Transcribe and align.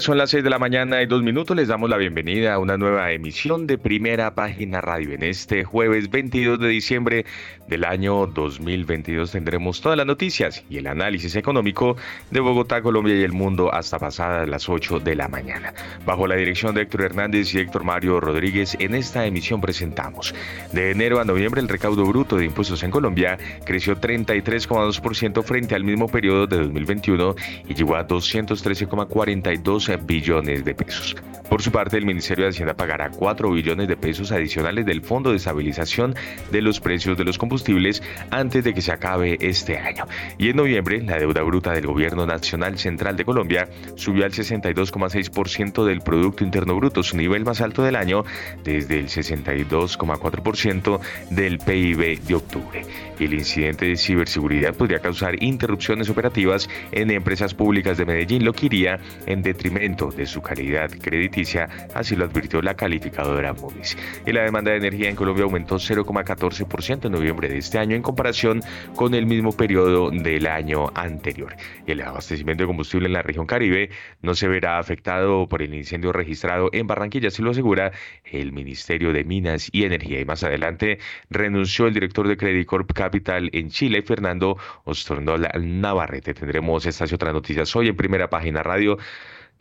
Son 0.00 0.18
las 0.18 0.30
6 0.30 0.44
de 0.44 0.50
la 0.50 0.58
mañana 0.58 1.02
y 1.02 1.06
dos 1.06 1.22
minutos. 1.22 1.56
Les 1.56 1.68
damos 1.68 1.90
la 1.90 1.96
bienvenida 1.96 2.54
a 2.54 2.58
una 2.58 2.76
nueva 2.76 3.10
emisión 3.12 3.66
de 3.66 3.76
Primera 3.76 4.34
Página 4.34 4.80
Radio. 4.80 5.14
En 5.14 5.22
este 5.22 5.64
jueves 5.64 6.10
22 6.10 6.58
de 6.58 6.68
diciembre 6.68 7.26
del 7.68 7.84
año 7.84 8.26
2022 8.26 9.32
tendremos 9.32 9.80
todas 9.80 9.98
las 9.98 10.06
noticias 10.06 10.64
y 10.70 10.78
el 10.78 10.86
análisis 10.86 11.36
económico 11.36 11.96
de 12.30 12.40
Bogotá, 12.40 12.82
Colombia 12.82 13.14
y 13.14 13.22
el 13.22 13.32
mundo 13.32 13.72
hasta 13.74 13.98
pasadas 13.98 14.48
las 14.48 14.68
8 14.68 15.00
de 15.00 15.14
la 15.14 15.28
mañana. 15.28 15.74
Bajo 16.06 16.26
la 16.26 16.36
dirección 16.36 16.74
de 16.74 16.82
Héctor 16.82 17.02
Hernández 17.02 17.54
y 17.54 17.58
Héctor 17.58 17.84
Mario 17.84 18.20
Rodríguez, 18.20 18.76
en 18.80 18.94
esta 18.94 19.26
emisión 19.26 19.60
presentamos. 19.60 20.34
De 20.72 20.90
enero 20.90 21.20
a 21.20 21.24
noviembre 21.24 21.60
el 21.60 21.68
recaudo 21.68 22.04
bruto 22.04 22.36
de 22.36 22.46
impuestos 22.46 22.82
en 22.82 22.90
Colombia 22.90 23.38
creció 23.64 23.96
33,2% 23.96 25.42
frente 25.42 25.74
al 25.74 25.84
mismo 25.84 26.08
periodo 26.08 26.46
de 26.46 26.58
2021 26.58 27.34
y 27.68 27.74
llegó 27.74 27.96
a 27.96 28.06
213,42 28.06 29.70
12 29.80 29.89
billones 29.96 30.64
de 30.64 30.74
pesos. 30.74 31.16
Por 31.50 31.62
su 31.62 31.72
parte, 31.72 31.96
el 31.96 32.06
Ministerio 32.06 32.44
de 32.44 32.50
Hacienda 32.50 32.74
pagará 32.74 33.10
4 33.10 33.50
billones 33.50 33.88
de 33.88 33.96
pesos 33.96 34.30
adicionales 34.30 34.86
del 34.86 35.02
Fondo 35.02 35.30
de 35.30 35.36
Estabilización 35.36 36.14
de 36.52 36.62
los 36.62 36.78
Precios 36.78 37.18
de 37.18 37.24
los 37.24 37.38
Combustibles 37.38 38.04
antes 38.30 38.62
de 38.62 38.72
que 38.72 38.80
se 38.80 38.92
acabe 38.92 39.36
este 39.40 39.76
año. 39.76 40.06
Y 40.38 40.50
en 40.50 40.56
noviembre, 40.56 41.02
la 41.02 41.18
deuda 41.18 41.42
bruta 41.42 41.72
del 41.72 41.88
Gobierno 41.88 42.24
Nacional 42.24 42.78
Central 42.78 43.16
de 43.16 43.24
Colombia 43.24 43.68
subió 43.96 44.26
al 44.26 44.30
62,6% 44.30 45.84
del 45.84 46.02
Producto 46.02 46.44
Interno 46.44 46.76
Bruto, 46.76 47.02
su 47.02 47.16
nivel 47.16 47.44
más 47.44 47.60
alto 47.60 47.82
del 47.82 47.96
año, 47.96 48.24
desde 48.62 49.00
el 49.00 49.08
62,4% 49.08 51.00
del 51.30 51.58
PIB 51.58 52.20
de 52.20 52.34
octubre. 52.36 52.86
El 53.18 53.34
incidente 53.34 53.86
de 53.86 53.96
ciberseguridad 53.96 54.74
podría 54.74 55.00
causar 55.00 55.42
interrupciones 55.42 56.08
operativas 56.08 56.70
en 56.92 57.10
empresas 57.10 57.54
públicas 57.54 57.98
de 57.98 58.06
Medellín, 58.06 58.44
lo 58.44 58.52
que 58.52 58.66
iría 58.66 59.00
en 59.26 59.42
detrimento 59.42 59.79
de 59.80 60.26
su 60.26 60.42
calidad 60.42 60.90
crediticia, 61.00 61.66
así 61.94 62.14
lo 62.14 62.26
advirtió 62.26 62.60
la 62.60 62.74
calificadora 62.74 63.54
Moody's. 63.54 63.96
Y 64.26 64.32
la 64.32 64.42
demanda 64.42 64.72
de 64.72 64.76
energía 64.76 65.08
en 65.08 65.16
Colombia 65.16 65.44
aumentó 65.44 65.76
0,14% 65.76 67.06
en 67.06 67.12
noviembre 67.12 67.48
de 67.48 67.56
este 67.56 67.78
año 67.78 67.96
en 67.96 68.02
comparación 68.02 68.60
con 68.94 69.14
el 69.14 69.24
mismo 69.24 69.52
periodo 69.52 70.10
del 70.10 70.46
año 70.46 70.90
anterior. 70.94 71.56
Y 71.86 71.92
el 71.92 72.02
abastecimiento 72.02 72.62
de 72.62 72.66
combustible 72.66 73.06
en 73.06 73.14
la 73.14 73.22
región 73.22 73.46
Caribe 73.46 73.88
no 74.20 74.34
se 74.34 74.48
verá 74.48 74.78
afectado 74.78 75.48
por 75.48 75.62
el 75.62 75.74
incendio 75.74 76.12
registrado 76.12 76.68
en 76.72 76.86
Barranquilla, 76.86 77.28
así 77.28 77.40
lo 77.40 77.52
asegura 77.52 77.92
el 78.24 78.52
Ministerio 78.52 79.14
de 79.14 79.24
Minas 79.24 79.70
y 79.72 79.84
Energía. 79.84 80.20
Y 80.20 80.26
más 80.26 80.44
adelante 80.44 80.98
renunció 81.30 81.86
el 81.86 81.94
director 81.94 82.28
de 82.28 82.36
Credit 82.36 82.66
Corp 82.66 82.92
Capital 82.92 83.48
en 83.54 83.70
Chile, 83.70 84.02
Fernando 84.02 84.58
Ostrondol 84.84 85.48
Navarrete. 85.58 86.34
Tendremos 86.34 86.84
estas 86.84 87.10
y 87.10 87.14
otras 87.14 87.32
noticias 87.32 87.74
hoy 87.74 87.88
en 87.88 87.96
primera 87.96 88.28
página 88.28 88.62
radio. 88.62 88.98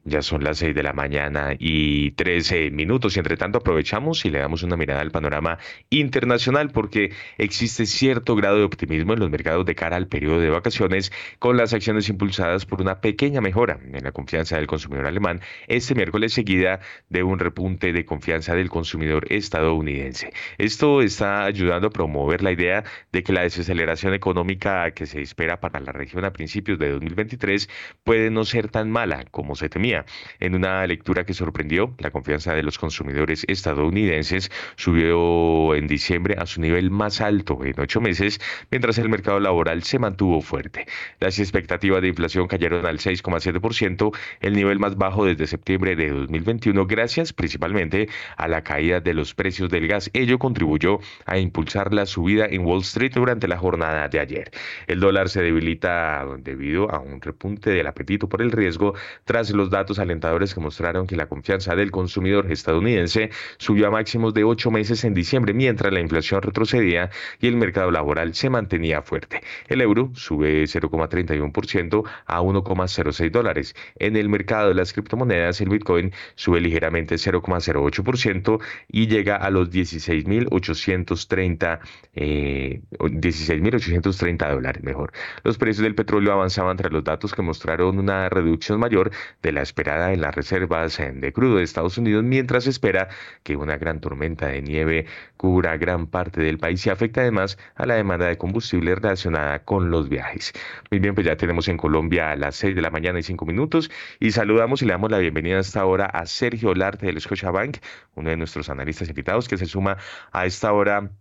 Ya 0.10 0.24
son 0.24 0.44
las 0.44 0.58
6 0.58 0.74
de 0.74 0.82
la 0.82 0.94
mañana 0.94 1.54
y 1.58 2.12
13 2.12 2.72
minutos 2.72 3.16
y 3.16 3.20
entre 3.20 3.38
tanto 3.38 3.60
aprovechamos 3.60 4.26
y 4.26 4.32
le 4.32 4.40
damos 4.40 4.64
una 4.64 4.76
mirada 4.76 5.02
al 5.02 5.12
panorama 5.12 5.60
internacional 5.92 6.72
porque 6.72 7.14
existe 7.38 7.86
cierto 7.86 8.36
grado 8.36 8.58
de 8.58 8.64
optimismo 8.64 9.14
en 9.14 9.20
los 9.20 9.30
mercados 9.30 9.68
de 9.68 9.76
cara 9.76 9.98
al 9.98 10.08
periodo 10.08 10.40
de 10.40 10.50
vacaciones 10.50 11.12
con 11.38 11.58
las 11.58 11.74
acciones 11.74 12.10
impulsadas 12.10 12.66
por 12.66 12.82
una 12.82 13.02
pequeña 13.02 13.40
mejora 13.40 13.80
en 13.84 14.04
la 14.04 14.12
confianza 14.12 14.56
del 14.56 14.66
consumidor 14.66 15.06
alemán 15.06 15.42
este 15.68 15.94
miércoles 15.94 16.34
seguida 16.34 16.80
de 17.10 17.22
un 17.22 17.38
repunte 17.38 17.94
de 17.94 18.04
confianza 18.04 18.56
del 18.56 18.70
consumidor 18.70 19.32
estadounidense. 19.32 20.32
Esto 20.58 21.04
está 21.04 21.46
ayudando 21.46 21.88
a 21.88 21.92
promover 21.92 22.42
la 22.42 22.52
idea 22.52 22.84
de 23.12 23.22
que 23.22 23.32
la 23.32 23.42
desaceleración 23.42 24.16
económica 24.16 24.90
que 24.92 25.06
se 25.06 25.22
espera 25.22 25.60
para 25.60 25.80
la 25.80 25.92
región 25.92 26.26
a 26.26 26.34
principios 26.34 26.80
de 26.80 26.90
2023 26.90 27.70
puede 28.04 28.32
no 28.32 28.44
ser 28.44 28.70
tan 28.70 28.90
mala 28.90 29.26
como 29.30 29.56
se 29.56 29.70
temía 29.70 29.99
en 30.40 30.56
una 30.56 30.86
lectura 30.88 31.26
que 31.26 31.34
sorprendió, 31.34 31.94
la 31.98 32.12
confianza 32.12 32.54
de 32.54 32.64
los 32.64 32.78
consumidores 32.78 33.46
estadounidenses 33.48 34.52
subió 34.76 35.76
en 35.76 35.88
diciembre 35.88 36.36
a 36.38 36.46
su 36.46 36.62
nivel 36.62 36.92
más 36.92 37.22
alto 37.22 37.60
en 37.64 37.80
ocho 37.80 38.02
meses, 38.02 38.40
mientras 38.72 38.98
el 38.98 39.10
mercado 39.10 39.40
laboral 39.40 39.84
se 39.84 40.00
mantuvo 40.00 40.42
fuerte. 40.42 40.86
Las 41.20 41.40
expectativas 41.40 42.02
de 42.02 42.10
inflación 42.10 42.48
cayeron 42.48 42.86
al 42.86 43.00
6,7%, 43.00 44.16
el 44.42 44.54
nivel 44.54 44.80
más 44.80 44.98
bajo 44.98 45.26
desde 45.26 45.48
septiembre 45.48 45.96
de 45.96 46.10
2021, 46.10 46.86
gracias 46.86 47.34
principalmente 47.34 48.10
a 48.38 48.48
la 48.48 48.64
caída 48.64 49.00
de 49.00 49.14
los 49.14 49.34
precios 49.34 49.70
del 49.70 49.88
gas. 49.88 50.10
Ello 50.14 50.40
contribuyó 50.40 51.00
a 51.26 51.38
impulsar 51.38 51.94
la 51.94 52.06
subida 52.06 52.46
en 52.46 52.66
Wall 52.66 52.82
Street 52.82 53.12
durante 53.14 53.48
la 53.48 53.58
jornada 53.58 54.08
de 54.08 54.20
ayer. 54.20 54.52
El 54.88 55.00
dólar 55.00 55.30
se 55.30 55.42
debilita 55.42 56.26
debido 56.40 56.92
a 56.92 57.00
un 57.00 57.22
repunte 57.22 57.72
del 57.72 57.88
apetito 57.88 58.28
por 58.30 58.42
el 58.42 58.52
riesgo 58.52 58.94
tras 59.26 59.50
los 59.52 59.70
datos 59.70 59.79
datos 59.80 60.00
alentadores 60.00 60.54
que 60.54 60.60
mostraron 60.60 61.08
que 61.08 61.16
la 61.16 61.28
confianza 61.28 61.76
del 61.76 61.92
consumidor 61.92 62.52
estadounidense 62.52 63.30
subió 63.58 63.88
a 63.88 63.92
máximos 63.92 64.34
de 64.34 64.44
ocho 64.44 64.72
meses 64.72 65.04
en 65.04 65.14
diciembre, 65.14 65.54
mientras 65.54 65.94
la 65.94 66.00
inflación 66.00 66.42
retrocedía 66.42 67.10
y 67.40 67.48
el 67.48 67.56
mercado 67.56 67.92
laboral 67.92 68.34
se 68.34 68.50
mantenía 68.50 69.02
fuerte. 69.02 69.42
El 69.68 69.82
euro 69.82 70.12
sube 70.16 70.64
0,31% 70.64 72.04
a 72.26 72.42
1,06 72.42 73.32
dólares. 73.32 73.76
En 73.96 74.16
el 74.16 74.30
mercado 74.30 74.70
de 74.70 74.76
las 74.76 74.94
criptomonedas, 74.94 75.62
el 75.62 75.70
Bitcoin 75.70 76.12
sube 76.36 76.62
ligeramente 76.62 77.16
0,08% 77.16 78.60
y 78.90 79.08
llega 79.08 79.38
a 79.38 79.50
los 79.50 79.70
16.830 79.70 81.80
eh, 82.16 82.82
16.830 83.00 84.52
dólares 84.52 84.84
mejor. 84.84 85.12
Los 85.44 85.58
precios 85.58 85.84
del 85.84 85.96
petróleo 85.96 86.34
avanzaban 86.34 86.78
tras 86.78 86.92
los 86.92 87.04
datos 87.04 87.34
que 87.34 87.42
mostraron 87.42 87.98
una 87.98 88.30
reducción 88.30 88.80
mayor 88.80 89.12
de 89.42 89.52
la 89.52 89.62
esperada 89.70 90.12
en 90.14 90.22
las 90.22 90.36
reservas 90.36 90.98
de 90.98 91.32
crudo 91.32 91.58
de 91.58 91.64
Estados 91.64 91.98
Unidos, 91.98 92.24
mientras 92.24 92.66
espera 92.66 93.08
que 93.44 93.56
una 93.56 93.78
gran 93.78 94.02
tormenta 94.02 94.48
de 94.48 94.62
nieve 94.62 95.06
cubra 95.38 95.78
gran 95.78 96.08
parte 96.08 96.42
del 96.42 96.58
país 96.58 96.86
y 96.86 96.90
afecta 96.90 97.22
además 97.22 97.58
a 97.76 97.86
la 97.86 97.96
demanda 97.96 98.26
de 98.26 98.38
combustible 98.38 98.96
relacionada 98.96 99.64
con 99.64 99.92
los 99.92 100.10
viajes. 100.10 100.54
Muy 100.90 101.00
bien, 101.00 101.14
pues 101.14 101.28
ya 101.28 101.38
tenemos 101.38 101.68
en 101.68 101.78
Colombia 101.78 102.32
a 102.32 102.36
las 102.36 102.56
6 102.56 102.76
de 102.76 102.82
la 102.82 102.90
mañana 102.90 103.20
y 103.20 103.24
5 103.24 103.46
minutos 103.46 103.92
y 104.20 104.32
saludamos 104.32 104.82
y 104.82 104.86
le 104.86 104.94
damos 104.94 105.12
la 105.12 105.20
bienvenida 105.20 105.58
a 105.58 105.62
esta 105.62 105.86
hora 105.86 106.06
a 106.08 106.26
Sergio 106.26 106.74
Larte 106.74 107.06
del 107.06 107.22
Scotiabank, 107.22 107.78
uno 108.16 108.30
de 108.32 108.38
nuestros 108.38 108.70
analistas 108.70 109.08
invitados 109.10 109.48
que 109.48 109.58
se 109.58 109.68
suma 109.68 109.98
a 110.32 110.46
esta 110.46 110.74
hora 110.74 111.12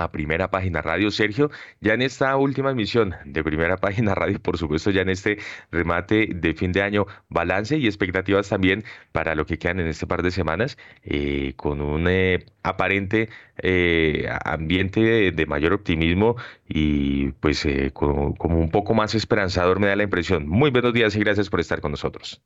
a 0.00 0.10
Primera 0.10 0.50
Página 0.50 0.82
Radio. 0.82 1.10
Sergio, 1.10 1.50
ya 1.80 1.94
en 1.94 2.02
esta 2.02 2.36
última 2.36 2.70
emisión 2.70 3.14
de 3.24 3.44
Primera 3.44 3.76
Página 3.76 4.14
Radio, 4.14 4.40
por 4.40 4.56
supuesto, 4.58 4.90
ya 4.90 5.02
en 5.02 5.10
este 5.10 5.38
remate 5.70 6.28
de 6.34 6.54
fin 6.54 6.72
de 6.72 6.82
año, 6.82 7.06
balance 7.28 7.76
y 7.76 7.86
expectativas 7.86 8.48
también 8.48 8.84
para 9.12 9.34
lo 9.34 9.46
que 9.46 9.58
quedan 9.58 9.80
en 9.80 9.88
este 9.88 10.06
par 10.06 10.22
de 10.22 10.30
semanas, 10.30 10.78
eh, 11.04 11.52
con 11.56 11.80
un 11.82 12.08
eh, 12.08 12.46
aparente 12.62 13.28
eh, 13.58 14.28
ambiente 14.44 15.32
de, 15.32 15.46
mayor 15.46 15.72
optimismo 15.72 16.36
y 16.68 17.32
pues 17.32 17.66
como, 17.92 18.34
como 18.36 18.58
un 18.58 18.70
poco 18.70 18.94
más 18.94 19.14
esperanzador 19.14 19.80
me 19.80 19.88
da 19.88 19.96
la 19.96 20.04
impresión. 20.04 20.48
Muy 20.48 20.70
buenos 20.70 20.94
días 20.94 21.14
y 21.16 21.20
gracias 21.20 21.50
por 21.50 21.60
estar 21.60 21.80
con 21.80 21.90
nosotros. 21.90 22.40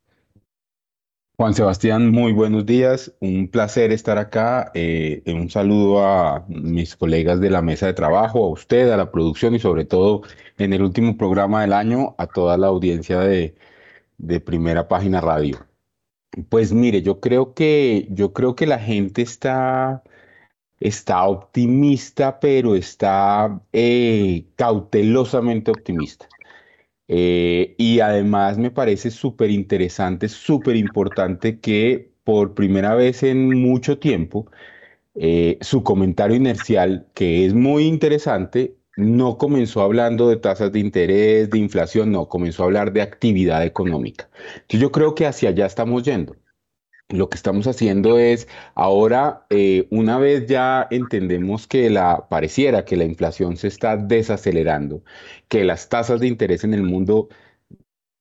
Juan 1.36 1.52
Sebastián, 1.52 2.12
muy 2.12 2.32
buenos 2.32 2.64
días. 2.64 3.12
Un 3.18 3.48
placer 3.48 3.90
estar 3.90 4.18
acá. 4.18 4.70
Eh, 4.74 5.20
un 5.26 5.50
saludo 5.50 6.06
a 6.06 6.44
mis 6.48 6.94
colegas 6.96 7.40
de 7.40 7.50
la 7.50 7.60
mesa 7.60 7.86
de 7.86 7.94
trabajo, 7.94 8.44
a 8.44 8.50
usted, 8.50 8.90
a 8.90 8.96
la 8.96 9.10
producción 9.10 9.52
y 9.54 9.58
sobre 9.58 9.84
todo 9.84 10.22
en 10.58 10.72
el 10.72 10.82
último 10.82 11.16
programa 11.16 11.62
del 11.62 11.72
año 11.72 12.14
a 12.18 12.28
toda 12.28 12.56
la 12.56 12.68
audiencia 12.68 13.18
de, 13.20 13.56
Primera 14.44 14.86
Página 14.88 15.20
Radio. 15.20 15.66
Pues 16.48 16.72
mire, 16.72 17.02
yo 17.02 17.20
creo 17.20 17.54
que, 17.54 18.06
yo 18.10 18.32
creo 18.32 18.54
que 18.54 18.66
la 18.66 18.78
gente 18.78 19.22
está, 19.22 20.02
está 20.80 21.24
optimista, 21.24 22.40
pero 22.40 22.76
está 22.76 23.60
eh, 23.72 24.46
cautelosamente 24.56 25.72
optimista. 25.72 26.28
Eh, 27.08 27.74
y 27.78 28.00
además 28.00 28.58
me 28.58 28.70
parece 28.70 29.10
súper 29.10 29.50
interesante, 29.50 30.28
súper 30.28 30.76
importante 30.76 31.60
que 31.60 32.12
por 32.24 32.54
primera 32.54 32.94
vez 32.94 33.22
en 33.22 33.60
mucho 33.62 33.98
tiempo 33.98 34.50
eh, 35.14 35.58
su 35.60 35.82
comentario 35.84 36.36
inercial, 36.36 37.08
que 37.14 37.46
es 37.46 37.54
muy 37.54 37.84
interesante, 37.84 38.76
no 38.96 39.38
comenzó 39.38 39.82
hablando 39.82 40.28
de 40.28 40.36
tasas 40.36 40.72
de 40.72 40.80
interés, 40.80 41.50
de 41.50 41.58
inflación, 41.58 42.12
no, 42.12 42.28
comenzó 42.28 42.62
a 42.62 42.66
hablar 42.66 42.92
de 42.92 43.02
actividad 43.02 43.64
económica. 43.64 44.28
Yo 44.68 44.92
creo 44.92 45.14
que 45.14 45.26
hacia 45.26 45.50
allá 45.50 45.66
estamos 45.66 46.02
yendo. 46.04 46.36
Lo 47.10 47.28
que 47.28 47.36
estamos 47.36 47.66
haciendo 47.66 48.18
es, 48.18 48.48
ahora, 48.74 49.46
eh, 49.50 49.86
una 49.90 50.18
vez 50.18 50.46
ya 50.46 50.88
entendemos 50.90 51.66
que 51.66 51.90
la, 51.90 52.28
pareciera 52.28 52.84
que 52.84 52.96
la 52.96 53.04
inflación 53.04 53.56
se 53.56 53.68
está 53.68 53.96
desacelerando, 53.96 55.02
que 55.48 55.64
las 55.64 55.88
tasas 55.88 56.20
de 56.20 56.28
interés 56.28 56.64
en 56.64 56.74
el 56.74 56.82
mundo 56.82 57.28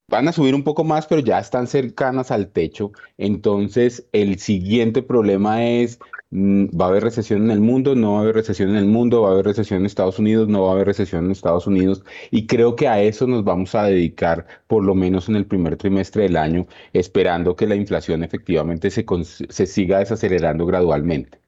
van 0.09 0.27
a 0.27 0.33
subir 0.33 0.53
un 0.53 0.63
poco 0.63 0.83
más, 0.83 1.07
pero 1.07 1.21
ya 1.21 1.39
están 1.39 1.67
cercanas 1.67 2.29
al 2.31 2.51
techo. 2.51 2.91
Entonces, 3.17 4.07
el 4.11 4.39
siguiente 4.39 5.01
problema 5.01 5.65
es, 5.65 5.99
¿va 6.33 6.85
a 6.85 6.87
haber 6.89 7.03
recesión 7.03 7.43
en 7.45 7.51
el 7.51 7.61
mundo? 7.61 7.95
No 7.95 8.13
va 8.13 8.19
a 8.19 8.21
haber 8.23 8.35
recesión 8.35 8.69
en 8.71 8.77
el 8.77 8.85
mundo, 8.85 9.21
va 9.21 9.29
a 9.29 9.31
haber 9.33 9.45
recesión 9.45 9.81
en 9.81 9.85
Estados 9.85 10.19
Unidos, 10.19 10.47
no 10.47 10.63
va 10.63 10.69
a 10.71 10.73
haber 10.73 10.87
recesión 10.87 11.25
en 11.25 11.31
Estados 11.31 11.67
Unidos. 11.67 12.03
Y 12.31 12.47
creo 12.47 12.75
que 12.75 12.87
a 12.87 13.01
eso 13.01 13.27
nos 13.27 13.43
vamos 13.43 13.75
a 13.75 13.83
dedicar, 13.83 14.47
por 14.67 14.83
lo 14.83 14.95
menos 14.95 15.29
en 15.29 15.35
el 15.35 15.45
primer 15.45 15.77
trimestre 15.77 16.23
del 16.23 16.37
año, 16.37 16.67
esperando 16.93 17.55
que 17.55 17.67
la 17.67 17.75
inflación 17.75 18.23
efectivamente 18.23 18.89
se, 18.89 19.05
se 19.49 19.65
siga 19.67 19.99
desacelerando 19.99 20.65
gradualmente. 20.65 21.39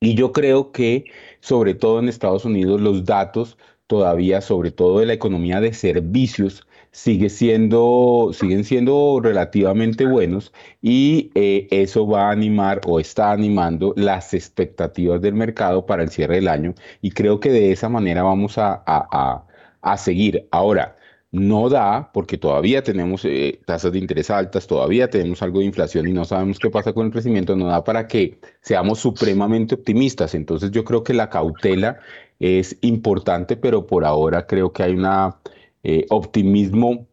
Y 0.00 0.14
yo 0.14 0.32
creo 0.32 0.72
que, 0.72 1.04
sobre 1.40 1.74
todo 1.74 2.00
en 2.00 2.08
Estados 2.08 2.44
Unidos, 2.44 2.80
los 2.80 3.04
datos 3.04 3.56
todavía, 3.86 4.40
sobre 4.40 4.72
todo 4.72 4.98
de 5.00 5.06
la 5.06 5.12
economía 5.14 5.60
de 5.60 5.72
servicios, 5.74 6.66
sigue 6.92 7.30
siendo, 7.30 8.30
siguen 8.34 8.64
siendo 8.64 9.18
relativamente 9.22 10.04
buenos 10.06 10.52
y 10.82 11.30
eh, 11.34 11.66
eso 11.70 12.06
va 12.06 12.28
a 12.28 12.32
animar 12.32 12.82
o 12.86 13.00
está 13.00 13.32
animando 13.32 13.94
las 13.96 14.34
expectativas 14.34 15.20
del 15.22 15.34
mercado 15.34 15.86
para 15.86 16.02
el 16.02 16.10
cierre 16.10 16.36
del 16.36 16.48
año 16.48 16.74
y 17.00 17.10
creo 17.12 17.40
que 17.40 17.50
de 17.50 17.72
esa 17.72 17.88
manera 17.88 18.22
vamos 18.22 18.58
a, 18.58 18.82
a, 18.86 19.96
seguir. 19.96 20.48
Ahora, 20.50 20.96
no 21.30 21.68
da, 21.70 22.10
porque 22.12 22.36
todavía 22.38 22.82
tenemos 22.82 23.24
eh, 23.24 23.60
tasas 23.64 23.92
de 23.92 23.98
interés 23.98 24.30
altas, 24.30 24.66
todavía 24.66 25.08
tenemos 25.08 25.42
algo 25.42 25.60
de 25.60 25.66
inflación 25.66 26.06
y 26.08 26.12
no 26.12 26.24
sabemos 26.24 26.58
qué 26.58 26.70
pasa 26.70 26.92
con 26.92 27.06
el 27.06 27.12
crecimiento, 27.12 27.56
no 27.56 27.66
da 27.68 27.82
para 27.84 28.06
que 28.06 28.38
seamos 28.60 29.00
supremamente 29.00 29.74
optimistas. 29.74 30.34
Entonces 30.34 30.70
yo 30.70 30.84
creo 30.84 31.02
que 31.02 31.14
la 31.14 31.30
cautela 31.30 31.98
es 32.38 32.76
importante, 32.82 33.56
pero 33.56 33.86
por 33.86 34.04
ahora 34.04 34.46
creo 34.46 34.72
que 34.72 34.82
hay 34.82 34.92
una 34.94 35.36
eh, 35.84 36.06
optimismo 36.10 37.08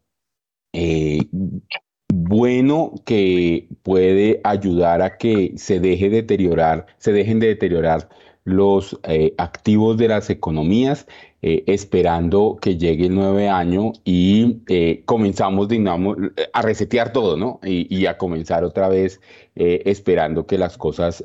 eh, 0.74 1.28
bueno 2.14 2.94
que 3.06 3.68
puede 3.82 4.42
ayudar 4.44 5.02
a 5.02 5.18
que 5.18 5.54
se 5.58 5.80
deje 5.80 6.10
deteriorar, 6.10 6.86
se 6.98 7.12
dejen 7.12 7.40
de 7.40 7.48
deteriorar 7.48 8.10
los 8.44 9.00
eh, 9.04 9.34
activos 9.38 9.98
de 9.98 10.08
las 10.08 10.30
economías, 10.30 11.08
esperando 11.42 12.58
que 12.62 12.78
llegue 12.78 13.06
el 13.06 13.16
nueve 13.16 13.48
año 13.48 13.94
y 14.04 14.58
comenzamos, 15.06 15.70
a 16.52 16.62
resetear 16.62 17.14
todo, 17.14 17.38
¿no? 17.38 17.62
Y 17.64 18.08
a 18.08 18.18
comenzar 18.18 18.66
otra 18.66 18.90
vez 18.90 19.22
esperando 19.56 20.46
que 20.46 20.58
las 20.58 20.78
cosas 20.78 21.24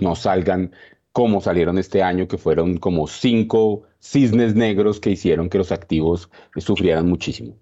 no 0.00 0.16
salgan 0.16 0.72
como 1.14 1.40
salieron 1.40 1.78
este 1.78 2.02
año, 2.02 2.26
que 2.26 2.36
fueron 2.36 2.78
como 2.78 3.06
cinco 3.06 3.84
cisnes 4.04 4.54
negros 4.54 5.00
que 5.00 5.10
hicieron 5.10 5.48
que 5.48 5.58
los 5.58 5.72
activos 5.72 6.28
sufrieran 6.58 7.08
muchísimo. 7.08 7.58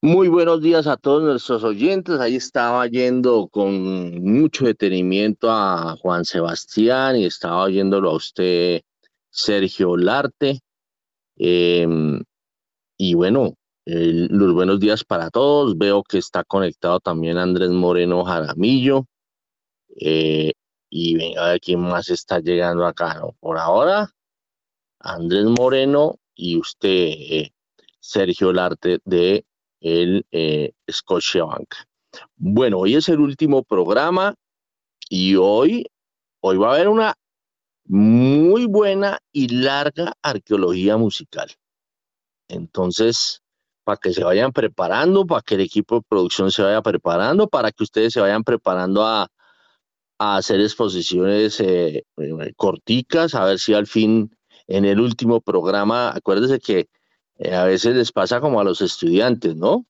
Muy 0.00 0.28
buenos 0.28 0.60
días 0.62 0.86
a 0.86 0.96
todos 0.96 1.22
nuestros 1.22 1.64
oyentes. 1.64 2.18
Ahí 2.20 2.36
estaba 2.36 2.86
yendo 2.86 3.48
con 3.48 4.22
mucho 4.22 4.66
detenimiento 4.66 5.50
a 5.50 5.96
Juan 6.00 6.24
Sebastián 6.24 7.16
y 7.16 7.24
estaba 7.24 7.64
oyéndolo 7.64 8.10
a 8.10 8.16
usted, 8.16 8.82
Sergio 9.30 9.96
Larte. 9.96 10.60
Em, 11.36 12.22
y 12.96 13.14
bueno, 13.14 13.54
los 13.84 14.54
buenos 14.54 14.80
días 14.80 15.04
para 15.04 15.30
todos. 15.30 15.76
Veo 15.76 16.02
que 16.02 16.18
está 16.18 16.44
conectado 16.44 17.00
también 17.00 17.38
Andrés 17.38 17.70
Moreno 17.70 18.24
Jaramillo. 18.24 19.06
Eh, 20.00 20.52
y 20.94 21.34
a 21.38 21.46
ver 21.46 21.60
quién 21.60 21.80
más 21.80 22.10
está 22.10 22.40
llegando 22.40 22.84
acá. 22.84 23.14
¿no? 23.14 23.34
Por 23.40 23.56
ahora, 23.56 24.10
Andrés 25.00 25.46
Moreno 25.46 26.18
y 26.34 26.58
usted, 26.58 26.88
eh, 26.88 27.50
Sergio 27.98 28.52
Larte 28.52 28.98
de 29.06 29.46
el 29.80 30.26
eh, 30.30 30.72
Scotiabank. 30.90 31.74
Bueno, 32.36 32.80
hoy 32.80 32.96
es 32.96 33.08
el 33.08 33.20
último 33.20 33.62
programa 33.62 34.34
y 35.08 35.36
hoy, 35.36 35.86
hoy 36.40 36.58
va 36.58 36.72
a 36.72 36.74
haber 36.74 36.88
una 36.88 37.14
muy 37.86 38.66
buena 38.66 39.18
y 39.32 39.48
larga 39.48 40.12
arqueología 40.20 40.98
musical. 40.98 41.50
Entonces, 42.48 43.40
para 43.82 43.96
que 43.96 44.12
se 44.12 44.24
vayan 44.24 44.52
preparando, 44.52 45.26
para 45.26 45.40
que 45.40 45.54
el 45.54 45.62
equipo 45.62 45.96
de 45.96 46.02
producción 46.06 46.50
se 46.50 46.62
vaya 46.62 46.82
preparando, 46.82 47.48
para 47.48 47.72
que 47.72 47.82
ustedes 47.82 48.12
se 48.12 48.20
vayan 48.20 48.44
preparando 48.44 49.06
a, 49.06 49.26
a 50.22 50.36
hacer 50.36 50.60
exposiciones 50.60 51.58
eh, 51.58 52.04
eh, 52.16 52.52
corticas, 52.54 53.34
a 53.34 53.44
ver 53.44 53.58
si 53.58 53.74
al 53.74 53.88
fin 53.88 54.30
en 54.68 54.84
el 54.84 55.00
último 55.00 55.40
programa, 55.40 56.10
acuérdese 56.14 56.60
que 56.60 56.88
eh, 57.38 57.52
a 57.52 57.64
veces 57.64 57.96
les 57.96 58.12
pasa 58.12 58.40
como 58.40 58.60
a 58.60 58.64
los 58.64 58.80
estudiantes, 58.82 59.56
¿no? 59.56 59.84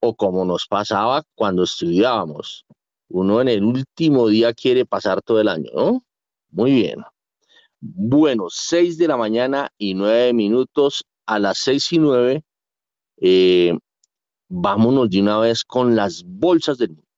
O 0.00 0.14
como 0.14 0.44
nos 0.44 0.68
pasaba 0.68 1.24
cuando 1.34 1.64
estudiábamos. 1.64 2.64
Uno 3.08 3.40
en 3.40 3.48
el 3.48 3.64
último 3.64 4.28
día 4.28 4.54
quiere 4.54 4.86
pasar 4.86 5.20
todo 5.20 5.40
el 5.40 5.48
año, 5.48 5.70
¿no? 5.74 6.04
Muy 6.50 6.70
bien. 6.70 7.00
Bueno, 7.80 8.46
seis 8.50 8.98
de 8.98 9.08
la 9.08 9.16
mañana 9.16 9.72
y 9.76 9.94
nueve 9.94 10.32
minutos. 10.32 11.04
A 11.26 11.40
las 11.40 11.58
seis 11.58 11.92
y 11.92 11.98
nueve, 11.98 12.44
vámonos 14.48 15.10
de 15.10 15.20
una 15.20 15.38
vez 15.38 15.64
con 15.64 15.96
las 15.96 16.22
bolsas 16.24 16.78
del 16.78 16.90
mundo. 16.90 17.09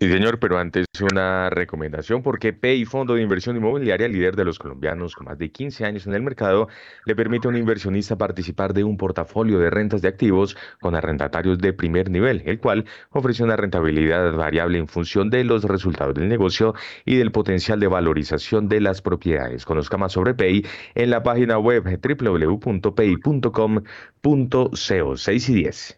Sí, 0.00 0.08
señor, 0.08 0.38
pero 0.38 0.58
antes 0.58 0.86
una 1.02 1.50
recomendación 1.50 2.22
porque 2.22 2.52
PEI, 2.52 2.84
Fondo 2.84 3.14
de 3.14 3.22
Inversión 3.22 3.56
Inmobiliaria, 3.56 4.06
líder 4.06 4.36
de 4.36 4.44
los 4.44 4.56
colombianos 4.60 5.16
con 5.16 5.26
más 5.26 5.38
de 5.38 5.50
15 5.50 5.84
años 5.84 6.06
en 6.06 6.14
el 6.14 6.22
mercado, 6.22 6.68
le 7.04 7.16
permite 7.16 7.48
a 7.48 7.50
un 7.50 7.56
inversionista 7.56 8.16
participar 8.16 8.74
de 8.74 8.84
un 8.84 8.96
portafolio 8.96 9.58
de 9.58 9.70
rentas 9.70 10.00
de 10.00 10.06
activos 10.06 10.56
con 10.80 10.94
arrendatarios 10.94 11.58
de 11.58 11.72
primer 11.72 12.10
nivel, 12.10 12.42
el 12.46 12.60
cual 12.60 12.84
ofrece 13.10 13.42
una 13.42 13.56
rentabilidad 13.56 14.32
variable 14.34 14.78
en 14.78 14.86
función 14.86 15.30
de 15.30 15.42
los 15.42 15.64
resultados 15.64 16.14
del 16.14 16.28
negocio 16.28 16.74
y 17.04 17.16
del 17.16 17.32
potencial 17.32 17.80
de 17.80 17.88
valorización 17.88 18.68
de 18.68 18.80
las 18.80 19.02
propiedades. 19.02 19.64
Conozca 19.64 19.96
más 19.96 20.12
sobre 20.12 20.32
PEI 20.32 20.64
en 20.94 21.10
la 21.10 21.24
página 21.24 21.58
web 21.58 21.82
www.pei.com.co 21.82 22.76
6 25.16 25.48
y 25.48 25.54
10. 25.54 25.97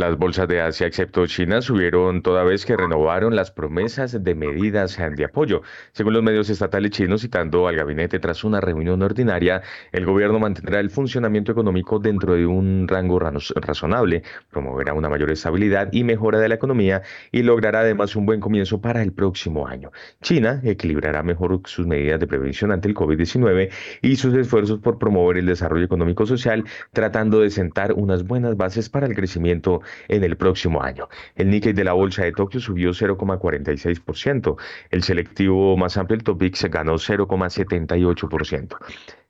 Las 0.00 0.16
bolsas 0.16 0.48
de 0.48 0.62
Asia, 0.62 0.86
excepto 0.86 1.26
China, 1.26 1.60
subieron 1.60 2.22
toda 2.22 2.42
vez 2.42 2.64
que 2.64 2.74
renovaron 2.74 3.36
las 3.36 3.50
promesas 3.50 4.24
de 4.24 4.34
medidas 4.34 4.96
de 4.96 5.24
apoyo. 5.26 5.60
Según 5.92 6.14
los 6.14 6.22
medios 6.22 6.48
estatales 6.48 6.92
chinos, 6.92 7.20
citando 7.20 7.68
al 7.68 7.76
gabinete 7.76 8.18
tras 8.18 8.42
una 8.42 8.62
reunión 8.62 9.02
ordinaria, 9.02 9.60
el 9.92 10.06
gobierno 10.06 10.38
mantendrá 10.38 10.80
el 10.80 10.88
funcionamiento 10.88 11.52
económico 11.52 11.98
dentro 11.98 12.32
de 12.32 12.46
un 12.46 12.88
rango 12.88 13.18
razonable, 13.18 14.22
promoverá 14.50 14.94
una 14.94 15.10
mayor 15.10 15.32
estabilidad 15.32 15.90
y 15.92 16.02
mejora 16.02 16.38
de 16.38 16.48
la 16.48 16.54
economía 16.54 17.02
y 17.30 17.42
logrará 17.42 17.80
además 17.80 18.16
un 18.16 18.24
buen 18.24 18.40
comienzo 18.40 18.80
para 18.80 19.02
el 19.02 19.12
próximo 19.12 19.66
año. 19.66 19.90
China 20.22 20.62
equilibrará 20.64 21.22
mejor 21.22 21.60
sus 21.66 21.86
medidas 21.86 22.18
de 22.20 22.26
prevención 22.26 22.72
ante 22.72 22.88
el 22.88 22.94
COVID-19 22.94 23.70
y 24.00 24.16
sus 24.16 24.32
esfuerzos 24.32 24.78
por 24.78 24.98
promover 24.98 25.36
el 25.36 25.44
desarrollo 25.44 25.84
económico 25.84 26.24
social, 26.24 26.64
tratando 26.94 27.40
de 27.40 27.50
sentar 27.50 27.92
unas 27.92 28.26
buenas 28.26 28.56
bases 28.56 28.88
para 28.88 29.06
el 29.06 29.14
crecimiento 29.14 29.82
en 30.08 30.24
el 30.24 30.36
próximo 30.36 30.82
año. 30.82 31.08
El 31.34 31.50
Nikkei 31.50 31.72
de 31.72 31.84
la 31.84 31.92
bolsa 31.92 32.24
de 32.24 32.32
Tokio 32.32 32.60
subió 32.60 32.90
0,46%. 32.90 34.56
El 34.90 35.02
selectivo 35.02 35.76
más 35.76 35.96
amplio, 35.96 36.16
el 36.16 36.24
Topix, 36.24 36.64
ganó 36.64 36.94
0,78%. 36.94 38.76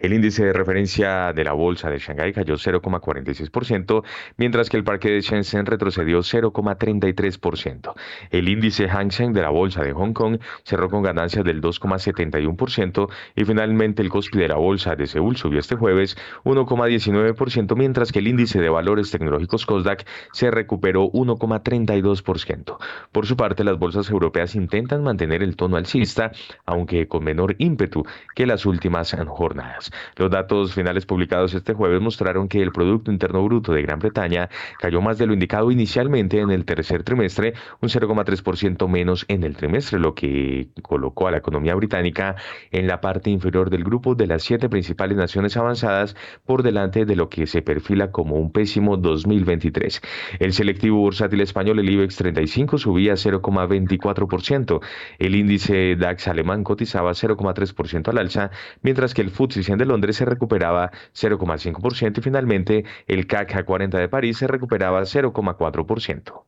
El 0.00 0.14
índice 0.14 0.46
de 0.46 0.54
referencia 0.54 1.32
de 1.34 1.44
la 1.44 1.52
bolsa 1.52 1.90
de 1.90 1.98
Shanghái 1.98 2.32
cayó 2.32 2.54
0,46%, 2.54 4.02
mientras 4.38 4.70
que 4.70 4.78
el 4.78 4.84
parque 4.84 5.10
de 5.10 5.20
Shenzhen 5.20 5.66
retrocedió 5.66 6.20
0,33%. 6.20 7.92
El 8.30 8.48
índice 8.48 8.88
Hang 8.88 9.10
Seng 9.10 9.34
de 9.34 9.42
la 9.42 9.50
bolsa 9.50 9.82
de 9.82 9.92
Hong 9.92 10.14
Kong 10.14 10.38
cerró 10.64 10.88
con 10.88 11.02
ganancias 11.02 11.44
del 11.44 11.60
2,71% 11.60 13.10
y 13.36 13.44
finalmente 13.44 14.00
el 14.00 14.08
Kospi 14.08 14.38
de 14.38 14.48
la 14.48 14.56
bolsa 14.56 14.96
de 14.96 15.06
Seúl 15.06 15.36
subió 15.36 15.60
este 15.60 15.76
jueves 15.76 16.16
1,19%, 16.44 17.76
mientras 17.76 18.10
que 18.10 18.20
el 18.20 18.28
índice 18.28 18.58
de 18.58 18.70
valores 18.70 19.10
tecnológicos 19.10 19.66
Kosdaq 19.66 20.06
se 20.32 20.49
recuperó 20.50 21.10
1,32%. 21.12 22.78
Por 23.12 23.26
su 23.26 23.36
parte, 23.36 23.64
las 23.64 23.78
bolsas 23.78 24.10
europeas 24.10 24.54
intentan 24.54 25.02
mantener 25.02 25.42
el 25.42 25.56
tono 25.56 25.76
alcista, 25.76 26.32
aunque 26.66 27.08
con 27.08 27.24
menor 27.24 27.54
ímpetu 27.58 28.04
que 28.34 28.46
las 28.46 28.66
últimas 28.66 29.16
jornadas. 29.26 29.90
Los 30.16 30.30
datos 30.30 30.74
finales 30.74 31.06
publicados 31.06 31.54
este 31.54 31.74
jueves 31.74 32.00
mostraron 32.00 32.48
que 32.48 32.62
el 32.62 32.72
Producto 32.72 33.10
Interno 33.10 33.42
Bruto 33.44 33.72
de 33.72 33.82
Gran 33.82 33.98
Bretaña 33.98 34.48
cayó 34.78 35.00
más 35.00 35.18
de 35.18 35.26
lo 35.26 35.32
indicado 35.32 35.70
inicialmente 35.70 36.40
en 36.40 36.50
el 36.50 36.64
tercer 36.64 37.02
trimestre, 37.02 37.54
un 37.80 37.88
0,3% 37.88 38.88
menos 38.88 39.24
en 39.28 39.44
el 39.44 39.56
trimestre, 39.56 39.98
lo 39.98 40.14
que 40.14 40.68
colocó 40.82 41.28
a 41.28 41.30
la 41.30 41.38
economía 41.38 41.74
británica 41.74 42.36
en 42.70 42.86
la 42.86 43.00
parte 43.00 43.30
inferior 43.30 43.70
del 43.70 43.84
grupo 43.84 44.14
de 44.14 44.26
las 44.26 44.42
siete 44.42 44.68
principales 44.68 45.16
naciones 45.16 45.56
avanzadas 45.56 46.16
por 46.44 46.62
delante 46.62 47.04
de 47.04 47.16
lo 47.16 47.28
que 47.28 47.46
se 47.46 47.62
perfila 47.62 48.10
como 48.10 48.36
un 48.36 48.52
pésimo 48.52 48.96
2023. 48.96 50.00
El 50.38 50.52
selectivo 50.52 50.98
bursátil 50.98 51.40
español, 51.40 51.78
el 51.78 51.90
IBEX 51.90 52.16
35, 52.16 52.78
subía 52.78 53.14
0,24%. 53.14 54.80
El 55.18 55.34
índice 55.34 55.96
DAX 55.96 56.28
alemán 56.28 56.64
cotizaba 56.64 57.12
0,3% 57.12 58.08
al 58.08 58.18
alza, 58.18 58.50
mientras 58.82 59.14
que 59.14 59.22
el 59.22 59.30
FTSE 59.30 59.62
100 59.62 59.78
de 59.78 59.86
Londres 59.86 60.16
se 60.16 60.24
recuperaba 60.24 60.90
0,5% 61.14 62.18
y 62.18 62.22
finalmente 62.22 62.84
el 63.06 63.26
CAC 63.26 63.64
40 63.64 63.98
de 63.98 64.08
París 64.08 64.38
se 64.38 64.46
recuperaba 64.46 65.00
0,4%. 65.02 66.44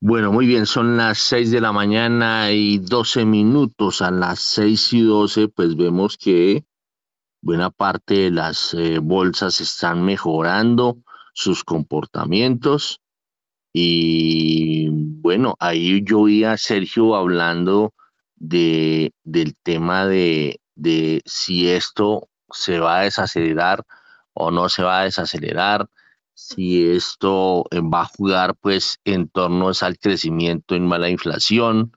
Bueno, 0.00 0.30
muy 0.30 0.46
bien, 0.46 0.66
son 0.66 0.96
las 0.98 1.18
6 1.18 1.50
de 1.50 1.60
la 1.60 1.72
mañana 1.72 2.52
y 2.52 2.78
12 2.78 3.24
minutos. 3.24 4.02
A 4.02 4.10
las 4.10 4.40
6 4.40 4.92
y 4.92 5.00
12, 5.02 5.48
pues 5.48 5.74
vemos 5.74 6.18
que 6.18 6.64
buena 7.40 7.70
parte 7.70 8.14
de 8.14 8.30
las 8.30 8.74
eh, 8.74 8.98
bolsas 8.98 9.60
están 9.60 10.04
mejorando 10.04 10.98
sus 11.36 11.64
comportamientos. 11.64 13.02
Y 13.72 14.88
bueno, 14.90 15.54
ahí 15.60 16.02
yo 16.02 16.20
oí 16.20 16.44
a 16.44 16.56
Sergio 16.56 17.14
hablando 17.14 17.92
de, 18.36 19.12
del 19.22 19.54
tema 19.62 20.06
de, 20.06 20.60
de 20.74 21.20
si 21.26 21.68
esto 21.68 22.30
se 22.50 22.80
va 22.80 23.00
a 23.00 23.02
desacelerar 23.02 23.84
o 24.32 24.50
no 24.50 24.70
se 24.70 24.82
va 24.82 25.00
a 25.00 25.04
desacelerar, 25.04 25.90
si 26.32 26.88
esto 26.90 27.66
eh, 27.70 27.80
va 27.80 28.02
a 28.02 28.10
jugar 28.16 28.56
pues 28.56 28.98
en 29.04 29.28
torno 29.28 29.70
al 29.78 29.98
crecimiento 29.98 30.74
en 30.74 30.86
mala 30.86 31.10
inflación, 31.10 31.92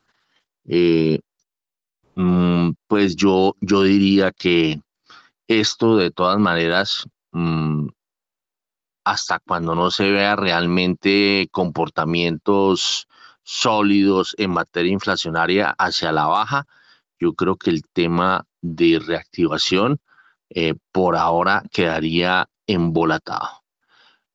eh, 0.68 1.22
mm, 2.16 2.72
pues 2.88 3.16
yo, 3.16 3.56
yo 3.62 3.84
diría 3.84 4.32
que 4.32 4.82
esto 5.48 5.96
de 5.96 6.12
todas 6.12 6.40
maneras, 6.40 7.08
mm, 7.32 7.88
hasta 9.04 9.40
cuando 9.40 9.76
no 9.76 9.92
se 9.92 10.12
vea 10.12 10.36
realmente 10.36 11.48
comportamientos 11.52 13.08
sólidos 13.44 14.36
en 14.38 14.52
materia 14.52 14.92
inflacionaria 14.92 15.76
hacia 15.78 16.12
la 16.12 16.28
baja, 16.28 16.68
yo 17.20 17.34
creo 17.34 17.58
que 17.58 17.70
el 17.70 17.84
tema 17.84 18.46
de 18.62 19.00
reactivación 19.00 20.00
eh, 20.50 20.76
por 20.92 21.16
ahora 21.16 21.64
quedaría 21.72 22.50
embolatado. 22.66 23.64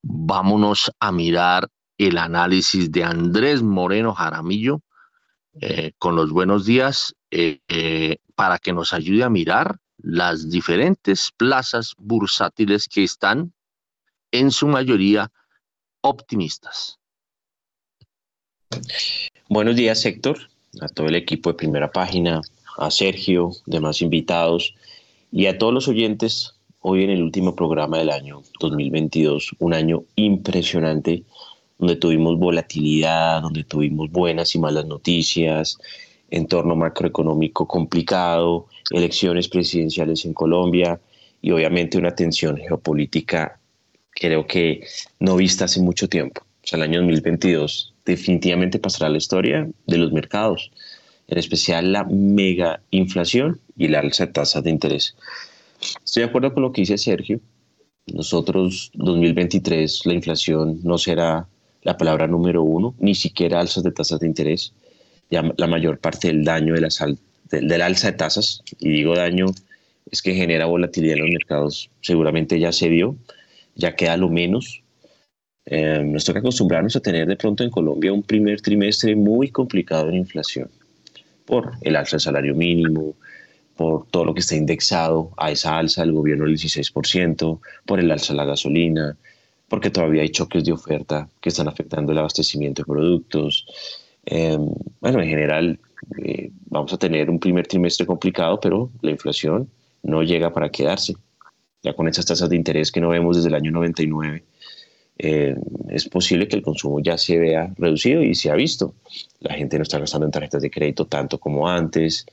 Vámonos 0.02 0.92
a 1.00 1.12
mirar 1.12 1.68
el 1.97 2.18
análisis 2.18 2.90
de 2.90 3.04
Andrés 3.04 3.62
Moreno 3.62 4.14
Jaramillo 4.14 4.80
eh, 5.61 5.92
con 5.99 6.16
los 6.16 6.30
buenos 6.30 6.66
días 6.66 7.14
eh, 7.30 8.18
para 8.35 8.59
que 8.59 8.73
nos 8.73 8.92
ayude 8.92 9.25
a 9.25 9.30
mirar 9.30 9.78
las 9.97 10.50
diferentes 10.50 11.30
plazas 11.37 11.94
bursátiles 11.97 12.88
que 12.88 13.04
están 13.04 13.53
en 14.35 14.50
su 14.50 14.67
mayoría 14.67 15.31
optimistas. 16.00 16.99
Buenos 19.49 19.76
días, 19.76 20.05
Héctor, 20.05 20.50
a 20.81 20.88
todo 20.88 21.07
el 21.07 21.14
equipo 21.14 21.50
de 21.50 21.55
primera 21.55 21.93
página, 21.93 22.41
a 22.76 22.91
Sergio, 22.91 23.53
demás 23.64 24.03
invitados 24.03 24.75
y 25.31 25.47
a 25.47 25.57
todos 25.57 25.73
los 25.73 25.87
oyentes. 25.87 26.57
Hoy 26.81 27.05
en 27.05 27.11
el 27.11 27.23
último 27.23 27.55
programa 27.55 27.99
del 27.99 28.11
año 28.11 28.43
2022, 28.59 29.55
un 29.61 29.73
año 29.73 30.03
impresionante 30.17 31.23
donde 31.79 31.95
tuvimos 31.95 32.37
volatilidad, 32.37 33.41
donde 33.41 33.62
tuvimos 33.62 34.11
buenas 34.11 34.53
y 34.57 34.59
malas 34.59 34.87
noticias, 34.87 35.79
entorno 36.29 36.75
macroeconómico 36.75 37.69
complicado, 37.69 38.67
elecciones 38.91 39.49
presidenciales 39.49 40.25
en 40.25 40.35
Colombia 40.35 41.00
y 41.41 41.53
obviamente 41.53 41.99
una 41.99 42.17
tensión 42.17 42.57
geopolítica 42.57 43.61
creo 44.14 44.47
que 44.47 44.87
no 45.21 45.37
vista 45.37 45.66
hace 45.66 45.80
mucho 45.80 46.09
tiempo. 46.09 46.42
O 46.62 46.66
sea, 46.66 46.76
el 46.78 46.85
año 46.85 47.00
2022 47.00 47.94
definitivamente 48.04 48.78
pasará 48.78 49.11
la 49.11 49.18
historia 49.18 49.68
de 49.87 49.99
los 49.99 50.12
mercados, 50.12 50.71
en 51.28 51.38
especial 51.38 51.92
la 51.92 52.04
mega 52.04 52.80
inflación 52.90 53.61
y 53.76 53.88
la 53.88 54.00
alza 54.00 54.26
de 54.26 54.33
tasas 54.33 54.62
de 54.62 54.71
interés. 54.71 55.16
Estoy 56.04 56.23
de 56.23 56.28
acuerdo 56.28 56.54
con 56.54 56.62
lo 56.62 56.73
que 56.73 56.83
dice 56.83 56.99
Sergio. 56.99 57.40
Nosotros, 58.06 58.90
2023, 58.94 60.06
la 60.06 60.14
inflación 60.14 60.80
no 60.83 60.99
será 60.99 61.47
la 61.83 61.97
palabra 61.97 62.26
número 62.26 62.62
uno, 62.62 62.94
ni 62.99 63.14
siquiera 63.14 63.61
alzas 63.61 63.83
de 63.83 63.92
tasas 63.92 64.21
de 64.21 64.26
interés. 64.26 64.73
Ya 65.30 65.42
la 65.56 65.66
mayor 65.66 65.99
parte 65.99 66.28
del 66.28 66.44
daño 66.44 66.75
de 66.75 66.80
la, 66.83 66.88
del 67.50 67.83
alza 67.83 68.11
de 68.11 68.16
tasas, 68.16 68.62
y 68.78 68.90
digo 68.90 69.14
daño, 69.14 69.47
es 70.11 70.23
que 70.23 70.35
genera 70.35 70.66
volatilidad 70.66 71.16
en 71.16 71.23
los 71.23 71.30
mercados, 71.30 71.90
seguramente 72.00 72.59
ya 72.59 72.73
se 72.73 72.88
vio, 72.88 73.16
ya 73.75 73.95
queda 73.95 74.16
lo 74.16 74.28
menos. 74.28 74.83
Eh, 75.66 76.02
nos 76.04 76.25
toca 76.25 76.40
acostumbrarnos 76.40 76.95
a 76.97 77.00
tener 77.00 77.26
de 77.26 77.37
pronto 77.37 77.64
en 77.64 77.71
Colombia 77.71 78.12
un 78.12 78.23
primer 78.23 78.61
trimestre 78.61 79.16
muy 79.16 79.50
complicado 79.50 80.09
en 80.11 80.16
inflación, 80.16 80.71
por 81.47 81.73
el 81.81 81.97
alza 81.97 82.16
del 82.16 82.21
salario 82.21 82.54
mínimo, 82.54 83.14
por 83.76 84.07
todo 84.09 84.26
lo 84.26 84.35
que 84.35 84.40
está 84.40 84.57
indexado 84.57 85.31
a 85.37 85.50
esa 85.50 85.78
alza 85.78 86.02
del 86.02 86.12
gobierno 86.12 86.45
del 86.45 86.54
16%, 86.54 87.61
por 87.87 87.99
el 87.99 88.11
alza 88.11 88.33
de 88.33 88.37
la 88.37 88.45
gasolina, 88.45 89.16
porque 89.69 89.90
todavía 89.90 90.23
hay 90.23 90.28
choques 90.28 90.64
de 90.64 90.73
oferta 90.73 91.28
que 91.40 91.49
están 91.49 91.69
afectando 91.69 92.12
el 92.12 92.19
abastecimiento 92.19 92.83
de 92.83 92.87
productos. 92.87 93.66
Eh, 94.26 94.59
bueno, 95.00 95.21
en 95.21 95.28
general 95.28 95.78
eh, 96.23 96.50
vamos 96.66 96.93
a 96.93 96.99
tener 96.99 97.31
un 97.31 97.40
primer 97.40 97.66
trimestre 97.66 98.07
complicado, 98.07 98.61
pero 98.61 98.90
la 99.00 99.11
inflación 99.11 99.69
no 100.02 100.23
llega 100.23 100.52
para 100.52 100.69
quedarse. 100.69 101.14
Ya 101.85 101.93
con 101.93 102.09
esas 102.09 102.26
tasas 102.26 102.49
de 102.49 102.57
interés 102.57 102.91
que 102.91 103.00
no 103.00 103.11
vemos 103.11 103.37
desde 103.37 103.50
el 103.50 103.55
año 103.55 103.71
99, 103.71 104.43
eh, 105.19 105.55
es 105.91 106.09
posible 106.09 106.49
que 106.49 106.57
el 106.57 106.62
consumo 106.62 106.99
ya 107.00 107.17
se 107.17 107.38
vea 107.38 107.73
reducido 107.76 108.23
y 108.23 108.35
se 108.35 108.50
ha 108.50 108.55
visto. 108.55 108.95
La 109.41 109.55
gente 109.55 109.76
no 109.76 109.83
está 109.83 109.99
gastando 109.99 110.26
en 110.26 110.33
tarjetas 110.33 110.62
de 110.62 110.71
crédito 110.71 111.07
tanto 111.07 111.38
como 111.38 111.69
antes. 111.69 112.26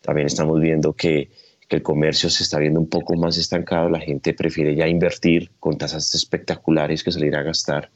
También 0.00 0.26
estamos 0.26 0.60
viendo 0.60 0.92
que, 0.92 1.28
que 1.68 1.76
el 1.76 1.82
comercio 1.82 2.30
se 2.30 2.44
está 2.44 2.58
viendo 2.58 2.80
un 2.80 2.88
poco 2.88 3.16
más 3.16 3.36
estancado. 3.36 3.90
La 3.90 4.00
gente 4.00 4.32
prefiere 4.32 4.74
ya 4.74 4.88
invertir 4.88 5.50
con 5.58 5.76
tasas 5.76 6.14
espectaculares 6.14 7.02
que 7.02 7.12
salir 7.12 7.34
a 7.36 7.42
gastar. 7.42 7.90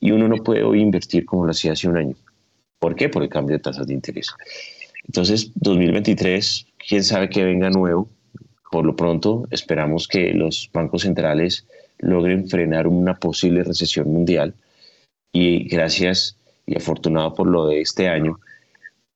Y 0.00 0.10
uno 0.10 0.28
no 0.28 0.36
puede 0.42 0.62
hoy 0.62 0.80
invertir 0.80 1.24
como 1.24 1.46
lo 1.46 1.52
hacía 1.52 1.72
hace 1.72 1.88
un 1.88 1.96
año. 1.96 2.16
¿Por 2.78 2.94
qué? 2.94 3.08
Por 3.08 3.22
el 3.22 3.28
cambio 3.28 3.56
de 3.56 3.62
tasas 3.62 3.86
de 3.86 3.94
interés. 3.94 4.28
Entonces, 5.06 5.52
2023, 5.54 6.66
quién 6.88 7.04
sabe 7.04 7.30
qué 7.30 7.44
venga 7.44 7.70
nuevo. 7.70 8.08
Por 8.70 8.84
lo 8.84 8.96
pronto, 8.96 9.46
esperamos 9.50 10.08
que 10.08 10.32
los 10.32 10.70
bancos 10.72 11.02
centrales 11.02 11.66
logren 11.98 12.48
frenar 12.48 12.86
una 12.86 13.14
posible 13.14 13.62
recesión 13.62 14.12
mundial 14.12 14.54
y 15.32 15.68
gracias 15.68 16.36
y 16.66 16.76
afortunado 16.76 17.34
por 17.34 17.46
lo 17.46 17.66
de 17.66 17.80
este 17.80 18.08
año, 18.08 18.40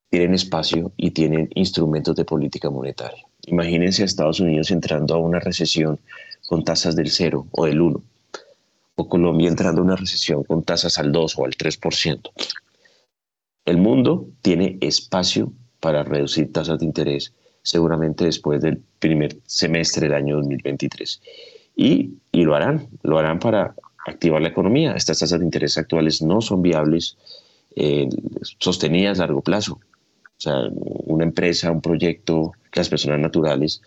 tienen 0.08 0.34
espacio 0.34 0.92
y 0.96 1.10
tienen 1.10 1.48
instrumentos 1.54 2.16
de 2.16 2.24
política 2.24 2.70
monetaria. 2.70 3.24
Imagínense 3.46 4.02
a 4.02 4.06
Estados 4.06 4.40
Unidos 4.40 4.70
entrando 4.70 5.14
a 5.14 5.18
una 5.18 5.40
recesión 5.40 5.98
con 6.46 6.64
tasas 6.64 6.96
del 6.96 7.10
0 7.10 7.46
o 7.50 7.66
del 7.66 7.80
1, 7.80 8.02
o 8.96 9.08
Colombia 9.08 9.48
entrando 9.48 9.80
a 9.80 9.84
una 9.84 9.96
recesión 9.96 10.44
con 10.44 10.62
tasas 10.62 10.98
al 10.98 11.12
2 11.12 11.38
o 11.38 11.44
al 11.44 11.52
3%. 11.52 12.30
El 13.64 13.78
mundo 13.78 14.26
tiene 14.42 14.78
espacio 14.80 15.52
para 15.80 16.02
reducir 16.02 16.52
tasas 16.52 16.78
de 16.80 16.86
interés 16.86 17.32
seguramente 17.62 18.24
después 18.24 18.60
del 18.60 18.82
primer 18.98 19.36
semestre 19.46 20.08
del 20.08 20.14
año 20.14 20.36
2023. 20.36 21.20
Y, 21.76 22.14
y 22.32 22.42
lo 22.42 22.54
harán, 22.54 22.88
lo 23.02 23.18
harán 23.18 23.38
para 23.38 23.74
activar 24.06 24.42
la 24.42 24.48
economía. 24.48 24.92
Estas 24.92 25.18
tasas 25.18 25.38
de 25.38 25.44
interés 25.44 25.78
actuales 25.78 26.22
no 26.22 26.40
son 26.40 26.62
viables, 26.62 27.16
eh, 27.76 28.08
sostenidas 28.58 29.18
a 29.18 29.22
largo 29.22 29.42
plazo. 29.42 29.74
O 29.74 30.42
sea, 30.42 30.56
una 30.72 31.24
empresa, 31.24 31.70
un 31.70 31.80
proyecto, 31.80 32.52
las 32.72 32.88
personas 32.88 33.20
naturales 33.20 33.82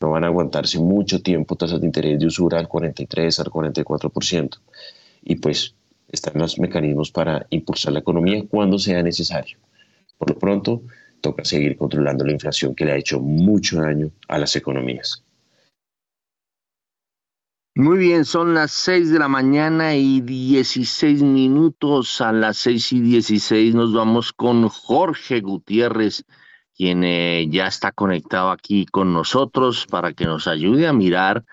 no 0.00 0.10
van 0.10 0.24
a 0.24 0.26
aguantarse 0.26 0.80
mucho 0.80 1.22
tiempo 1.22 1.54
tasas 1.54 1.80
de 1.80 1.86
interés 1.86 2.18
de 2.18 2.26
usura 2.26 2.58
al 2.58 2.68
43, 2.68 3.38
al 3.38 3.46
44%. 3.46 4.58
Y 5.24 5.36
pues 5.36 5.74
están 6.08 6.34
los 6.40 6.58
mecanismos 6.58 7.10
para 7.12 7.46
impulsar 7.50 7.92
la 7.92 8.00
economía 8.00 8.44
cuando 8.48 8.78
sea 8.78 9.02
necesario. 9.02 9.58
Por 10.18 10.30
lo 10.30 10.38
pronto, 10.38 10.82
toca 11.22 11.44
seguir 11.44 11.78
controlando 11.78 12.24
la 12.26 12.32
inflación 12.32 12.74
que 12.74 12.84
le 12.84 12.92
ha 12.92 12.96
hecho 12.96 13.20
mucho 13.20 13.80
daño 13.80 14.10
a 14.28 14.38
las 14.38 14.54
economías. 14.56 15.24
Muy 17.74 17.96
bien, 17.96 18.26
son 18.26 18.52
las 18.52 18.70
6 18.72 19.12
de 19.12 19.18
la 19.18 19.28
mañana 19.28 19.96
y 19.96 20.20
16 20.20 21.22
minutos. 21.22 22.20
A 22.20 22.30
las 22.30 22.58
6 22.58 22.92
y 22.92 23.00
16 23.00 23.74
nos 23.74 23.94
vamos 23.94 24.34
con 24.34 24.68
Jorge 24.68 25.40
Gutiérrez, 25.40 26.26
quien 26.76 27.02
eh, 27.02 27.48
ya 27.48 27.68
está 27.68 27.90
conectado 27.90 28.50
aquí 28.50 28.84
con 28.84 29.14
nosotros 29.14 29.86
para 29.86 30.12
que 30.12 30.26
nos 30.26 30.48
ayude 30.48 30.86
a 30.86 30.92
mirar 30.92 31.46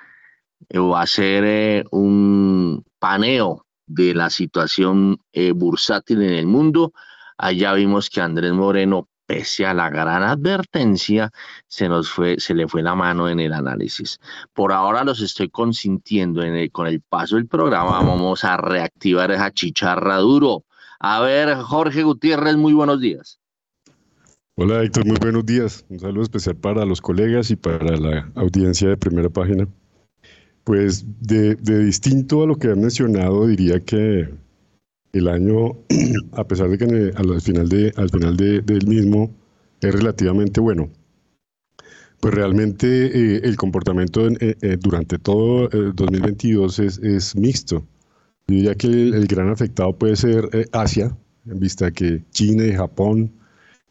eh, 0.68 0.78
o 0.78 0.98
hacer 0.98 1.46
eh, 1.46 1.86
un 1.92 2.84
paneo 3.00 3.66
de 3.86 4.14
la 4.14 4.30
situación 4.30 5.22
bursátil 5.56 6.22
en 6.22 6.34
el 6.34 6.48
mundo. 6.48 6.92
Allá 7.38 7.74
vimos 7.74 8.10
que 8.10 8.20
Andrés 8.20 8.52
Moreno 8.52 9.08
pese 9.30 9.64
a 9.64 9.76
la 9.76 9.92
gran 9.92 10.24
advertencia, 10.24 11.30
se 11.68 11.88
nos 11.88 12.10
fue, 12.10 12.40
se 12.40 12.56
le 12.56 12.68
fue 12.68 12.82
la 12.82 12.96
mano 12.96 13.30
en 13.30 13.40
el 13.40 13.54
análisis. 13.54 14.20
Por 14.54 14.74
ahora 14.74 15.04
los 15.04 15.22
estoy 15.22 15.50
consintiendo 15.50 16.42
en 16.42 16.68
con 16.70 16.88
el 16.88 17.00
paso 17.02 17.36
del 17.36 17.46
programa. 17.46 18.02
Vamos 18.02 18.44
a 18.44 18.58
reactivar 18.58 19.30
esa 19.30 19.52
chicharra 19.52 20.18
duro. 20.18 20.64
A 21.00 21.22
ver, 21.22 21.56
Jorge 21.58 22.02
Gutiérrez, 22.02 22.58
muy 22.58 22.74
buenos 22.74 23.02
días. 23.02 23.40
Hola 24.56 24.82
Héctor, 24.82 25.06
muy 25.06 25.18
buenos 25.22 25.46
días. 25.46 25.86
Un 25.90 26.00
saludo 26.00 26.24
especial 26.24 26.56
para 26.56 26.84
los 26.84 27.00
colegas 27.00 27.52
y 27.52 27.56
para 27.56 27.98
la 27.98 28.32
audiencia 28.34 28.90
de 28.90 28.98
primera 28.98 29.30
página. 29.30 29.68
Pues 30.64 31.06
de 31.22 31.56
distinto 31.56 32.42
a 32.42 32.48
lo 32.48 32.56
que 32.56 32.70
han 32.70 32.82
mencionado, 32.82 33.46
diría 33.46 33.80
que 33.80 34.28
el 35.14 35.28
año, 35.28 35.78
a 36.34 36.48
pesar 36.48 36.70
de 36.70 36.78
que 36.78 37.14
al 37.16 37.42
final, 37.42 37.70
de, 37.70 37.94
al 37.96 38.10
final 38.10 38.38
del 38.38 38.88
mismo 38.88 39.36
es 39.82 39.94
relativamente 39.94 40.60
bueno, 40.60 40.90
pues 42.20 42.34
realmente 42.34 42.88
eh, 42.88 43.42
el 43.44 43.56
comportamiento 43.56 44.28
eh, 44.28 44.56
eh, 44.62 44.78
durante 44.80 45.18
todo 45.18 45.70
2022 45.70 46.80
es, 46.80 46.98
es, 47.00 47.36
mixto. 47.36 47.86
Yo 48.48 48.56
diría 48.56 48.76
que 48.76 48.88
el, 48.88 49.28
gran 49.28 49.50
afectado 49.50 49.94
puede 49.98 50.16
ser 50.16 50.50
Asia, 50.72 51.16
en 51.46 51.60
vista 51.60 51.92
que 51.92 52.24
China 52.32 52.66
y 52.66 52.74
Japón, 52.74 53.32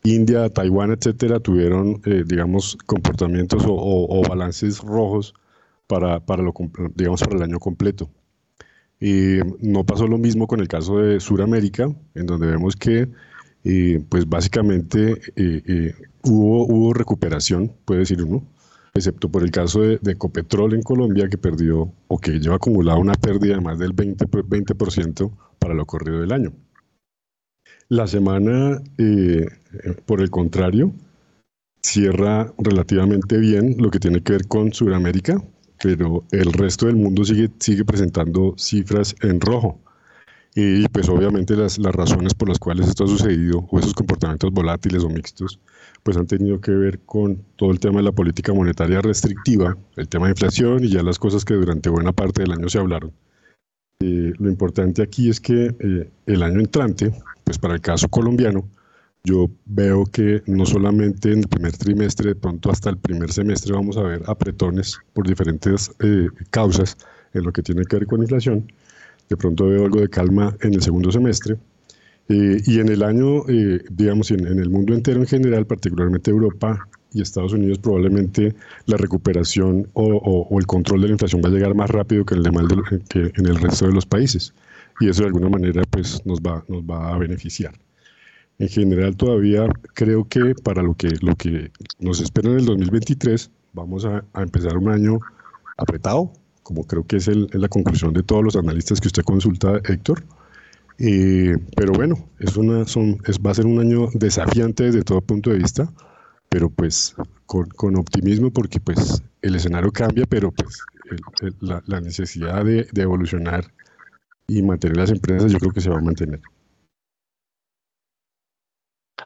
India, 0.04 0.48
Taiwán, 0.50 0.90
etcétera, 0.92 1.40
tuvieron, 1.40 2.00
digamos, 2.26 2.76
comportamientos 2.87 3.62
o, 3.66 4.22
balances 4.28 4.80
rojos 4.80 5.34
para, 5.87 6.20
para, 6.20 6.42
lo, 6.42 6.52
digamos, 6.94 7.22
para 7.22 7.37
el 7.37 7.42
año 7.42 7.60
completo. 7.60 8.10
Y 9.00 9.38
no 9.60 9.84
pasó 9.84 10.06
lo 10.06 10.18
mismo 10.18 10.46
con 10.46 10.60
el 10.60 10.68
caso 10.68 10.98
de 10.98 11.20
Sudamérica, 11.20 11.88
en 12.14 12.26
donde 12.26 12.46
vemos 12.48 12.74
que 12.74 13.08
eh, 13.64 14.02
pues 14.08 14.28
básicamente 14.28 15.12
eh, 15.36 15.62
eh, 15.66 15.94
hubo, 16.22 16.66
hubo 16.66 16.94
recuperación, 16.94 17.72
puede 17.84 18.00
decir 18.00 18.22
uno, 18.22 18.42
excepto 18.94 19.28
por 19.28 19.42
el 19.42 19.50
caso 19.50 19.82
de, 19.82 19.98
de, 19.98 20.12
Ecopetrol 20.12 20.74
en 20.74 20.82
Colombia, 20.82 21.28
que 21.28 21.38
perdió 21.38 21.92
o 22.08 22.18
que 22.18 22.40
lleva 22.40 22.56
acumulado 22.56 22.98
una 23.00 23.14
pérdida 23.14 23.56
de 23.56 23.60
más 23.60 23.78
del 23.78 23.94
20%, 23.94 24.48
20 24.48 24.74
para 25.58 25.74
lo 25.74 25.86
corrido 25.86 26.20
del 26.20 26.32
año. 26.32 26.52
La 27.88 28.06
semana, 28.06 28.82
por 30.04 30.20
el 30.20 30.30
contrario, 30.30 30.92
cierra 31.82 32.52
relativamente 32.58 33.38
bien 33.38 33.76
lo 33.78 33.90
que 33.90 33.98
tiene 33.98 34.22
que 34.22 34.32
ver 34.32 34.46
con 34.46 34.72
Sudamérica, 34.72 35.42
pero 35.82 36.25
el 36.32 36.52
resto 36.52 36.87
del 36.87 36.97
mundo 36.97 37.25
sigue, 37.25 37.50
sigue 37.58 37.85
presentando 37.85 38.54
cifras 38.56 39.14
en 39.23 39.40
rojo. 39.40 39.80
Y 40.54 40.88
pues 40.88 41.08
obviamente 41.08 41.54
las, 41.54 41.78
las 41.78 41.94
razones 41.94 42.35
por 42.35 42.49
las 42.49 42.58
cuales 42.58 42.88
esto 42.88 43.04
ha 43.04 43.08
sucedido, 43.08 43.66
o 43.70 43.78
esos 43.78 43.94
comportamientos 43.94 44.50
volátiles 44.52 45.04
o 45.04 45.08
mixtos, 45.08 45.61
pues 46.02 46.16
han 46.16 46.26
tenido 46.26 46.61
que 46.61 46.73
ver 46.73 47.00
con 47.00 47.44
todo 47.56 47.70
el 47.70 47.78
tema 47.78 47.99
de 47.99 48.04
la 48.04 48.12
política 48.12 48.52
monetaria 48.52 49.00
restrictiva, 49.00 49.76
el 49.97 50.08
tema 50.08 50.26
de 50.26 50.32
inflación 50.32 50.82
y 50.82 50.88
ya 50.88 51.02
las 51.02 51.18
cosas 51.18 51.44
que 51.44 51.54
durante 51.54 51.90
buena 51.90 52.12
parte 52.12 52.42
del 52.42 52.52
año 52.52 52.68
se 52.68 52.78
hablaron. 52.78 53.12
Eh, 54.00 54.32
lo 54.38 54.49
importante 54.49 55.02
aquí 55.02 55.28
es 55.28 55.40
que 55.40 55.75
eh, 55.78 56.11
el 56.26 56.42
año 56.42 56.61
entrante, 56.61 57.12
pues 57.44 57.58
para 57.58 57.75
el 57.75 57.80
caso 57.80 58.08
colombiano, 58.08 58.68
yo 59.25 59.50
veo 59.66 60.04
que 60.06 60.42
no 60.46 60.64
solamente 60.64 61.32
en 61.32 61.40
el 61.40 61.48
primer 61.48 61.76
trimestre, 61.76 62.30
de 62.30 62.34
pronto 62.34 62.70
hasta 62.70 62.90
el 62.90 62.98
primer 62.98 63.32
semestre 63.32 63.75
vamos 63.75 63.96
a 63.96 64.02
ver 64.02 64.22
apretones 64.26 64.98
por 65.12 65.26
diferentes 65.26 65.90
eh, 66.00 66.28
causas 66.50 66.96
en 67.34 67.44
lo 67.44 67.52
que 67.52 67.62
tiene 67.62 67.84
que 67.84 67.96
ver 67.96 68.06
con 68.06 68.22
inflación. 68.22 68.72
De 69.28 69.37
pronto 69.37 69.66
veo 69.66 69.84
algo 69.84 70.00
de 70.00 70.08
calma 70.08 70.56
en 70.62 70.74
el 70.74 70.83
segundo 70.83 71.12
semestre. 71.12 71.57
Eh, 72.31 72.62
y 72.66 72.81
en 72.81 72.88
el 72.88 73.02
año, 73.02 73.48
eh, 73.48 73.83
digamos, 73.90 74.31
en, 74.31 74.46
el 74.46 74.70
mundo 74.70 74.94
entero 74.94 75.20
en 75.20 75.26
general, 75.26 75.66
particularmente 75.66 76.31
Europa 76.31 76.88
y 77.12 77.22
Estados 77.22 77.52
Unidos, 77.52 77.78
probablemente 77.78 78.54
la 78.87 78.98
recuperación 78.98 79.88
o, 79.94 80.57
el 80.59 80.66
control 80.66 81.02
de 81.02 81.09
la 81.09 81.12
inflación 81.12 81.42
va 81.42 81.48
a 81.48 81.52
llegar 81.52 81.74
más 81.74 81.90
rápido 81.90 82.24
que 82.24 82.35
el 82.35 82.42
que 83.09 83.33
en 83.35 83.46
el 83.46 83.57
resto 83.57 83.87
de 83.87 83.92
los 83.92 84.07
países. 84.07 84.54
Y 85.00 85.09
eso 85.09 85.22
de 85.22 85.28
alguna 85.28 85.48
manera 85.48 85.83
pues, 85.90 86.24
nos, 86.26 86.40
va, 86.40 86.64
nos 86.68 86.83
va 86.83 87.14
a 87.14 87.18
beneficiar 87.18 87.74
en 88.59 88.68
general 88.68 89.16
todavía 89.16 89.68
creo 89.94 90.29
que 90.29 90.55
para 90.62 90.83
lo 90.83 90.94
que, 90.94 91.09
lo 91.21 91.35
que 91.37 91.71
nos 92.01 92.21
espera 92.21 92.51
en 92.51 92.59
el 92.59 92.66
2023 92.66 93.51
vamos 93.73 94.05
a, 94.05 94.25
empezar 94.35 94.77
un 94.77 94.88
año 94.88 95.21
apretado, 95.77 96.33
como 96.64 96.85
creo 96.85 97.07
que 97.07 97.16
es, 97.16 97.29
la 97.29 97.68
conclusión 97.68 98.12
de 98.12 98.23
todos 98.23 98.42
los 98.42 98.57
analistas 98.57 99.01
que 99.01 99.09
usted 99.09 99.23
consulta, 99.23 99.81
Héctor. 99.85 100.25
Eh, 100.99 101.57
pero 101.77 101.92
bueno, 101.92 102.16
es 102.40 102.57
una, 102.57 102.85
son, 102.85 103.18
es, 103.27 103.38
va 103.38 103.53
a 103.53 103.55
ser 103.55 103.66
un 103.66 103.79
año 103.79 104.09
desafiante 104.14 104.85
desde 104.85 105.03
todo 105.03 105.21
punto 105.21 105.51
de 105.51 105.59
vista, 105.59 105.92
pero 106.49 106.68
pues 106.68 107.14
con, 107.47 107.97
optimismo 107.97 108.51
porque 108.51 108.81
pues 108.81 109.23
el 109.42 109.55
escenario 109.55 109.92
cambia, 109.92 110.25
pero 110.29 110.51
pues 110.51 110.83
la, 111.61 112.01
necesidad 112.01 112.64
de, 112.64 112.88
de 112.90 113.03
evolucionar 113.03 113.73
y 114.49 114.61
mantener 114.62 114.97
las 114.97 115.11
empresas 115.11 115.53
yo 115.53 115.59
creo 115.59 115.73
que 115.73 115.81
se 115.81 115.90
va 115.90 115.99
a 115.99 116.03
mantener 116.03 116.40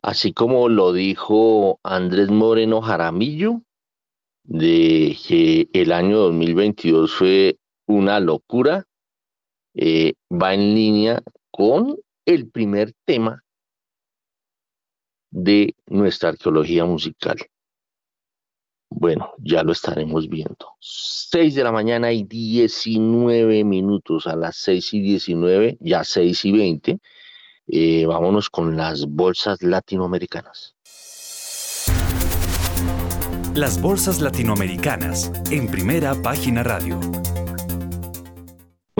así 0.02 0.32
como 0.32 0.68
lo 0.68 0.92
dijo 0.92 1.78
Andrés 1.82 2.28
Moreno 2.28 2.82
Jaramillo, 2.82 3.62
de 4.44 5.16
que 5.26 5.68
el 5.72 5.92
año 5.92 6.18
2022 6.18 7.14
fue 7.14 7.58
una 7.86 8.18
locura, 8.18 8.84
eh, 9.74 10.14
va 10.30 10.54
en 10.54 10.74
línea 10.74 11.22
con 11.50 11.96
el 12.26 12.50
primer 12.50 12.92
tema 13.04 13.42
de 15.30 15.74
nuestra 15.86 16.30
arqueología 16.30 16.84
musical. 16.84 17.36
Bueno, 18.90 19.32
ya 19.38 19.62
lo 19.62 19.72
estaremos 19.72 20.28
viendo. 20.28 20.74
6 20.80 21.54
de 21.54 21.64
la 21.64 21.72
mañana 21.72 22.12
y 22.12 22.24
19 22.24 23.64
minutos, 23.64 24.26
a 24.26 24.36
las 24.36 24.56
6 24.56 24.94
y 24.94 25.00
19, 25.00 25.78
ya 25.80 26.04
6 26.04 26.44
y 26.44 26.52
20 26.52 27.00
eh, 27.74 28.04
vámonos 28.06 28.50
con 28.50 28.76
las 28.76 29.06
bolsas 29.06 29.62
latinoamericanas. 29.62 30.74
Las 33.54 33.80
bolsas 33.80 34.20
latinoamericanas 34.20 35.32
en 35.50 35.68
primera 35.68 36.14
página 36.14 36.62
radio. 36.62 37.00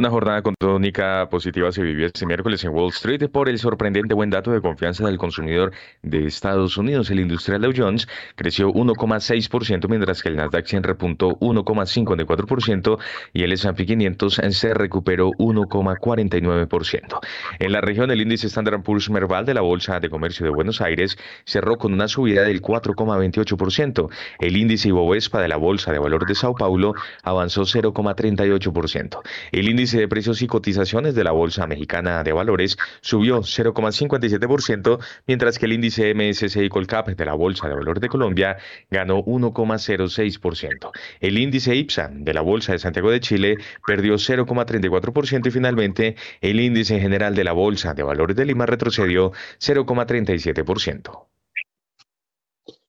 Una 0.02 0.10
jornada 0.10 0.42
con 0.42 0.56
tónica 0.58 1.28
positiva 1.30 1.70
se 1.70 1.80
vivió 1.80 2.06
este 2.06 2.26
miércoles 2.26 2.64
en 2.64 2.70
Wall 2.70 2.88
Street 2.88 3.30
por 3.30 3.48
el 3.48 3.60
sorprendente 3.60 4.14
buen 4.14 4.30
dato 4.30 4.50
de 4.50 4.60
confianza 4.60 5.06
del 5.06 5.16
consumidor 5.16 5.70
de 6.02 6.26
Estados 6.26 6.76
Unidos. 6.76 7.08
El 7.12 7.20
industrial 7.20 7.60
Dow 7.60 7.72
Jones 7.72 8.08
creció 8.34 8.72
1,6%, 8.72 9.88
mientras 9.88 10.20
que 10.20 10.30
el 10.30 10.34
Nasdaq 10.34 10.66
100 10.66 10.82
repuntó 10.82 11.38
1,54% 11.38 12.98
y 13.32 13.44
el 13.44 13.52
S&P 13.52 13.86
500 13.86 14.40
se 14.50 14.74
recuperó 14.74 15.30
1,49%. 15.38 17.20
En 17.60 17.70
la 17.70 17.80
región, 17.80 18.10
el 18.10 18.22
índice 18.22 18.48
Standard 18.48 18.82
Poor's 18.82 19.08
Merval 19.08 19.46
de 19.46 19.54
la 19.54 19.60
Bolsa 19.60 20.00
de 20.00 20.10
Comercio 20.10 20.44
de 20.44 20.50
Buenos 20.50 20.80
Aires 20.80 21.16
cerró 21.44 21.78
con 21.78 21.92
una 21.92 22.08
subida 22.08 22.42
del 22.42 22.60
4,28%. 22.60 24.10
El 24.40 24.56
índice 24.56 24.88
Ibovespa 24.88 25.40
de 25.40 25.46
la 25.46 25.58
Bolsa 25.58 25.92
de 25.92 26.00
Valor 26.00 26.26
de 26.26 26.34
Sao 26.34 26.56
Paulo 26.56 26.92
avanzó 27.22 27.62
0,38%. 27.62 29.20
El 29.52 29.68
índice 29.68 29.91
índice 29.92 30.00
de 30.00 30.08
precios 30.08 30.40
y 30.40 30.46
cotizaciones 30.46 31.14
de 31.14 31.22
la 31.22 31.32
Bolsa 31.32 31.66
Mexicana 31.66 32.24
de 32.24 32.32
Valores 32.32 32.78
subió 33.02 33.40
0,57%, 33.40 34.98
mientras 35.26 35.58
que 35.58 35.66
el 35.66 35.74
índice 35.74 36.14
MSCI 36.14 36.70
Colcap 36.70 37.08
de 37.08 37.24
la 37.26 37.34
Bolsa 37.34 37.68
de 37.68 37.74
Valores 37.74 38.00
de 38.00 38.08
Colombia 38.08 38.56
ganó 38.90 39.22
1,06%. 39.22 40.90
El 41.20 41.36
índice 41.36 41.74
IPSA 41.74 42.08
de 42.10 42.32
la 42.32 42.40
Bolsa 42.40 42.72
de 42.72 42.78
Santiago 42.78 43.10
de 43.10 43.20
Chile 43.20 43.58
perdió 43.86 44.14
0,34% 44.14 45.46
y 45.46 45.50
finalmente 45.50 46.16
el 46.40 46.60
índice 46.60 46.98
general 46.98 47.34
de 47.34 47.44
la 47.44 47.52
Bolsa 47.52 47.92
de 47.92 48.02
Valores 48.02 48.36
de 48.36 48.46
Lima 48.46 48.64
retrocedió 48.64 49.32
0,37%. 49.58 51.26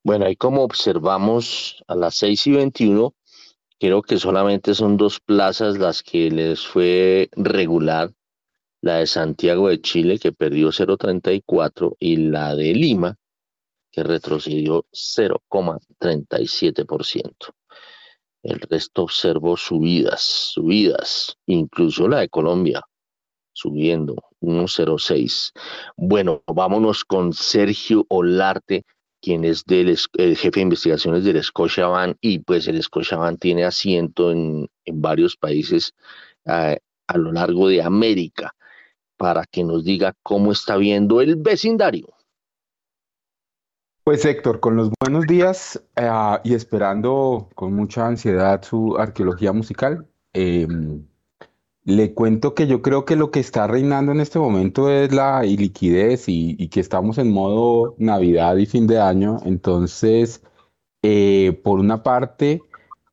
Bueno, 0.06 0.26
ahí 0.26 0.38
como 0.38 0.64
observamos 0.64 1.84
a 1.88 1.96
las 1.96 2.16
6 2.16 2.48
y 2.48 2.52
21, 2.52 3.14
Creo 3.84 4.00
que 4.02 4.18
solamente 4.18 4.74
son 4.76 4.96
dos 4.96 5.20
plazas 5.20 5.78
las 5.78 6.04
que 6.04 6.32
les 6.32 6.66
fue 6.66 7.30
regular, 7.34 8.14
la 8.80 9.00
de 9.00 9.08
Santiago 9.08 9.68
de 9.68 9.82
Chile, 9.82 10.20
que 10.20 10.32
perdió 10.32 10.70
0,34, 10.70 11.98
y 12.00 12.16
la 12.16 12.56
de 12.56 12.74
Lima, 12.76 13.18
que 13.92 14.04
retrocedió 14.04 14.86
0,37%. 14.94 17.54
El 18.44 18.62
resto 18.62 19.04
observo 19.04 19.58
subidas, 19.58 20.22
subidas, 20.22 21.36
incluso 21.46 22.08
la 22.08 22.20
de 22.20 22.30
Colombia, 22.30 22.84
subiendo 23.52 24.16
1.06. 24.40 25.52
Bueno, 25.98 26.42
vámonos 26.48 27.04
con 27.04 27.34
Sergio 27.34 28.06
Olarte, 28.08 28.86
quien 29.24 29.46
es 29.46 29.64
del 29.66 29.98
el 30.18 30.38
jefe 30.38 30.60
de 30.60 30.62
investigaciones 30.62 31.24
del 31.24 31.42
Scotiabank 31.42 32.18
y 32.20 32.40
pues 32.40 32.68
el 32.68 32.84
Scotiabank 32.84 33.40
tiene 33.40 33.64
asiento 33.64 34.32
en, 34.32 34.70
varios 34.86 35.38
países 35.38 35.94
a 36.46 36.78
lo 37.16 37.32
largo 37.32 37.70
de 37.70 37.82
América 37.82 38.54
para 39.16 39.46
que 39.46 39.64
nos 39.64 39.86
diga 39.86 40.14
cómo 40.22 40.52
está 40.52 40.76
viendo 40.76 41.22
el 41.22 41.38
vecindario. 41.38 42.14
Pues 44.04 44.26
Héctor, 44.26 44.60
con 44.60 44.76
los 44.76 44.90
buenos 45.00 45.26
días 45.26 45.82
eh, 45.96 46.10
y 46.44 46.54
esperando 46.56 47.48
con 47.56 47.74
mucha 47.74 48.06
ansiedad 48.06 48.62
su 48.62 48.98
arqueología 48.98 49.54
musical, 49.54 50.06
em, 50.34 51.08
le 51.86 52.14
cuento 52.14 52.54
que 52.56 52.68
yo 52.68 52.82
creo 52.82 53.06
que 53.06 53.16
lo 53.16 53.32
que 53.32 53.40
está 53.40 53.68
reinando 53.68 54.12
en 54.12 54.22
este 54.22 54.40
momento 54.40 54.90
es 54.90 55.14
la 55.14 55.46
iliquidez 55.46 56.26
y, 56.28 56.68
que 56.70 56.80
estamos 56.80 57.18
en 57.18 57.32
modo 57.32 57.96
Navidad 57.98 58.56
y 58.58 58.66
fin 58.66 58.88
de 58.88 59.00
año. 59.00 59.40
Entonces, 59.46 60.42
eh, 61.04 61.60
por 61.64 61.80
una 61.80 62.04
parte, 62.04 62.62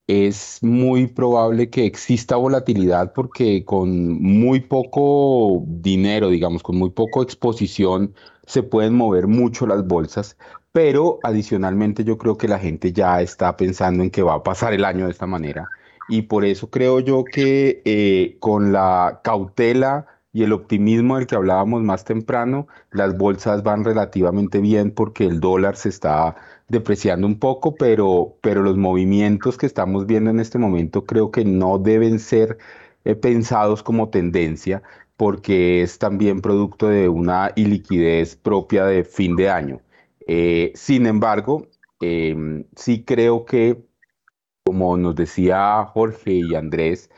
es 0.06 0.58
muy 0.62 1.06
probable 1.08 1.70
que 1.70 1.86
exista 1.86 2.36
volatilidad 2.36 3.12
porque 3.12 3.64
con 3.64 4.20
muy 4.22 4.60
poco 4.60 5.64
dinero, 5.66 6.28
digamos, 6.30 6.62
con 6.62 6.76
muy 6.76 6.90
poco 6.90 7.22
exposición, 7.22 8.14
se 8.46 8.62
pueden 8.62 8.94
mover 8.94 9.26
mucho 9.28 9.66
las 9.66 9.86
bolsas, 9.86 10.36
pero 10.72 11.18
adicionalmente 11.22 12.04
yo 12.04 12.18
creo 12.18 12.36
que 12.38 12.48
la 12.48 12.58
gente 12.58 12.92
ya 12.92 13.20
está 13.22 13.56
pensando 13.56 14.02
en 14.02 14.10
que 14.10 14.22
va 14.22 14.34
a 14.34 14.42
pasar 14.42 14.74
el 14.74 14.84
año 14.84 15.06
de 15.06 15.12
esta 15.12 15.26
manera 15.26 15.68
y 16.10 16.22
por 16.22 16.44
eso 16.44 16.70
creo 16.70 17.00
yo 17.00 17.24
que 17.24 17.82
eh, 17.84 18.36
con 18.40 18.72
la 18.72 19.20
cautela 19.24 20.06
y 20.32 20.42
el 20.44 20.52
optimismo 20.52 21.16
del 21.16 21.26
que 21.26 21.36
hablábamos 21.36 21.82
más 21.82 22.04
temprano, 22.04 22.68
las 22.92 23.16
bolsas 23.16 23.62
van 23.62 23.84
relativamente 23.84 24.60
bien 24.60 24.90
porque 24.92 25.24
el 25.26 25.40
dólar 25.40 25.76
se 25.76 25.88
está 25.88 26.36
depreciando 26.68 27.26
un 27.26 27.38
poco, 27.38 27.76
pero, 27.76 28.36
pero 28.42 28.62
los 28.62 28.76
movimientos 28.76 29.56
que 29.58 29.66
estamos 29.66 30.06
viendo 30.06 30.30
en 30.30 30.40
este 30.40 30.58
momento 30.58 31.04
creo 31.06 31.30
que 31.30 31.44
no 31.44 31.78
deben 31.78 32.18
ser 32.20 32.58
eh, 33.04 33.14
pensados 33.16 33.82
como 33.82 34.10
tendencia 34.10 34.82
porque 35.16 35.82
es 35.82 35.98
también 35.98 36.40
producto 36.40 36.88
de 36.88 37.08
una 37.08 37.52
iliquidez 37.56 38.36
propia 38.36 38.84
de 38.86 39.04
fin 39.04 39.36
de 39.36 39.50
año. 39.50 39.80
Eh, 40.26 40.72
sin 40.74 41.06
embargo, 41.06 41.68
em, 42.00 42.64
sí 42.76 43.04
creo 43.04 43.44
que, 43.44 43.84
como 44.70 44.96
nos 44.96 45.16
decía 45.16 45.84
Jorge 45.84 46.30
y 46.32 46.54
Andrés, 46.54 47.10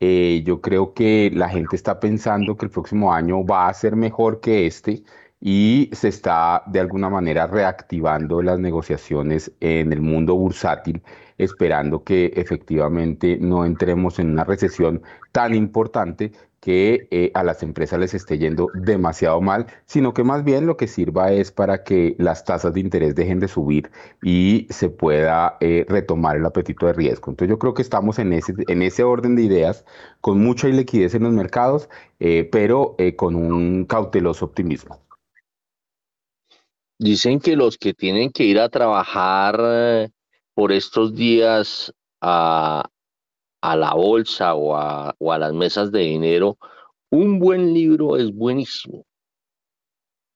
eh, 0.00 0.42
yo 0.46 0.62
creo 0.62 0.94
que 0.94 1.30
la 1.34 1.50
gente 1.50 1.76
está 1.76 2.00
pensando 2.00 2.56
que 2.56 2.64
el 2.64 2.70
próximo 2.70 3.12
año 3.12 3.44
va 3.44 3.68
a 3.68 3.74
ser 3.74 3.94
mejor 3.94 4.40
que 4.40 4.66
este 4.66 5.02
y 5.38 5.90
se 5.92 6.08
está 6.08 6.62
de 6.66 6.80
alguna 6.80 7.10
manera 7.10 7.46
reactivando 7.46 8.40
las 8.40 8.58
negociaciones 8.58 9.52
en 9.60 9.92
el 9.92 10.00
mundo 10.00 10.34
bursátil, 10.34 11.02
esperando 11.36 12.04
que 12.04 12.32
efectivamente 12.36 13.36
no 13.38 13.66
entremos 13.66 14.18
en 14.18 14.30
una 14.30 14.44
recesión 14.44 15.02
tan 15.30 15.54
importante 15.54 16.32
que 16.64 17.08
eh, 17.10 17.30
a 17.34 17.44
las 17.44 17.62
empresas 17.62 18.00
les 18.00 18.14
esté 18.14 18.38
yendo 18.38 18.68
demasiado 18.72 19.38
mal, 19.42 19.66
sino 19.84 20.14
que 20.14 20.24
más 20.24 20.44
bien 20.44 20.64
lo 20.66 20.78
que 20.78 20.86
sirva 20.86 21.30
es 21.30 21.52
para 21.52 21.84
que 21.84 22.16
las 22.18 22.46
tasas 22.46 22.72
de 22.72 22.80
interés 22.80 23.14
dejen 23.14 23.38
de 23.38 23.48
subir 23.48 23.90
y 24.22 24.66
se 24.70 24.88
pueda 24.88 25.58
eh, 25.60 25.84
retomar 25.86 26.38
el 26.38 26.46
apetito 26.46 26.86
de 26.86 26.94
riesgo. 26.94 27.30
Entonces 27.30 27.50
yo 27.50 27.58
creo 27.58 27.74
que 27.74 27.82
estamos 27.82 28.18
en 28.18 28.32
ese, 28.32 28.54
en 28.66 28.80
ese 28.80 29.04
orden 29.04 29.36
de 29.36 29.42
ideas, 29.42 29.84
con 30.22 30.42
mucha 30.42 30.66
liquidez 30.68 31.14
en 31.14 31.24
los 31.24 31.34
mercados, 31.34 31.90
eh, 32.18 32.48
pero 32.50 32.96
con 33.16 33.34
un 33.34 33.84
cauteloso 33.84 34.46
optimismo. 34.46 35.02
Dicen 36.98 37.40
que 37.40 37.56
los 37.56 37.76
que 37.76 37.92
tienen 37.92 38.30
que 38.32 38.44
ir 38.44 38.58
a 38.58 38.70
trabajar 38.70 40.10
por 40.54 40.72
estos 40.72 41.14
días 41.14 41.92
a, 42.22 42.88
a 43.64 43.76
la 43.76 43.94
bolsa 43.94 44.54
o 44.54 44.76
a, 44.76 45.14
o 45.18 45.32
a 45.32 45.38
las 45.38 45.54
mesas 45.54 45.90
de 45.90 46.00
dinero, 46.00 46.58
un 47.10 47.38
buen 47.38 47.72
libro 47.72 48.16
es 48.18 48.30
buenísimo. 48.34 49.04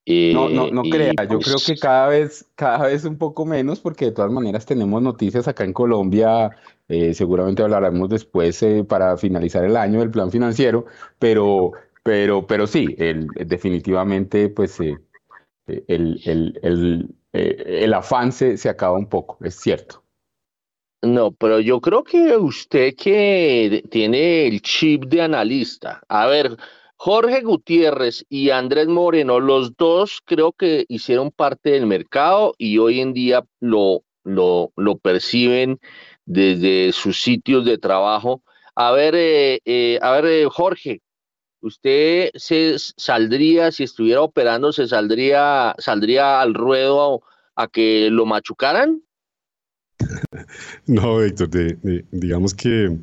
no, 0.07 0.49
no, 0.49 0.71
no 0.71 0.83
crea, 0.83 1.13
yo 1.31 1.39
creo 1.39 1.57
que 1.59 1.67
pues 1.67 1.81
cada 1.81 2.09
vez, 2.09 2.47
cada 2.55 2.87
vez 2.87 3.05
un 3.05 3.19
poco 3.19 3.45
menos, 3.45 3.81
porque 3.81 4.07
de 4.07 4.13
todas 4.13 4.33
maneras 4.33 4.65
tenemos 4.65 5.03
noticias 5.03 5.47
acá 5.47 5.65
en 5.65 5.75
Colombia, 5.75 6.57
eh, 6.89 7.13
seguramente 7.13 7.63
hablaremos 7.63 8.09
después 8.09 8.63
eh, 8.63 8.83
para 8.89 9.19
finalizar 9.19 9.63
el 9.63 9.77
año 9.77 9.99
del 10.01 10.11
plan 10.11 10.31
financiero, 10.31 10.87
pero, 11.19 11.73
pero, 12.03 12.47
pero 12.47 12.67
sí, 12.67 12.95
el, 12.99 13.27
definitivamente 13.47 14.49
pues 14.49 14.81
eh, 14.81 14.97
el, 15.67 16.19
el, 16.25 16.59
el, 16.63 17.15
el 17.33 17.93
afán 17.93 18.33
se, 18.33 18.57
se 18.57 18.71
acaba 18.71 18.97
un 18.97 19.07
poco, 19.07 19.37
es 19.45 19.57
cierto. 19.57 20.03
No, 21.03 21.31
pero 21.33 21.61
yo 21.61 21.81
creo 21.81 22.03
que 22.03 22.37
usted 22.37 22.95
que 22.97 23.85
tiene 23.91 24.49
el 24.49 24.61
chip 24.63 25.05
de 25.05 25.23
analista. 25.23 26.03
A 26.09 26.27
ver, 26.27 26.57
Jorge 26.97 27.43
Gutiérrez 27.43 28.25
y 28.29 28.51
Andrés 28.51 28.89
Moreno, 28.89 29.39
los 29.39 29.77
dos 29.77 30.21
creo 30.25 30.53
que 30.53 30.85
hicieron 30.89 31.31
parte 31.31 31.71
del 31.71 31.87
mercado 31.87 32.55
y 32.59 32.79
hoy 32.79 33.01
en 33.01 33.13
día 33.13 33.45
lo, 33.61 34.03
lo, 34.25 34.73
lo 34.77 34.99
perciben 34.99 35.79
desde 36.27 36.93
sus 36.93 37.23
sitios 37.23 37.65
de 37.65 37.79
trabajo. 37.79 38.43
A 38.75 38.91
ver, 38.91 39.15
eh, 39.17 39.61
eh, 39.65 40.01
a 40.03 40.11
ver, 40.13 40.27
eh, 40.27 40.47
Jorge, 40.51 41.01
usted 41.61 42.31
se 42.35 42.77
saldría, 42.79 43.73
si 43.73 43.85
estuviera 43.85 44.23
operando, 44.23 44.73
se 44.73 44.89
saldría, 44.89 45.75
saldría 45.79 46.41
al 46.41 46.55
ruedo 46.55 47.23
a, 47.57 47.65
a 47.65 47.69
que 47.69 48.11
lo 48.11 48.27
machucaran. 48.27 49.03
No, 50.87 51.23
Héctor, 51.23 51.51
digamos 52.11 52.55
que 52.55 52.97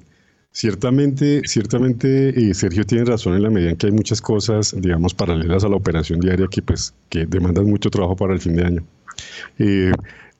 ciertamente, 0.52 1.42
ciertamente 1.46 2.30
eh, 2.30 2.54
Sergio 2.54 2.86
tiene 2.86 3.06
razón 3.06 3.36
en 3.36 3.44
la 3.44 3.50
medida 3.50 3.72
en 3.72 3.78
que 3.78 3.88
hay 3.88 3.92
muchas 3.92 4.22
cosas, 4.22 4.74
digamos, 4.78 5.14
paralelas 5.14 5.64
a 5.66 5.70
la 5.70 5.76
operación 5.76 6.20
diaria 6.20 6.48
que, 6.50 6.62
pues, 6.62 6.94
que 7.10 7.26
demandan 7.26 7.66
mucho 7.66 7.90
trabajo 7.90 8.16
para 8.16 8.34
el 8.34 8.40
fin 8.40 8.56
de 8.56 8.66
año. 8.66 8.84
Eh, 9.60 9.92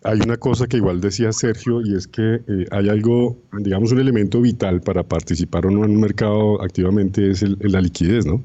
hay 0.04 0.20
una 0.22 0.38
cosa 0.38 0.68
que 0.68 0.78
igual 0.78 1.02
decía 1.02 1.32
Sergio 1.34 1.82
y 1.82 1.96
es 1.96 2.08
que 2.08 2.36
eh, 2.48 2.66
hay 2.72 2.90
algo, 2.90 3.38
digamos, 3.60 3.92
un 3.92 4.00
elemento 4.00 4.40
vital 4.40 4.80
para 4.82 5.04
participar 5.04 5.66
o 5.66 5.72
no 5.72 5.84
en 5.84 5.92
un 5.92 6.00
mercado 6.00 6.62
activamente 6.62 7.32
es 7.32 7.44
la 7.60 7.82
liquidez, 7.82 8.26
¿no? 8.26 8.44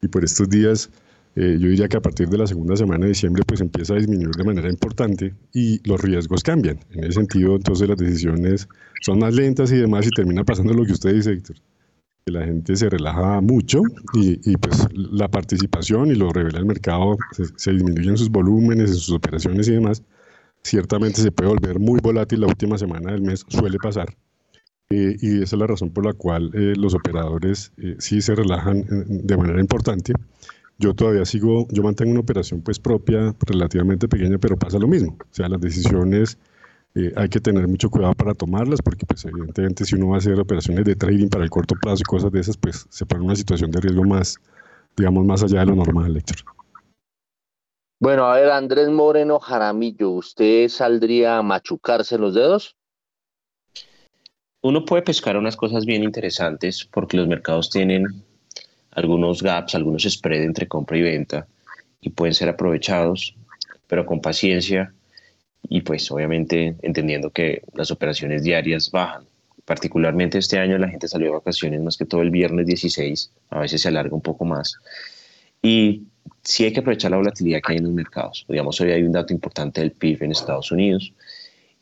Y 0.00 0.08
por 0.08 0.24
estos 0.24 0.48
días 0.48 0.88
eh, 1.36 1.56
yo 1.60 1.68
diría 1.68 1.88
que 1.88 1.96
a 1.96 2.00
partir 2.00 2.28
de 2.28 2.38
la 2.38 2.46
segunda 2.46 2.76
semana 2.76 3.04
de 3.04 3.10
diciembre 3.10 3.44
pues 3.46 3.60
empieza 3.60 3.94
a 3.94 3.96
disminuir 3.96 4.34
de 4.34 4.44
manera 4.44 4.68
importante 4.68 5.34
y 5.52 5.80
los 5.88 6.00
riesgos 6.00 6.42
cambian. 6.42 6.80
En 6.90 7.04
ese 7.04 7.12
sentido, 7.12 7.54
entonces 7.54 7.88
las 7.88 7.98
decisiones 7.98 8.68
son 9.02 9.20
más 9.20 9.34
lentas 9.34 9.70
y 9.70 9.76
demás 9.76 10.06
y 10.06 10.10
termina 10.10 10.44
pasando 10.44 10.72
lo 10.74 10.84
que 10.84 10.92
usted 10.92 11.14
dice, 11.14 11.32
Héctor. 11.32 11.56
Que 12.26 12.32
la 12.32 12.44
gente 12.44 12.74
se 12.76 12.90
relaja 12.90 13.40
mucho 13.40 13.80
y, 14.14 14.56
pues 14.56 14.86
la 14.92 15.28
participación 15.28 16.08
y 16.08 16.16
lo 16.16 16.30
revela 16.30 16.58
el 16.58 16.66
mercado, 16.66 17.16
se, 17.56 17.72
disminuyen 17.72 18.18
sus 18.18 18.28
volúmenes, 18.28 18.90
sus 18.90 19.14
operaciones 19.14 19.68
y 19.68 19.72
demás. 19.72 20.02
Ciertamente 20.62 21.22
se 21.22 21.32
puede 21.32 21.50
volver 21.50 21.78
muy 21.78 22.00
volátil 22.02 22.40
la 22.40 22.48
última 22.48 22.76
semana 22.76 23.12
del 23.12 23.22
mes, 23.22 23.46
suele 23.48 23.78
pasar. 23.78 24.14
Eh, 24.90 25.16
y 25.20 25.42
esa 25.42 25.56
es 25.56 25.60
la 25.60 25.68
razón 25.68 25.90
por 25.90 26.04
la 26.04 26.12
cual 26.12 26.50
eh, 26.52 26.74
los 26.76 26.94
operadores 26.94 27.72
sí 27.98 28.20
se 28.20 28.34
relajan 28.34 28.84
de 29.08 29.36
manera 29.36 29.60
importante 29.60 30.12
yo 30.80 30.94
todavía 30.94 31.24
sigo, 31.26 31.68
yo 31.70 31.82
mantengo 31.82 32.12
una 32.12 32.20
operación 32.20 32.62
pues 32.62 32.78
propia, 32.78 33.34
relativamente 33.46 34.08
pequeña, 34.08 34.38
pero 34.38 34.56
pasa 34.56 34.78
lo 34.78 34.88
mismo. 34.88 35.16
O 35.20 35.34
sea, 35.34 35.48
las 35.48 35.60
decisiones 35.60 36.38
eh, 36.94 37.12
hay 37.16 37.28
que 37.28 37.38
tener 37.38 37.68
mucho 37.68 37.90
cuidado 37.90 38.14
para 38.14 38.34
tomarlas, 38.34 38.80
porque 38.82 39.04
pues 39.04 39.24
evidentemente 39.26 39.84
si 39.84 39.94
uno 39.94 40.08
va 40.08 40.14
a 40.16 40.18
hacer 40.18 40.40
operaciones 40.40 40.84
de 40.86 40.96
trading 40.96 41.28
para 41.28 41.44
el 41.44 41.50
corto 41.50 41.74
plazo 41.76 42.00
y 42.00 42.04
cosas 42.04 42.32
de 42.32 42.40
esas, 42.40 42.56
pues 42.56 42.86
se 42.88 43.04
pone 43.04 43.20
en 43.20 43.26
una 43.26 43.36
situación 43.36 43.70
de 43.70 43.80
riesgo 43.80 44.04
más, 44.04 44.38
digamos, 44.96 45.24
más 45.26 45.42
allá 45.42 45.60
de 45.60 45.66
lo 45.66 45.76
normal, 45.76 46.16
Héctor. 46.16 46.38
Bueno, 48.00 48.24
a 48.24 48.36
ver, 48.36 48.50
Andrés 48.50 48.88
Moreno 48.88 49.38
Jaramillo, 49.38 50.10
¿usted 50.12 50.68
saldría 50.68 51.36
a 51.36 51.42
machucarse 51.42 52.16
los 52.16 52.34
dedos? 52.34 52.74
Uno 54.62 54.86
puede 54.86 55.02
pescar 55.02 55.36
unas 55.36 55.56
cosas 55.56 55.84
bien 55.84 56.02
interesantes 56.02 56.88
porque 56.90 57.18
los 57.18 57.28
mercados 57.28 57.68
tienen 57.68 58.06
algunos 58.92 59.42
gaps, 59.42 59.74
algunos 59.74 60.02
spread 60.02 60.42
entre 60.42 60.68
compra 60.68 60.98
y 60.98 61.02
venta 61.02 61.46
y 62.00 62.10
pueden 62.10 62.34
ser 62.34 62.48
aprovechados, 62.48 63.34
pero 63.86 64.06
con 64.06 64.20
paciencia 64.20 64.92
y 65.68 65.82
pues 65.82 66.10
obviamente 66.10 66.76
entendiendo 66.82 67.30
que 67.30 67.62
las 67.74 67.90
operaciones 67.90 68.42
diarias 68.42 68.90
bajan. 68.90 69.24
Particularmente 69.64 70.38
este 70.38 70.58
año 70.58 70.78
la 70.78 70.88
gente 70.88 71.06
salió 71.06 71.28
de 71.28 71.34
vacaciones 71.34 71.80
más 71.80 71.96
que 71.96 72.06
todo 72.06 72.22
el 72.22 72.30
viernes 72.30 72.66
16, 72.66 73.30
a 73.50 73.60
veces 73.60 73.82
se 73.82 73.88
alarga 73.88 74.14
un 74.14 74.22
poco 74.22 74.44
más. 74.44 74.76
Y 75.62 76.04
sí 76.42 76.64
hay 76.64 76.72
que 76.72 76.80
aprovechar 76.80 77.10
la 77.10 77.18
volatilidad 77.18 77.60
que 77.60 77.72
hay 77.72 77.78
en 77.78 77.84
los 77.84 77.92
mercados. 77.92 78.46
Digamos, 78.48 78.80
hoy 78.80 78.92
hay 78.92 79.02
un 79.02 79.12
dato 79.12 79.32
importante 79.32 79.80
del 79.80 79.92
PIB 79.92 80.24
en 80.24 80.32
Estados 80.32 80.72
Unidos. 80.72 81.12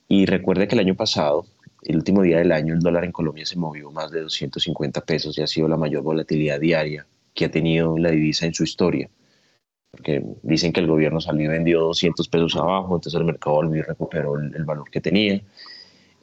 Y 0.09 0.27
recuerde 0.27 0.67
que 0.67 0.75
el 0.75 0.81
año 0.81 0.97
pasado 0.97 1.47
el 1.83 1.97
último 1.97 2.23
día 2.23 2.39
del 2.39 2.53
año 2.53 2.75
el 2.75 2.81
dólar 2.81 3.05
en 3.05 3.13
Colombia 3.13 3.47
se 3.47 3.57
movió 3.57 3.91
más 3.91 4.11
de 4.11 4.23
250 4.23 5.01
pesos 5.03 5.39
y 5.39 5.43
ha 5.43 5.47
sido 5.47 5.69
la 5.69 5.77
mayor 5.77 6.03
volatilidad 6.03 6.61
diaria 6.61 7.07
que 7.35 7.45
ha 7.45 7.51
tenido 7.51 7.97
la 7.99 8.11
divisa 8.11 8.47
en 8.47 8.55
su 8.55 8.65
historia. 8.65 9.09
Porque 9.91 10.23
dicen 10.43 10.73
que 10.73 10.81
el 10.81 10.87
gobierno 10.87 11.21
salió 11.21 11.45
y 11.45 11.49
vendió 11.49 11.81
200 11.81 12.29
pesos 12.29 12.57
abajo, 12.57 12.97
entonces 12.97 13.19
el 13.19 13.25
mercado 13.25 13.57
volvió 13.57 13.81
y 13.81 13.83
recuperó 13.83 14.37
el, 14.39 14.65
valor 14.65 14.91
que 14.91 15.01
tenía. 15.01 15.41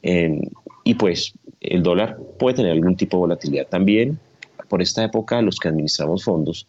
Em, 0.02 0.42
y 0.84 0.94
pues 0.94 1.32
el 1.60 1.82
dólar 1.82 2.18
puede 2.38 2.56
tener 2.56 2.72
algún 2.72 2.96
tipo 2.96 3.16
de 3.16 3.20
volatilidad 3.22 3.66
también. 3.66 4.18
Por 4.68 4.82
esta 4.82 5.04
época, 5.04 5.40
los 5.42 5.58
que 5.58 5.68
administramos 5.68 6.22
fondos, 6.24 6.68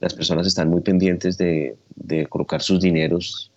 las 0.00 0.12
personas 0.12 0.46
están 0.46 0.68
muy 0.68 0.82
pendientes 0.82 1.38
de, 1.38 1.76
de 1.94 2.26
colocar 2.26 2.60
sus 2.60 2.80
dineros 2.80 3.50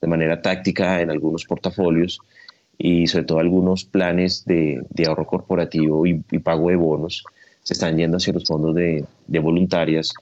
de 0.00 0.08
manera 0.08 0.42
táctica 0.42 1.00
en 1.00 1.10
algunos 1.10 1.44
portafolios 1.44 2.20
y 2.78 3.06
sobre 3.06 3.24
todo 3.24 3.38
algunos 3.38 3.84
planes 3.84 4.44
de, 4.44 4.82
de 4.90 5.06
ahorro 5.06 5.26
corporativo 5.26 6.06
y, 6.06 6.14
pago 6.38 6.68
de 6.68 6.76
bonos 6.76 7.24
se 7.62 7.74
están 7.74 7.96
yendo 7.96 8.18
hacia 8.18 8.32
los 8.32 8.44
fondos 8.44 8.74
de, 8.74 9.04
de, 9.26 9.38
voluntarias 9.40 10.12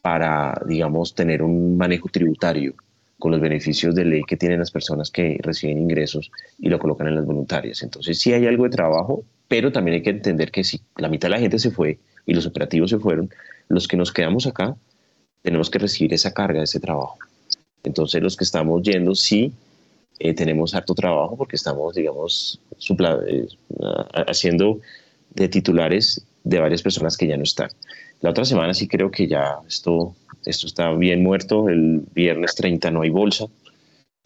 para, 0.00 0.58
digamos, 0.66 1.14
tener 1.14 1.42
un 1.42 1.76
manejo 1.76 2.08
tributario 2.08 2.74
con 3.18 3.32
los 3.32 3.40
beneficios 3.40 3.94
de 3.94 4.04
ley 4.04 4.22
que 4.24 4.36
tienen 4.36 4.58
las 4.58 4.70
personas 4.70 5.10
que 5.10 5.38
reciben 5.42 5.78
ingresos 5.78 6.30
y 6.58 6.68
lo 6.68 6.78
colocan 6.78 7.08
en 7.08 7.16
las 7.16 7.26
voluntarias. 7.26 7.82
Entonces 7.82 8.18
sí 8.18 8.32
hay 8.32 8.46
algo 8.46 8.64
de 8.64 8.70
trabajo, 8.70 9.24
pero 9.48 9.72
también 9.72 9.96
hay 9.96 10.02
que 10.02 10.10
entender 10.10 10.50
que 10.50 10.64
si 10.64 10.80
la 10.96 11.08
mitad 11.08 11.28
de 11.28 11.34
la 11.34 11.40
gente 11.40 11.58
se 11.58 11.70
fue 11.70 11.98
y 12.24 12.34
los 12.34 12.46
operativos 12.46 12.90
se 12.90 12.98
fueron, 12.98 13.30
los 13.68 13.88
que 13.88 13.96
nos 13.96 14.12
quedamos 14.12 14.46
acá 14.46 14.76
tenemos 15.42 15.70
que 15.70 15.78
recibir 15.78 16.14
esa 16.14 16.32
carga 16.32 16.62
ese 16.62 16.80
trabajo. 16.80 17.18
Entonces 17.82 18.22
los 18.22 18.36
que 18.36 18.44
estamos 18.44 18.82
yendo 18.82 19.14
sí 19.14 19.52
eh, 20.18 20.34
tenemos 20.34 20.74
harto 20.74 20.94
trabajo 20.94 21.36
porque 21.36 21.56
estamos, 21.56 21.94
digamos, 21.94 22.60
eh, 23.28 23.46
haciendo 24.26 24.80
de 25.34 25.48
titulares 25.48 26.26
de 26.44 26.58
varias 26.58 26.82
personas 26.82 27.16
que 27.16 27.26
ya 27.26 27.36
no 27.36 27.42
están. 27.42 27.70
La 28.20 28.30
otra 28.30 28.44
semana 28.44 28.72
sí 28.72 28.88
creo 28.88 29.10
que 29.10 29.26
ya 29.26 29.58
esto, 29.68 30.14
esto 30.44 30.66
está 30.66 30.92
bien 30.92 31.22
muerto. 31.22 31.68
El 31.68 32.02
viernes 32.14 32.54
30 32.54 32.90
no 32.90 33.02
hay 33.02 33.10
bolsa. 33.10 33.46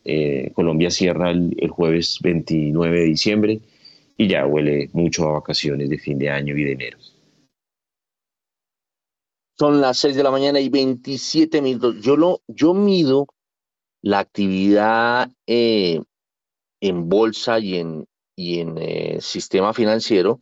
Eh, 0.04 0.52
Colombia 0.54 0.90
cierra 0.90 1.30
el, 1.30 1.56
el, 1.58 1.68
jueves 1.68 2.18
29 2.22 3.00
de 3.00 3.04
diciembre 3.04 3.60
y 4.16 4.28
ya 4.28 4.46
huele 4.46 4.88
mucho 4.92 5.28
a 5.28 5.32
vacaciones 5.32 5.90
de 5.90 5.98
fin 5.98 6.18
de 6.18 6.30
año 6.30 6.56
y 6.56 6.64
de 6.64 6.72
enero. 6.72 6.98
Son 9.58 9.80
las 9.80 9.98
6 9.98 10.16
de 10.16 10.22
la 10.22 10.30
mañana 10.30 10.58
y 10.60 10.70
27 10.70 11.60
minutos. 11.60 12.00
Yo, 12.00 12.16
lo, 12.16 12.40
yo 12.48 12.72
mido 12.72 13.26
la 14.02 14.20
actividad 14.20 15.30
eh, 15.46 16.00
en 16.80 17.08
bolsa 17.08 17.58
y 17.58 17.76
en, 17.76 18.06
y 18.36 18.60
en 18.60 18.78
eh, 18.78 19.18
sistema 19.20 19.72
financiero 19.74 20.40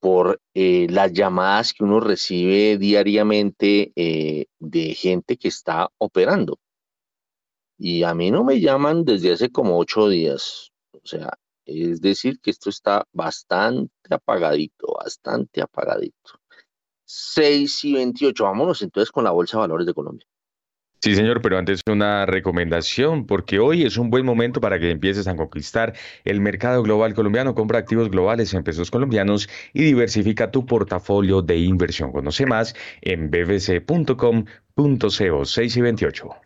por 0.00 0.40
eh, 0.54 0.86
las 0.90 1.12
llamadas 1.12 1.72
que 1.72 1.84
uno 1.84 2.00
recibe 2.00 2.76
diariamente 2.76 3.92
de 3.94 4.94
gente 4.94 5.36
que 5.38 5.48
está 5.48 5.88
operando. 5.98 6.58
Y 7.78 8.02
a 8.02 8.14
mí 8.14 8.30
no 8.30 8.44
me 8.44 8.60
llaman 8.60 9.04
desde 9.04 9.32
hace 9.32 9.50
como 9.50 9.78
ocho 9.78 10.08
días. 10.08 10.72
O 10.92 11.06
sea, 11.06 11.32
es 11.64 12.00
decir, 12.00 12.38
que 12.40 12.50
esto 12.50 12.68
está 12.70 13.06
bastante 13.12 13.92
apagadito, 14.10 14.94
bastante 14.94 15.62
apagadito. 15.62 16.40
6 17.06 17.84
y 17.84 17.94
28. 17.94 18.44
Vámonos 18.44 18.82
entonces 18.82 19.10
con 19.10 19.24
la 19.24 19.30
Bolsa 19.30 19.56
de 19.56 19.62
Valores 19.62 19.86
de 19.86 19.94
Colombia. 19.94 20.26
Sí, 21.04 21.14
señor, 21.14 21.42
pero 21.42 21.58
antes 21.58 21.82
una 21.86 22.24
recomendación, 22.24 23.26
porque 23.26 23.58
hoy 23.58 23.82
es 23.82 23.98
un 23.98 24.08
buen 24.08 24.24
momento 24.24 24.62
para 24.62 24.78
que 24.78 24.90
empieces 24.90 25.28
a 25.28 25.36
conquistar 25.36 25.92
el 26.24 26.40
mercado 26.40 26.82
global 26.82 27.12
colombiano. 27.12 27.54
Compra 27.54 27.78
activos 27.78 28.10
globales 28.10 28.54
en 28.54 28.64
pesos 28.64 28.90
colombianos 28.90 29.50
y 29.74 29.82
diversifica 29.84 30.50
tu 30.50 30.64
portafolio 30.64 31.42
de 31.42 31.58
inversión. 31.58 32.10
Conoce 32.10 32.46
más 32.46 32.74
en 33.02 33.30
bbc.com.co 33.30 34.54
6 35.44 35.76
y 35.76 35.80
28. 35.82 36.43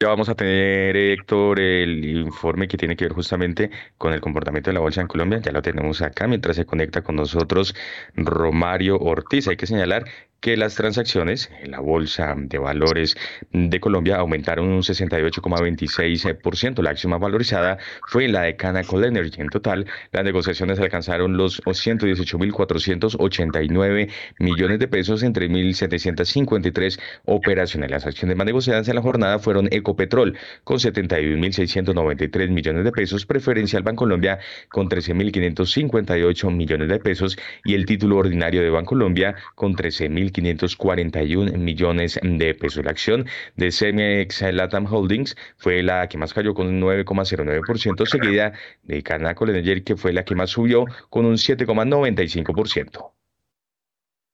Ya 0.00 0.06
vamos 0.08 0.28
a 0.28 0.36
tener, 0.36 0.96
Héctor, 0.96 1.58
el 1.58 2.04
informe 2.04 2.68
que 2.68 2.76
tiene 2.76 2.94
que 2.94 3.04
ver 3.04 3.12
justamente 3.14 3.70
con 3.96 4.12
el 4.12 4.20
comportamiento 4.20 4.70
de 4.70 4.74
la 4.74 4.80
bolsa 4.80 5.00
en 5.00 5.08
Colombia. 5.08 5.40
Ya 5.40 5.50
lo 5.50 5.60
tenemos 5.60 6.02
acá 6.02 6.28
mientras 6.28 6.54
se 6.54 6.64
conecta 6.64 7.02
con 7.02 7.16
nosotros 7.16 7.74
Romario 8.14 8.96
Ortiz. 9.00 9.48
Hay 9.48 9.56
que 9.56 9.66
señalar 9.66 10.04
que 10.40 10.56
las 10.56 10.76
transacciones 10.76 11.50
en 11.62 11.72
la 11.72 11.80
Bolsa 11.80 12.34
de 12.36 12.58
Valores 12.58 13.16
de 13.52 13.80
Colombia 13.80 14.16
aumentaron 14.16 14.68
un 14.68 14.82
68,26%. 14.82 16.82
La 16.82 16.90
acción 16.90 17.10
más 17.10 17.20
valorizada 17.20 17.78
fue 18.06 18.28
la 18.28 18.42
de 18.42 18.54
Canacol 18.56 19.04
Energy. 19.04 19.40
En 19.40 19.48
total, 19.48 19.86
las 20.12 20.24
negociaciones 20.24 20.78
alcanzaron 20.78 21.36
los 21.36 21.60
118.489 21.62 24.12
millones 24.38 24.78
de 24.78 24.86
pesos 24.86 25.24
entre 25.24 25.48
1.753 25.48 27.00
operaciones. 27.24 27.90
Las 27.90 28.06
acciones 28.06 28.36
más 28.36 28.46
negociadas 28.46 28.86
en 28.88 28.94
la 28.94 29.02
jornada 29.02 29.40
fueron 29.40 29.66
Ecopetrol 29.72 30.38
con 30.62 30.78
71.693 30.78 32.50
millones 32.50 32.84
de 32.84 32.92
pesos, 32.92 33.26
Preferencial 33.26 33.82
Bancolombia 33.82 34.38
con 34.68 34.88
13.558 34.88 36.52
millones 36.52 36.88
de 36.88 37.00
pesos 37.00 37.36
y 37.64 37.74
el 37.74 37.86
título 37.86 38.18
ordinario 38.18 38.62
de 38.62 38.70
Bancolombia 38.70 39.34
con 39.56 39.74
13.000 39.74 40.27
1.541 40.32 41.56
millones 41.56 42.18
de 42.22 42.54
pesos. 42.54 42.84
La 42.84 42.90
acción 42.90 43.26
de 43.56 43.70
Cemex 43.70 44.42
Latam 44.52 44.86
Holdings 44.92 45.36
fue 45.56 45.82
la 45.82 46.08
que 46.08 46.18
más 46.18 46.32
cayó 46.32 46.54
con 46.54 46.66
un 46.66 46.80
9,09%, 46.80 48.06
seguida 48.06 48.52
de 48.82 49.02
Canacol 49.02 49.50
Energy, 49.50 49.82
que 49.82 49.96
fue 49.96 50.12
la 50.12 50.24
que 50.24 50.34
más 50.34 50.50
subió 50.50 50.84
con 51.10 51.24
un 51.24 51.34
7,95%. 51.34 53.12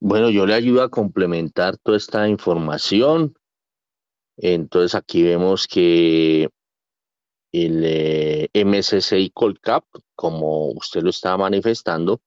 Bueno, 0.00 0.30
yo 0.30 0.46
le 0.46 0.54
ayudo 0.54 0.83
a 0.83 0.90
complementar 0.90 1.78
toda 1.78 1.96
esta 1.96 2.28
información. 2.28 3.35
Entonces 4.37 4.94
aquí 4.94 5.22
vemos 5.22 5.66
que 5.66 6.48
el 7.52 7.83
eh, 7.85 8.48
MSCI 8.52 9.30
Colcap, 9.30 9.85
como 10.16 10.72
usted 10.72 11.02
lo 11.02 11.11
estaba 11.11 11.38
manifestando, 11.38 12.20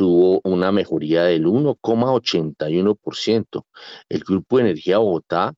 tuvo 0.00 0.40
una 0.44 0.72
mejoría 0.72 1.24
del 1.24 1.44
1,81%. 1.44 3.66
El 4.08 4.20
Grupo 4.20 4.56
de 4.56 4.62
Energía 4.62 4.96
Bogotá 4.96 5.52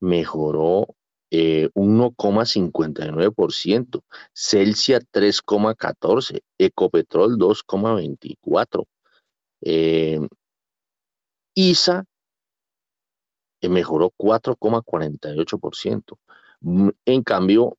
mejoró 0.00 0.88
eh, 1.30 1.70
1,59%, 1.72 4.02
Celsia 4.34 5.00
3,14%, 5.00 6.42
Ecopetrol 6.58 7.38
2,24%, 7.38 8.84
eh, 9.62 10.20
ISA 11.54 12.04
eh, 13.62 13.70
mejoró 13.70 14.12
4,48%. 14.18 16.18
Mm, 16.60 16.90
en 17.06 17.22
cambio, 17.22 17.78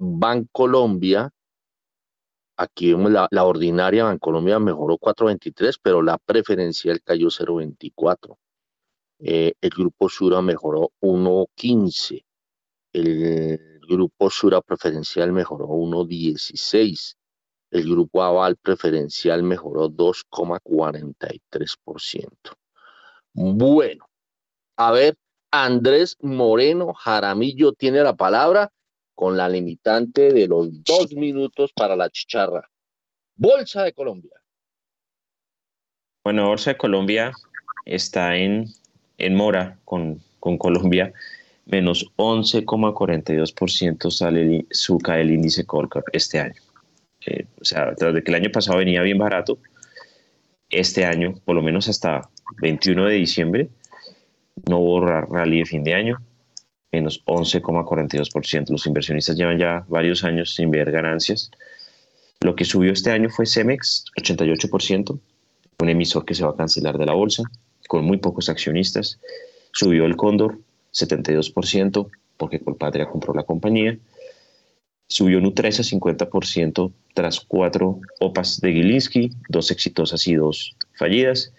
Bancolombia 0.00 1.30
Aquí 2.60 2.92
vemos 2.92 3.12
la, 3.12 3.28
la 3.30 3.44
ordinaria 3.44 4.02
Bancolombia 4.04 4.58
mejoró 4.58 4.98
4.23, 4.98 5.78
pero 5.80 6.02
la 6.02 6.18
preferencial 6.18 7.00
cayó 7.02 7.28
0.24. 7.28 8.36
Eh, 9.20 9.54
el 9.60 9.70
grupo 9.70 10.08
Sura 10.08 10.42
mejoró 10.42 10.90
1.15. 11.00 12.24
El 12.92 13.80
grupo 13.88 14.28
Sura 14.28 14.60
preferencial 14.60 15.30
mejoró 15.32 15.68
1.16. 15.68 17.14
El 17.70 17.88
grupo 17.88 18.24
Aval 18.24 18.56
preferencial 18.56 19.44
mejoró 19.44 19.88
2,43%. 19.88 22.28
Bueno, 23.34 24.04
a 24.76 24.90
ver, 24.90 25.16
Andrés 25.52 26.16
Moreno 26.20 26.92
Jaramillo 26.92 27.72
tiene 27.72 28.02
la 28.02 28.16
palabra 28.16 28.72
con 29.18 29.36
la 29.36 29.48
limitante 29.48 30.32
de 30.32 30.46
los 30.46 30.84
dos 30.84 31.12
minutos 31.12 31.72
para 31.72 31.96
la 31.96 32.08
chicharra. 32.08 32.70
Bolsa 33.34 33.82
de 33.82 33.92
Colombia. 33.92 34.40
Bueno, 36.22 36.46
Bolsa 36.46 36.70
de 36.70 36.76
Colombia 36.76 37.32
está 37.84 38.36
en, 38.36 38.66
en 39.16 39.34
mora 39.34 39.76
con, 39.84 40.22
con 40.38 40.56
Colombia, 40.56 41.12
menos 41.66 42.06
11,42% 42.14 44.08
sale 44.12 44.66
su 44.70 44.98
cae 44.98 45.22
el 45.22 45.32
índice 45.32 45.66
Colcap 45.66 46.04
este 46.12 46.38
año. 46.38 46.62
Eh, 47.26 47.44
o 47.60 47.64
sea, 47.64 47.90
desde 47.98 48.22
que 48.22 48.30
el 48.30 48.36
año 48.36 48.52
pasado 48.52 48.78
venía 48.78 49.02
bien 49.02 49.18
barato, 49.18 49.58
este 50.70 51.04
año, 51.04 51.34
por 51.44 51.56
lo 51.56 51.62
menos 51.62 51.88
hasta 51.88 52.30
21 52.62 53.06
de 53.06 53.14
diciembre, 53.16 53.68
no 54.68 54.78
hubo 54.78 55.00
rally 55.00 55.58
de 55.58 55.66
fin 55.66 55.82
de 55.82 55.94
año, 55.94 56.18
menos 56.92 57.24
11,42%. 57.24 58.70
Los 58.70 58.86
inversionistas 58.86 59.36
llevan 59.36 59.58
ya 59.58 59.84
varios 59.88 60.24
años 60.24 60.54
sin 60.54 60.70
ver 60.70 60.90
ganancias. 60.90 61.50
Lo 62.40 62.54
que 62.54 62.64
subió 62.64 62.92
este 62.92 63.10
año 63.10 63.30
fue 63.30 63.46
Cemex, 63.46 64.04
88%, 64.16 65.18
un 65.80 65.88
emisor 65.88 66.24
que 66.24 66.34
se 66.34 66.44
va 66.44 66.50
a 66.50 66.56
cancelar 66.56 66.96
de 66.98 67.06
la 67.06 67.14
bolsa, 67.14 67.42
con 67.88 68.04
muy 68.04 68.18
pocos 68.18 68.48
accionistas. 68.48 69.18
Subió 69.72 70.04
el 70.04 70.16
Cóndor, 70.16 70.58
72%, 70.92 72.08
porque 72.36 72.60
Colpatria 72.60 73.08
compró 73.08 73.34
la 73.34 73.42
compañía. 73.42 73.98
Subió 75.08 75.40
Nutresa 75.40 75.82
50% 75.82 76.92
tras 77.14 77.40
cuatro 77.40 78.00
OPAs 78.20 78.60
de 78.60 78.72
Gilinski, 78.72 79.32
dos 79.48 79.70
exitosas 79.70 80.26
y 80.28 80.34
dos 80.34 80.76
fallidas. 80.94 81.52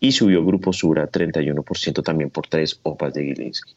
Y 0.00 0.12
subió 0.12 0.44
Grupo 0.44 0.72
Sura 0.72 1.10
31% 1.10 2.02
también 2.02 2.30
por 2.30 2.46
tres 2.46 2.80
OPAs 2.82 3.14
de 3.14 3.24
Gilinski. 3.24 3.74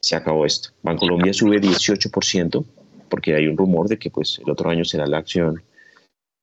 Se 0.00 0.16
acabó 0.16 0.46
esto. 0.46 0.70
Bancolombia 0.82 1.32
sube 1.32 1.60
18% 1.60 2.64
porque 3.08 3.34
hay 3.34 3.46
un 3.46 3.56
rumor 3.56 3.88
de 3.88 3.98
que 3.98 4.10
pues, 4.10 4.40
el 4.44 4.50
otro 4.50 4.70
año 4.70 4.84
será 4.84 5.06
la 5.06 5.18
acción 5.18 5.62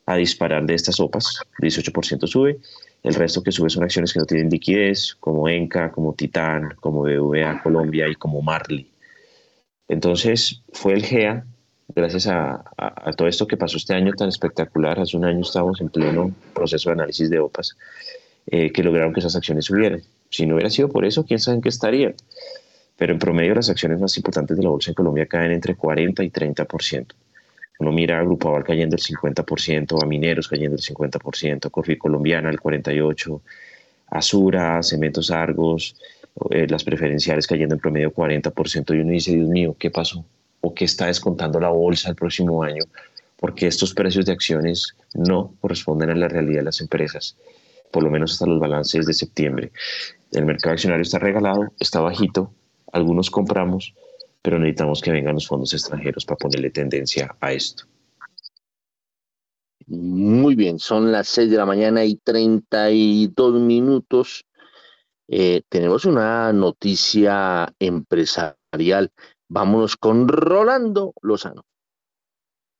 a 0.06 0.15
disparar 0.15 0.65
de 0.65 0.76
estas 0.76 1.00
OPAs. 1.00 1.41
18% 1.60 2.28
sube. 2.28 2.60
El 3.04 3.13
resto 3.13 3.41
que 3.41 3.52
sube 3.52 3.70
son 3.70 3.84
acciones 3.84 4.13
que 4.13 4.20
no 4.20 4.26
tienen 4.26 4.50
liquidez, 4.50 5.15
como 5.20 5.48
Enca, 5.48 5.91
como 5.91 6.13
Titán, 6.13 6.76
como 6.80 7.02
BVA 7.02 7.62
Colombia 7.62 8.08
y 8.08 8.15
como 8.15 8.41
Marley. 8.41 8.91
Entonces 9.88 10.62
fue 10.74 10.93
el 10.93 11.06
GEA, 11.06 11.46
gracias 11.96 12.28
a, 12.28 12.63
todo 13.15 13.28
esto 13.28 13.48
que 13.48 13.56
pasó 13.56 13.78
este 13.78 13.93
año 13.93 14.12
tan 14.13 14.30
espectacular, 14.30 15.00
hace 15.00 15.15
un 15.15 15.26
año 15.26 15.41
estábamos 15.41 15.80
en 15.80 15.89
pleno 15.89 16.34
proceso 16.54 16.89
de 16.89 16.93
análisis 16.93 17.30
de 17.30 17.39
OPAs, 17.39 17.78
eh, 18.48 18.72
que 18.72 18.84
lograron 18.84 19.13
que 19.13 19.22
esas 19.22 19.36
acciones 19.36 19.65
subieran. 19.65 20.02
Si 20.30 20.46
no 20.46 20.56
hubiera 20.56 20.70
sido 20.70 20.89
por 20.89 21.06
eso, 21.06 21.26
quién 21.26 21.39
sabe 21.39 21.56
en 21.58 21.62
qué 21.62 21.70
estarían. 21.70 22.15
Pero 22.97 23.13
en 23.13 23.19
promedio 23.19 23.55
las 23.55 23.69
acciones 23.69 23.99
más 23.99 24.17
importantes 24.17 24.57
de 24.57 24.63
la 24.63 24.69
bolsa 24.69 24.91
en 24.91 24.95
Colombia 24.95 25.27
caen 25.27 25.51
entre 25.51 25.75
40 25.75 26.23
y 26.23 26.29
30%. 26.29 27.13
Uno 27.79 27.91
mira 27.91 28.19
a 28.19 28.23
Grupo 28.23 28.49
Aval 28.49 28.63
cayendo 28.63 28.95
el 28.95 29.01
50%, 29.01 30.03
a 30.03 30.05
Mineros 30.07 30.47
cayendo 30.47 30.75
el 30.75 30.81
50%, 30.81 31.69
Corfi 31.69 31.97
Colombiana 31.97 32.49
el 32.49 32.60
48%, 32.60 33.41
Azura, 34.10 34.81
Cementos 34.81 35.29
Argos, 35.31 35.95
eh, 36.51 36.65
las 36.67 36.83
preferenciales 36.83 37.45
cayendo 37.45 37.75
en 37.75 37.81
promedio 37.81 38.12
40%, 38.13 38.95
y 38.95 38.99
uno 38.99 39.12
dice, 39.12 39.36
Dios 39.36 39.49
mío, 39.49 39.75
¿qué 39.77 39.91
pasó? 39.91 40.25
¿O 40.62 40.73
qué 40.73 40.86
está 40.86 41.07
descontando 41.07 41.60
la 41.60 41.69
bolsa 41.69 42.10
el 42.10 42.15
próximo 42.15 42.63
año? 42.63 42.83
Porque 43.38 43.67
estos 43.67 43.93
precios 43.93 44.25
de 44.25 44.31
acciones 44.31 44.95
no 45.13 45.53
corresponden 45.62 46.10
a 46.10 46.15
la 46.15 46.27
realidad 46.27 46.60
de 46.60 46.65
las 46.65 46.81
empresas, 46.81 47.38
por 47.91 48.01
lo 48.01 48.10
menos 48.10 48.33
hasta 48.33 48.47
los 48.47 48.60
balances 48.60 49.05
de 49.05 49.13
septiembre. 49.13 49.71
El 50.31 50.45
mercado 50.45 50.73
accionario 50.73 51.03
está 51.03 51.19
regalado, 51.19 51.73
está 51.79 51.99
bajito, 51.99 52.51
algunos 52.91 53.30
compramos, 53.30 53.93
pero 54.41 54.60
necesitamos 54.60 55.02
que 55.02 55.12
vengan 55.12 55.36
los 55.36 55.47
fondos 55.47 55.73
extranjeros 55.73 56.26
para 56.26 56.38
ponerle 56.38 56.69
tendencia 56.69 57.36
a 57.39 57.52
esto. 57.52 57.86
Muy 59.88 60.56
bien, 60.56 60.80
son 60.80 61.12
las 61.12 61.30
6 61.30 61.50
de 61.50 61.58
la 61.58 61.65
mañana 61.65 62.04
y 62.04 62.15
32 62.15 63.62
minutos. 63.62 64.45
Eh, 65.30 65.62
tenemos 65.69 66.06
una 66.06 66.52
noticia 66.52 67.73
empresarial. 67.80 69.12
Vámonos 69.50 69.95
con 69.95 70.28
Rolando 70.28 71.13
Lozano. 71.21 71.63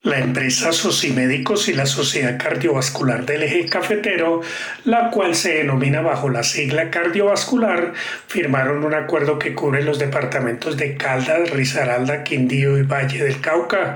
La 0.08 0.20
empresa 0.20 0.72
Socimédicos 0.72 1.68
y 1.68 1.74
la 1.74 1.86
Sociedad 1.86 2.38
Cardiovascular 2.42 3.26
del 3.26 3.44
Eje 3.44 3.66
Cafetero, 3.66 4.40
la 4.86 5.10
cual 5.10 5.36
se 5.36 5.56
denomina 5.56 6.00
bajo 6.00 6.30
la 6.30 6.44
sigla 6.44 6.90
cardiovascular, 6.90 7.92
firmaron 8.28 8.86
un 8.86 8.94
acuerdo 8.94 9.38
que 9.38 9.54
cubre 9.54 9.84
los 9.84 10.00
departamentos 10.00 10.78
de 10.78 10.96
Caldas, 10.96 11.50
Risaralda, 11.50 12.24
Quindío 12.24 12.78
y 12.78 12.84
Valle 12.84 13.22
del 13.22 13.42
Cauca. 13.42 13.96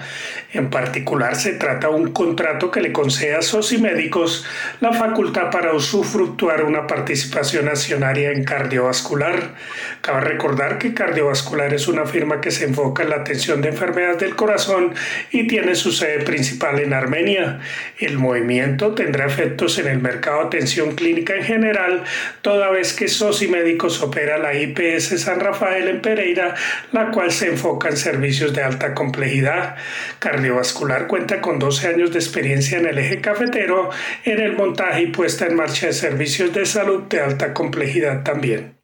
En 0.52 0.70
particular, 0.70 1.38
se 1.38 1.54
trata 1.54 1.88
de 1.88 1.94
un 1.94 2.12
contrato 2.12 2.72
que 2.72 2.82
le 2.82 2.92
concede 2.92 3.36
a 3.36 3.42
Socimédicos 3.42 4.46
la 4.82 4.92
facultad 4.92 5.50
para 5.50 5.74
usufructuar 5.74 6.66
una 6.66 6.88
participación 6.88 7.70
accionaria 7.70 8.32
en 8.32 8.44
cardiovascular. 8.44 9.54
Cabe 10.02 10.20
recordar 10.20 10.78
que 10.78 10.94
cardiovascular 10.94 11.74
es 11.74 11.88
una 11.88 12.06
firma 12.06 12.42
que 12.42 12.52
se 12.52 12.66
enfoca 12.66 13.04
en 13.04 13.12
la 13.12 13.16
atención 13.16 13.62
de 13.62 13.70
enfermedades 13.70 14.20
del 14.20 14.36
corazón 14.36 14.94
y 15.32 15.48
tiene 15.48 15.74
su 15.74 16.01
sede 16.02 16.24
principal 16.24 16.80
en 16.80 16.94
Armenia. 16.94 17.60
El 18.00 18.18
movimiento 18.18 18.96
tendrá 18.96 19.28
efectos 19.28 19.78
en 19.78 19.88
el 19.88 20.00
mercado 20.00 20.40
de 20.40 20.48
atención 20.48 20.96
clínica 20.96 21.36
en 21.36 21.44
general, 21.44 22.04
toda 22.42 22.72
vez 22.72 22.94
que 22.94 23.08
SOSI 23.08 23.48
Médicos 23.48 24.02
opera 24.02 24.40
la 24.40 24.56
IPS 24.56 25.22
San 25.22 25.40
Rafael 25.40 25.88
en 25.88 26.02
Pereira, 26.02 26.56
la 26.92 27.12
cual 27.12 27.32
se 27.32 27.50
enfoca 27.50 27.90
en 27.90 27.98
servicios 27.98 28.54
de 28.54 28.64
alta 28.64 28.96
complejidad. 28.96 29.76
Cardiovascular 30.18 31.06
cuenta 31.06 31.40
con 31.40 31.60
12 31.60 31.88
años 31.88 32.12
de 32.12 32.20
experiencia 32.20 32.80
en 32.80 32.88
el 32.88 32.98
eje 32.98 33.22
cafetero, 33.22 33.92
en 34.24 34.40
el 34.40 34.54
montaje 34.54 35.04
y 35.04 35.08
puesta 35.08 35.46
en 35.46 35.56
marcha 35.56 35.88
de 35.88 35.94
servicios 35.94 36.52
de 36.52 36.66
salud 36.66 37.04
de 37.04 37.22
alta 37.22 37.54
complejidad 37.54 38.24
también. 38.24 38.81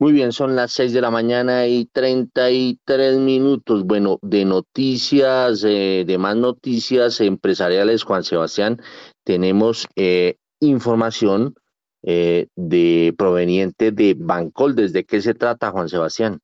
Muy 0.00 0.12
bien, 0.12 0.32
son 0.32 0.56
las 0.56 0.72
6 0.72 0.92
de 0.92 1.00
la 1.00 1.10
mañana 1.10 1.66
y 1.66 1.86
33 1.86 3.18
minutos. 3.18 3.84
Bueno, 3.84 4.18
de 4.22 4.44
noticias, 4.44 5.62
eh, 5.64 6.04
de 6.06 6.18
más 6.18 6.36
noticias 6.36 7.20
empresariales, 7.20 8.02
Juan 8.02 8.24
Sebastián, 8.24 8.80
tenemos 9.24 9.86
eh, 9.94 10.36
información 10.60 11.54
eh, 12.02 12.48
de 12.56 13.14
proveniente 13.16 13.92
de 13.92 14.14
Bancol. 14.18 14.74
¿Desde 14.74 15.04
qué 15.04 15.22
se 15.22 15.34
trata, 15.34 15.70
Juan 15.70 15.88
Sebastián? 15.88 16.40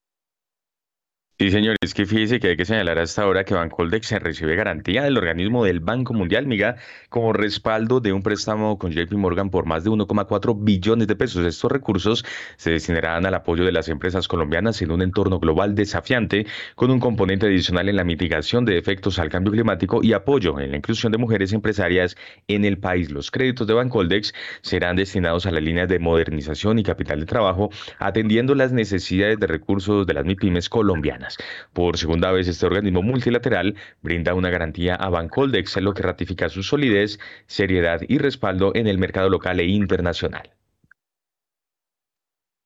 Sí, 1.41 1.51
señor, 1.51 1.77
es 1.81 1.95
que 1.95 2.05
fíjese 2.05 2.39
que 2.39 2.49
hay 2.49 2.57
que 2.59 2.67
señalar 2.67 2.99
hasta 2.99 3.23
ahora 3.23 3.45
que 3.45 3.55
Bancoldex 3.55 4.09
se 4.09 4.19
recibe 4.19 4.57
garantía 4.57 5.05
del 5.05 5.17
organismo 5.17 5.65
del 5.65 5.81
Banco 5.81 6.13
Mundial, 6.13 6.47
Miga, 6.47 6.77
como 7.09 7.33
respaldo 7.33 7.99
de 8.01 8.13
un 8.13 8.23
préstamo 8.23 8.79
con 8.79 8.93
JP 8.93 9.15
Morgan 9.15 9.49
por 9.49 9.65
más 9.65 9.83
de 9.83 9.89
1,4 9.89 10.55
billones 10.63 11.07
de 11.09 11.17
pesos. 11.17 11.47
Estos 11.47 11.73
recursos 11.73 12.27
se 12.59 12.73
destinarán 12.73 13.25
al 13.25 13.33
apoyo 13.33 13.65
de 13.65 13.73
las 13.73 13.89
empresas 13.89 14.29
colombianas 14.29 14.83
en 14.83 14.91
un 14.91 15.01
entorno 15.01 15.39
global 15.41 15.75
desafiante, 15.75 16.45
con 16.75 16.91
un 16.91 17.01
componente 17.01 17.47
adicional 17.47 17.89
en 17.89 17.97
la 17.97 18.05
mitigación 18.05 18.67
de 18.67 18.77
efectos 18.77 19.19
al 19.19 19.31
cambio 19.31 19.53
climático 19.53 20.01
y 20.03 20.13
apoyo 20.13 20.61
en 20.61 20.73
la 20.73 20.77
inclusión 20.77 21.11
de 21.11 21.17
mujeres 21.17 21.55
empresarias 21.55 22.19
en 22.49 22.67
el 22.67 22.77
país. 22.77 23.11
Los 23.11 23.31
créditos 23.31 23.67
de 23.67 23.73
Bancoldex 23.73 24.35
serán 24.61 24.97
destinados 24.97 25.47
a 25.47 25.53
las 25.53 25.63
líneas 25.63 25.89
de 25.89 26.01
modernización 26.01 26.79
y 26.79 26.83
capital 26.83 27.19
de 27.19 27.25
trabajo, 27.25 27.71
atendiendo 27.99 28.55
las 28.55 28.73
necesidades 28.73 29.41
de 29.41 29.47
recursos 29.47 30.07
de 30.07 30.13
las 30.13 30.27
MIPIMES 30.27 30.69
colombianas. 30.69 31.30
Por 31.73 31.99
segunda 31.99 32.33
vez, 32.33 32.49
este 32.49 32.67
organismo 32.67 33.03
multilateral 33.03 33.75
brinda 34.03 34.35
una 34.35 34.51
garantía 34.51 34.95
a 34.95 35.09
Bancoldex, 35.09 35.77
lo 35.79 35.95
que 35.95 36.03
ratifica 36.03 36.49
su 36.49 36.63
solidez, 36.63 37.19
seriedad 37.47 38.01
y 38.09 38.19
respaldo 38.19 38.73
en 38.75 38.87
el 38.87 38.99
mercado 38.99 39.29
local 39.29 39.61
e 39.61 39.67
internacional. 39.67 40.55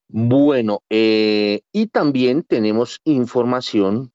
Bueno, 0.08 0.82
eh, 0.90 1.62
y 1.72 1.86
también 1.88 2.42
tenemos 2.42 3.00
información 3.04 4.12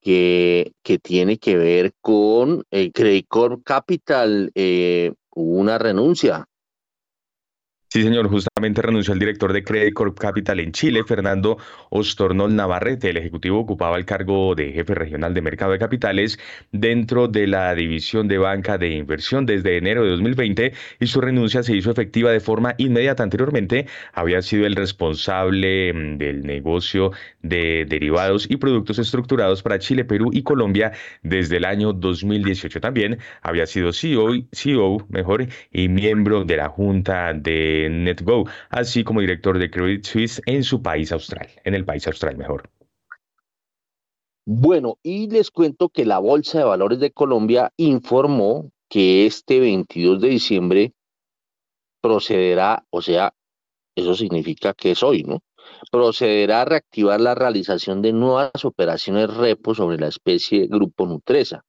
que, 0.00 0.72
tiene 1.02 1.38
que 1.38 1.56
ver 1.56 1.92
con 2.00 2.64
el 2.70 2.92
Credit 2.92 3.26
Corp 3.28 3.62
Capital. 3.64 4.50
Eh, 4.54 5.12
una 5.34 5.78
renuncia 5.78 6.46
Sí, 7.96 8.02
señor, 8.02 8.28
justamente 8.28 8.82
renunció 8.82 9.14
el 9.14 9.18
director 9.18 9.54
de 9.54 9.64
Credit 9.64 9.94
Corp 9.94 10.18
Capital 10.18 10.60
en 10.60 10.70
Chile, 10.72 11.02
Fernando 11.02 11.56
Ostornol 11.88 12.54
Navarrete. 12.54 13.08
El 13.08 13.16
ejecutivo 13.16 13.58
ocupaba 13.58 13.96
el 13.96 14.04
cargo 14.04 14.54
de 14.54 14.70
jefe 14.70 14.94
regional 14.94 15.32
de 15.32 15.40
mercado 15.40 15.72
de 15.72 15.78
capitales 15.78 16.38
dentro 16.72 17.26
de 17.26 17.46
la 17.46 17.74
división 17.74 18.28
de 18.28 18.36
banca 18.36 18.76
de 18.76 18.90
inversión 18.90 19.46
desde 19.46 19.78
enero 19.78 20.04
de 20.04 20.10
2020 20.10 20.74
y 21.00 21.06
su 21.06 21.22
renuncia 21.22 21.62
se 21.62 21.74
hizo 21.74 21.90
efectiva 21.90 22.30
de 22.30 22.40
forma 22.40 22.74
inmediata. 22.76 23.22
Anteriormente 23.22 23.86
había 24.12 24.42
sido 24.42 24.66
el 24.66 24.76
responsable 24.76 25.94
mm, 25.94 26.18
del 26.18 26.42
negocio 26.42 27.12
de 27.48 27.86
derivados 27.88 28.46
y 28.50 28.56
productos 28.56 28.98
estructurados 28.98 29.62
para 29.62 29.78
Chile, 29.78 30.04
Perú 30.04 30.30
y 30.32 30.42
Colombia 30.42 30.92
desde 31.22 31.58
el 31.58 31.64
año 31.64 31.92
2018. 31.92 32.80
También 32.80 33.18
había 33.42 33.66
sido 33.66 33.92
CEO, 33.92 34.28
CEO 34.52 35.06
mejor, 35.08 35.46
y 35.72 35.88
miembro 35.88 36.44
de 36.44 36.56
la 36.56 36.68
Junta 36.68 37.32
de 37.34 37.88
NetGo, 37.90 38.48
así 38.70 39.04
como 39.04 39.20
director 39.20 39.58
de 39.58 39.70
Credit 39.70 40.04
Suisse 40.04 40.42
en 40.46 40.62
su 40.62 40.82
país 40.82 41.12
austral, 41.12 41.48
en 41.64 41.74
el 41.74 41.84
país 41.84 42.06
austral 42.06 42.36
mejor. 42.36 42.70
Bueno, 44.48 44.98
y 45.02 45.28
les 45.28 45.50
cuento 45.50 45.88
que 45.88 46.04
la 46.04 46.20
Bolsa 46.20 46.58
de 46.58 46.64
Valores 46.64 47.00
de 47.00 47.10
Colombia 47.10 47.72
informó 47.76 48.70
que 48.88 49.26
este 49.26 49.58
22 49.58 50.20
de 50.20 50.28
diciembre 50.28 50.92
procederá, 52.00 52.86
o 52.90 53.02
sea, 53.02 53.34
eso 53.96 54.14
significa 54.14 54.72
que 54.74 54.92
es 54.92 55.02
hoy, 55.02 55.24
¿no? 55.24 55.40
Procederá 55.90 56.62
a 56.62 56.64
reactivar 56.64 57.20
la 57.20 57.34
realización 57.34 58.02
de 58.02 58.12
nuevas 58.12 58.64
operaciones 58.64 59.32
repo 59.34 59.74
sobre 59.74 59.98
la 59.98 60.08
especie 60.08 60.66
Grupo 60.66 61.06
Nutresa. 61.06 61.64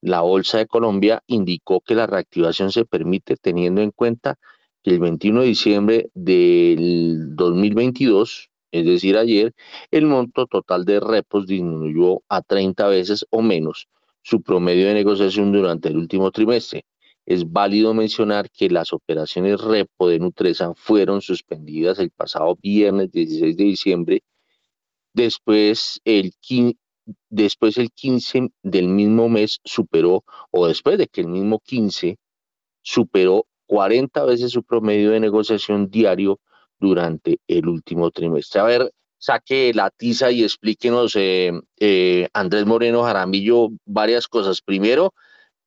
La 0.00 0.22
Bolsa 0.22 0.58
de 0.58 0.66
Colombia 0.66 1.22
indicó 1.26 1.80
que 1.80 1.94
la 1.94 2.06
reactivación 2.06 2.72
se 2.72 2.84
permite 2.84 3.36
teniendo 3.36 3.82
en 3.82 3.92
cuenta 3.92 4.38
que 4.82 4.90
el 4.90 4.98
21 4.98 5.42
de 5.42 5.46
diciembre 5.46 6.10
del 6.14 7.36
2022, 7.36 8.50
es 8.72 8.84
decir, 8.86 9.16
ayer, 9.16 9.54
el 9.90 10.06
monto 10.06 10.46
total 10.46 10.84
de 10.84 10.98
repos 10.98 11.46
disminuyó 11.46 12.22
a 12.28 12.42
30 12.42 12.88
veces 12.88 13.26
o 13.30 13.42
menos 13.42 13.86
su 14.22 14.42
promedio 14.42 14.88
de 14.88 14.94
negociación 14.94 15.52
durante 15.52 15.88
el 15.88 15.98
último 15.98 16.30
trimestre. 16.30 16.84
Es 17.24 17.50
válido 17.50 17.94
mencionar 17.94 18.50
que 18.50 18.68
las 18.68 18.92
operaciones 18.92 19.60
repo 19.60 20.08
de 20.08 20.18
Nutresa 20.18 20.74
fueron 20.74 21.20
suspendidas 21.20 21.98
el 21.98 22.10
pasado 22.10 22.56
viernes 22.60 23.12
16 23.12 23.56
de 23.56 23.64
diciembre. 23.64 24.22
Después, 25.14 26.00
el 26.04 26.32
después 27.28 27.78
el 27.78 27.90
15 27.90 28.50
del 28.62 28.88
mismo 28.88 29.28
mes 29.28 29.60
superó, 29.64 30.24
o 30.50 30.66
después 30.66 30.98
de 30.98 31.06
que 31.06 31.20
el 31.20 31.28
mismo 31.28 31.60
15 31.60 32.18
superó 32.82 33.46
40 33.66 34.24
veces 34.24 34.52
su 34.52 34.62
promedio 34.62 35.12
de 35.12 35.20
negociación 35.20 35.90
diario 35.90 36.40
durante 36.78 37.38
el 37.46 37.68
último 37.68 38.10
trimestre. 38.10 38.60
A 38.60 38.64
ver, 38.64 38.92
saque 39.18 39.72
la 39.72 39.90
tiza 39.90 40.30
y 40.32 40.42
explíquenos, 40.42 41.14
eh, 41.16 41.52
eh, 41.78 42.28
Andrés 42.32 42.66
Moreno 42.66 43.04
Jaramillo, 43.04 43.68
varias 43.86 44.26
cosas. 44.26 44.60
Primero, 44.60 45.14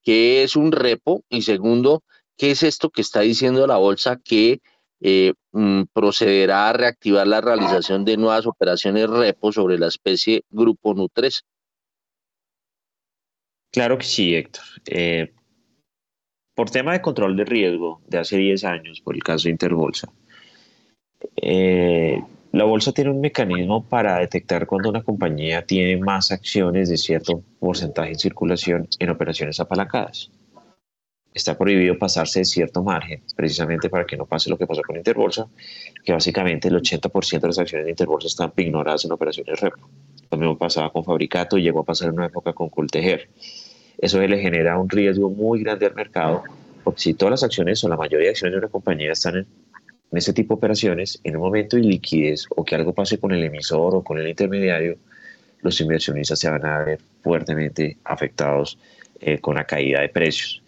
¿qué 0.06 0.44
es 0.44 0.56
un 0.56 0.72
repo? 0.72 1.24
Y 1.28 1.42
segundo, 1.42 2.04
¿qué 2.38 2.52
es 2.52 2.64
esto 2.64 2.90
que 2.90 3.02
está 3.02 3.22
diciendo 3.22 3.68
la 3.68 3.78
bolsa 3.78 4.22
que 4.24 4.62
eh, 5.02 5.34
mm, 5.52 5.84
procederá 5.92 6.70
a 6.70 6.74
reactivar 6.74 7.28
la 7.28 7.42
realización 7.42 8.06
de 8.06 8.16
nuevas 8.16 8.46
operaciones 8.46 9.10
repo 9.10 9.52
sobre 9.52 9.78
la 9.78 9.88
especie 9.88 10.44
Grupo 10.50 10.94
Nutres? 10.94 11.44
Claro 13.72 13.98
que 13.98 14.06
sí, 14.06 14.34
Héctor. 14.34 14.64
por 16.56 16.70
tema 16.70 16.94
de 16.94 17.02
control 17.02 17.36
de 17.36 17.44
riesgo 17.44 18.02
de 18.08 18.20
hace 18.20 18.38
10 18.38 18.64
años, 18.64 19.02
por 19.02 19.16
el 19.16 19.24
caso 19.24 19.46
de 19.46 19.52
Interbolsa, 19.52 20.08
eh, 21.36 22.22
la 22.56 22.64
bolsa 22.64 22.94
tiene 22.94 23.12
un 23.12 23.20
mecanismo 23.20 23.84
para 23.84 24.18
detectar 24.20 24.66
cuando 24.66 24.90
una 24.90 25.04
compañía 25.04 25.66
tiene 25.66 25.98
más 25.98 26.32
acciones 26.32 26.88
de 26.88 26.96
cierto 26.96 27.44
porcentaje 27.60 28.12
en 28.12 28.18
circulación 28.18 28.88
en 28.98 29.10
operaciones 29.10 29.60
apalancadas. 29.60 30.32
Está 31.34 31.58
prohibido 31.58 32.00
pasarse 32.00 32.40
de 32.40 32.46
cierto 32.46 32.82
margen, 32.82 33.22
precisamente 33.36 33.90
para 33.90 34.06
que 34.06 34.16
no 34.16 34.26
pase 34.26 34.50
lo 34.50 34.58
que 34.58 34.66
pasó 34.66 34.82
con 34.84 34.96
Interbolsa, 34.96 35.50
que 36.06 36.14
básicamente 36.14 36.70
el 36.70 36.76
80% 36.76 37.42
de 37.42 37.48
las 37.48 37.60
acciones 37.60 37.88
de 37.88 37.92
Interbolsa 37.92 38.28
están 38.28 38.54
ignoradas 38.56 39.04
en 39.04 39.12
operaciones 39.12 39.60
repo. 39.60 39.90
Lo 40.32 40.38
mismo 40.38 40.58
pasaba 40.58 40.94
con 40.94 41.04
Fabricato 41.04 41.58
y 41.58 41.64
llegó 41.64 41.82
a 41.82 41.84
pasar 41.84 42.08
en 42.08 42.14
una 42.14 42.28
época 42.28 42.54
con 42.54 42.70
Cultejer. 42.70 43.28
Eso 43.98 44.22
le 44.22 44.40
genera 44.40 44.80
un 44.80 44.88
riesgo 44.88 45.30
muy 45.30 45.62
grande 45.62 45.88
al 45.88 45.94
mercado, 45.94 46.44
porque 46.86 47.02
si 47.02 47.14
todas 47.16 47.32
las 47.32 47.44
acciones 47.44 47.84
o 47.84 47.90
la 47.90 47.98
mayoría 47.98 48.28
de 48.28 48.32
acciones 48.32 48.54
de 48.54 48.60
una 48.60 48.70
compañía 48.70 49.12
están 49.12 49.36
en 49.36 49.48
en 50.12 50.18
ese 50.18 50.34
tipo 50.34 50.54
de 50.54 50.58
operaciones, 50.58 51.20
en 51.24 51.36
un 51.36 51.44
momento 51.44 51.78
de 51.78 51.84
liquidez 51.84 52.46
o 52.56 52.64
que 52.64 52.76
algo 52.76 52.94
pase 52.94 53.20
con 53.20 53.32
el 53.32 53.44
emisor 53.44 53.96
o 53.96 54.04
con 54.04 54.18
el 54.18 54.28
intermediario, 54.28 54.98
los 55.62 55.82
inversionistas 55.82 56.40
se 56.40 56.50
van 56.50 56.66
a 56.66 56.80
ver 56.80 57.00
fuertemente 57.22 57.98
afectados 58.04 58.78
eh, 59.20 59.40
con 59.40 59.56
la 59.56 59.66
caída 59.66 60.02
de 60.02 60.10
precios. 60.10 60.62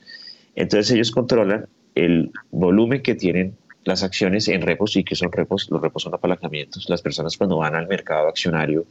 Entonces 0.56 0.92
ellos 0.92 1.12
controlan 1.12 1.68
el 1.94 2.32
volumen 2.52 3.02
que 3.02 3.16
tienen 3.16 3.56
las 3.84 4.04
acciones 4.04 4.48
en 4.48 4.62
repos 4.62 4.96
y 4.96 5.04
que 5.04 5.16
son 5.16 5.32
repos, 5.32 5.68
los 5.70 5.82
repos 5.82 6.04
son 6.04 6.14
apalancamientos. 6.14 6.90
Las 6.90 7.02
personas 7.02 7.38
cuando 7.38 7.58
van 7.58 7.76
al 7.76 7.88
mercado 7.88 8.28
accionario 8.28 8.86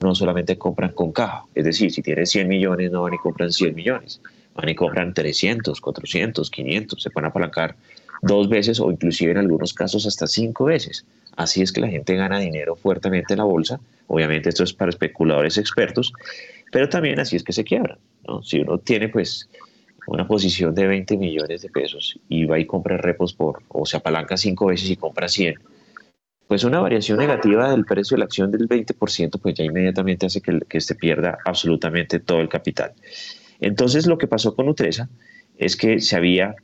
no 0.00 0.14
solamente 0.14 0.56
compran 0.56 0.92
con 0.92 1.12
caja, 1.12 1.44
es 1.54 1.64
decir, 1.64 1.92
si 1.92 2.02
tienen 2.02 2.26
100 2.26 2.48
millones 2.48 2.90
no 2.90 3.02
van 3.02 3.14
y 3.14 3.18
compran 3.18 3.52
100 3.52 3.74
millones, 3.74 4.20
van 4.54 4.68
y 4.68 4.74
compran 4.74 5.12
300, 5.12 5.78
400, 5.78 6.50
500, 6.50 7.02
se 7.02 7.10
pueden 7.10 7.28
apalancar 7.28 7.76
dos 8.22 8.48
veces 8.48 8.80
o 8.80 8.90
inclusive 8.90 9.32
en 9.32 9.38
algunos 9.38 9.74
casos 9.74 10.06
hasta 10.06 10.26
cinco 10.26 10.66
veces. 10.66 11.06
Así 11.36 11.62
es 11.62 11.72
que 11.72 11.80
la 11.80 11.88
gente 11.88 12.14
gana 12.16 12.38
dinero 12.38 12.76
fuertemente 12.76 13.34
en 13.34 13.38
la 13.38 13.44
bolsa. 13.44 13.80
Obviamente 14.08 14.48
esto 14.48 14.64
es 14.64 14.72
para 14.72 14.90
especuladores 14.90 15.58
expertos, 15.58 16.12
pero 16.72 16.88
también 16.88 17.18
así 17.20 17.36
es 17.36 17.42
que 17.42 17.52
se 17.52 17.64
quiebran. 17.64 17.98
¿no? 18.26 18.42
Si 18.42 18.60
uno 18.60 18.78
tiene 18.78 19.08
pues 19.08 19.48
una 20.06 20.26
posición 20.26 20.74
de 20.74 20.86
20 20.86 21.16
millones 21.16 21.62
de 21.62 21.70
pesos 21.70 22.18
y 22.28 22.44
va 22.44 22.58
y 22.58 22.66
compra 22.66 22.96
repos 22.96 23.32
por, 23.32 23.62
o 23.68 23.86
se 23.86 23.96
apalanca 23.96 24.36
cinco 24.36 24.66
veces 24.66 24.90
y 24.90 24.96
compra 24.96 25.28
100, 25.28 25.54
pues 26.48 26.64
una 26.64 26.80
variación 26.80 27.18
negativa 27.18 27.70
del 27.70 27.84
precio 27.84 28.16
de 28.16 28.18
la 28.18 28.24
acción 28.24 28.50
del 28.50 28.68
20%, 28.68 29.40
pues 29.40 29.54
ya 29.54 29.62
inmediatamente 29.62 30.26
hace 30.26 30.40
que, 30.40 30.58
que 30.68 30.80
se 30.80 30.96
pierda 30.96 31.38
absolutamente 31.44 32.18
todo 32.18 32.40
el 32.40 32.48
capital. 32.48 32.92
Entonces 33.60 34.06
lo 34.06 34.18
que 34.18 34.26
pasó 34.26 34.56
con 34.56 34.66
Nutresa 34.66 35.08
es 35.56 35.76
que 35.76 36.00
se 36.00 36.16
había 36.16 36.56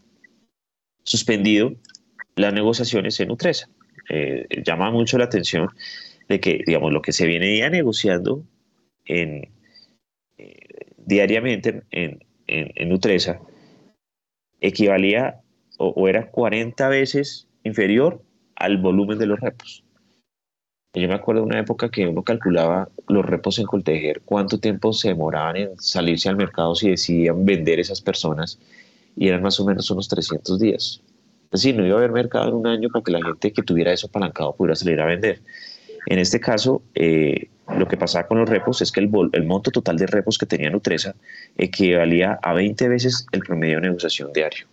suspendido 1.07 1.73
las 2.35 2.53
negociaciones 2.53 3.19
en 3.21 3.31
Utresa. 3.31 3.69
Eh, 4.11 4.47
llama 4.65 4.91
mucho 4.91 5.17
la 5.19 5.25
atención 5.25 5.69
de 6.29 6.41
que, 6.41 6.63
digamos, 6.67 6.93
lo 6.93 7.03
que 7.03 7.13
se 7.13 7.27
viene 7.27 7.57
ya 7.57 7.71
negociando 7.71 8.45
en, 9.05 9.49
eh, 10.37 10.93
diariamente 10.99 11.83
en, 11.91 12.25
en, 12.47 12.93
Utresa 12.93 13.41
equivalía 14.61 15.41
o, 15.79 16.09
era 16.09 16.31
40 16.31 16.89
veces 16.89 17.49
inferior 17.65 18.23
al 18.57 18.79
volumen 18.79 19.19
de 19.19 19.27
los 19.27 19.41
repos. 19.41 19.85
Yo 20.95 21.09
me 21.09 21.15
acuerdo 21.15 21.43
de 21.43 21.49
una 21.49 21.61
época 21.61 21.91
que 21.91 22.07
uno 22.07 22.23
calculaba 22.23 22.89
los 23.09 23.25
repos 23.25 23.59
en 23.59 23.67
Coltejer, 23.67 24.23
cuánto 24.25 24.59
tiempo 24.59 24.95
se 24.95 25.09
demoraban 25.09 25.57
en 25.57 25.79
salirse 25.79 26.31
al 26.31 26.37
mercado 26.37 26.75
si 26.75 26.89
decidían 26.89 27.45
vender 27.45 27.79
esas 27.81 28.01
personas 28.01 28.59
y 29.17 29.29
eran 29.29 29.43
más 29.43 29.59
o 29.59 29.65
menos 29.65 29.91
unos 29.91 30.09
300 30.09 30.59
días. 30.61 31.01
Decir, 31.51 31.75
no 31.75 31.87
iba 31.87 31.95
a 31.95 31.99
haber 31.99 32.13
mercado 32.13 32.49
en 32.49 32.55
un 32.55 32.67
año 32.67 32.89
para 32.91 33.03
que 33.03 33.13
la 33.13 33.23
gente 33.23 33.53
que 33.53 33.63
tuviera 33.63 33.93
eso 33.93 34.09
apalancado 34.09 34.55
pudiera 34.55 34.77
salir 34.77 35.01
a 35.01 35.07
vender. 35.07 35.41
En 36.07 36.19
este 36.19 36.39
caso, 36.39 36.83
eh, 36.95 37.49
lo 37.77 37.89
que 37.89 37.97
pasaba 37.97 38.29
con 38.29 38.39
los 38.39 38.49
repos 38.49 38.81
es 38.83 38.93
que 38.93 39.01
el, 39.01 39.11
el, 39.33 39.45
monto 39.45 39.71
total 39.71 39.97
de 39.97 40.07
repos 40.07 40.39
que 40.39 40.47
tenía 40.47 40.71
Nutresa 40.71 41.17
equivalía 41.57 42.39
a 42.43 42.53
20 42.53 42.89
veces 42.89 43.27
el 43.33 43.41
promedio 43.41 43.77
de 43.77 43.89
negociación 43.89 44.33
diario. 44.33 44.67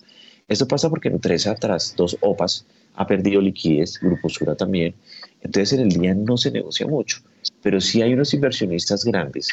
Esto 0.47 0.67
pasa 0.67 0.89
porque 0.89 1.09
Nutresa, 1.09 1.55
tras 1.55 1.95
dos 1.95 2.17
OPAs, 2.21 2.65
ha 2.95 3.07
perdido 3.07 3.41
liquidez, 3.41 3.99
Grupo 3.99 4.29
Sura 4.29 4.55
también. 4.55 4.93
Entonces, 5.41 5.79
en 5.79 5.87
el 5.87 5.89
día 5.89 6.13
no 6.13 6.37
se 6.37 6.51
negocia 6.51 6.85
mucho. 6.85 7.19
Pero 7.61 7.81
sí 7.81 8.01
hay 8.01 8.13
unos 8.13 8.33
inversionistas 8.33 9.03
grandes 9.03 9.47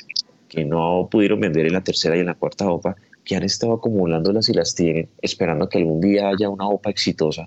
que 0.49 0.64
no 0.64 1.09
pudieron 1.11 1.41
vender 1.41 1.66
en 1.66 1.72
la 1.72 1.82
tercera 1.82 2.16
y 2.16 2.20
en 2.20 2.26
la 2.26 2.34
cuarta 2.34 2.68
OPA 2.68 2.97
que 3.25 3.37
han 3.37 3.43
estado 3.43 3.75
acumulándolas 3.75 4.49
y 4.49 4.55
las 4.55 4.75
tienen, 4.75 5.09
esperando 5.23 5.68
que 5.68 5.79
algún 5.79 6.01
día 6.01 6.29
haya 6.29 6.49
una 6.49 6.68
OPA 6.68 6.91
exitosa 6.91 7.47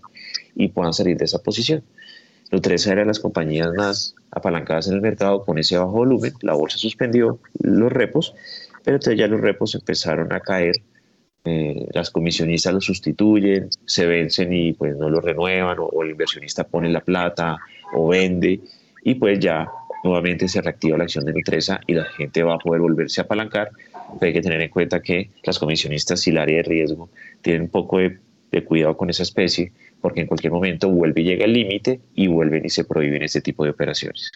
y 0.56 0.70
puedan 0.70 0.94
salir 0.94 1.18
de 1.18 1.26
esa 1.26 1.40
posición. 1.40 1.84
Nutresa 2.52 2.92
era 2.92 3.06
las 3.06 3.20
compañías 3.20 3.74
más 3.76 4.16
apalancadas 4.32 4.88
en 4.88 4.94
el 4.94 5.02
mercado 5.02 5.44
con 5.44 5.58
ese 5.58 5.78
bajo 5.78 5.92
volumen, 5.92 6.34
la 6.42 6.54
bolsa 6.54 6.78
suspendió 6.78 7.40
los 7.60 7.92
repos, 7.92 8.36
pero 8.84 8.98
entonces 8.98 9.18
ya 9.18 9.28
los 9.28 9.42
repos 9.42 9.74
empezaron 9.76 10.32
a 10.34 10.40
caer, 10.40 10.76
eh, 11.46 11.88
las 11.94 12.12
comisionistas 12.12 12.74
los 12.74 12.86
sustituyen, 12.86 13.70
se 13.86 14.06
vencen 14.06 14.54
y 14.54 14.74
pues 14.74 14.96
no 14.96 15.10
los 15.10 15.24
renuevan, 15.24 15.80
o, 15.80 15.86
o 15.86 16.04
el 16.04 16.12
inversionista 16.12 16.64
pone 16.64 16.90
la 16.90 17.02
plata 17.02 17.58
o 17.94 18.08
vende, 18.08 18.62
y 19.04 19.16
pues 19.16 19.40
ya 19.40 19.68
nuevamente 20.04 20.48
se 20.48 20.62
reactiva 20.62 20.98
la 20.98 21.06
acción 21.06 21.26
de 21.26 21.34
Nutresa 21.34 21.80
y 21.88 21.94
la 21.94 22.06
gente 22.06 22.44
va 22.44 22.56
a 22.56 22.60
poder 22.60 22.82
volverse 22.82 23.22
a 23.22 23.24
apalancar. 23.24 23.72
Hay 24.22 24.34
que 24.34 24.42
tener 24.42 24.62
en 24.62 24.70
cuenta 24.70 25.02
que 25.02 25.32
las 25.44 25.60
comisionistas 25.60 26.26
y 26.28 26.32
el 26.32 26.38
área 26.38 26.58
de 26.58 26.64
riesgo 26.64 27.10
tienen 27.42 27.64
un 27.64 27.70
poco 27.70 27.98
de, 27.98 28.20
cuidado 28.66 28.96
con 28.96 29.10
esa 29.10 29.24
especie 29.24 29.74
porque 30.00 30.22
en 30.22 30.28
cualquier 30.28 30.54
momento 30.54 30.88
vuelve 30.90 31.22
y 31.22 31.26
llega 31.26 31.46
el 31.46 31.54
límite 31.54 32.02
y 32.14 32.28
vuelven 32.28 32.66
y 32.66 32.70
se 32.70 32.84
prohíben 32.84 33.24
este 33.24 33.42
tipo 33.42 33.64
de 33.64 33.72
operaciones. 33.72 34.32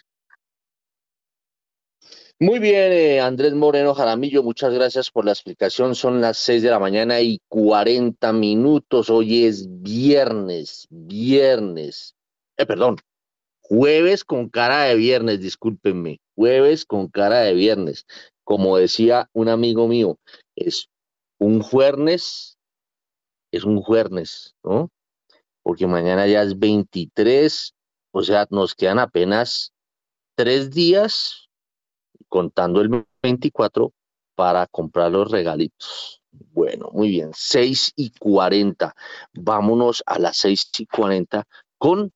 Muy 2.39 2.59
bien, 2.59 2.91
eh, 2.91 3.19
Andrés 3.19 3.53
Moreno 3.53 3.93
Jaramillo, 3.93 4.43
muchas 4.43 4.73
gracias 4.73 5.11
por 5.11 5.25
la 5.25 5.32
explicación. 5.32 5.95
Son 5.95 6.21
las 6.21 6.38
6 6.38 6.61
de 6.63 6.69
la 6.69 6.80
mañana 6.80 7.19
y 7.21 7.39
40 7.47 8.32
minutos. 8.34 9.09
Hoy 9.09 9.45
es 9.45 9.67
viernes, 9.82 10.88
viernes. 10.89 12.15
Eh, 12.57 12.65
perdón, 12.65 12.97
Jueves 13.69 14.23
con 14.23 14.47
cara 14.47 14.84
de 14.84 14.95
viernes, 14.95 15.41
discúlpenme. 15.41 16.21
Jueves 16.36 16.86
con 16.86 17.09
cara 17.09 17.41
de 17.41 17.53
viernes. 17.53 18.05
Como 18.48 18.78
decía 18.78 19.30
un 19.34 19.50
amigo 19.50 19.89
mío, 19.89 20.20
es 20.56 20.88
un 21.38 21.62
jueves, 21.62 22.58
es 23.52 23.66
un 23.66 23.82
jueves, 23.82 24.56
¿no? 24.64 24.89
Porque 25.64 25.86
mañana 25.86 26.26
ya 26.28 26.43
es 26.43 26.58
23, 26.58 27.76
o 28.12 28.24
sea, 28.24 28.48
nos 28.50 28.74
quedan 28.74 29.00
apenas 29.00 29.74
tres 30.36 30.72
días, 30.72 31.50
contando 32.30 32.80
el 32.80 33.06
24, 33.22 33.91
para 34.34 34.66
comprar 34.68 35.12
los 35.12 35.30
regalitos. 35.30 36.22
Bueno, 36.32 36.89
muy 36.93 37.10
bien, 37.10 37.32
6 37.34 37.91
y 37.98 38.12
40. 38.12 38.95
Vámonos 39.34 40.04
a 40.06 40.20
las 40.20 40.38
6 40.38 40.72
y 40.80 40.86
40 40.86 41.43
con 41.78 42.14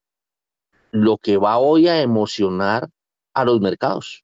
lo 0.91 1.17
que 1.17 1.35
va 1.35 1.57
hoy 1.57 1.89
a 1.89 2.01
emocionar 2.01 2.87
a 3.33 3.43
los 3.43 3.59
mercados. 3.59 4.23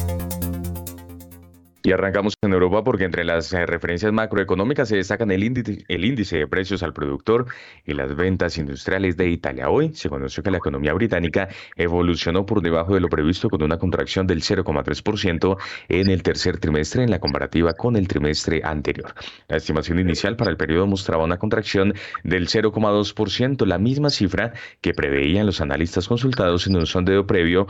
Y 1.83 1.93
arrancamos 1.93 2.35
en 2.43 2.53
Europa 2.53 2.83
porque 2.83 3.05
entre 3.05 3.23
las 3.23 3.51
eh, 3.53 3.65
referencias 3.65 4.13
macroeconómicas 4.13 4.87
se 4.87 4.97
destacan 4.97 5.31
el 5.31 5.43
índice, 5.43 5.83
el 5.87 6.05
índice 6.05 6.37
de 6.37 6.47
precios 6.47 6.83
al 6.83 6.93
productor 6.93 7.47
y 7.87 7.93
las 7.95 8.15
ventas 8.15 8.59
industriales 8.59 9.17
de 9.17 9.29
Italia. 9.29 9.67
Hoy 9.67 9.91
se 9.95 10.07
conoció 10.07 10.43
que 10.43 10.51
la 10.51 10.57
economía 10.57 10.93
británica 10.93 11.49
evolucionó 11.75 12.45
por 12.45 12.61
debajo 12.61 12.93
de 12.93 12.99
lo 12.99 13.09
previsto 13.09 13.49
con 13.49 13.63
una 13.63 13.79
contracción 13.79 14.27
del 14.27 14.43
0,3% 14.43 15.57
en 15.89 16.09
el 16.11 16.21
tercer 16.21 16.59
trimestre 16.59 17.03
en 17.03 17.09
la 17.09 17.17
comparativa 17.17 17.73
con 17.73 17.95
el 17.95 18.07
trimestre 18.07 18.61
anterior. 18.63 19.15
La 19.47 19.57
estimación 19.57 19.97
inicial 19.97 20.35
para 20.35 20.51
el 20.51 20.57
periodo 20.57 20.85
mostraba 20.85 21.23
una 21.23 21.37
contracción 21.37 21.95
del 22.23 22.47
0,2%, 22.47 23.65
la 23.65 23.79
misma 23.79 24.11
cifra 24.11 24.53
que 24.81 24.93
preveían 24.93 25.47
los 25.47 25.61
analistas 25.61 26.07
consultados 26.07 26.67
en 26.67 26.75
un 26.75 26.85
sondeo 26.85 27.25
previo 27.25 27.65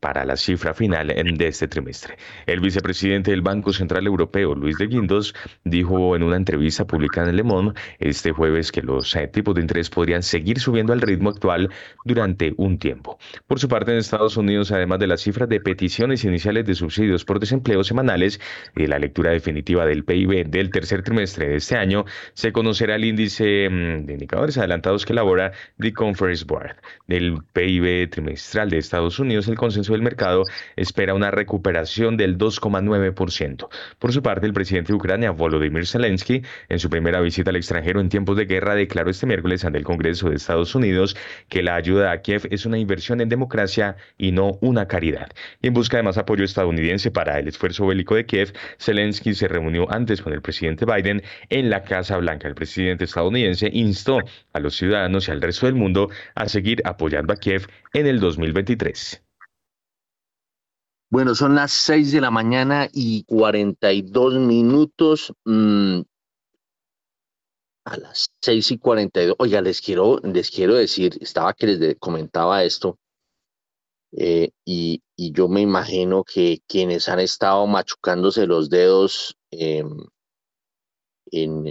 para 0.00 0.24
la 0.24 0.36
cifra 0.36 0.72
final 0.72 1.08
de 1.08 1.46
este 1.46 1.68
trimestre. 1.68 2.16
El 2.46 2.60
vicepresidente 2.60 3.32
del 3.32 3.42
Banco 3.42 3.49
Central 3.72 4.06
Europeo, 4.06 4.54
Luis 4.54 4.78
de 4.78 4.86
Guindos, 4.86 5.34
dijo 5.64 6.14
en 6.14 6.22
una 6.22 6.36
entrevista 6.36 6.86
publicada 6.86 7.30
en 7.30 7.36
Le 7.36 7.42
Monde 7.42 7.78
este 7.98 8.30
jueves 8.30 8.70
que 8.70 8.80
los 8.80 9.14
eh, 9.16 9.26
tipos 9.26 9.54
de 9.54 9.60
interés 9.60 9.90
podrían 9.90 10.22
seguir 10.22 10.60
subiendo 10.60 10.92
al 10.92 11.00
ritmo 11.00 11.30
actual 11.30 11.70
durante 12.04 12.54
un 12.56 12.78
tiempo. 12.78 13.18
Por 13.46 13.58
su 13.58 13.68
parte, 13.68 13.90
en 13.92 13.98
Estados 13.98 14.36
Unidos, 14.36 14.70
además 14.70 15.00
de 15.00 15.08
las 15.08 15.20
cifras 15.20 15.48
de 15.48 15.60
peticiones 15.60 16.24
iniciales 16.24 16.64
de 16.64 16.74
subsidios 16.74 17.24
por 17.24 17.40
desempleo 17.40 17.82
semanales 17.82 18.40
y 18.76 18.86
la 18.86 18.98
lectura 18.98 19.32
definitiva 19.32 19.84
del 19.84 20.04
PIB 20.04 20.46
del 20.46 20.70
tercer 20.70 21.02
trimestre 21.02 21.48
de 21.48 21.56
este 21.56 21.76
año, 21.76 22.04
se 22.34 22.52
conocerá 22.52 22.94
el 22.94 23.04
índice 23.04 23.68
mm, 23.68 24.06
de 24.06 24.12
indicadores 24.12 24.58
adelantados 24.58 25.04
que 25.04 25.12
elabora 25.12 25.52
The 25.80 25.92
Conference 25.92 26.44
Board. 26.44 26.76
Del 27.08 27.38
PIB 27.52 28.10
trimestral 28.10 28.70
de 28.70 28.78
Estados 28.78 29.18
Unidos, 29.18 29.48
el 29.48 29.56
consenso 29.56 29.92
del 29.92 30.02
mercado 30.02 30.44
espera 30.76 31.14
una 31.14 31.30
recuperación 31.32 32.16
del 32.16 32.38
2,9%. 32.38 33.39
Por 33.98 34.12
su 34.12 34.22
parte, 34.22 34.46
el 34.46 34.52
presidente 34.52 34.92
de 34.92 34.96
Ucrania, 34.96 35.30
Volodymyr 35.30 35.86
Zelensky, 35.86 36.42
en 36.68 36.78
su 36.78 36.90
primera 36.90 37.20
visita 37.20 37.50
al 37.50 37.56
extranjero 37.56 38.00
en 38.00 38.10
tiempos 38.10 38.36
de 38.36 38.44
guerra, 38.44 38.74
declaró 38.74 39.10
este 39.10 39.26
miércoles 39.26 39.64
ante 39.64 39.78
el 39.78 39.84
Congreso 39.84 40.28
de 40.28 40.36
Estados 40.36 40.74
Unidos 40.74 41.16
que 41.48 41.62
la 41.62 41.74
ayuda 41.74 42.12
a 42.12 42.20
Kiev 42.20 42.48
es 42.50 42.66
una 42.66 42.78
inversión 42.78 43.20
en 43.22 43.30
democracia 43.30 43.96
y 44.18 44.32
no 44.32 44.58
una 44.60 44.86
caridad. 44.88 45.30
Y 45.62 45.68
en 45.68 45.74
busca 45.74 45.96
de 45.96 46.02
más 46.02 46.18
apoyo 46.18 46.44
estadounidense 46.44 47.10
para 47.10 47.38
el 47.38 47.48
esfuerzo 47.48 47.86
bélico 47.86 48.14
de 48.14 48.26
Kiev, 48.26 48.52
Zelensky 48.78 49.32
se 49.32 49.48
reunió 49.48 49.90
antes 49.90 50.20
con 50.20 50.34
el 50.34 50.42
presidente 50.42 50.84
Biden 50.84 51.22
en 51.48 51.70
la 51.70 51.82
Casa 51.82 52.18
Blanca. 52.18 52.46
El 52.46 52.54
presidente 52.54 53.04
estadounidense 53.04 53.70
instó 53.72 54.18
a 54.52 54.60
los 54.60 54.76
ciudadanos 54.76 55.28
y 55.28 55.30
al 55.30 55.40
resto 55.40 55.64
del 55.64 55.76
mundo 55.76 56.10
a 56.34 56.48
seguir 56.48 56.82
apoyando 56.84 57.32
a 57.32 57.36
Kiev 57.36 57.66
en 57.94 58.06
el 58.06 58.20
2023. 58.20 59.29
Bueno, 61.10 61.34
son 61.34 61.56
las 61.56 61.72
6 61.72 62.12
de 62.12 62.20
la 62.20 62.30
mañana 62.30 62.88
y 62.92 63.24
42 63.24 64.34
minutos. 64.34 65.32
Mm, 65.44 66.02
a 67.84 67.96
las 67.96 68.30
6 68.40 68.70
y 68.70 68.78
42. 68.78 69.36
Oiga, 69.40 69.60
les 69.60 69.80
quiero, 69.80 70.18
les 70.22 70.50
quiero 70.50 70.74
decir, 70.74 71.18
estaba 71.20 71.52
que 71.54 71.66
les 71.66 71.96
comentaba 71.98 72.62
esto, 72.62 72.96
eh, 74.12 74.50
y, 74.64 75.02
yo 75.16 75.48
me 75.48 75.60
imagino 75.62 76.24
que 76.24 76.60
quienes 76.66 77.08
han 77.08 77.20
estado 77.20 77.66
machucándose 77.66 78.46
los 78.46 78.70
dedos 78.70 79.36
em, 79.50 79.98
en, 81.32 81.66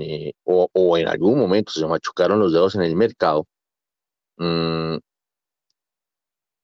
eh, 0.00 0.32
o, 0.44 0.96
en 0.98 1.08
algún 1.08 1.38
momento 1.38 1.72
se 1.72 1.86
machucaron 1.86 2.38
los 2.40 2.52
dedos 2.52 2.74
en 2.74 2.82
el 2.82 2.96
mercado, 2.96 3.46
mm, 4.38 4.98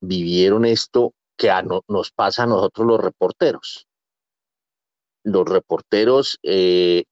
vivieron 0.01 0.65
esto 0.65 1.13
que 1.39 1.51
nos 1.89 2.11
pasa 2.13 2.43
a 2.43 2.47
nosotros 2.47 2.87
los 2.87 3.01
reporteros. 3.01 3.87
Los 5.25 5.49
reporteros, 5.49 6.39
eh, 6.43 7.05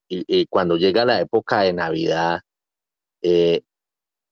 cuando 0.51 0.77
llega 0.77 1.05
la 1.05 1.21
época 1.21 1.63
de 1.63 1.73
Navidad, 1.73 2.41
eh, 3.23 3.63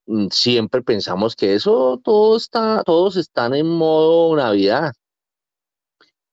mm, 0.07 0.27
siempre 0.31 0.81
pensamos 0.83 1.35
que 1.35 1.55
eso 1.55 1.99
todo 2.03 2.37
está, 2.37 2.83
todos 2.85 3.15
están 3.17 3.53
en 3.55 3.67
modo 3.67 4.35
Navidad. 4.35 4.93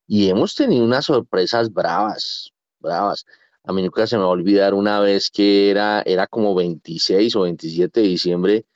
Y 0.06 0.28
hemos 0.28 0.54
tenido 0.54 0.84
unas 0.84 1.06
sorpresas 1.06 1.72
bravas, 1.72 2.50
bravas. 2.80 3.24
A 3.64 3.72
mí 3.72 3.82
nunca 3.82 4.06
se 4.06 4.16
me 4.16 4.22
va 4.24 4.28
a 4.28 4.32
olvidar 4.32 4.74
una 4.74 5.00
vez 5.00 5.30
que 5.30 5.70
era, 5.70 6.02
era 6.02 6.26
como 6.26 6.54
26 6.54 7.36
o 7.36 7.42
27 7.42 8.00
de 8.00 8.08
diciembre, 8.08 8.66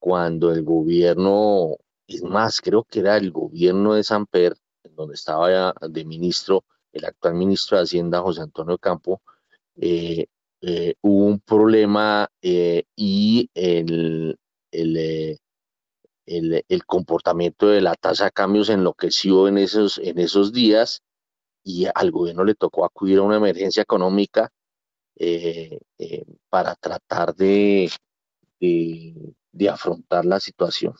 cuando 0.00 0.52
el 0.52 0.62
gobierno 0.64 1.76
es 2.08 2.22
más, 2.22 2.60
creo 2.60 2.84
que 2.84 3.00
era 3.00 3.16
el 3.16 3.30
gobierno 3.30 3.94
de 3.94 4.02
Samper, 4.02 4.56
donde 4.96 5.14
estaba 5.14 5.74
de 5.80 6.04
ministro 6.04 6.64
el 6.92 7.04
actual 7.04 7.34
ministro 7.34 7.76
de 7.76 7.84
Hacienda, 7.84 8.20
José 8.20 8.42
Antonio 8.42 8.78
Campo, 8.78 9.22
eh, 9.76 10.26
eh, 10.60 10.94
hubo 11.02 11.26
un 11.26 11.40
problema 11.40 12.28
eh, 12.42 12.84
y 12.96 13.50
el, 13.54 14.36
comportamiento 16.86 17.68
de 17.68 17.80
la 17.80 17.94
tasa 17.94 18.24
de 18.24 18.30
cambios 18.32 18.68
enloqueció 18.70 19.48
en 19.48 19.58
esos, 19.58 20.00
días 20.52 21.02
y 21.62 21.86
al 21.94 22.10
gobierno 22.10 22.44
le 22.44 22.54
tocó 22.54 22.84
acudir 22.84 23.18
a 23.18 23.22
una 23.22 23.36
emergencia 23.36 23.82
económica 23.82 24.50
para 26.48 26.74
tratar 26.76 27.34
de 27.34 27.90
afrontar 29.68 30.24
la 30.24 30.40
situación. 30.40 30.94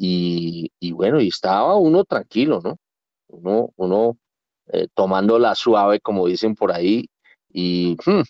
Y, 0.00 0.92
bueno, 0.92 1.20
y 1.20 1.28
estaba 1.28 1.74
uno 1.76 2.04
tranquilo, 2.04 2.60
¿no? 2.62 2.78
Uno, 3.26 3.72
uno 3.76 4.16
eh, 4.68 4.86
tomándola 4.94 5.54
suave, 5.56 6.00
como 6.00 6.28
dicen 6.28 6.54
por 6.54 6.70
ahí, 6.70 7.10
y 7.52 7.96
hmm, 8.06 8.22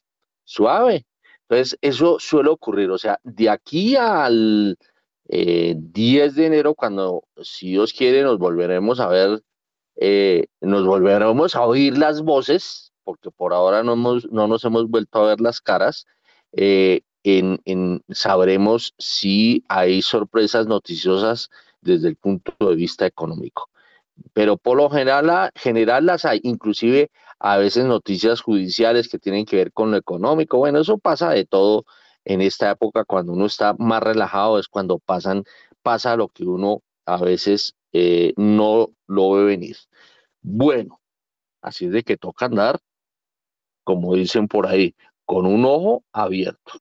suave. 0.44 1.04
Entonces, 1.42 1.78
eso 1.82 2.18
suele 2.18 2.48
ocurrir, 2.48 2.90
o 2.90 2.98
sea, 2.98 3.20
de 3.22 3.50
aquí 3.50 3.96
al 3.96 4.78
10 5.28 5.28
eh, 5.28 6.34
de 6.34 6.46
enero, 6.46 6.74
cuando, 6.74 7.24
si 7.42 7.70
Dios 7.70 7.92
quiere, 7.92 8.22
nos 8.22 8.38
volveremos 8.38 8.98
a 8.98 9.08
ver, 9.08 9.42
eh, 9.96 10.46
nos 10.62 10.86
volveremos 10.86 11.54
a 11.54 11.66
oír 11.66 11.98
las 11.98 12.22
voces, 12.22 12.92
porque 13.04 13.30
por 13.30 13.52
ahora 13.52 13.82
no, 13.82 13.94
no 13.96 14.46
nos 14.48 14.64
hemos 14.64 14.88
vuelto 14.88 15.18
a 15.18 15.28
ver 15.28 15.40
las 15.40 15.60
caras, 15.60 16.06
sabremos 18.10 18.94
si 18.98 19.64
hay 19.68 20.02
sorpresas 20.02 20.66
noticiosas 20.66 21.50
desde 21.80 22.08
el 22.08 22.16
punto 22.16 22.52
de 22.60 22.74
vista 22.74 23.06
económico. 23.06 23.70
Pero 24.32 24.56
por 24.56 24.76
lo 24.76 24.90
general, 24.90 25.50
general 25.54 26.06
las 26.06 26.24
hay, 26.24 26.40
inclusive 26.42 27.10
a 27.38 27.56
veces 27.56 27.84
noticias 27.84 28.40
judiciales 28.40 29.08
que 29.08 29.18
tienen 29.18 29.44
que 29.44 29.56
ver 29.56 29.72
con 29.72 29.90
lo 29.90 29.96
económico. 29.96 30.58
Bueno, 30.58 30.80
eso 30.80 30.98
pasa 30.98 31.30
de 31.30 31.44
todo 31.44 31.84
en 32.24 32.42
esta 32.42 32.70
época, 32.70 33.04
cuando 33.04 33.32
uno 33.32 33.46
está 33.46 33.74
más 33.78 34.02
relajado, 34.02 34.58
es 34.58 34.68
cuando 34.68 34.98
pasa 34.98 36.16
lo 36.16 36.28
que 36.28 36.44
uno 36.44 36.82
a 37.06 37.16
veces 37.22 37.74
eh, 37.92 38.34
no 38.36 38.90
lo 39.06 39.32
ve 39.32 39.44
venir. 39.44 39.76
Bueno, 40.42 41.00
así 41.62 41.86
es 41.86 41.92
de 41.92 42.02
que 42.02 42.16
toca 42.16 42.46
andar, 42.46 42.78
como 43.84 44.14
dicen 44.14 44.46
por 44.48 44.66
ahí, 44.66 44.94
con 45.24 45.46
un 45.46 45.64
ojo 45.64 46.04
abierto. 46.12 46.72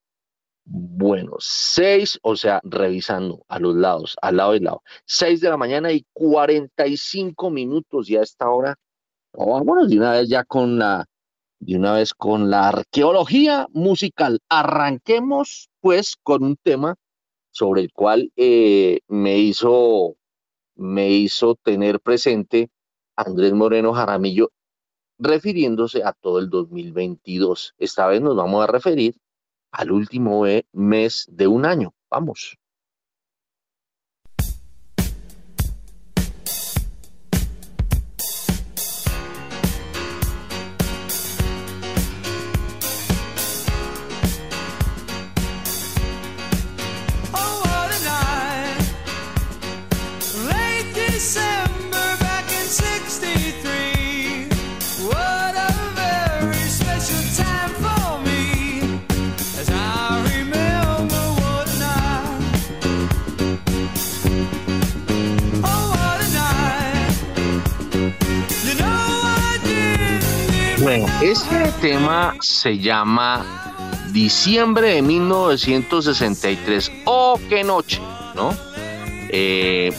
Bueno, 0.69 1.37
seis, 1.39 2.19
o 2.23 2.35
sea, 2.35 2.59
revisando 2.63 3.45
a 3.47 3.57
los 3.57 3.73
lados, 3.75 4.17
al 4.21 4.35
lado 4.35 4.53
y 4.53 4.59
lado. 4.59 4.83
Seis 5.05 5.39
de 5.39 5.49
la 5.49 5.55
mañana 5.55 5.93
y 5.93 6.05
45 6.11 7.49
minutos 7.49 8.07
ya 8.07 8.19
a 8.19 8.23
esta 8.23 8.49
hora. 8.49 8.75
vámonos 9.33 9.89
de 9.89 9.97
una 9.97 10.11
vez 10.11 10.27
ya 10.27 10.43
con 10.43 10.77
la, 10.77 11.05
de 11.59 11.77
una 11.77 11.93
vez 11.93 12.13
con 12.13 12.49
la 12.49 12.67
arqueología 12.67 13.67
musical. 13.71 14.39
Arranquemos 14.49 15.69
pues 15.79 16.17
con 16.21 16.43
un 16.43 16.57
tema 16.57 16.95
sobre 17.51 17.81
el 17.81 17.93
cual 17.93 18.31
eh, 18.35 18.99
me 19.07 19.37
hizo, 19.39 20.17
me 20.75 21.09
hizo 21.09 21.55
tener 21.55 22.01
presente 22.01 22.69
Andrés 23.15 23.53
Moreno 23.53 23.93
Jaramillo 23.93 24.51
refiriéndose 25.17 26.03
a 26.03 26.11
todo 26.13 26.39
el 26.39 26.49
2022. 26.49 27.73
Esta 27.77 28.07
vez 28.07 28.21
nos 28.21 28.35
vamos 28.35 28.63
a 28.63 28.67
referir 28.67 29.15
al 29.71 29.91
último 29.91 30.45
mes 30.71 31.25
de 31.29 31.47
un 31.47 31.65
año. 31.65 31.93
Vamos. 32.09 32.57
Tema 71.81 72.35
se 72.39 72.79
llama 72.79 73.45
Diciembre 74.11 74.95
de 74.95 75.01
1963. 75.01 76.91
¡Oh, 77.05 77.39
qué 77.49 77.63
noche! 77.63 78.01
¿No? 78.35 78.53
Eh, 79.29 79.93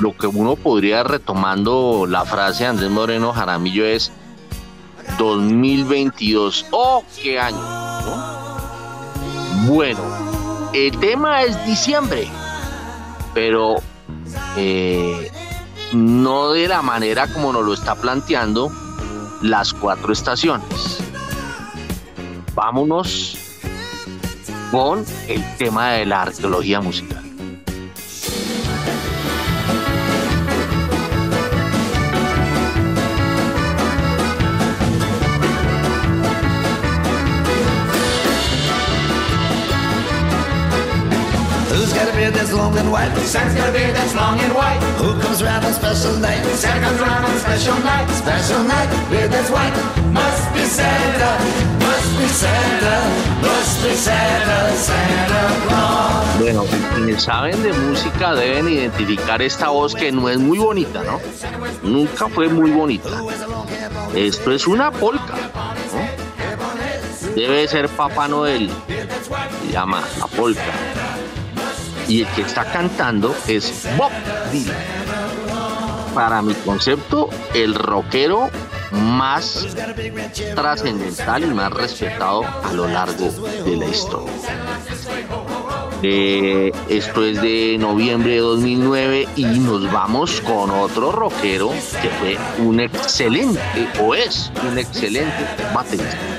lo 0.00 0.16
que 0.16 0.26
uno 0.26 0.56
podría 0.56 1.04
retomando 1.04 2.06
la 2.08 2.24
frase 2.24 2.64
de 2.64 2.70
Andrés 2.70 2.90
Moreno 2.90 3.32
Jaramillo 3.32 3.86
es 3.86 4.10
2022. 5.18 6.66
¡Oh, 6.72 7.04
qué 7.22 7.38
año! 7.38 7.58
Bueno, 9.66 10.00
el 10.72 10.98
tema 10.98 11.42
es 11.42 11.64
diciembre, 11.66 12.26
pero 13.34 13.76
eh, 14.56 15.30
no 15.92 16.52
de 16.52 16.68
la 16.68 16.82
manera 16.82 17.26
como 17.28 17.52
nos 17.52 17.64
lo 17.64 17.74
está 17.74 17.94
planteando 17.94 18.72
las 19.42 19.72
cuatro 19.72 20.12
estaciones. 20.12 20.98
Vámonos 22.54 23.36
con 24.70 25.04
el 25.28 25.56
tema 25.56 25.92
de 25.92 26.06
la 26.06 26.22
arqueología 26.22 26.80
musical. 26.80 27.18
Bueno, 56.38 56.64
quienes 56.94 57.22
saben 57.22 57.62
de 57.62 57.72
música 57.72 58.34
deben 58.34 58.68
identificar 58.68 59.40
esta 59.40 59.70
voz 59.70 59.94
que 59.94 60.12
no 60.12 60.28
es 60.28 60.38
muy 60.38 60.58
bonita, 60.58 61.02
¿no? 61.04 61.20
Nunca 61.82 62.28
fue 62.28 62.48
muy 62.48 62.70
bonita. 62.70 63.08
Esto 64.14 64.52
es 64.52 64.66
una 64.66 64.90
polca, 64.90 65.34
¿no? 65.34 67.34
Debe 67.34 67.66
ser 67.66 67.88
Papá 67.88 68.28
Noel. 68.28 68.70
Se 69.64 69.72
llama 69.72 70.02
la 70.18 70.26
polca 70.26 70.60
y 72.08 72.22
el 72.22 72.26
que 72.28 72.42
está 72.42 72.64
cantando 72.64 73.34
es 73.46 73.86
Bob 73.96 74.10
Dylan. 74.50 74.97
Para 76.18 76.42
mi 76.42 76.52
concepto, 76.52 77.30
el 77.54 77.76
rockero 77.76 78.50
más 78.90 79.68
trascendental 80.52 81.44
y 81.44 81.46
más 81.46 81.72
respetado 81.72 82.42
a 82.64 82.72
lo 82.72 82.88
largo 82.88 83.30
de 83.64 83.76
la 83.76 83.86
historia. 83.86 84.32
Eh, 86.02 86.72
esto 86.88 87.24
es 87.24 87.40
de 87.40 87.76
noviembre 87.78 88.32
de 88.32 88.38
2009 88.38 89.28
y 89.36 89.44
nos 89.44 89.92
vamos 89.92 90.40
con 90.40 90.72
otro 90.72 91.12
rockero 91.12 91.70
que 91.70 92.08
fue 92.08 92.36
un 92.64 92.80
excelente 92.80 93.60
o 94.02 94.12
es 94.12 94.50
un 94.68 94.76
excelente 94.76 95.46
baterista. 95.72 96.37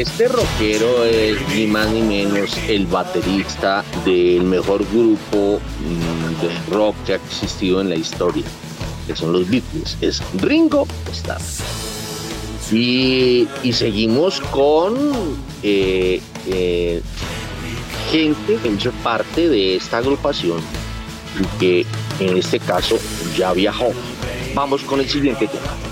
Este 0.00 0.28
rockero 0.28 1.04
es 1.04 1.36
ni 1.56 1.66
más 1.66 1.88
ni 1.88 2.02
menos 2.02 2.56
el 2.68 2.86
baterista 2.86 3.84
del 4.04 4.42
mejor 4.42 4.84
grupo 4.92 5.60
mm, 5.60 6.40
de 6.40 6.76
rock 6.76 6.94
que 7.04 7.14
ha 7.14 7.16
existido 7.16 7.80
en 7.80 7.88
la 7.88 7.96
historia, 7.96 8.44
que 9.06 9.16
son 9.16 9.32
los 9.32 9.48
Beatles, 9.50 9.96
es 10.00 10.22
Ringo 10.40 10.86
Starr. 11.10 11.40
Y, 12.70 13.48
seguimos 13.72 14.40
con 14.52 14.96
eh, 15.62 16.20
eh, 16.46 17.02
gente 18.12 18.56
que 18.62 18.68
hizo 18.68 18.92
parte 19.02 19.48
de 19.48 19.76
esta 19.76 19.98
agrupación 19.98 20.60
y 21.40 21.58
que 21.58 21.86
en 22.20 22.36
este 22.36 22.60
caso 22.60 22.98
ya 23.36 23.52
viajó. 23.52 23.92
Vamos 24.54 24.82
con 24.82 25.00
el 25.00 25.08
siguiente 25.08 25.48
tema. 25.48 25.87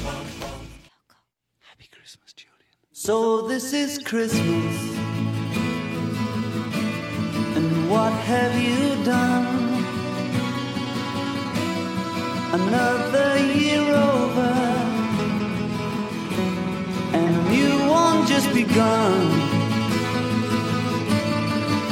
So 3.07 3.40
this 3.40 3.72
is 3.72 3.98
Christmas. 3.98 4.76
And 7.57 7.88
what 7.88 8.12
have 8.12 8.52
you 8.61 9.04
done? 9.04 9.46
Another 12.59 13.38
year 13.54 13.82
over. 14.11 14.52
And 17.14 17.36
a 17.36 17.42
new 17.48 17.88
one 17.88 18.26
just 18.26 18.52
begun. 18.52 19.20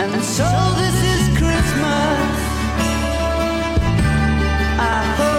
And 0.02 0.20
so 0.20 0.50
this 0.82 0.98
is 1.14 1.22
Christmas. 1.38 2.34
I 4.80 5.14
hope 5.18 5.33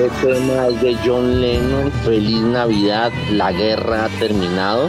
Este 0.00 0.32
tema 0.32 0.68
es 0.68 0.80
de 0.80 0.96
John 1.04 1.40
Lennon, 1.40 1.90
Feliz 2.04 2.40
Navidad, 2.40 3.10
la 3.32 3.50
guerra 3.50 4.04
ha 4.04 4.08
terminado. 4.20 4.88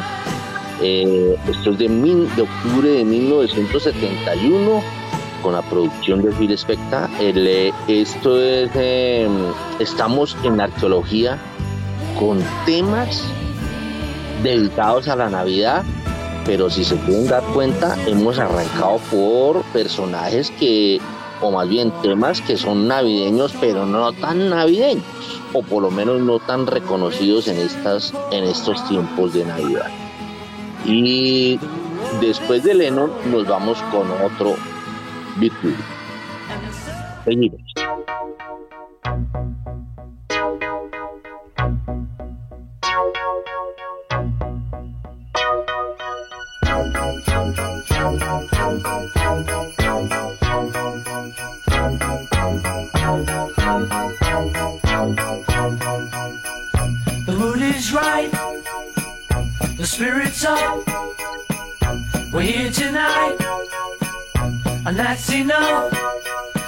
Eh, 0.84 1.36
esto 1.50 1.72
es 1.72 1.80
de, 1.80 1.88
octubre 2.40 2.90
de 2.92 3.04
1971 3.04 4.84
con 5.42 5.54
la 5.54 5.64
producción 5.64 6.22
de 6.22 6.32
Phil 6.34 6.52
Spector. 6.52 7.10
Eh, 7.20 7.72
esto 7.88 8.40
es, 8.40 8.70
em, 8.76 9.32
estamos 9.80 10.38
en 10.44 10.62
arqueología 10.62 11.40
con 12.20 12.38
temas 12.68 13.24
dedicados 14.44 15.08
a 15.08 15.16
la 15.16 15.28
Navidad, 15.28 15.84
pero 16.46 16.70
si 16.70 16.84
se 16.84 16.96
pueden 16.98 17.28
dar 17.28 17.42
cuenta, 17.56 17.98
hemos 18.06 18.38
arrancado 18.38 19.00
por 19.10 19.64
personajes 19.74 20.52
que 20.60 21.02
o 21.42 21.52
más 21.52 21.68
bien 21.68 21.92
temas 22.02 22.42
que 22.42 22.58
son 22.58 22.88
navideños, 22.88 23.54
pero 23.60 23.86
no 23.86 24.12
tan 24.14 24.50
navideños, 24.50 25.04
o 25.54 25.62
por 25.64 25.84
lo 25.84 25.92
menos 25.92 26.22
no 26.22 26.40
tan 26.40 26.68
reconocidos 26.68 27.48
en, 27.48 27.58
estas, 27.58 28.14
en 28.32 28.44
estos 28.44 28.88
tiempos 28.88 29.34
de 29.34 29.46
Navidad. 29.46 29.90
Y 30.86 31.60
después 32.22 32.64
de 32.64 32.74
Lennon 32.74 33.12
nos 33.32 33.48
vamos 33.48 33.78
con 33.92 34.10
otro 34.24 34.56
Beatle. 35.38 35.76
Seguimos. 37.26 37.69
Spirits 59.90 60.46
up. 60.46 60.86
We're 62.32 62.42
here 62.42 62.72
tonight, 62.72 63.36
and 64.86 64.96
that's 64.96 65.34
enough. 65.34 65.92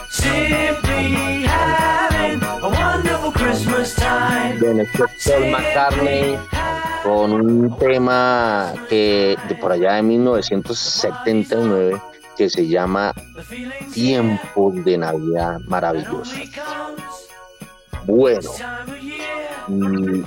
Simply 0.09 1.45
having 1.45 2.41
a 2.41 2.69
wonderful 2.69 3.31
Christmas 3.31 3.93
time. 3.93 4.59
Paul 4.59 5.51
McCartney 5.51 6.39
con 7.03 7.31
un 7.31 7.77
tema 7.77 8.73
que 8.89 9.37
de 9.47 9.55
por 9.55 9.71
allá 9.71 9.93
de 9.93 10.01
1979 10.01 12.01
que 12.35 12.49
se 12.49 12.67
llama 12.67 13.13
Tiempos 13.93 14.83
de 14.83 14.97
Navidad 14.97 15.59
Maravillosos. 15.67 16.33
Bueno, 18.05 18.49
mm, 19.67 20.23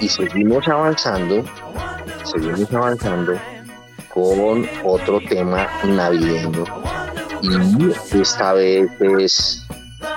y 0.00 0.08
seguimos 0.08 0.66
avanzando, 0.66 1.44
seguimos 2.24 2.72
avanzando 2.72 3.38
con 4.12 4.68
otro 4.84 5.20
tema 5.28 5.68
navideño. 5.84 6.64
Y 7.42 7.50
esta 8.20 8.52
vez 8.52 8.90
es 9.00 9.62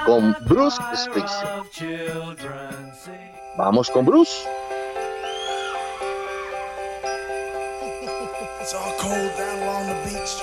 con 0.06 0.36
Bruce 0.46 0.78
Springsteen. 0.96 1.64
Vamos 3.58 3.90
con 3.90 4.06
Bruce. 4.06 4.48
It's 8.62 8.74
all 8.74 8.94
cold 8.98 9.32
down 9.38 9.60
along 9.64 9.88
the 9.88 9.96
beach. 10.06 10.42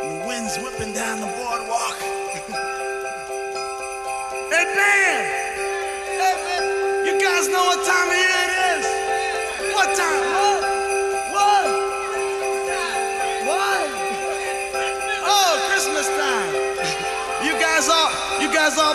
And 0.00 0.08
the 0.10 0.26
wind's 0.26 0.56
whipping 0.56 0.94
down 0.94 1.20
the 1.20 1.26
boardwalk. 1.26 1.96
hey, 4.50 4.64
man! 4.74 5.20
Hey, 6.16 6.34
man! 6.44 6.62
You 7.06 7.12
guys 7.20 7.46
know 7.48 7.64
what 7.66 7.84
time 7.86 8.10
is? 8.10 8.21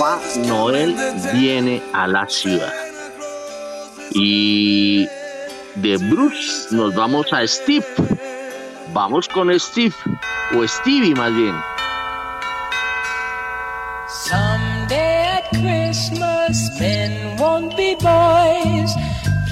Papá 0.00 0.18
Noel 0.46 0.96
viene 1.34 1.82
a 1.92 2.06
la 2.06 2.26
ciudad. 2.26 2.72
Y 4.14 5.06
de 5.74 5.98
Bruce 5.98 6.74
nos 6.74 6.94
vamos 6.94 7.30
a 7.34 7.46
Steve. 7.46 7.84
Vamos 8.94 9.28
con 9.28 9.52
Steve, 9.60 9.94
o 10.56 10.66
Stevie 10.66 11.14
más 11.14 11.34
bien. 11.34 11.54
Someday 14.24 15.36
at 15.36 15.50
Christmas, 15.50 16.70
men 16.80 17.36
won't 17.36 17.76
be 17.76 17.94
boys, 17.96 18.94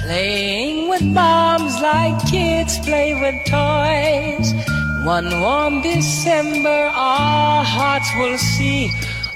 playing 0.01 0.89
with 0.89 1.13
bombs 1.13 1.79
like 1.79 2.17
kids 2.25 2.79
play 2.79 3.13
with 3.13 3.35
toys. 3.45 4.55
One 5.05 5.29
warm 5.41 5.83
December, 5.83 6.89
our 6.95 7.63
hearts 7.63 8.09
will 8.17 8.39
see 8.39 8.89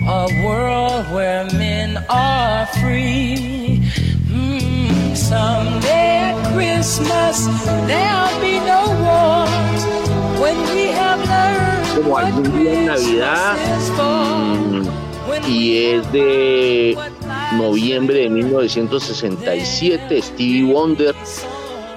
a 0.07 0.27
world 0.43 1.09
where 1.13 1.45
men 1.53 1.97
are 2.09 2.65
free. 2.81 3.79
Mm, 4.27 5.15
someday 5.15 6.17
at 6.31 6.53
Christmas, 6.53 7.45
there'll 7.87 8.41
be 8.41 8.59
no 8.59 8.83
wars 9.03 9.83
when 10.41 10.57
we 10.75 10.87
have 10.91 11.19
learned 11.25 12.03
Como 12.03 12.17
algún 12.17 12.43
día 12.59 12.73
en 12.73 12.85
Navidad, 12.87 13.55
Christmas 13.55 13.79
is 13.79 13.89
for. 13.95 14.03
mm, 14.03 15.49
y 15.49 15.77
es 15.85 16.11
de 16.11 16.97
noviembre 17.57 18.19
de 18.19 18.29
1967, 18.29 20.21
Stevie 20.21 20.63
Wonder. 20.63 21.15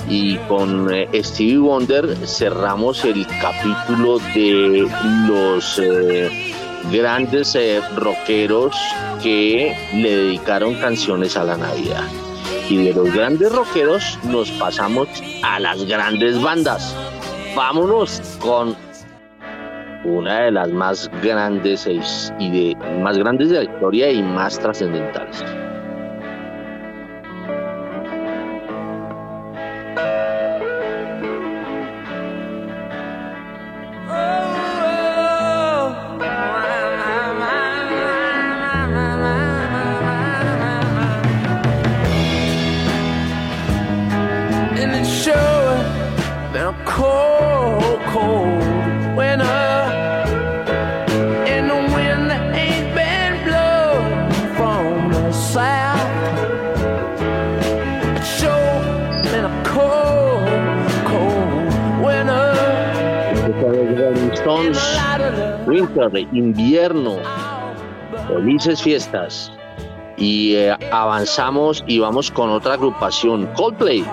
Y 0.09 0.37
con 0.47 0.89
eh, 0.95 1.09
Stevie 1.25 1.59
Wonder 1.59 2.17
cerramos 2.25 3.05
el 3.05 3.27
capítulo 3.41 4.21
de 4.37 4.89
los 5.27 5.81
eh, 5.81 6.55
grandes 6.91 7.55
eh, 7.55 7.81
rockeros 7.97 8.77
que 9.23 9.77
le 9.95 10.17
dedicaron 10.17 10.75
canciones 10.77 11.37
a 11.37 11.45
la 11.45 11.57
Navidad. 11.57 12.05
Y 12.69 12.85
de 12.85 12.95
los 12.95 13.13
grandes 13.13 13.53
rockeros 13.53 14.19
nos 14.25 14.51
pasamos 14.53 15.09
a 15.43 15.61
las 15.61 15.85
grandes 15.85 16.41
bandas. 16.41 16.95
Vámonos 17.55 18.21
con 18.41 18.77
una 20.05 20.43
de 20.43 20.51
las 20.53 20.71
más 20.71 21.11
grandes 21.23 21.87
y 22.39 22.51
de 22.51 22.77
más 23.03 23.19
grandes 23.19 23.51
de 23.51 23.65
la 23.65 23.65
historia 23.65 24.11
y 24.11 24.23
más 24.23 24.59
trascendentales. 24.59 25.45
Winter, 65.67 66.11
invierno, 66.33 67.17
felices 68.29 68.81
fiestas. 68.81 69.53
Y 70.17 70.55
eh, 70.55 70.77
avanzamos 70.93 71.85
y 71.87 71.99
vamos 71.99 72.31
con 72.31 72.51
otra 72.51 72.75
agrupación, 72.75 73.47
Coldplay. 73.55 74.05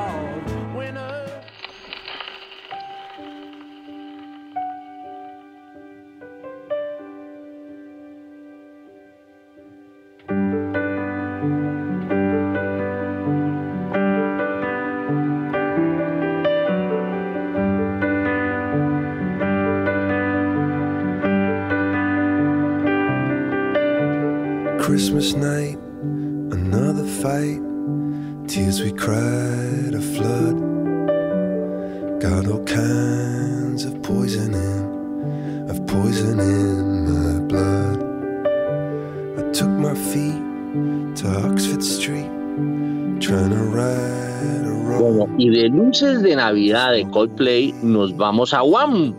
Y 46.01 46.23
de 46.23 46.35
Navidad 46.35 46.91
de 46.93 47.07
Coldplay 47.11 47.71
nos 47.83 48.17
vamos 48.17 48.51
a 48.51 48.63
Wham. 48.63 49.15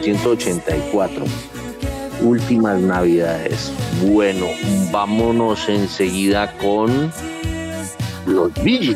1984. 0.00 1.24
últimas 2.22 2.80
navidades. 2.80 3.72
Bueno, 4.02 4.46
vámonos 4.90 5.68
enseguida 5.68 6.52
con 6.58 7.12
los 8.26 8.52
Bee 8.62 8.94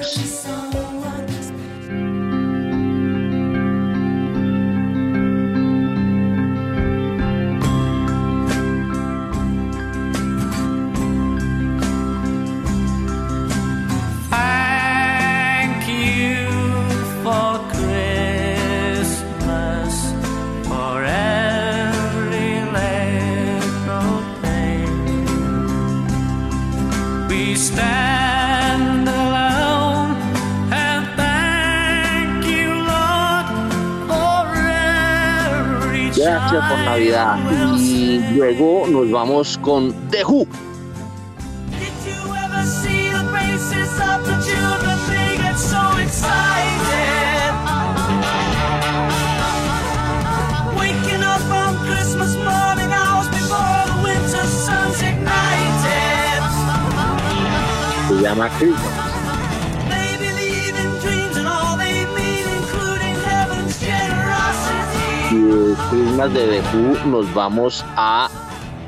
they 61.78 62.04
mean, 62.14 62.46
including 62.58 63.14
heaven's 63.24 63.80
generosity. 63.80 65.34
Y 65.34 66.16
de 66.16 66.16
Christmas 66.16 66.32
de 66.34 66.46
The 66.46 66.60
Who 66.72 67.10
nos 67.10 67.32
vamos 67.32 67.84
a 67.96 68.28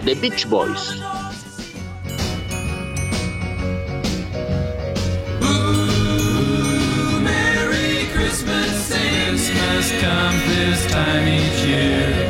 The 0.07 0.14
Beach 0.14 0.48
Boys. 0.48 1.00
Merry 7.26 8.07
Christmas, 8.14 8.86
Christmas 8.86 9.90
comes 10.00 10.46
this 10.46 10.86
time 10.92 11.26
each 11.26 11.61
year. 11.66 12.28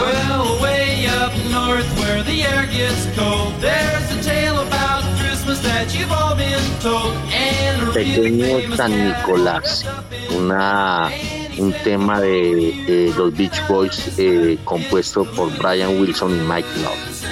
Well, 0.00 0.60
way 0.60 1.06
up 1.06 1.32
north 1.48 1.88
where 2.00 2.24
the 2.24 2.42
air 2.42 2.66
gets 2.66 3.06
cold, 3.16 3.54
there's 3.60 4.10
a 4.10 4.20
tale 4.24 4.58
about 4.58 5.04
Christmas 5.20 5.60
that 5.60 5.94
you've 5.96 6.10
all 6.10 6.34
been 6.34 6.80
told. 6.80 7.14
And 7.30 7.80
a 7.80 7.92
really 7.92 8.10
Pequeño 8.10 8.60
famous 8.60 8.76
San 8.76 8.90
Nicolás, 8.90 9.84
una, 10.32 11.12
un 11.58 11.72
tema 11.84 12.20
de, 12.20 13.12
los 13.16 13.36
Beach 13.36 13.66
Boys 13.68 14.12
eh, 14.18 14.58
compuesto 14.64 15.24
por 15.24 15.56
Brian 15.58 16.00
Wilson 16.00 16.32
y 16.36 16.40
Mike 16.40 16.68
Love. 16.82 17.26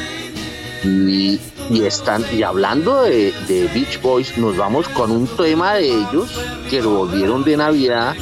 Y, 0.85 1.41
y 1.71 1.83
están, 1.85 2.25
y 2.33 2.43
hablando 2.43 3.03
de, 3.03 3.33
de 3.49 3.69
Beach 3.75 4.01
Boys, 4.03 4.37
nos 4.37 4.57
vamos 4.57 4.89
con 4.89 5.11
un 5.11 5.27
tema 5.27 5.75
de 5.75 5.89
ellos 5.89 6.39
que 6.69 6.83
lo 6.83 6.91
volvieron 6.91 7.45
de 7.45 7.57
Navidad, 7.57 8.15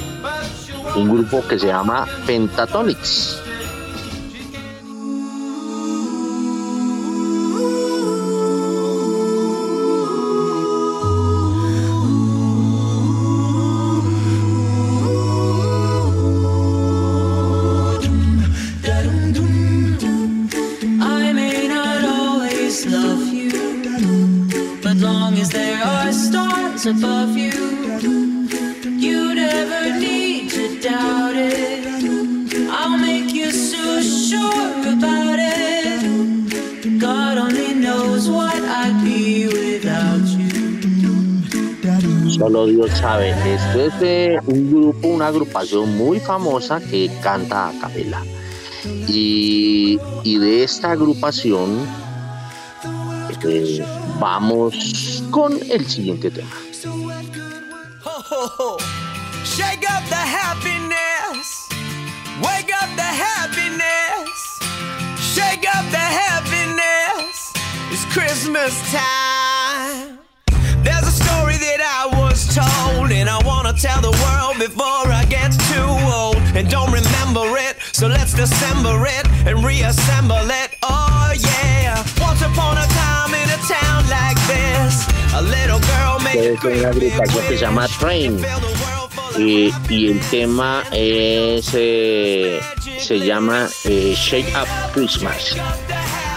un 0.95 1.09
grupo 1.09 1.47
que 1.47 1.59
se 1.59 1.67
llama 1.69 2.07
Pentatonics. 2.27 3.32
Solo 42.43 42.67
Dios 42.67 42.91
sabe. 42.99 43.31
Esto 43.31 43.81
es 43.83 44.01
de 44.01 44.41
un 44.47 44.69
grupo, 44.69 45.07
una 45.07 45.29
agrupación 45.29 45.97
muy 45.97 46.19
famosa 46.19 46.81
que 46.81 47.09
canta 47.23 47.69
a 47.69 47.73
capela. 47.81 48.21
Y, 49.07 49.97
y 50.25 50.39
de 50.39 50.65
esta 50.65 50.91
agrupación 50.91 51.87
eh, 53.45 53.87
vamos 54.19 55.23
con 55.31 55.57
el 55.71 55.87
siguiente 55.87 56.33
tema. 56.33 56.51
Shake 59.45 59.87
up 59.89 60.03
the 60.09 60.17
happiness. 60.17 61.69
Wake 62.43 62.73
up 62.75 62.91
the 62.97 63.03
happiness. 63.03 64.59
Shake 65.21 65.65
up 65.77 65.89
the 65.93 65.97
happiness. 65.97 67.53
It's 67.93 68.05
Christmas 68.13 68.75
time. 68.91 69.42
And 73.23 73.31
I 73.31 73.39
wanna 73.47 73.73
tell 73.73 74.01
the 74.01 74.11
world 74.27 74.59
before 74.59 75.07
I 75.21 75.25
get 75.31 75.53
too 75.71 75.91
old. 76.11 76.43
And 76.59 76.69
don't 76.69 76.91
remember 76.91 77.47
it, 77.57 77.77
so 77.93 78.09
let's 78.09 78.35
dissemble 78.35 79.01
it 79.05 79.27
and 79.47 79.65
reassemble 79.65 80.47
it. 80.63 80.77
Oh 80.83 81.31
yeah. 81.39 82.03
Once 82.19 82.43
upon 82.43 82.79
a 82.79 82.87
time 83.03 83.33
in 83.43 83.49
a 83.49 83.61
town 83.71 84.01
like 84.11 84.39
this, 84.51 85.07
a 85.39 85.43
little 85.57 85.79
girl 85.93 86.19
made 86.19 86.37
Es 86.37 86.65
una 86.65 86.89
agrupación 86.89 87.47
que 87.47 87.59
se 87.59 87.65
llama 87.65 87.87
Train. 88.01 88.45
Eh, 89.39 89.71
y 89.89 90.09
el 90.09 90.21
tema 90.29 90.83
es, 90.91 91.71
eh, 91.75 92.61
se 92.99 93.21
llama 93.21 93.69
eh, 93.85 94.15
Shake 94.17 94.53
Up 94.57 94.69
Christmas. 94.93 95.57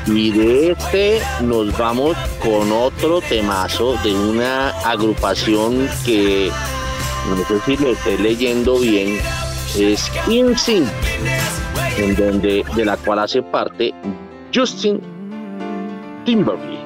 Y 0.08 0.32
de 0.32 0.72
este 0.72 1.22
nos 1.41 1.76
vamos 1.78 2.16
con 2.41 2.72
otro 2.72 3.22
temazo 3.22 3.95
de 4.03 4.14
una 4.14 4.70
agrupación 4.82 5.88
que 6.06 6.51
no 7.30 7.38
sé 7.47 7.60
si 7.66 7.84
lo 7.84 7.91
estoy 7.91 8.18
leyendo 8.18 8.78
bien, 8.80 9.18
es 9.80 10.12
InSync, 10.28 10.88
en 11.97 12.16
donde 12.16 12.64
de 12.76 12.86
la 12.86 12.97
cual 12.97 13.20
hace 13.20 13.41
parte 13.41 13.93
Justin 14.53 15.01
Timberlake. 16.24 16.86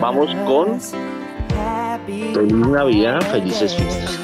Vamos 0.00 0.30
con 0.46 0.80
Feliz 2.34 2.54
Navidad, 2.54 3.20
felices 3.32 3.74
fiestas. 3.74 4.18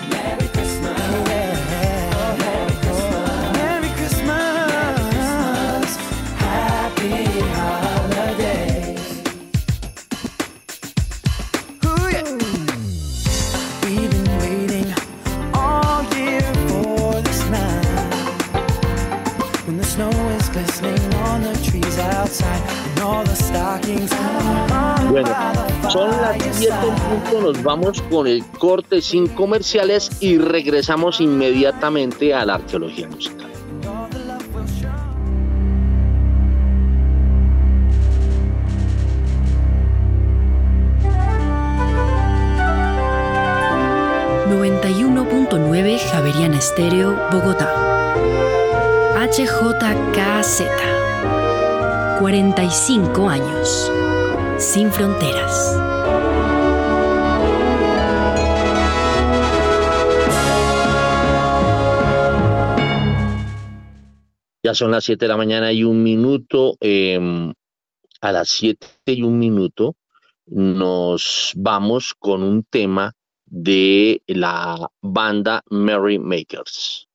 Bueno, 25.11 25.29
son 25.91 26.11
las 26.11 26.37
7 26.53 26.75
en 26.83 26.95
punto, 26.95 27.41
nos 27.41 27.62
vamos 27.62 28.03
con 28.11 28.27
el 28.27 28.45
corte 28.59 29.01
sin 29.01 29.29
comerciales 29.29 30.11
y 30.20 30.39
regresamos 30.39 31.20
inmediatamente 31.20 32.35
a 32.35 32.45
la 32.45 32.55
arqueología 32.55 33.09
musical. 33.09 33.45
Javerian 45.99 46.55
Estéreo, 46.55 47.16
Bogotá. 47.31 47.68
HJKZ. 49.16 50.62
45 52.19 53.29
años. 53.29 53.93
Sin 54.59 54.91
fronteras. 54.91 55.77
Ya 64.62 64.75
son 64.75 64.93
las 64.93 65.05
7 65.05 65.25
de 65.25 65.29
la 65.29 65.37
mañana 65.37 65.73
y 65.73 65.85
un 65.85 66.03
minuto. 66.03 66.77
em, 66.81 67.53
a 68.21 68.33
las 68.33 68.49
7 68.49 68.87
y 69.07 69.23
un 69.23 69.39
minuto 69.39 69.97
nos 70.47 71.53
vamos 71.57 72.15
con 72.19 72.43
un 72.43 72.65
tema 72.65 73.12
de 73.45 74.23
la 74.27 74.89
banda 75.03 75.62
Merry 75.69 76.19
Makers. 76.19 77.07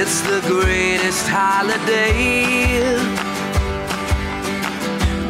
It's 0.00 0.20
the 0.22 0.40
greatest 0.46 1.26
holiday. 1.28 2.80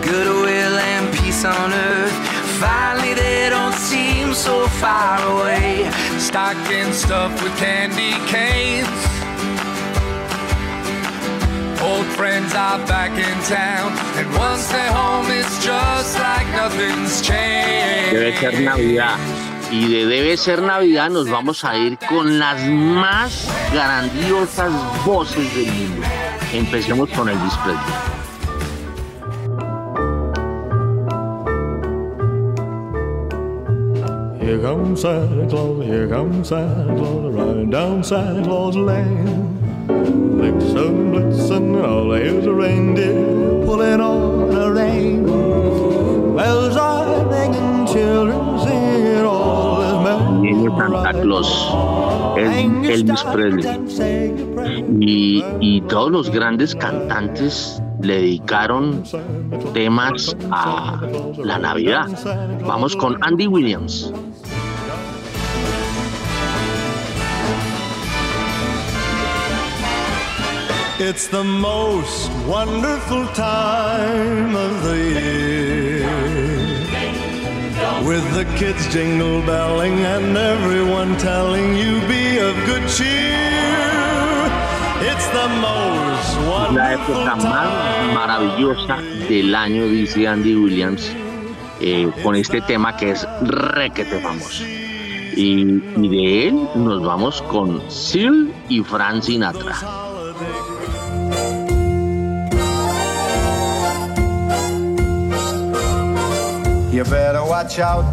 Goodwill 0.03 0.79
and 0.79 1.13
peace 1.19 1.45
on 1.45 1.73
earth. 1.73 2.13
Finally, 2.61 3.15
they 3.15 3.49
don't 3.51 3.75
seem 3.75 4.35
so 4.35 4.67
far 4.67 5.21
away. 5.33 5.91
Stocking 6.19 6.93
stuffed 6.93 7.43
with 7.43 7.57
candy 7.59 8.13
canes. 8.27 9.18
Old 11.81 12.07
friends 12.17 12.53
are 12.55 12.85
back 12.87 13.13
in 13.13 13.39
town, 13.45 13.93
and 14.19 14.27
once 14.37 14.67
they're 14.69 14.93
home, 14.93 15.27
it's 15.31 15.65
just 15.65 16.19
like 16.19 16.47
nothing's 16.49 17.23
changed. 17.23 18.15
Debe 18.15 18.37
ser 18.37 18.61
Navidad. 18.61 19.17
Y 19.71 19.87
de 19.87 20.07
Debe 20.07 20.37
ser 20.37 20.61
Navidad 20.61 21.11
nos 21.11 21.29
vamos 21.31 21.65
a 21.65 21.77
ir 21.77 21.97
con 22.09 22.39
las 22.39 22.61
más 22.69 23.49
grandiosas 23.73 24.73
voces 25.05 25.55
del 25.55 25.73
mundo. 25.73 26.07
Empecemos 26.53 27.11
con 27.11 27.29
Elvis 27.29 27.55
Presley. 27.59 28.19
Here 34.41 34.59
comes 34.59 35.03
Santa 35.03 35.47
Claus, 35.49 35.85
here 35.85 36.09
comes 36.09 36.49
Santa 36.49 36.95
Claus, 36.97 37.35
riding 37.35 37.71
down 37.71 38.03
Santa 38.03 38.43
Claus 38.43 38.75
Lane. 38.75 39.68
Blitzen, 39.89 41.11
blitzen, 41.13 41.83
all 41.83 42.13
here's 42.13 42.47
a 42.47 42.53
reindeer 42.53 43.65
pulling 43.65 44.01
on 44.01 44.55
a 44.55 44.71
rein. 44.71 45.25
Bells 46.37 46.77
are 46.77 47.25
ringing, 47.27 47.87
children 47.87 48.59
singing, 48.61 49.25
all 49.25 49.81
is 49.81 49.93
merry. 50.05 50.47
Genio 50.47 50.77
Santa 50.79 51.13
Claus. 51.23 51.51
Elvis 52.37 53.25
Presley. 53.33 53.65
Y, 55.01 55.45
y 55.61 55.81
todos 55.89 56.11
los 56.13 56.31
grandes 56.31 56.75
cantantes 56.75 57.83
le 58.03 58.15
dedicaron 58.15 59.03
temas 59.73 60.37
a 60.51 61.01
la 61.39 61.59
Navidad. 61.59 62.07
Vamos 62.67 62.95
con 62.95 63.17
Andy 63.23 63.47
Williams. 63.47 64.13
It's 71.01 71.29
the 71.29 71.45
most 71.45 72.29
wonderful 72.45 73.29
time 73.29 74.57
of 74.57 74.83
the 74.83 74.97
year. 74.97 76.09
With 78.05 78.27
the 78.35 78.45
kids 78.59 78.85
jingle 78.93 79.41
belling 79.43 80.01
and 80.01 80.37
everyone 80.37 81.17
telling 81.19 81.77
you 81.77 82.01
be 82.09 82.39
of 82.39 82.57
good 82.67 82.83
cheer. 82.89 84.51
It's 85.07 85.29
the 85.29 85.49
most 85.63 86.75
La 86.75 86.95
época 86.95 87.37
wonderful 87.37 87.49
más 87.49 88.15
maravillosa 88.15 88.97
del 89.29 89.55
año, 89.55 89.87
dice 89.87 90.27
Andy 90.27 90.57
Williams, 90.57 91.13
eh, 91.81 92.11
con 92.25 92.35
este 92.35 92.61
tema 92.63 92.97
que 92.97 93.13
es 93.13 93.25
requete 93.43 94.19
famoso. 94.19 94.65
Y, 95.37 95.81
y 95.97 96.09
de 96.09 96.49
él 96.49 96.69
nos 96.75 97.05
vamos 97.05 97.41
con 97.43 97.89
Seal 97.89 98.53
y 98.69 98.83
Frank 98.83 99.23
Sinatra. 99.23 99.77
You 106.99 107.05
better 107.05 107.45
watch 107.45 107.79
out, 107.79 108.05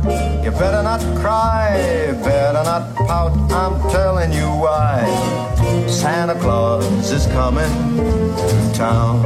you 0.43 0.51
better 0.51 0.83
not 0.83 1.01
cry, 1.19 2.13
better 2.23 2.63
not 2.63 2.93
pout, 3.07 3.31
I'm 3.51 3.81
telling 3.89 4.31
you 4.31 4.45
why. 4.45 5.01
Santa 5.87 6.35
Claus 6.35 7.11
is 7.11 7.25
coming 7.33 7.65
to 7.97 8.71
town. 8.75 9.23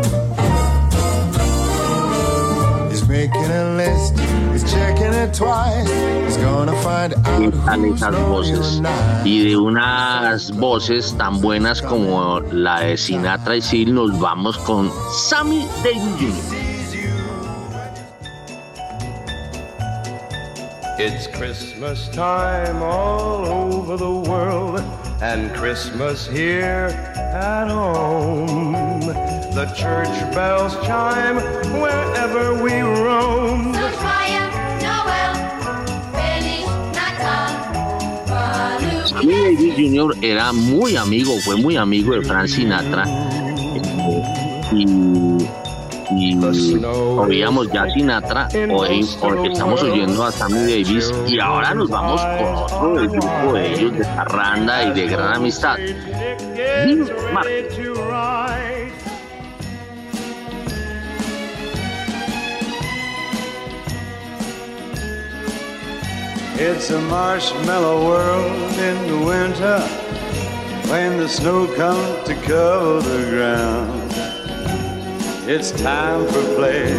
He's 2.90 3.06
making 3.06 3.52
a 3.52 3.76
list, 3.76 4.18
he's 4.54 4.64
checking 4.72 5.12
it 5.12 5.34
twice, 5.34 5.90
he's 6.24 6.38
gonna 6.38 6.82
find 6.82 7.16
out 7.16 7.42
¿Qué 7.42 7.52
tal 7.52 7.82
who's 7.82 8.00
voces? 8.30 8.82
Y 9.26 9.44
de 9.44 9.58
unas 9.58 10.52
voces 10.52 11.14
tan 11.18 11.42
buenas 11.42 11.82
como 11.82 12.40
la 12.54 12.80
de 12.80 12.96
Sinatra 12.96 13.58
y 13.58 13.86
nos 13.88 14.18
vamos 14.22 14.58
con 14.60 14.90
Sammy 15.12 15.68
Davis 15.84 16.16
Jr. 16.18 16.59
It's 21.02 21.28
Christmas 21.28 22.10
time 22.10 22.84
all 22.84 23.46
over 23.46 23.96
the 23.96 24.30
world, 24.30 24.82
and 25.22 25.50
Christmas 25.56 26.28
here 26.28 26.88
at 27.16 27.70
home. 27.70 28.74
The 29.56 29.74
church 29.78 30.10
bells 30.36 30.76
chime 30.86 31.38
wherever 31.80 32.62
we 32.62 32.82
roam. 32.82 33.74
Sammy 39.06 39.56
Davis 39.56 39.76
Jr. 39.78 40.12
era 40.22 40.52
muy 40.52 40.98
amigo, 40.98 41.40
fue 41.46 41.56
muy 41.56 41.78
amigo 41.78 42.14
de 42.14 42.24
Frank 42.24 42.50
Sinatra. 42.50 43.06
Y, 44.74 44.86
y 46.12 46.38
oíamos 46.86 47.72
ya 47.72 47.90
Sinatra, 47.90 48.48
hoy, 48.72 49.08
hoy 49.22 49.52
estamos 49.52 49.84
oyendo 49.84 50.24
a 50.24 50.32
Sammy 50.32 50.60
Davis 50.60 51.12
y 51.28 51.40
ahora 51.40 51.74
nos 51.74 51.90
vamos 51.90 52.22
con 52.22 52.56
otro 52.56 52.96
del 52.96 53.10
grupo 53.10 53.54
de 53.54 53.74
ellos 53.74 53.94
de 53.98 54.06
Parranda 54.06 54.84
y 54.86 54.94
de 54.94 55.08
gran 55.08 55.36
amistad. 55.36 55.78
Dean. 55.78 57.08
It's 66.62 66.90
a 66.90 67.00
marshmallow 67.00 68.06
world 68.06 68.78
in 68.80 69.08
the 69.08 69.26
winter 69.26 69.80
when 70.90 71.18
the 71.18 71.30
snow 71.30 71.68
comes 71.78 72.28
to 72.28 72.36
cover 72.36 73.00
the 73.00 73.30
ground. 73.30 73.99
It's 75.52 75.72
time 75.72 76.28
for 76.28 76.44
play. 76.54 76.94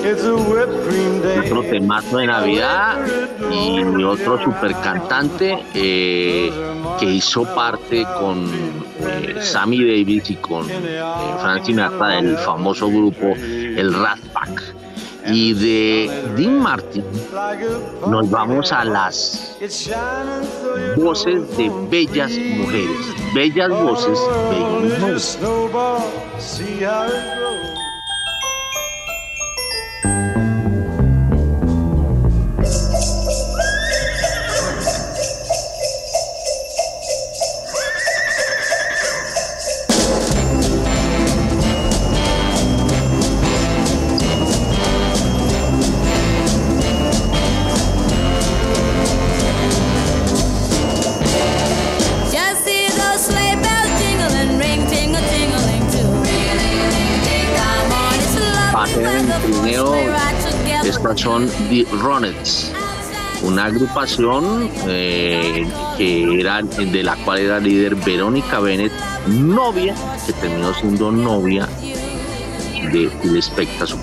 It's 0.00 0.24
a 0.24 0.34
whipped 0.34 0.88
cream 0.88 1.20
day. 1.20 1.40
otro 1.40 1.62
temazo 1.62 2.16
de 2.16 2.26
Navidad 2.26 3.06
y 3.50 4.02
otro 4.02 4.42
super 4.42 4.72
cantante 4.80 5.62
eh, 5.74 6.50
que 6.98 7.04
hizo 7.04 7.44
parte 7.54 8.06
con 8.18 8.50
eh, 8.98 9.36
Sammy 9.42 9.84
Davis 9.84 10.30
y 10.30 10.36
con 10.36 10.70
eh, 10.70 11.02
Frank 11.42 11.64
Sinatra 11.64 12.08
del 12.16 12.38
famoso 12.38 12.88
grupo 12.88 13.34
el 13.36 13.92
Rat 13.92 14.20
Pack. 14.32 14.62
Y 15.26 15.52
de 15.52 16.32
Dean 16.34 16.60
Martin 16.60 17.04
nos 18.08 18.30
vamos 18.30 18.72
a 18.72 18.86
las 18.86 19.54
voces 20.96 21.58
de 21.58 21.70
bellas 21.90 22.32
mujeres. 22.56 23.14
Bellas 23.34 23.68
voces, 23.68 24.18
bellas 24.80 25.38
The 61.84 61.96
Ronettes, 61.96 62.72
una 63.42 63.64
agrupación 63.64 64.70
eh, 64.86 65.66
que 65.96 66.40
era, 66.40 66.62
de 66.62 67.02
la 67.02 67.16
cual 67.16 67.40
era 67.40 67.58
líder 67.58 67.96
Verónica 67.96 68.60
Bennett 68.60 68.92
novia, 69.26 69.94
que 70.26 70.32
terminó 70.34 70.72
siendo 70.74 71.10
novia 71.10 71.68
de 72.92 73.10
Phil 73.20 73.42
su. 73.42 73.98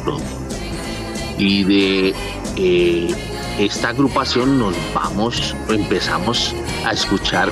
Y 1.38 1.64
de 1.64 2.14
eh, 2.58 3.16
esta 3.60 3.90
agrupación 3.90 4.60
nos 4.60 4.76
vamos, 4.94 5.56
empezamos 5.70 6.54
a 6.86 6.92
escuchar 6.92 7.52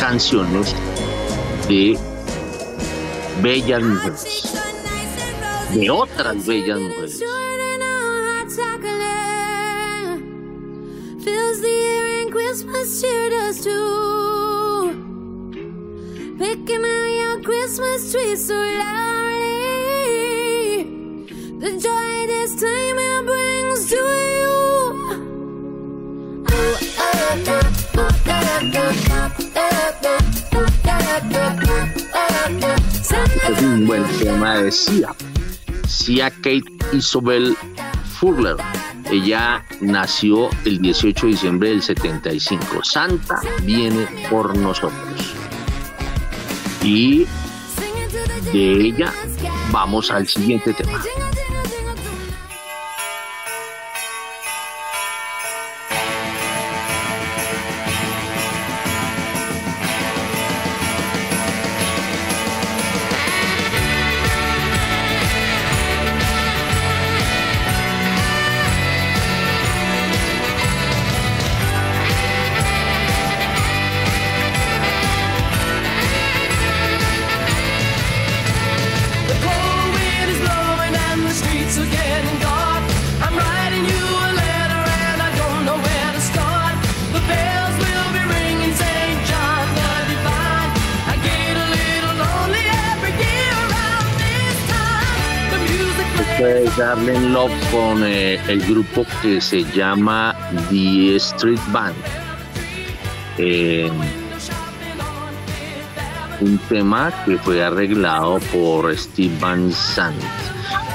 canciones 0.00 0.74
de 1.68 1.96
bellas 3.42 3.82
mujeres, 3.82 4.52
de 5.72 5.90
otras 5.90 6.46
bellas 6.46 6.80
mujeres. 6.80 7.22
Christmas 12.66 13.00
cheer 13.00 13.30
does 13.30 13.62
too. 13.62 14.90
Picking 16.36 16.84
out 16.84 17.10
your 17.22 17.40
Christmas 17.42 18.10
tree 18.12 18.34
so 18.34 18.54
loudly. 18.54 19.44
The 21.60 21.70
joy 21.78 22.26
this 22.26 22.60
time 22.60 22.98
it 22.98 23.24
brings 23.24 23.88
to 23.90 23.96
you. 23.96 24.56
es 33.48 33.62
un 33.62 33.86
buen 33.86 34.04
tema 34.18 34.56
de 34.60 34.72
Sia. 34.72 35.14
Sia 35.86 36.30
Kate 36.30 36.64
Isobel 36.92 37.56
Furler. 38.18 38.56
Ella 39.10 39.64
nació 39.80 40.48
el 40.64 40.80
18 40.80 41.26
de 41.26 41.32
diciembre 41.32 41.68
del 41.70 41.82
75. 41.82 42.82
Santa 42.82 43.40
viene 43.62 44.06
por 44.28 44.56
nosotros. 44.56 45.34
Y 46.82 47.26
de 48.52 48.72
ella 48.72 49.12
vamos 49.70 50.10
al 50.10 50.26
siguiente 50.26 50.72
tema. 50.72 51.00
Darlene 96.76 97.30
Love 97.30 97.52
con 97.70 98.04
eh, 98.04 98.38
el 98.48 98.60
grupo 98.66 99.06
que 99.22 99.40
se 99.40 99.64
llama 99.64 100.36
The 100.68 101.16
Street 101.16 101.60
Band. 101.68 101.94
Eh, 103.38 103.90
un 106.40 106.58
tema 106.68 107.10
que 107.24 107.38
fue 107.38 107.64
arreglado 107.64 108.38
por 108.52 108.94
Steve 108.94 109.34
Van 109.40 109.72
Sant. 109.72 110.20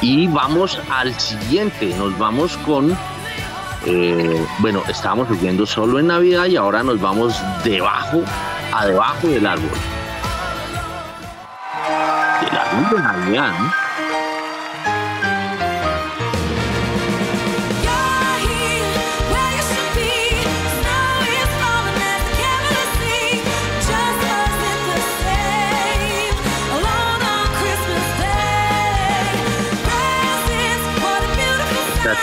Y 0.02 0.28
vamos 0.28 0.78
al 0.92 1.20
siguiente, 1.20 1.96
nos 1.98 2.16
vamos 2.20 2.58
con, 2.58 2.96
eh, 3.88 4.46
bueno, 4.60 4.84
estábamos 4.88 5.30
viviendo 5.30 5.66
solo 5.66 5.98
en 5.98 6.08
Navidad 6.08 6.46
y 6.46 6.58
ahora 6.58 6.84
nos 6.84 7.02
vamos 7.02 7.36
debajo, 7.64 8.22
a 8.72 8.86
debajo 8.86 9.28
del 9.28 9.48
árbol. 9.48 9.70
Del 12.42 12.58
árbol 12.58 12.90
de 12.92 13.02
Navidad, 13.02 13.60
¿no? 13.60 13.91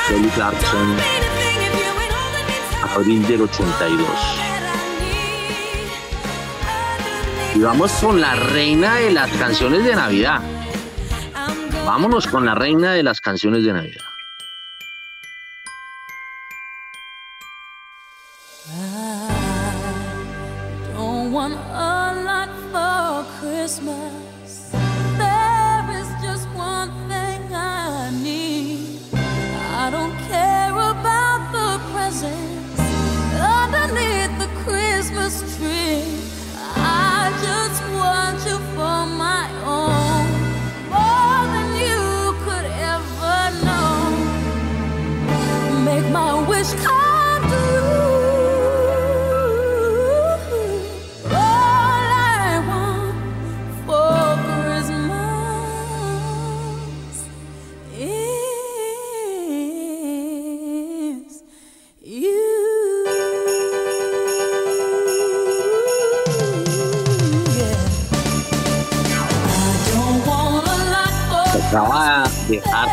Kelly 0.07 0.28
Clarkson, 0.28 0.97
abril 2.95 3.26
del 3.26 3.43
82. 3.43 4.09
Y 7.55 7.61
vamos 7.61 7.93
con 7.93 8.20
la 8.20 8.34
reina 8.34 8.97
de 8.97 9.11
las 9.11 9.30
canciones 9.32 9.84
de 9.84 9.95
Navidad. 9.95 10.41
Vámonos 11.84 12.26
con 12.26 12.45
la 12.45 12.55
reina 12.55 12.93
de 12.93 13.03
las 13.03 13.20
canciones 13.20 13.64
de 13.64 13.72
Navidad. 13.72 14.07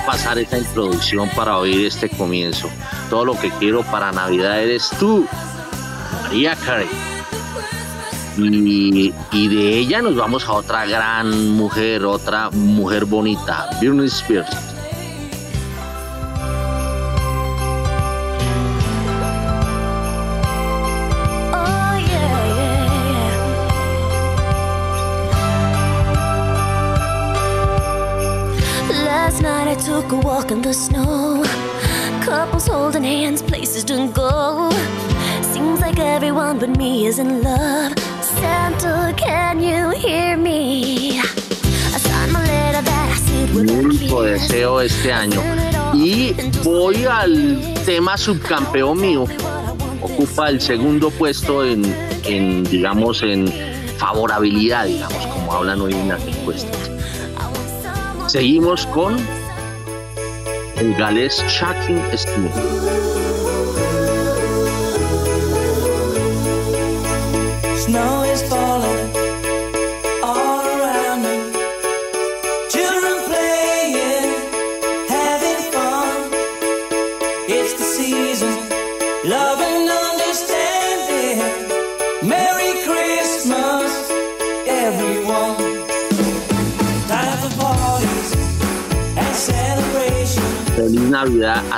Pasar 0.06 0.38
esta 0.38 0.58
introducción 0.58 1.30
para 1.36 1.58
oír 1.58 1.86
este 1.86 2.10
comienzo. 2.10 2.70
Todo 3.10 3.26
lo 3.26 3.40
que 3.40 3.50
quiero 3.52 3.84
para 3.84 4.12
Navidad 4.12 4.62
eres 4.62 4.90
tú, 5.00 5.28
María 6.24 6.56
Carey. 6.56 6.88
Y, 8.38 9.14
y 9.32 9.48
de 9.48 9.78
ella 9.78 10.02
nos 10.02 10.16
vamos 10.16 10.46
a 10.46 10.54
otra 10.54 10.86
gran 10.86 11.50
mujer, 11.52 12.06
otra 12.06 12.50
mujer 12.52 13.06
bonita, 13.06 13.70
Britney 13.80 14.08
Spears. 14.08 14.65
Took 30.48 30.52
a 30.52 30.52
walk 30.52 30.52
in 30.52 30.62
the 30.62 30.74
snow. 30.74 31.44
Couples 32.24 32.68
holding 32.68 33.04
hands, 33.04 33.42
places 33.42 33.84
to 33.86 34.08
go. 34.14 34.70
Seems 35.54 35.80
like 35.80 36.00
everyone 36.00 36.60
but 36.60 36.78
me 36.78 37.06
is 37.06 37.20
in 37.20 37.42
love. 37.42 37.94
Santa, 38.22 39.14
can 39.18 39.62
you 39.62 39.90
hear 39.92 40.38
me? 40.38 41.22
Único 43.54 44.24
deseo 44.24 44.82
este 44.82 45.14
año. 45.14 45.42
Y 45.94 46.34
voy 46.64 47.06
al 47.06 47.60
tema 47.86 48.18
subcampeón 48.18 49.00
mío. 49.00 49.26
Ocupa 50.02 50.50
el 50.50 50.60
segundo 50.60 51.10
puesto 51.10 51.64
en, 51.64 51.84
en, 52.26 52.64
digamos, 52.66 53.24
en 53.24 53.48
favorabilidad, 53.98 54.86
digamos, 54.86 55.26
como 55.28 55.54
hablan 55.54 55.82
hoy 55.82 55.94
en 55.94 56.10
las 56.10 56.22
encuestas. 56.28 56.92
Seguimos 58.28 58.86
con 58.88 59.16
el 60.78 60.94
galés 60.96 61.44
Shocking 61.48 62.00
Steam. 62.18 62.50
Snow 62.50 63.35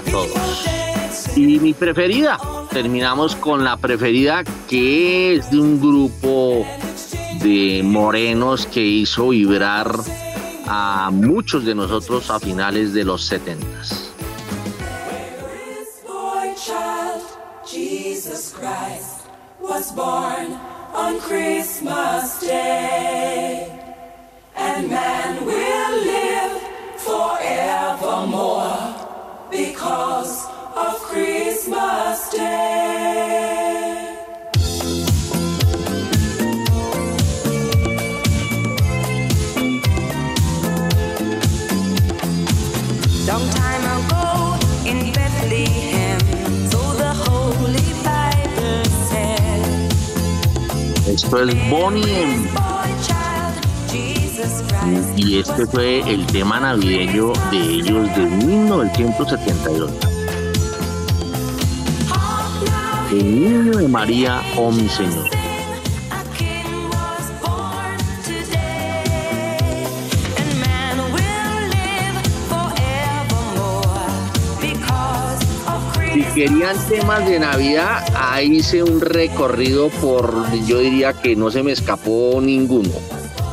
todos. 0.01 0.65
Y 1.35 1.59
mi 1.59 1.73
preferida, 1.73 2.39
terminamos 2.71 3.35
con 3.35 3.63
la 3.63 3.77
preferida 3.77 4.43
que 4.67 5.35
es 5.35 5.51
de 5.51 5.59
un 5.59 5.79
grupo 5.79 6.65
de 7.41 7.81
morenos 7.83 8.65
que 8.65 8.83
hizo 8.83 9.29
vibrar 9.29 9.91
a 10.67 11.09
muchos 11.11 11.65
de 11.65 11.75
nosotros 11.75 12.29
a 12.29 12.39
finales 12.39 12.93
de 12.93 13.03
los 13.03 13.25
70 13.25 13.65
Esto 51.07 51.43
es 51.43 51.69
Bonnie 51.69 52.47
y 55.17 55.39
este 55.39 55.65
fue 55.65 55.99
el 56.09 56.25
tema 56.27 56.59
navideño 56.59 57.33
de 57.51 57.57
ellos 57.57 58.07
de 58.15 58.25
1978. 58.45 60.16
El 63.11 63.41
niño 63.41 63.77
de 63.77 63.87
María, 63.87 64.41
oh 64.57 64.69
mi 64.69 64.89
Señor. 64.89 65.29
Si 76.13 76.23
querían 76.33 76.77
temas 76.89 77.25
de 77.25 77.39
Navidad, 77.39 78.03
ahí 78.13 78.57
hice 78.57 78.83
un 78.83 78.99
recorrido 78.99 79.87
por, 80.01 80.51
yo 80.65 80.79
diría 80.79 81.13
que 81.13 81.37
no 81.37 81.49
se 81.49 81.63
me 81.63 81.71
escapó 81.71 82.39
ninguno. 82.41 82.91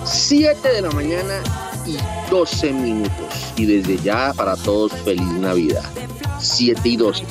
7 0.05 0.69
de 0.69 0.83
la 0.83 0.91
mañana 0.91 1.41
y 1.87 1.97
12 2.29 2.73
minutos. 2.73 3.53
Y 3.57 3.67
desde 3.67 3.99
ya 3.99 4.33
para 4.35 4.57
todos, 4.57 4.93
feliz 5.05 5.23
Navidad. 5.23 5.85
7 6.41 6.81
y 6.89 6.97
12. 6.97 7.25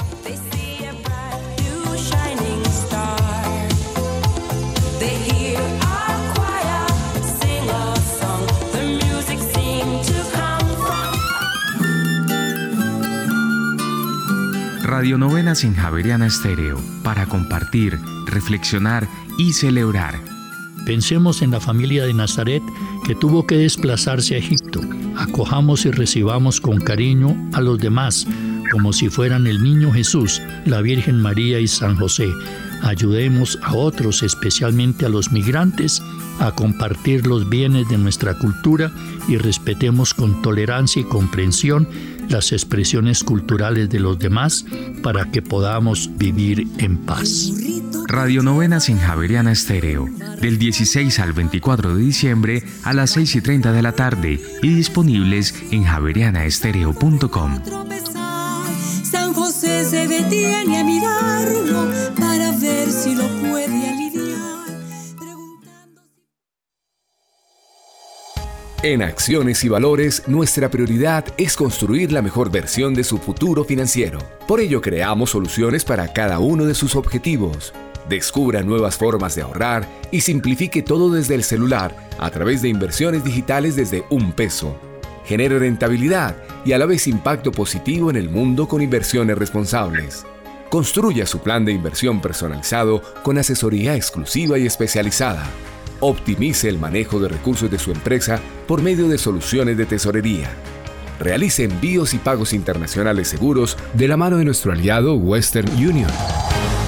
From 15.03 15.09
Radio 15.11 15.17
Novenas 15.17 15.63
en 15.65 15.75
Javeriana 15.75 16.27
Estéreo 16.27 16.79
para 17.03 17.25
compartir, 17.25 17.99
reflexionar 18.25 19.07
y 19.37 19.51
celebrar. 19.51 20.15
Pensemos 20.85 21.41
en 21.41 21.51
la 21.51 21.59
familia 21.59 22.05
de 22.05 22.13
Nazaret 22.13 22.63
que 23.05 23.13
tuvo 23.13 23.45
que 23.45 23.57
desplazarse 23.57 24.35
a 24.35 24.37
Egipto. 24.37 24.79
Acojamos 25.17 25.85
y 25.85 25.91
recibamos 25.91 26.61
con 26.61 26.79
cariño 26.79 27.35
a 27.53 27.59
los 27.59 27.79
demás, 27.79 28.25
como 28.71 28.93
si 28.93 29.09
fueran 29.09 29.45
el 29.45 29.61
niño 29.61 29.91
Jesús, 29.91 30.41
la 30.65 30.81
Virgen 30.81 31.19
María 31.21 31.59
y 31.59 31.67
San 31.67 31.97
José. 31.97 32.29
Ayudemos 32.83 33.57
a 33.63 33.73
otros, 33.73 34.23
especialmente 34.23 35.05
a 35.05 35.09
los 35.09 35.31
migrantes, 35.31 36.01
a 36.39 36.51
compartir 36.51 37.25
los 37.25 37.49
bienes 37.49 37.87
de 37.87 37.97
nuestra 37.97 38.37
cultura 38.37 38.91
y 39.27 39.37
respetemos 39.37 40.13
con 40.13 40.41
tolerancia 40.41 41.01
y 41.01 41.05
comprensión 41.05 41.87
las 42.29 42.51
expresiones 42.51 43.23
culturales 43.23 43.89
de 43.89 43.99
los 43.99 44.19
demás 44.19 44.65
para 45.01 45.31
que 45.31 45.41
podamos 45.41 46.09
vivir 46.17 46.67
en 46.77 46.97
paz. 46.97 47.51
Radio 48.07 48.43
Novenas 48.43 48.89
en 48.89 48.99
Javeriana 48.99 49.51
Estéreo, 49.51 50.07
del 50.41 50.59
16 50.59 51.19
al 51.19 51.33
24 51.33 51.95
de 51.95 52.01
diciembre 52.01 52.63
a 52.83 52.93
las 52.93 53.11
6 53.11 53.35
y 53.35 53.41
30 53.41 53.71
de 53.71 53.81
la 53.81 53.93
tarde 53.93 54.41
y 54.61 54.73
disponibles 54.73 55.55
en 55.71 55.83
javerianaestereo.com. 55.83 57.61
San 59.03 59.33
José 59.33 59.85
se 59.85 60.07
detiene 60.07 60.79
a 60.79 60.83
mirarlo 60.83 62.22
si 62.91 63.15
lo 63.15 63.27
puede 63.39 63.89
aliviar. 63.89 64.13
En 68.83 69.01
Acciones 69.01 69.63
y 69.63 69.69
Valores, 69.69 70.23
nuestra 70.27 70.69
prioridad 70.69 71.23
es 71.37 71.55
construir 71.55 72.11
la 72.11 72.21
mejor 72.21 72.51
versión 72.51 72.93
de 72.93 73.05
su 73.05 73.17
futuro 73.17 73.63
financiero. 73.63 74.19
Por 74.45 74.59
ello, 74.59 74.81
creamos 74.81 75.29
soluciones 75.29 75.85
para 75.85 76.11
cada 76.11 76.39
uno 76.39 76.65
de 76.65 76.75
sus 76.75 76.97
objetivos. 76.97 77.73
Descubra 78.09 78.61
nuevas 78.61 78.97
formas 78.97 79.35
de 79.35 79.43
ahorrar 79.43 79.87
y 80.11 80.19
simplifique 80.19 80.81
todo 80.81 81.09
desde 81.09 81.35
el 81.35 81.45
celular 81.45 81.95
a 82.19 82.29
través 82.29 82.61
de 82.61 82.67
inversiones 82.67 83.23
digitales 83.23 83.77
desde 83.77 84.03
un 84.09 84.33
peso. 84.33 84.75
Genere 85.23 85.59
rentabilidad 85.59 86.35
y 86.65 86.73
a 86.73 86.77
la 86.77 86.85
vez 86.85 87.07
impacto 87.07 87.53
positivo 87.53 88.09
en 88.09 88.17
el 88.17 88.29
mundo 88.29 88.67
con 88.67 88.81
inversiones 88.81 89.37
responsables. 89.37 90.25
Construya 90.73 91.25
su 91.27 91.37
plan 91.37 91.63
de 91.65 91.71
inversión 91.71 92.19
personalizado 92.19 93.03
con 93.21 93.37
asesoría 93.37 93.95
exclusiva 93.95 94.57
y 94.57 94.65
especializada. 94.65 95.47
Optimice 95.99 96.67
el 96.67 96.79
manejo 96.79 97.19
de 97.19 97.29
recursos 97.29 97.69
de 97.69 97.77
su 97.77 97.91
empresa 97.91 98.39
por 98.67 98.81
medio 98.81 99.07
de 99.07 99.19
soluciones 99.19 99.77
de 99.77 99.85
tesorería. 99.85 100.49
Realice 101.19 101.65
envíos 101.65 102.15
y 102.15 102.17
pagos 102.17 102.53
internacionales 102.53 103.27
seguros 103.27 103.77
de 103.93 104.07
la 104.07 104.17
mano 104.17 104.37
de 104.37 104.45
nuestro 104.45 104.71
aliado 104.71 105.13
Western 105.13 105.71
Union. 105.73 106.09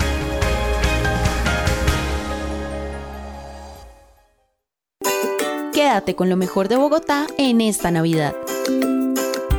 Con 5.91 6.29
lo 6.29 6.37
mejor 6.37 6.69
de 6.69 6.77
Bogotá 6.77 7.27
en 7.37 7.59
esta 7.59 7.91
Navidad. 7.91 8.33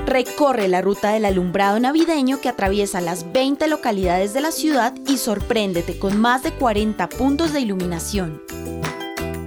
Recorre 0.07 0.67
la 0.67 0.81
ruta 0.81 1.11
del 1.11 1.27
alumbrado 1.27 1.79
navideño 1.79 2.41
que 2.41 2.49
atraviesa 2.49 3.03
las 3.03 3.31
20 3.33 3.69
localidades 3.69 4.33
de 4.33 4.41
la 4.41 4.51
ciudad 4.51 4.95
y 5.07 5.19
sorpréndete 5.19 5.99
con 5.99 6.19
más 6.19 6.43
de 6.43 6.53
40 6.53 7.07
puntos 7.11 7.53
de 7.53 7.61
iluminación. 7.61 8.43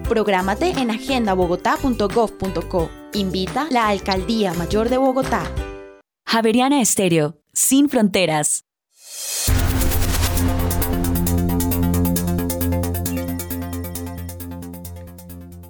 Prográmate 0.08 0.74
en 0.78 0.92
agendabogotá.gov.co. 0.92 2.90
Invita 3.14 3.66
la 3.72 3.88
Alcaldía 3.88 4.54
Mayor 4.54 4.90
de 4.90 4.98
Bogotá. 4.98 5.42
Javeriana 6.28 6.82
Estéreo, 6.82 7.40
sin 7.52 7.90
fronteras. 7.90 8.65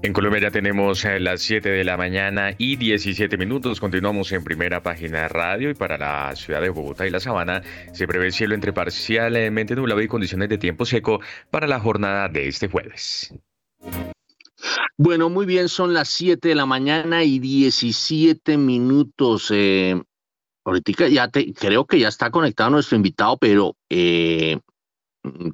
En 0.06 0.14
Colombia 0.14 0.40
ya 0.40 0.52
tenemos 0.52 1.04
eh, 1.04 1.20
las 1.20 1.42
7 1.42 1.68
de 1.68 1.84
la 1.84 1.98
mañana 1.98 2.54
y 2.60 2.76
17 2.76 3.38
minutos. 3.38 3.80
Continuamos 3.80 4.32
en 4.34 4.44
primera 4.44 4.84
página 4.84 5.28
radio 5.28 5.72
y 5.72 5.74
para 5.74 5.98
la 5.98 6.36
ciudad 6.36 6.62
de 6.62 6.70
Bogotá 6.70 7.08
y 7.08 7.10
la 7.10 7.20
Sabana 7.20 7.64
se 7.92 8.06
prevé 8.06 8.32
cielo 8.32 8.54
entre 8.54 8.72
parcialmente 8.72 9.76
nublado 9.76 10.00
y 10.04 10.08
condiciones 10.08 10.50
de 10.50 10.60
tiempo 10.60 10.86
seco 10.86 11.22
para 11.50 11.66
la 11.66 11.80
jornada 11.80 12.30
de 12.30 12.48
este 12.48 12.68
jueves. 12.68 13.34
Bueno, 14.96 15.32
muy 15.32 15.48
bien, 15.48 15.70
son 15.70 15.96
las 15.96 16.08
7 16.10 16.50
de 16.50 16.56
la 16.56 16.68
mañana 16.68 17.24
y 17.24 17.40
17 17.40 18.60
minutos. 18.60 19.50
Eh, 19.50 20.00
ahorita 20.66 21.08
ya 21.08 21.30
te, 21.30 21.52
creo 21.52 21.86
que 21.86 21.98
ya 21.98 22.10
está 22.10 22.30
conectado 22.30 22.70
nuestro 22.70 22.96
invitado, 22.96 23.38
pero 23.38 23.76
eh, 23.90 24.60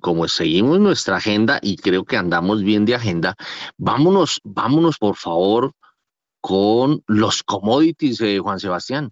como 0.02 0.27
seguimos 0.27 0.80
nuestra 0.80 1.18
agenda 1.18 1.60
y 1.61 1.77
creo 1.77 2.06
que 2.06 2.18
andamos 2.18 2.64
bien 2.64 2.85
de 2.85 2.95
agenda, 2.95 3.35
vámonos, 3.77 4.39
vámonos 4.43 4.98
por 4.98 5.15
favor 5.15 5.73
con 6.41 7.03
los 7.07 7.43
commodities, 7.43 8.19
eh, 8.22 8.39
Juan 8.39 8.60
Sebastián. 8.60 9.11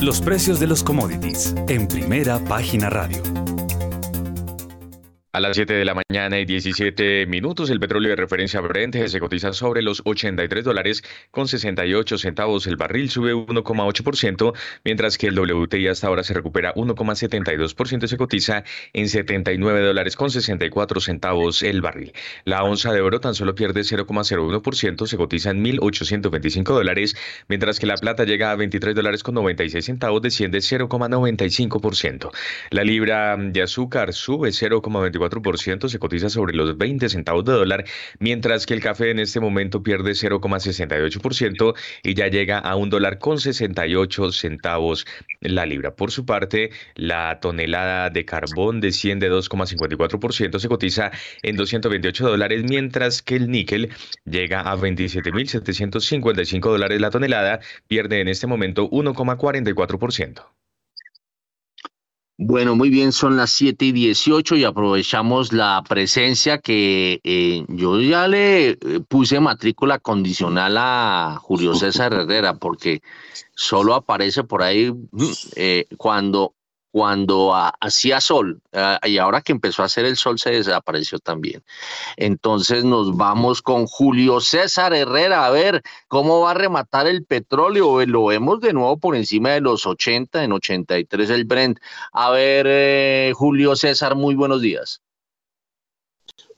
Los 0.00 0.20
precios 0.20 0.58
de 0.58 0.66
los 0.66 0.82
commodities 0.82 1.54
en 1.68 1.86
primera 1.86 2.38
página 2.44 2.90
radio. 2.90 3.22
A 5.34 5.40
las 5.40 5.56
7 5.56 5.72
de 5.72 5.86
la 5.86 5.94
mañana 5.94 6.38
y 6.40 6.44
17 6.44 7.24
minutos, 7.24 7.70
el 7.70 7.80
petróleo 7.80 8.10
de 8.10 8.16
referencia 8.16 8.60
Brent 8.60 8.94
se 9.06 9.18
cotiza 9.18 9.54
sobre 9.54 9.80
los 9.80 10.02
83 10.04 10.62
dólares 10.62 11.02
con 11.30 11.48
68 11.48 12.18
centavos. 12.18 12.66
El 12.66 12.76
barril 12.76 13.08
sube 13.08 13.32
1,8%, 13.32 14.52
mientras 14.84 15.16
que 15.16 15.28
el 15.28 15.38
WTI 15.38 15.88
hasta 15.88 16.08
ahora 16.08 16.22
se 16.22 16.34
recupera 16.34 16.74
1,72% 16.74 18.04
y 18.04 18.08
se 18.08 18.18
cotiza 18.18 18.64
en 18.92 19.08
79 19.08 19.80
dólares 19.80 20.16
con 20.16 20.30
64 20.30 21.00
centavos 21.00 21.62
el 21.62 21.80
barril. 21.80 22.12
La 22.44 22.62
onza 22.62 22.92
de 22.92 23.00
oro 23.00 23.18
tan 23.18 23.34
solo 23.34 23.54
pierde 23.54 23.80
0,01%, 23.80 25.06
se 25.06 25.16
cotiza 25.16 25.48
en 25.48 25.64
1.825 25.64 26.64
dólares, 26.74 27.16
mientras 27.48 27.80
que 27.80 27.86
la 27.86 27.94
plata 27.94 28.24
llega 28.24 28.50
a 28.50 28.56
23 28.56 28.94
dólares 28.94 29.22
con 29.22 29.34
96 29.36 29.82
centavos, 29.82 30.20
desciende 30.20 30.58
0,95%. 30.58 32.30
La 32.68 32.84
libra 32.84 33.38
de 33.38 33.62
azúcar 33.62 34.12
sube 34.12 34.50
0,24% 34.50 35.21
se 35.88 35.98
cotiza 35.98 36.28
sobre 36.28 36.54
los 36.54 36.76
20 36.76 37.08
centavos 37.08 37.44
de 37.44 37.52
dólar, 37.52 37.84
mientras 38.18 38.66
que 38.66 38.74
el 38.74 38.80
café 38.80 39.10
en 39.10 39.18
este 39.18 39.40
momento 39.40 39.82
pierde 39.82 40.12
0,68% 40.12 41.74
y 42.02 42.14
ya 42.14 42.28
llega 42.28 42.58
a 42.58 42.76
un 42.76 42.90
dólar 42.90 43.18
con 43.18 43.38
68 43.38 44.32
centavos 44.32 45.06
la 45.40 45.66
libra. 45.66 45.94
Por 45.94 46.10
su 46.10 46.24
parte, 46.24 46.70
la 46.94 47.38
tonelada 47.40 48.10
de 48.10 48.24
carbón 48.24 48.80
desciende 48.80 49.30
2,54%, 49.30 50.58
se 50.58 50.68
cotiza 50.68 51.10
en 51.42 51.56
228 51.56 52.28
dólares, 52.28 52.64
mientras 52.68 53.22
que 53.22 53.36
el 53.36 53.50
níquel 53.50 53.90
llega 54.24 54.60
a 54.60 54.76
27.755 54.76 56.60
dólares 56.60 57.00
la 57.00 57.10
tonelada, 57.10 57.60
pierde 57.88 58.20
en 58.20 58.28
este 58.28 58.46
momento 58.46 58.88
1,44%. 58.90 60.61
Bueno, 62.44 62.74
muy 62.74 62.90
bien, 62.90 63.12
son 63.12 63.36
las 63.36 63.50
7 63.52 63.84
y 63.84 63.92
18 63.92 64.56
y 64.56 64.64
aprovechamos 64.64 65.52
la 65.52 65.80
presencia 65.88 66.58
que 66.58 67.20
eh, 67.22 67.64
yo 67.68 68.00
ya 68.00 68.26
le 68.26 68.70
eh, 68.70 68.78
puse 69.06 69.38
matrícula 69.38 70.00
condicional 70.00 70.76
a 70.76 71.38
Julio 71.40 71.72
César 71.76 72.12
Herrera 72.12 72.54
porque 72.54 73.00
solo 73.54 73.94
aparece 73.94 74.42
por 74.42 74.64
ahí 74.64 74.92
eh, 75.54 75.86
cuando, 75.96 76.54
cuando 76.92 77.52
hacía 77.80 78.20
sol 78.20 78.60
ah, 78.74 79.00
y 79.02 79.18
ahora 79.18 79.40
que 79.40 79.52
empezó 79.52 79.82
a 79.82 79.86
hacer 79.86 80.04
el 80.04 80.16
sol 80.16 80.38
se 80.38 80.50
desapareció 80.50 81.18
también. 81.18 81.64
Entonces 82.16 82.84
nos 82.84 83.16
vamos 83.16 83.62
con 83.62 83.86
Julio 83.86 84.40
César 84.40 84.92
Herrera 84.94 85.46
a 85.46 85.50
ver 85.50 85.82
cómo 86.06 86.40
va 86.40 86.52
a 86.52 86.54
rematar 86.54 87.06
el 87.06 87.24
petróleo. 87.24 88.04
Lo 88.06 88.26
vemos 88.26 88.60
de 88.60 88.74
nuevo 88.74 88.98
por 88.98 89.16
encima 89.16 89.50
de 89.50 89.60
los 89.62 89.86
80, 89.86 90.44
en 90.44 90.52
83 90.52 91.30
el 91.30 91.44
Brent. 91.46 91.78
A 92.12 92.30
ver, 92.30 92.66
eh, 92.68 93.32
Julio 93.34 93.74
César, 93.74 94.14
muy 94.14 94.34
buenos 94.34 94.60
días. 94.60 95.00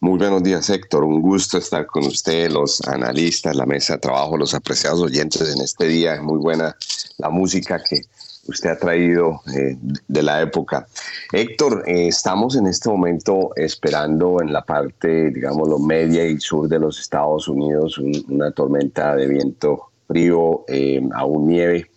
Muy 0.01 0.19
buenos 0.19 0.43
días, 0.43 0.69
Héctor. 0.69 1.05
Un 1.05 1.23
gusto 1.23 1.57
estar 1.57 1.87
con 1.87 2.05
usted, 2.05 2.51
los 2.51 2.81
analistas, 2.83 3.57
la 3.57 3.65
mesa 3.65 3.95
de 3.95 4.01
trabajo, 4.01 4.37
los 4.37 4.53
apreciados 4.53 5.01
oyentes 5.01 5.55
en 5.55 5.63
este 5.63 5.87
día. 5.87 6.21
Muy 6.21 6.39
buena 6.39 6.77
la 7.19 7.31
música 7.31 7.83
que 7.83 8.03
usted 8.47 8.71
ha 8.71 8.79
traído 8.79 9.41
eh, 9.55 9.77
de 10.07 10.23
la 10.23 10.43
época. 10.43 10.87
Héctor, 11.33 11.85
eh, 11.87 12.09
estamos 12.09 12.57
en 12.57 12.67
este 12.67 12.89
momento 12.89 13.51
esperando 13.57 14.41
en 14.41 14.53
la 14.53 14.63
parte, 14.65 15.31
digamos, 15.31 15.69
lo 15.69 15.79
media 15.79 16.25
y 16.27 16.39
sur 16.41 16.69
de 16.69 16.79
los 16.79 17.01
Estados 17.01 17.49
Unidos 17.49 17.99
un- 17.99 18.25
una 18.29 18.51
tormenta 18.53 19.15
de 19.17 19.27
viento 19.27 19.91
frío, 20.07 20.65
eh, 20.69 21.01
aún 21.15 21.47
nieve 21.47 21.91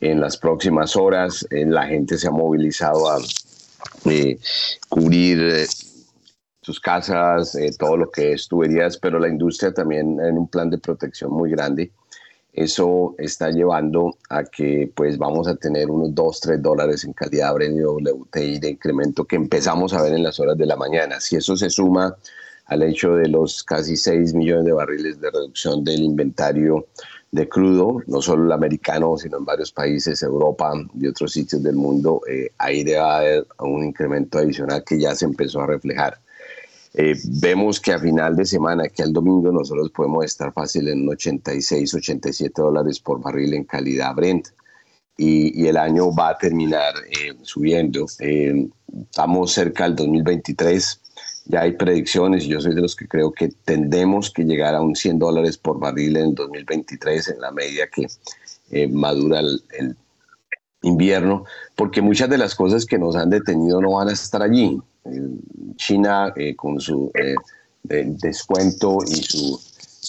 en 0.00 0.20
las 0.20 0.36
próximas 0.36 0.96
horas. 0.96 1.46
Eh, 1.50 1.64
la 1.66 1.86
gente 1.86 2.18
se 2.18 2.26
ha 2.28 2.32
movilizado 2.32 3.08
a 3.10 3.18
cubrir 4.88 5.66
sus 6.60 6.80
casas, 6.80 7.56
todo 7.78 7.96
lo 7.96 8.10
que 8.10 8.32
es 8.32 8.48
tuberías, 8.48 8.96
pero 8.98 9.18
la 9.18 9.28
industria 9.28 9.72
también 9.72 10.18
en 10.20 10.38
un 10.38 10.48
plan 10.48 10.70
de 10.70 10.78
protección 10.78 11.30
muy 11.30 11.50
grande. 11.50 11.90
Eso 12.54 13.16
está 13.18 13.50
llevando 13.50 14.16
a 14.30 14.44
que 14.44 14.90
pues 14.94 15.18
vamos 15.18 15.48
a 15.48 15.56
tener 15.56 15.90
unos 15.90 16.14
2, 16.14 16.40
3 16.40 16.62
dólares 16.62 17.04
en 17.04 17.12
calidad 17.12 17.52
Brent 17.52 17.76
y 17.76 17.82
WTI 17.82 18.60
de 18.60 18.70
incremento 18.70 19.24
que 19.24 19.34
empezamos 19.34 19.92
a 19.92 20.02
ver 20.02 20.14
en 20.14 20.22
las 20.22 20.38
horas 20.38 20.56
de 20.56 20.66
la 20.66 20.76
mañana. 20.76 21.20
Si 21.20 21.34
eso 21.34 21.56
se 21.56 21.68
suma 21.68 22.16
al 22.66 22.82
hecho 22.84 23.16
de 23.16 23.28
los 23.28 23.64
casi 23.64 23.96
6 23.96 24.34
millones 24.34 24.66
de 24.66 24.72
barriles 24.72 25.20
de 25.20 25.32
reducción 25.32 25.84
del 25.84 26.02
inventario 26.02 26.86
de 27.32 27.48
crudo, 27.48 28.00
no 28.06 28.22
solo 28.22 28.44
el 28.44 28.52
americano, 28.52 29.16
sino 29.18 29.38
en 29.38 29.44
varios 29.44 29.72
países, 29.72 30.22
Europa 30.22 30.72
y 30.94 31.08
otros 31.08 31.32
sitios 31.32 31.60
del 31.60 31.74
mundo, 31.74 32.20
eh, 32.30 32.50
ahí 32.58 32.84
debe 32.84 33.00
haber 33.00 33.46
un 33.58 33.82
incremento 33.82 34.38
adicional 34.38 34.84
que 34.84 35.00
ya 35.00 35.16
se 35.16 35.24
empezó 35.24 35.60
a 35.60 35.66
reflejar. 35.66 36.20
Eh, 36.96 37.16
vemos 37.24 37.80
que 37.80 37.92
a 37.92 37.98
final 37.98 38.36
de 38.36 38.46
semana, 38.46 38.88
que 38.88 39.02
al 39.02 39.12
domingo, 39.12 39.50
nosotros 39.50 39.90
podemos 39.90 40.24
estar 40.24 40.52
fácil 40.52 40.88
en 40.88 41.08
86, 41.08 41.92
87 41.94 42.62
dólares 42.62 43.00
por 43.00 43.20
barril 43.20 43.54
en 43.54 43.64
calidad 43.64 44.14
Brent. 44.14 44.48
Y, 45.16 45.62
y 45.62 45.68
el 45.68 45.76
año 45.76 46.14
va 46.14 46.30
a 46.30 46.38
terminar 46.38 46.94
eh, 47.06 47.34
subiendo. 47.42 48.06
Eh, 48.20 48.68
estamos 49.10 49.52
cerca 49.52 49.84
del 49.84 49.96
2023. 49.96 51.00
Ya 51.46 51.62
hay 51.62 51.72
predicciones 51.72 52.44
yo 52.44 52.60
soy 52.60 52.74
de 52.74 52.80
los 52.80 52.96
que 52.96 53.06
creo 53.06 53.30
que 53.32 53.48
tendemos 53.64 54.30
que 54.30 54.44
llegar 54.44 54.74
a 54.74 54.80
un 54.80 54.96
100 54.96 55.18
dólares 55.18 55.58
por 55.58 55.78
barril 55.78 56.16
en 56.16 56.34
2023 56.34 57.28
en 57.28 57.40
la 57.40 57.50
medida 57.52 57.86
que 57.88 58.06
eh, 58.70 58.88
madura 58.88 59.40
el, 59.40 59.62
el 59.78 59.96
invierno, 60.82 61.44
porque 61.76 62.02
muchas 62.02 62.28
de 62.28 62.38
las 62.38 62.54
cosas 62.54 62.86
que 62.86 62.98
nos 62.98 63.16
han 63.16 63.30
detenido 63.30 63.80
no 63.80 63.92
van 63.92 64.08
a 64.08 64.12
estar 64.12 64.42
allí. 64.42 64.80
China 65.76 66.32
eh, 66.36 66.54
con 66.56 66.80
su 66.80 67.10
eh, 67.14 67.34
de- 67.82 68.04
descuento 68.20 68.98
y 69.06 69.14
su 69.22 69.60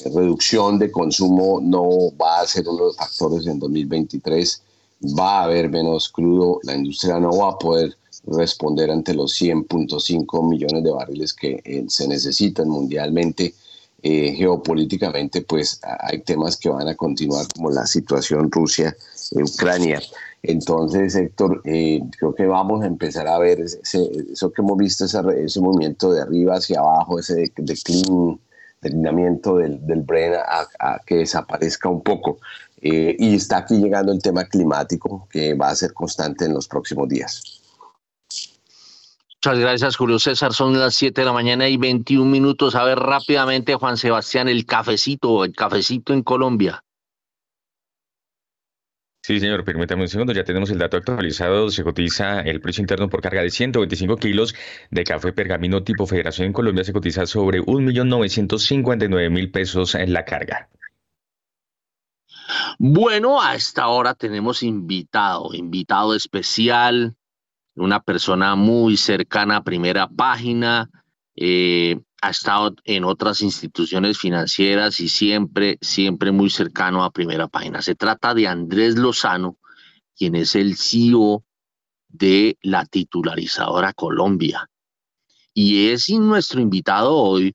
eh, 0.05 0.09
reducción 0.13 0.80
de 0.80 0.91
consumo 0.91 1.59
no 1.61 1.84
va 2.19 2.41
a 2.41 2.47
ser 2.47 2.67
uno 2.67 2.77
de 2.77 2.84
los 2.85 2.97
factores 2.97 3.45
en 3.47 3.59
2023. 3.59 4.61
Va 5.19 5.39
a 5.41 5.43
haber 5.43 5.69
menos 5.69 6.09
crudo, 6.09 6.59
la 6.63 6.76
industria 6.76 7.19
no 7.19 7.30
va 7.38 7.49
a 7.51 7.57
poder 7.59 7.95
responder 8.27 8.89
ante 8.89 9.13
los 9.13 9.39
100.5 9.39 10.49
millones 10.49 10.84
de 10.84 10.91
barriles 10.91 11.34
que 11.34 11.61
eh, 11.63 11.85
se 11.88 12.07
necesitan 12.07 12.67
mundialmente. 12.69 13.53
eh, 14.07 14.35
geopolíticamente, 14.38 15.41
pues 15.41 15.80
hay 15.81 16.19
temas 16.22 16.57
que 16.57 16.69
van 16.69 16.88
a 16.88 16.93
continuar 16.95 17.47
como 17.55 17.72
la 17.72 17.88
situación 17.88 18.51
Rusia-Ucrania. 18.51 19.99
Entonces, 20.47 21.15
Héctor, 21.15 21.61
eh, 21.65 21.99
creo 22.17 22.34
que 22.35 22.45
vamos 22.45 22.84
a 22.84 22.88
empezar 22.88 23.27
a 23.27 23.38
ver 23.39 23.59
eso 23.61 24.51
que 24.51 24.61
hemos 24.61 24.77
visto, 24.77 25.05
ese, 25.05 25.61
movimiento 25.61 26.11
de 26.13 26.22
arriba 26.22 26.55
hacia 26.55 26.80
abajo, 26.80 27.19
ese 27.19 27.35
de- 27.35 27.53
declin- 27.55 28.39
declinamiento 28.81 29.57
del, 29.57 29.85
del 29.85 30.01
Bren 30.01 30.34
a 30.35 30.99
que 31.05 31.15
desaparezca 31.15 31.89
un 31.89 32.01
poco. 32.01 32.38
Eh, 32.81 33.15
y 33.17 33.35
está 33.35 33.57
aquí 33.57 33.77
llegando 33.77 34.11
el 34.11 34.22
tema 34.22 34.45
climático, 34.45 35.27
que 35.31 35.55
va 35.55 35.69
a 35.69 35.76
ser 35.76 35.93
constante 35.93 36.45
en 36.45 36.53
los 36.53 36.67
próximos 36.67 37.09
días. 37.09 37.41
Muchas 39.43 39.59
gracias, 39.59 39.95
Julio 39.95 40.19
César. 40.19 40.53
Son 40.53 40.77
las 40.80 40.95
7 40.95 41.22
de 41.22 41.26
la 41.26 41.34
mañana 41.34 41.67
y 41.67 41.77
21 41.77 42.30
minutos. 42.30 42.76
A 42.76 42.84
ver 42.84 42.97
rápidamente, 42.99 43.76
Juan 43.76 43.97
Sebastián, 43.97 44.49
el 44.49 44.65
cafecito, 44.65 45.43
el 45.43 45.55
cafecito 45.55 46.13
en 46.13 46.23
Colombia. 46.23 46.84
Sí, 49.26 49.39
señor, 49.39 49.64
permítame 49.64 50.03
un 50.03 50.07
segundo, 50.07 50.34
ya 50.34 50.43
tenemos 50.43 50.69
el 50.69 50.77
dato 50.77 50.97
actualizado. 50.97 51.72
Se 51.72 51.84
cotiza 51.84 52.41
el 52.41 52.61
precio 52.61 52.84
interno 52.84 53.10
por 53.10 53.22
carga 53.23 53.41
de 53.41 53.49
125 53.49 54.18
kilos 54.18 54.53
de 54.91 55.03
café 55.03 55.34
pergamino 55.34 55.84
tipo 55.84 56.06
Federación 56.06 56.45
en 56.45 56.53
Colombia. 56.53 56.84
Se 56.84 56.93
cotiza 56.93 57.26
sobre 57.26 57.60
1.959.000 57.60 59.52
pesos 59.52 59.95
en 59.95 60.14
la 60.14 60.26
carga. 60.26 60.69
Bueno, 62.77 63.41
a 63.41 63.56
esta 63.56 63.88
hora 63.88 64.14
tenemos 64.14 64.61
invitado, 64.61 65.56
invitado 65.56 66.14
especial, 66.14 67.15
una 67.73 68.03
persona 68.03 68.56
muy 68.56 68.95
cercana 68.95 69.56
a 69.56 69.64
primera 69.64 70.07
página, 70.07 70.91
eh, 71.36 71.99
ha 72.22 72.30
estado 72.30 72.76
en 72.86 73.03
otras 73.03 73.41
instituciones 73.41 74.18
financieras 74.18 74.99
y 74.99 75.10
siempre, 75.10 75.78
siempre 75.82 76.32
muy 76.32 76.49
cercano 76.49 77.03
a 77.03 77.12
primera 77.12 77.48
página. 77.48 77.82
Se 77.82 77.95
trata 77.95 78.34
de 78.34 78.48
Andrés 78.48 78.95
Lozano, 78.95 79.57
quien 80.18 80.36
es 80.36 80.56
el 80.56 80.76
CEO 80.76 81.44
de 82.07 82.57
la 82.62 82.86
titularizadora 82.86 83.94
Colombia. 83.94 84.70
Y 85.53 85.90
es 85.90 86.10
nuestro 86.10 86.62
invitado 86.62 87.16
hoy 87.16 87.53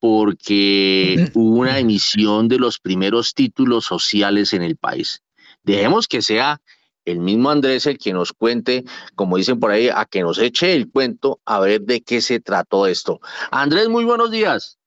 porque 0.00 1.30
hubo 1.34 1.60
una 1.60 1.78
emisión 1.78 2.48
de 2.48 2.58
los 2.58 2.78
primeros 2.78 3.34
títulos 3.34 3.84
sociales 3.84 4.52
en 4.52 4.62
el 4.62 4.76
país. 4.76 5.22
Dejemos 5.62 6.08
que 6.08 6.20
sea 6.20 6.60
el 7.04 7.20
mismo 7.20 7.50
Andrés 7.50 7.86
el 7.86 7.98
que 7.98 8.12
nos 8.12 8.32
cuente, 8.32 8.84
como 9.14 9.36
dicen 9.36 9.60
por 9.60 9.70
ahí, 9.70 9.88
a 9.88 10.04
que 10.04 10.22
nos 10.22 10.38
eche 10.38 10.74
el 10.74 10.90
cuento 10.90 11.40
a 11.44 11.60
ver 11.60 11.82
de 11.82 12.02
qué 12.02 12.20
se 12.20 12.40
trató 12.40 12.86
esto. 12.86 13.20
Andrés, 13.50 13.88
muy 13.88 14.04
buenos 14.04 14.30
días. 14.30 14.78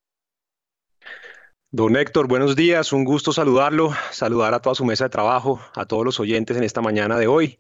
Don 1.70 1.98
Héctor, 1.98 2.28
buenos 2.28 2.56
días, 2.56 2.94
un 2.94 3.04
gusto 3.04 3.34
saludarlo, 3.34 3.92
saludar 4.12 4.54
a 4.54 4.62
toda 4.62 4.74
su 4.74 4.86
mesa 4.86 5.04
de 5.04 5.10
trabajo, 5.10 5.60
a 5.76 5.86
todos 5.86 6.06
los 6.06 6.18
oyentes 6.20 6.56
en 6.56 6.64
esta 6.64 6.82
mañana 6.82 7.20
de 7.20 7.28
hoy. 7.28 7.60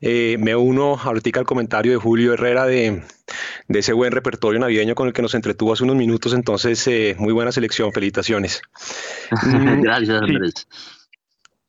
Eh, 0.00 0.36
me 0.40 0.56
uno 0.56 0.96
ahorita 0.96 1.38
al 1.38 1.46
comentario 1.46 1.92
de 1.92 1.98
Julio 1.98 2.32
Herrera 2.32 2.64
de, 2.64 3.04
de 3.68 3.78
ese 3.78 3.92
buen 3.92 4.10
repertorio 4.10 4.58
navideño 4.58 4.94
con 4.94 5.06
el 5.06 5.12
que 5.12 5.20
nos 5.20 5.34
entretuvo 5.34 5.74
hace 5.74 5.84
unos 5.84 5.96
minutos, 5.96 6.32
entonces 6.32 6.84
eh, 6.88 7.14
muy 7.18 7.34
buena 7.34 7.52
selección, 7.52 7.92
felicitaciones. 7.92 8.62
Mm, 9.30 9.82
Gracias, 9.82 10.22
sí. 10.26 10.66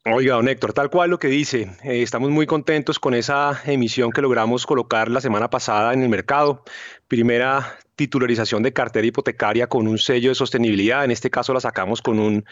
Oiga, 0.06 0.36
don 0.36 0.50
Héctor, 0.50 0.74
tal 0.74 0.90
cual 0.90 1.12
lo 1.12 1.18
que 1.18 1.30
dice, 1.30 1.78
eh, 1.82 2.02
estamos 2.02 2.30
muy 2.30 2.46
contentos 2.46 3.00
con 3.00 3.14
esa 3.14 3.62
emisión 3.66 4.12
que 4.12 4.22
logramos 4.22 4.66
colocar 4.66 5.10
la 5.10 5.22
semana 5.22 5.50
pasada 5.50 5.94
en 5.94 6.04
el 6.04 6.10
mercado. 6.10 6.66
Primera 7.08 7.78
titularización 7.96 8.64
de 8.64 8.74
cartera 8.74 9.06
hipotecaria 9.06 9.68
con 9.68 9.88
un 9.88 9.98
sello 9.98 10.30
de 10.30 10.36
sostenibilidad, 10.36 11.04
en 11.06 11.12
este 11.12 11.30
caso 11.30 11.54
la 11.54 11.60
sacamos 11.60 12.02
con 12.02 12.20
un, 12.20 12.46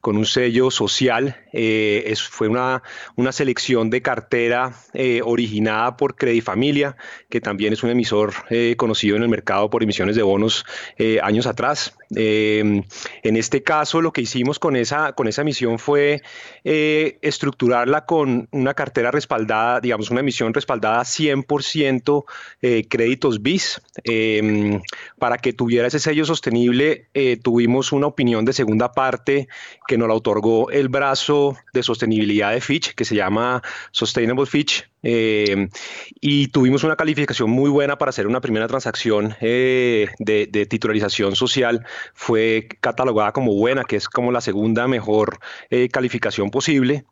con 0.00 0.16
un 0.16 0.26
sello 0.26 0.70
social. 0.70 1.36
Eh, 1.52 2.14
fue 2.30 2.48
una, 2.48 2.82
una 3.16 3.32
selección 3.32 3.90
de 3.90 4.02
cartera 4.02 4.74
eh, 4.94 5.20
originada 5.24 5.96
por 5.96 6.16
Credifamilia, 6.16 6.96
que 7.28 7.40
también 7.40 7.72
es 7.72 7.82
un 7.82 7.90
emisor 7.90 8.32
eh, 8.50 8.74
conocido 8.76 9.16
en 9.16 9.22
el 9.22 9.28
mercado 9.28 9.70
por 9.70 9.82
emisiones 9.82 10.16
de 10.16 10.22
bonos 10.22 10.64
años 11.22 11.46
atrás. 11.46 11.96
Eh, 12.16 12.82
en 13.22 13.36
este 13.36 13.62
caso, 13.62 14.00
lo 14.00 14.12
que 14.12 14.22
hicimos 14.22 14.58
con 14.58 14.76
esa, 14.76 15.12
con 15.12 15.28
esa 15.28 15.42
emisión 15.42 15.78
fue 15.78 16.22
estructurarla 16.64 18.04
con 18.04 18.48
una 18.50 18.74
cartera 18.74 19.10
respaldada, 19.10 19.80
digamos, 19.80 20.10
una 20.10 20.20
emisión 20.20 20.54
respaldada 20.54 21.02
100% 21.02 22.24
eh, 22.62 22.86
créditos 22.88 23.42
BIS. 23.42 23.80
Para 25.18 25.38
que 25.38 25.52
tuviera 25.52 25.86
ese 25.88 25.98
sello 25.98 26.24
sostenible, 26.24 27.08
eh, 27.14 27.36
tuvimos 27.36 27.92
una 27.92 28.06
opinión 28.06 28.44
de 28.44 28.52
segunda 28.52 28.92
parte 28.92 29.48
que 29.86 29.98
nos 29.98 30.08
la 30.08 30.14
otorgó 30.14 30.70
el 30.70 30.88
brazo 30.88 31.56
de 31.72 31.82
sostenibilidad 31.82 32.52
de 32.52 32.60
Fitch, 32.60 32.94
que 32.94 33.04
se 33.04 33.14
llama 33.14 33.62
Sustainable 33.92 34.46
Fitch. 34.46 34.88
eh, 35.02 35.68
y 36.20 36.48
tuvimos 36.48 36.82
una 36.84 36.96
calificación 36.96 37.50
muy 37.50 37.70
buena 37.70 37.98
para 37.98 38.10
hacer 38.10 38.26
una 38.26 38.40
primera 38.40 38.66
transacción 38.66 39.36
eh, 39.40 40.08
de, 40.18 40.48
de 40.50 40.66
titularización 40.66 41.36
social. 41.36 41.86
Fue 42.14 42.68
catalogada 42.80 43.32
como 43.32 43.54
buena, 43.54 43.84
que 43.84 43.96
es 43.96 44.08
como 44.08 44.32
la 44.32 44.40
segunda 44.40 44.88
mejor 44.88 45.38
eh, 45.70 45.88
calificación 45.88 46.50
posible. 46.50 47.04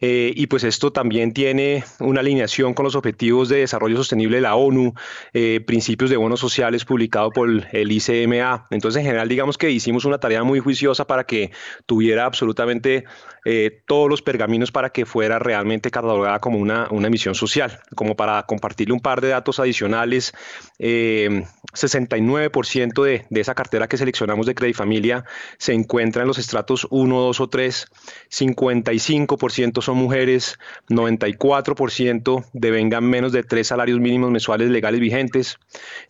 Eh, 0.00 0.32
y 0.36 0.46
pues 0.46 0.64
esto 0.64 0.92
también 0.92 1.32
tiene 1.32 1.84
una 2.00 2.20
alineación 2.20 2.74
con 2.74 2.84
los 2.84 2.94
objetivos 2.94 3.48
de 3.48 3.58
desarrollo 3.58 3.96
sostenible 3.96 4.36
de 4.36 4.42
la 4.42 4.54
ONU, 4.54 4.94
eh, 5.32 5.60
principios 5.66 6.10
de 6.10 6.16
bonos 6.16 6.40
sociales 6.40 6.84
publicado 6.84 7.30
por 7.30 7.48
el 7.48 7.92
ICMA. 7.92 8.66
Entonces, 8.70 9.00
en 9.00 9.06
general, 9.06 9.28
digamos 9.28 9.56
que 9.56 9.70
hicimos 9.70 10.04
una 10.04 10.18
tarea 10.18 10.42
muy 10.42 10.60
juiciosa 10.60 11.06
para 11.06 11.24
que 11.24 11.50
tuviera 11.86 12.26
absolutamente 12.26 13.04
eh, 13.48 13.82
todos 13.86 14.10
los 14.10 14.22
pergaminos 14.22 14.72
para 14.72 14.90
que 14.90 15.06
fuera 15.06 15.38
realmente 15.38 15.90
catalogada 15.90 16.40
como 16.40 16.58
una, 16.58 16.88
una 16.90 17.06
emisión 17.06 17.34
social. 17.34 17.80
Como 17.94 18.16
para 18.16 18.42
compartirle 18.42 18.92
un 18.92 19.00
par 19.00 19.20
de 19.20 19.28
datos 19.28 19.60
adicionales, 19.60 20.34
eh, 20.78 21.44
69% 21.72 23.04
de, 23.04 23.24
de 23.30 23.40
esa 23.40 23.54
cartera 23.54 23.88
que 23.88 23.96
seleccionamos 23.96 24.46
de 24.46 24.54
Credit 24.54 24.76
Familia 24.76 25.24
se 25.58 25.72
encuentra 25.72 26.22
en 26.22 26.28
los 26.28 26.38
estratos 26.38 26.86
1, 26.90 27.20
2 27.20 27.40
o 27.40 27.48
3, 27.48 27.86
55% 28.30 29.82
son 29.86 29.96
mujeres, 29.96 30.58
94% 30.90 32.44
devengan 32.52 33.04
menos 33.04 33.32
de 33.32 33.42
tres 33.42 33.68
salarios 33.68 34.00
mínimos 34.00 34.30
mensuales 34.30 34.68
legales 34.68 35.00
vigentes, 35.00 35.58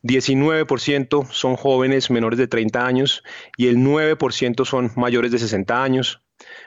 19% 0.03 1.31
son 1.31 1.57
jóvenes 1.57 2.11
menores 2.11 2.39
de 2.39 2.49
30 2.49 2.85
años 2.87 3.23
y 3.57 3.69
el 3.69 3.77
9% 3.77 4.65
son 4.65 4.91
mayores 4.97 5.31
de 5.31 5.39
60 5.39 5.83
años. 5.83 6.23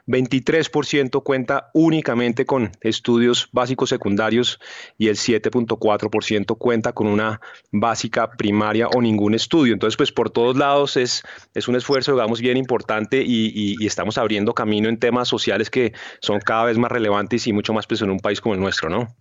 23% 0.08 1.24
cuenta 1.24 1.70
únicamente 1.74 2.46
con 2.46 2.72
estudios 2.82 3.50
básicos 3.52 3.90
secundarios 3.90 4.60
y 4.98 5.08
el 5.08 5.16
7.4% 5.16 6.58
cuenta 6.58 6.94
con 6.94 7.08
una 7.08 7.42
básica 7.72 8.32
primaria 8.32 8.88
o 8.88 9.02
ningún 9.02 9.34
estudio. 9.34 9.74
Entonces, 9.74 9.98
pues 9.98 10.12
por 10.12 10.30
todos 10.30 10.58
lados 10.58 10.98
es, 10.98 11.24
es 11.54 11.68
un 11.68 11.76
esfuerzo, 11.76 12.14
digamos, 12.14 12.42
bien 12.42 12.58
importante 12.58 13.24
y, 13.26 13.50
estamos 13.86 14.18
abriendo 14.18 14.54
camino 14.54 14.90
en 14.90 15.00
temas 15.00 15.28
sociales 15.28 15.70
que 15.70 15.94
son 16.22 16.40
cada 16.40 16.66
vez 16.66 16.78
más 16.78 16.92
relevantes 16.92 17.48
y 17.48 17.54
mucho 17.54 17.74
más 17.74 17.88
pues 17.88 18.02
en 18.02 18.10
un 18.10 18.20
país 18.20 18.42
como 18.42 18.56
el 18.56 18.62
nuestro, 18.62 18.90
¿no? 18.90 19.16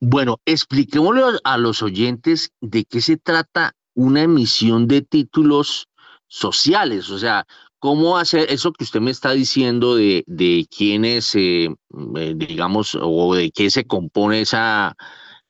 Bueno, 0.00 0.38
expliquémosle 0.46 1.22
a 1.44 1.58
los 1.58 1.82
oyentes 1.82 2.52
de 2.60 2.84
qué 2.84 3.00
se 3.00 3.16
trata 3.16 3.74
una 3.94 4.22
emisión 4.22 4.86
de 4.86 5.02
títulos 5.02 5.88
sociales, 6.28 7.10
o 7.10 7.18
sea, 7.18 7.46
cómo 7.82 8.16
hacer 8.16 8.46
eso 8.48 8.72
que 8.72 8.84
usted 8.84 9.00
me 9.00 9.10
está 9.10 9.32
diciendo 9.32 9.96
de, 9.96 10.22
de 10.28 10.68
quiénes, 10.70 11.34
eh, 11.34 11.68
eh, 12.16 12.32
digamos, 12.36 12.96
o 13.00 13.34
de 13.34 13.50
qué 13.50 13.72
se 13.72 13.84
compone 13.84 14.42
esa, 14.42 14.94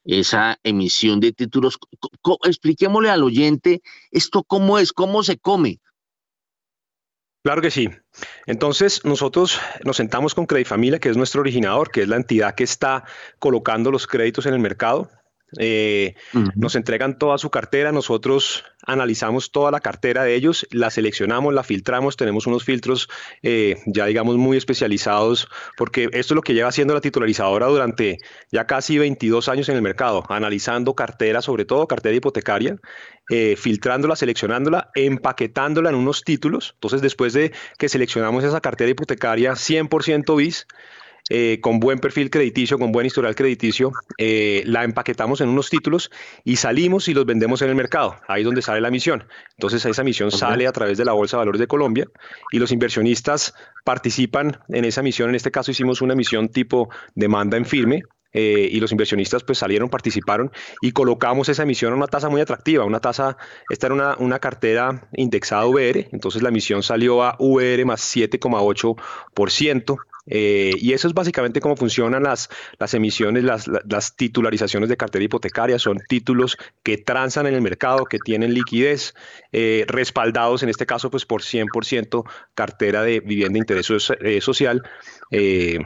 esa 0.02 0.58
emisión 0.62 1.20
de 1.20 1.32
títulos. 1.32 1.78
Expliquémosle 2.44 3.10
al 3.10 3.22
oyente 3.22 3.82
esto 4.10 4.44
cómo 4.44 4.78
es, 4.78 4.94
cómo 4.94 5.22
se 5.22 5.36
come. 5.36 5.78
Claro 7.44 7.60
que 7.60 7.70
sí. 7.70 7.90
Entonces, 8.46 9.04
nosotros 9.04 9.60
nos 9.84 9.98
sentamos 9.98 10.34
con 10.34 10.46
Credit 10.46 10.66
Familia, 10.66 11.00
que 11.00 11.10
es 11.10 11.18
nuestro 11.18 11.42
originador, 11.42 11.90
que 11.90 12.00
es 12.00 12.08
la 12.08 12.16
entidad 12.16 12.54
que 12.54 12.64
está 12.64 13.04
colocando 13.40 13.90
los 13.90 14.06
créditos 14.06 14.46
en 14.46 14.54
el 14.54 14.60
mercado. 14.60 15.10
Eh, 15.58 16.14
Nos 16.54 16.76
entregan 16.76 17.18
toda 17.18 17.38
su 17.38 17.50
cartera, 17.50 17.92
nosotros 17.92 18.64
analizamos 18.86 19.52
toda 19.52 19.70
la 19.70 19.80
cartera 19.80 20.24
de 20.24 20.34
ellos, 20.34 20.66
la 20.70 20.90
seleccionamos, 20.90 21.54
la 21.54 21.62
filtramos, 21.62 22.16
tenemos 22.16 22.46
unos 22.46 22.64
filtros 22.64 23.08
eh, 23.42 23.76
ya 23.86 24.06
digamos 24.06 24.36
muy 24.36 24.56
especializados, 24.56 25.48
porque 25.76 26.04
esto 26.12 26.34
es 26.34 26.36
lo 26.36 26.42
que 26.42 26.54
lleva 26.54 26.68
haciendo 26.68 26.94
la 26.94 27.00
titularizadora 27.00 27.66
durante 27.66 28.18
ya 28.50 28.66
casi 28.66 28.98
22 28.98 29.48
años 29.48 29.68
en 29.68 29.76
el 29.76 29.82
mercado, 29.82 30.24
analizando 30.28 30.94
cartera, 30.94 31.42
sobre 31.42 31.64
todo 31.64 31.86
cartera 31.86 32.16
hipotecaria, 32.16 32.76
eh, 33.30 33.56
filtrándola, 33.56 34.16
seleccionándola, 34.16 34.90
empaquetándola 34.94 35.90
en 35.90 35.96
unos 35.96 36.22
títulos. 36.22 36.72
Entonces, 36.74 37.02
después 37.02 37.32
de 37.32 37.52
que 37.78 37.88
seleccionamos 37.88 38.44
esa 38.44 38.60
cartera 38.60 38.90
hipotecaria 38.90 39.52
100% 39.52 40.36
BIS, 40.36 40.66
eh, 41.30 41.60
con 41.60 41.78
buen 41.80 41.98
perfil 41.98 42.30
crediticio, 42.30 42.78
con 42.78 42.92
buen 42.92 43.06
historial 43.06 43.34
crediticio, 43.34 43.92
eh, 44.18 44.62
la 44.66 44.84
empaquetamos 44.84 45.40
en 45.40 45.48
unos 45.48 45.70
títulos 45.70 46.10
y 46.44 46.56
salimos 46.56 47.08
y 47.08 47.14
los 47.14 47.24
vendemos 47.24 47.62
en 47.62 47.68
el 47.68 47.74
mercado. 47.74 48.16
Ahí 48.28 48.42
es 48.42 48.44
donde 48.44 48.62
sale 48.62 48.80
la 48.80 48.90
misión. 48.90 49.24
Entonces 49.56 49.84
esa 49.84 50.02
misión 50.02 50.30
sale 50.30 50.66
a 50.66 50.72
través 50.72 50.98
de 50.98 51.04
la 51.04 51.12
Bolsa 51.12 51.36
de 51.36 51.42
Valores 51.42 51.60
de 51.60 51.66
Colombia 51.66 52.06
y 52.50 52.58
los 52.58 52.72
inversionistas 52.72 53.54
participan 53.84 54.58
en 54.68 54.84
esa 54.84 55.02
misión. 55.02 55.28
En 55.28 55.36
este 55.36 55.50
caso 55.50 55.70
hicimos 55.70 56.02
una 56.02 56.14
misión 56.14 56.48
tipo 56.48 56.88
demanda 57.14 57.56
en 57.56 57.64
firme, 57.64 58.02
eh, 58.34 58.66
y 58.70 58.80
los 58.80 58.90
inversionistas 58.92 59.44
pues 59.44 59.58
salieron, 59.58 59.90
participaron 59.90 60.50
y 60.80 60.92
colocamos 60.92 61.50
esa 61.50 61.64
emisión 61.64 61.92
a 61.92 61.96
una 61.96 62.06
tasa 62.06 62.30
muy 62.30 62.40
atractiva, 62.40 62.86
una 62.86 62.98
tasa, 62.98 63.36
esta 63.68 63.88
era 63.88 63.94
una, 63.94 64.16
una 64.16 64.38
cartera 64.38 65.06
indexada 65.12 65.66
VR, 65.66 66.08
entonces 66.12 66.42
la 66.42 66.48
emisión 66.48 66.82
salió 66.82 67.22
a 67.22 67.36
VR 67.38 67.84
más 67.84 68.00
7,8%. 68.16 69.98
Eh, 70.26 70.72
y 70.78 70.92
eso 70.92 71.08
es 71.08 71.14
básicamente 71.14 71.60
cómo 71.60 71.76
funcionan 71.76 72.22
las, 72.22 72.48
las 72.78 72.94
emisiones, 72.94 73.44
las, 73.44 73.66
las 73.68 74.16
titularizaciones 74.16 74.88
de 74.88 74.96
cartera 74.96 75.24
hipotecaria. 75.24 75.78
Son 75.78 75.98
títulos 76.08 76.56
que 76.82 76.98
transan 76.98 77.46
en 77.46 77.54
el 77.54 77.62
mercado, 77.62 78.04
que 78.04 78.18
tienen 78.18 78.54
liquidez, 78.54 79.14
eh, 79.52 79.84
respaldados 79.88 80.62
en 80.62 80.68
este 80.68 80.86
caso 80.86 81.10
pues 81.10 81.26
por 81.26 81.42
100% 81.42 82.24
cartera 82.54 83.02
de 83.02 83.20
vivienda 83.20 83.54
de 83.54 83.58
interés 83.58 83.88
eh, 84.20 84.40
social 84.40 84.82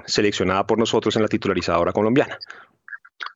seleccionada 0.06 0.66
por 0.66 0.78
nosotros 0.78 1.14
en 1.16 1.22
la 1.22 1.28
titularizadora 1.28 1.92
colombiana. 1.92 2.38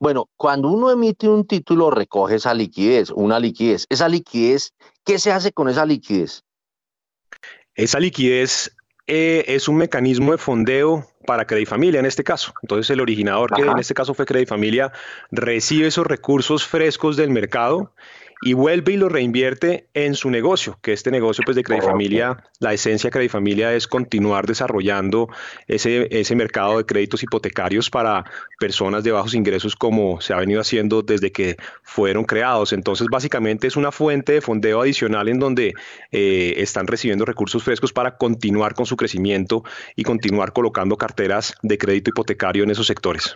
Bueno, 0.00 0.28
cuando 0.36 0.68
uno 0.70 0.90
emite 0.90 1.28
un 1.28 1.46
título, 1.46 1.90
recoge 1.90 2.36
esa 2.36 2.54
liquidez, 2.54 3.10
una 3.10 3.38
liquidez. 3.38 3.86
Esa 3.88 4.08
liquidez, 4.08 4.72
¿qué 5.04 5.18
se 5.18 5.30
hace 5.30 5.52
con 5.52 5.68
esa 5.68 5.86
liquidez? 5.86 6.42
Esa 7.74 8.00
liquidez 8.00 8.74
eh, 9.12 9.44
es 9.48 9.66
un 9.66 9.76
mecanismo 9.76 10.30
de 10.30 10.38
fondeo 10.38 11.04
para 11.26 11.44
Familia 11.66 11.98
en 11.98 12.06
este 12.06 12.22
caso. 12.22 12.54
Entonces 12.62 12.88
el 12.90 13.00
originador, 13.00 13.52
que 13.52 13.62
en 13.62 13.78
este 13.78 13.92
caso 13.92 14.14
fue 14.14 14.24
Familia, 14.46 14.92
recibe 15.32 15.88
esos 15.88 16.06
recursos 16.06 16.64
frescos 16.64 17.16
del 17.16 17.30
mercado 17.30 17.92
y 18.42 18.54
vuelve 18.54 18.92
y 18.92 18.96
los 18.96 19.12
reinvierte 19.12 19.88
en 19.92 20.14
su 20.14 20.30
negocio, 20.30 20.78
que 20.80 20.92
este 20.92 21.10
negocio 21.10 21.44
pues 21.44 21.56
de 21.56 21.62
Familia, 21.62 22.42
la 22.58 22.72
esencia 22.72 23.10
de 23.10 23.28
Familia 23.28 23.74
es 23.74 23.86
continuar 23.86 24.46
desarrollando 24.46 25.28
ese, 25.66 26.08
ese 26.10 26.34
mercado 26.34 26.78
de 26.78 26.86
créditos 26.86 27.22
hipotecarios 27.22 27.90
para 27.90 28.24
personas 28.58 29.04
de 29.04 29.12
bajos 29.12 29.34
ingresos 29.34 29.76
como 29.76 30.20
se 30.22 30.32
ha 30.32 30.38
venido 30.38 30.60
haciendo 30.60 31.02
desde 31.02 31.32
que 31.32 31.56
fueron 31.82 32.24
creados. 32.24 32.72
Entonces 32.72 33.08
básicamente 33.10 33.66
es 33.66 33.76
una 33.76 33.92
fuente 33.92 34.32
de 34.32 34.40
fondeo 34.40 34.80
adicional 34.80 35.28
en 35.28 35.38
donde 35.38 35.74
eh, 36.10 36.54
están 36.56 36.86
recibiendo 36.86 37.26
recursos 37.26 37.62
frescos 37.62 37.92
para 37.92 38.16
continuar 38.16 38.74
con 38.74 38.86
su 38.86 38.96
crecimiento 38.96 39.64
y 39.96 40.02
continuar 40.02 40.52
colocando 40.52 40.96
carteras 40.96 41.54
de 41.62 41.76
crédito 41.76 42.10
hipotecario 42.10 42.64
en 42.64 42.70
esos 42.70 42.86
sectores. 42.86 43.34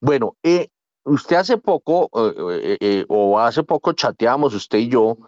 Bueno, 0.00 0.36
eh, 0.42 0.68
usted 1.04 1.36
hace 1.36 1.58
poco, 1.58 2.10
eh, 2.14 2.60
eh, 2.64 2.78
eh, 2.80 3.04
o 3.08 3.38
hace 3.38 3.62
poco 3.62 3.92
chateamos 3.92 4.54
usted 4.54 4.78
y 4.78 4.88
yo, 4.88 5.18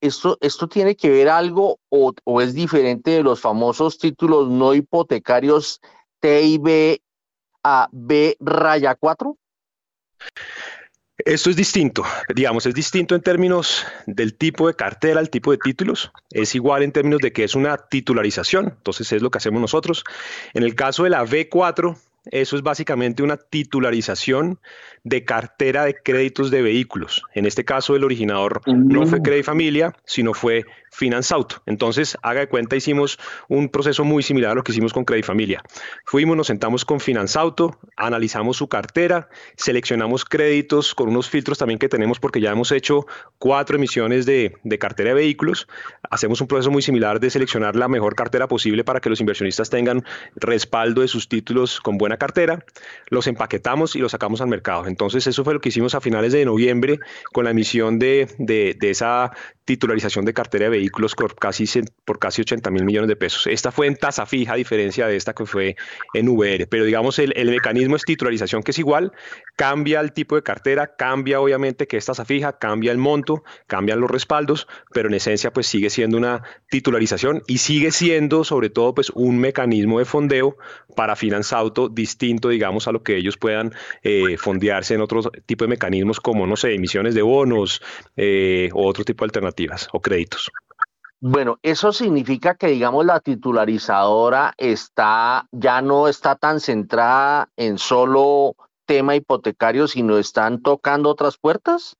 esto, 0.00 0.38
¿esto 0.40 0.68
tiene 0.68 0.96
que 0.96 1.10
ver 1.10 1.28
algo 1.28 1.78
o, 1.88 2.40
es 2.40 2.54
diferente 2.54 3.12
de 3.12 3.22
los 3.22 3.40
famosos 3.40 3.98
títulos 3.98 4.48
no 4.48 4.74
hipotecarios 4.74 5.80
TIB 6.20 7.00
a 7.62 7.88
B 7.92 8.36
raya 8.40 8.94
4? 8.94 9.36
Esto 11.18 11.50
es 11.50 11.56
distinto, 11.56 12.04
digamos, 12.34 12.66
es 12.66 12.74
distinto 12.74 13.14
en 13.14 13.22
términos 13.22 13.86
del 14.06 14.36
tipo 14.36 14.68
de 14.68 14.74
cartera, 14.74 15.18
el 15.18 15.30
tipo 15.30 15.50
de 15.50 15.56
títulos, 15.56 16.12
es 16.30 16.54
igual 16.54 16.82
en 16.82 16.92
términos 16.92 17.20
de 17.20 17.32
que 17.32 17.42
es 17.42 17.54
una 17.54 17.78
titularización, 17.78 18.66
entonces 18.76 19.10
es 19.12 19.22
lo 19.22 19.30
que 19.30 19.38
hacemos 19.38 19.60
nosotros. 19.60 20.04
En 20.52 20.62
el 20.62 20.74
caso 20.74 21.04
de 21.04 21.10
la 21.10 21.24
V4, 21.24 21.96
eso 22.30 22.56
es 22.56 22.62
básicamente 22.62 23.22
una 23.22 23.36
titularización 23.36 24.58
de 25.04 25.24
cartera 25.24 25.84
de 25.84 25.94
créditos 25.94 26.50
de 26.50 26.62
vehículos. 26.62 27.22
En 27.34 27.46
este 27.46 27.64
caso, 27.64 27.96
el 27.96 28.04
originador 28.04 28.60
no 28.66 29.06
fue 29.06 29.22
Credit 29.22 29.44
Familia, 29.44 29.94
sino 30.04 30.34
fue 30.34 30.64
Finance 30.96 31.34
Auto. 31.34 31.56
Entonces, 31.66 32.16
haga 32.22 32.40
de 32.40 32.48
cuenta, 32.48 32.74
hicimos 32.74 33.18
un 33.48 33.68
proceso 33.68 34.02
muy 34.02 34.22
similar 34.22 34.52
a 34.52 34.54
lo 34.54 34.64
que 34.64 34.72
hicimos 34.72 34.94
con 34.94 35.04
Credit 35.04 35.26
Familia. 35.26 35.62
Fuimos, 36.06 36.38
nos 36.38 36.46
sentamos 36.46 36.86
con 36.86 37.00
Finance 37.00 37.38
Auto, 37.38 37.78
analizamos 37.96 38.56
su 38.56 38.68
cartera, 38.68 39.28
seleccionamos 39.56 40.24
créditos 40.24 40.94
con 40.94 41.08
unos 41.10 41.28
filtros 41.28 41.58
también 41.58 41.78
que 41.78 41.90
tenemos 41.90 42.18
porque 42.18 42.40
ya 42.40 42.50
hemos 42.50 42.72
hecho 42.72 43.06
cuatro 43.38 43.76
emisiones 43.76 44.24
de, 44.24 44.56
de 44.64 44.78
cartera 44.78 45.10
de 45.10 45.16
vehículos. 45.16 45.68
Hacemos 46.10 46.40
un 46.40 46.46
proceso 46.46 46.70
muy 46.70 46.80
similar 46.80 47.20
de 47.20 47.28
seleccionar 47.28 47.76
la 47.76 47.88
mejor 47.88 48.14
cartera 48.14 48.48
posible 48.48 48.82
para 48.82 49.00
que 49.00 49.10
los 49.10 49.20
inversionistas 49.20 49.68
tengan 49.68 50.02
respaldo 50.34 51.02
de 51.02 51.08
sus 51.08 51.28
títulos 51.28 51.78
con 51.82 51.98
buena 51.98 52.16
cartera. 52.16 52.64
Los 53.10 53.26
empaquetamos 53.26 53.96
y 53.96 53.98
los 53.98 54.12
sacamos 54.12 54.40
al 54.40 54.48
mercado. 54.48 54.86
Entonces, 54.86 55.26
eso 55.26 55.44
fue 55.44 55.52
lo 55.52 55.60
que 55.60 55.68
hicimos 55.68 55.94
a 55.94 56.00
finales 56.00 56.32
de 56.32 56.46
noviembre 56.46 57.00
con 57.34 57.44
la 57.44 57.50
emisión 57.50 57.98
de, 57.98 58.28
de- 58.38 58.74
de 58.78 58.90
esa 58.90 59.30
titularización 59.66 60.24
de 60.24 60.32
cartera 60.32 60.64
de 60.64 60.70
vehículos 60.70 60.85
por 60.90 61.34
casi, 61.36 61.64
por 62.04 62.18
casi 62.18 62.42
80 62.42 62.70
mil 62.70 62.84
millones 62.84 63.08
de 63.08 63.16
pesos. 63.16 63.46
Esta 63.46 63.70
fue 63.70 63.86
en 63.86 63.96
tasa 63.96 64.26
fija, 64.26 64.54
a 64.54 64.56
diferencia 64.56 65.06
de 65.06 65.16
esta 65.16 65.34
que 65.34 65.46
fue 65.46 65.76
en 66.14 66.28
VR. 66.28 66.66
Pero 66.66 66.84
digamos, 66.84 67.18
el, 67.18 67.32
el 67.36 67.50
mecanismo 67.50 67.96
es 67.96 68.02
titularización 68.02 68.62
que 68.62 68.70
es 68.70 68.78
igual, 68.78 69.12
cambia 69.56 70.00
el 70.00 70.12
tipo 70.12 70.36
de 70.36 70.42
cartera, 70.42 70.94
cambia 70.96 71.40
obviamente 71.40 71.86
que 71.86 71.96
es 71.96 72.06
tasa 72.06 72.24
fija, 72.24 72.58
cambia 72.58 72.92
el 72.92 72.98
monto, 72.98 73.44
cambian 73.66 74.00
los 74.00 74.10
respaldos, 74.10 74.66
pero 74.92 75.08
en 75.08 75.14
esencia 75.14 75.52
pues 75.52 75.66
sigue 75.66 75.90
siendo 75.90 76.16
una 76.16 76.42
titularización 76.70 77.42
y 77.46 77.58
sigue 77.58 77.90
siendo 77.90 78.44
sobre 78.44 78.70
todo 78.70 78.94
pues 78.94 79.10
un 79.10 79.38
mecanismo 79.38 79.98
de 79.98 80.04
fondeo 80.04 80.56
para 80.94 81.16
Finance 81.16 81.54
Auto 81.54 81.88
distinto 81.88 82.48
digamos 82.48 82.88
a 82.88 82.92
lo 82.92 83.02
que 83.02 83.16
ellos 83.16 83.36
puedan 83.36 83.72
eh, 84.02 84.36
fondearse 84.36 84.94
en 84.94 85.00
otro 85.00 85.22
tipo 85.46 85.64
de 85.64 85.68
mecanismos 85.68 86.20
como 86.20 86.46
no 86.46 86.56
sé, 86.56 86.74
emisiones 86.74 87.14
de 87.14 87.22
bonos 87.22 87.82
eh, 88.16 88.70
o 88.72 88.86
otro 88.86 89.04
tipo 89.04 89.24
de 89.24 89.28
alternativas 89.28 89.88
o 89.92 90.00
créditos. 90.00 90.50
Bueno, 91.20 91.58
eso 91.62 91.92
significa 91.92 92.56
que, 92.56 92.68
digamos, 92.68 93.06
la 93.06 93.20
titularizadora 93.20 94.52
está, 94.58 95.48
ya 95.50 95.80
no 95.80 96.08
está 96.08 96.36
tan 96.36 96.60
centrada 96.60 97.48
en 97.56 97.78
solo 97.78 98.54
tema 98.84 99.16
hipotecario, 99.16 99.88
sino 99.88 100.18
están 100.18 100.62
tocando 100.62 101.10
otras 101.10 101.38
puertas. 101.38 101.96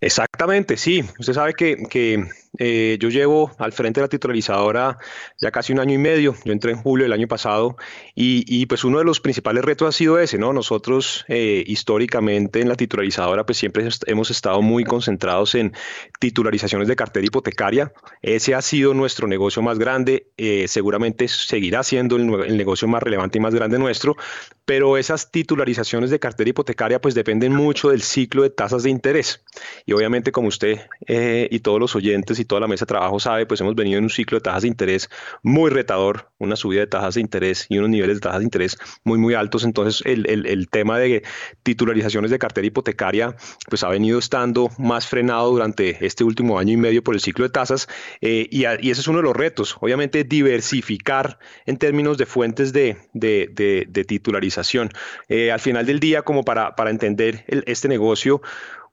Exactamente, 0.00 0.76
sí. 0.76 1.04
Usted 1.18 1.32
sabe 1.32 1.54
que, 1.54 1.76
que, 1.90 2.24
eh, 2.58 2.96
yo 3.00 3.08
llevo 3.08 3.52
al 3.58 3.72
frente 3.72 4.00
de 4.00 4.04
la 4.04 4.08
titularizadora 4.08 4.98
ya 5.40 5.50
casi 5.50 5.72
un 5.72 5.80
año 5.80 5.94
y 5.94 5.98
medio. 5.98 6.34
Yo 6.44 6.52
entré 6.52 6.72
en 6.72 6.78
julio 6.78 7.04
del 7.04 7.12
año 7.12 7.28
pasado 7.28 7.76
y, 8.14 8.44
y, 8.46 8.66
pues 8.66 8.84
uno 8.84 8.98
de 8.98 9.04
los 9.04 9.20
principales 9.20 9.64
retos 9.64 9.88
ha 9.88 9.92
sido 9.92 10.18
ese, 10.18 10.38
¿no? 10.38 10.52
Nosotros 10.52 11.24
eh, 11.28 11.62
históricamente 11.66 12.60
en 12.60 12.68
la 12.68 12.76
titularizadora 12.76 13.44
pues 13.44 13.58
siempre 13.58 13.88
hemos 14.06 14.30
estado 14.30 14.62
muy 14.62 14.84
concentrados 14.84 15.54
en 15.54 15.72
titularizaciones 16.20 16.88
de 16.88 16.96
cartera 16.96 17.26
hipotecaria. 17.26 17.92
Ese 18.22 18.54
ha 18.54 18.62
sido 18.62 18.94
nuestro 18.94 19.28
negocio 19.28 19.62
más 19.62 19.78
grande, 19.78 20.28
eh, 20.36 20.66
seguramente 20.68 21.28
seguirá 21.28 21.82
siendo 21.82 22.16
el, 22.16 22.32
el 22.44 22.56
negocio 22.56 22.88
más 22.88 23.02
relevante 23.02 23.38
y 23.38 23.40
más 23.40 23.54
grande 23.54 23.78
nuestro, 23.78 24.16
pero 24.64 24.96
esas 24.96 25.30
titularizaciones 25.30 26.10
de 26.10 26.18
cartera 26.18 26.50
hipotecaria 26.50 27.00
pues 27.00 27.14
dependen 27.14 27.52
mucho 27.52 27.90
del 27.90 28.02
ciclo 28.02 28.42
de 28.42 28.50
tasas 28.50 28.82
de 28.82 28.90
interés. 28.90 29.42
Y 29.88 29.92
obviamente 29.94 30.32
como 30.32 30.48
usted 30.48 30.80
eh, 31.06 31.48
y 31.50 31.60
todos 31.60 31.80
los 31.80 31.96
oyentes 31.96 32.38
y 32.38 32.44
toda 32.44 32.60
la 32.60 32.66
mesa 32.68 32.84
de 32.84 32.88
trabajo 32.88 33.18
sabe, 33.18 33.46
pues 33.46 33.62
hemos 33.62 33.74
venido 33.74 33.96
en 33.96 34.04
un 34.04 34.10
ciclo 34.10 34.36
de 34.36 34.42
tasas 34.42 34.60
de 34.60 34.68
interés 34.68 35.08
muy 35.42 35.70
retador, 35.70 36.30
una 36.36 36.56
subida 36.56 36.80
de 36.80 36.88
tasas 36.88 37.14
de 37.14 37.22
interés 37.22 37.64
y 37.70 37.78
unos 37.78 37.88
niveles 37.88 38.16
de 38.16 38.20
tasas 38.20 38.40
de 38.40 38.44
interés 38.44 38.76
muy, 39.02 39.16
muy 39.18 39.32
altos. 39.32 39.64
Entonces 39.64 40.02
el, 40.04 40.28
el- 40.28 40.68
tema 40.68 40.98
de 40.98 41.22
titularizaciones 41.62 42.30
de 42.30 42.38
cartera 42.38 42.66
hipotecaria 42.66 43.34
pues 43.70 43.82
ha 43.82 43.88
venido 43.88 44.18
estando 44.18 44.68
más 44.76 45.06
frenado 45.06 45.50
durante 45.52 46.04
este 46.04 46.22
último 46.22 46.58
año 46.58 46.74
y 46.74 46.76
medio 46.76 47.02
por 47.02 47.14
el 47.14 47.22
ciclo 47.22 47.44
de 47.44 47.50
tasas 47.50 47.88
eh, 48.20 48.46
y, 48.50 48.66
a- 48.66 48.74
ese 48.74 49.00
es 49.00 49.08
uno 49.08 49.20
de 49.20 49.24
los 49.24 49.34
retos. 49.34 49.74
Obviamente 49.80 50.22
diversificar 50.24 51.38
en 51.64 51.78
términos 51.78 52.18
de 52.18 52.26
fuentes 52.26 52.74
de, 52.74 52.98
de- 53.14 53.86
titularización. 54.06 54.90
Eh, 55.30 55.50
al 55.50 55.60
final 55.60 55.86
del 55.86 55.98
día, 55.98 56.20
como 56.20 56.44
para, 56.44 56.76
para 56.76 56.90
entender 56.90 57.46
este 57.48 57.88
negocio, 57.88 58.42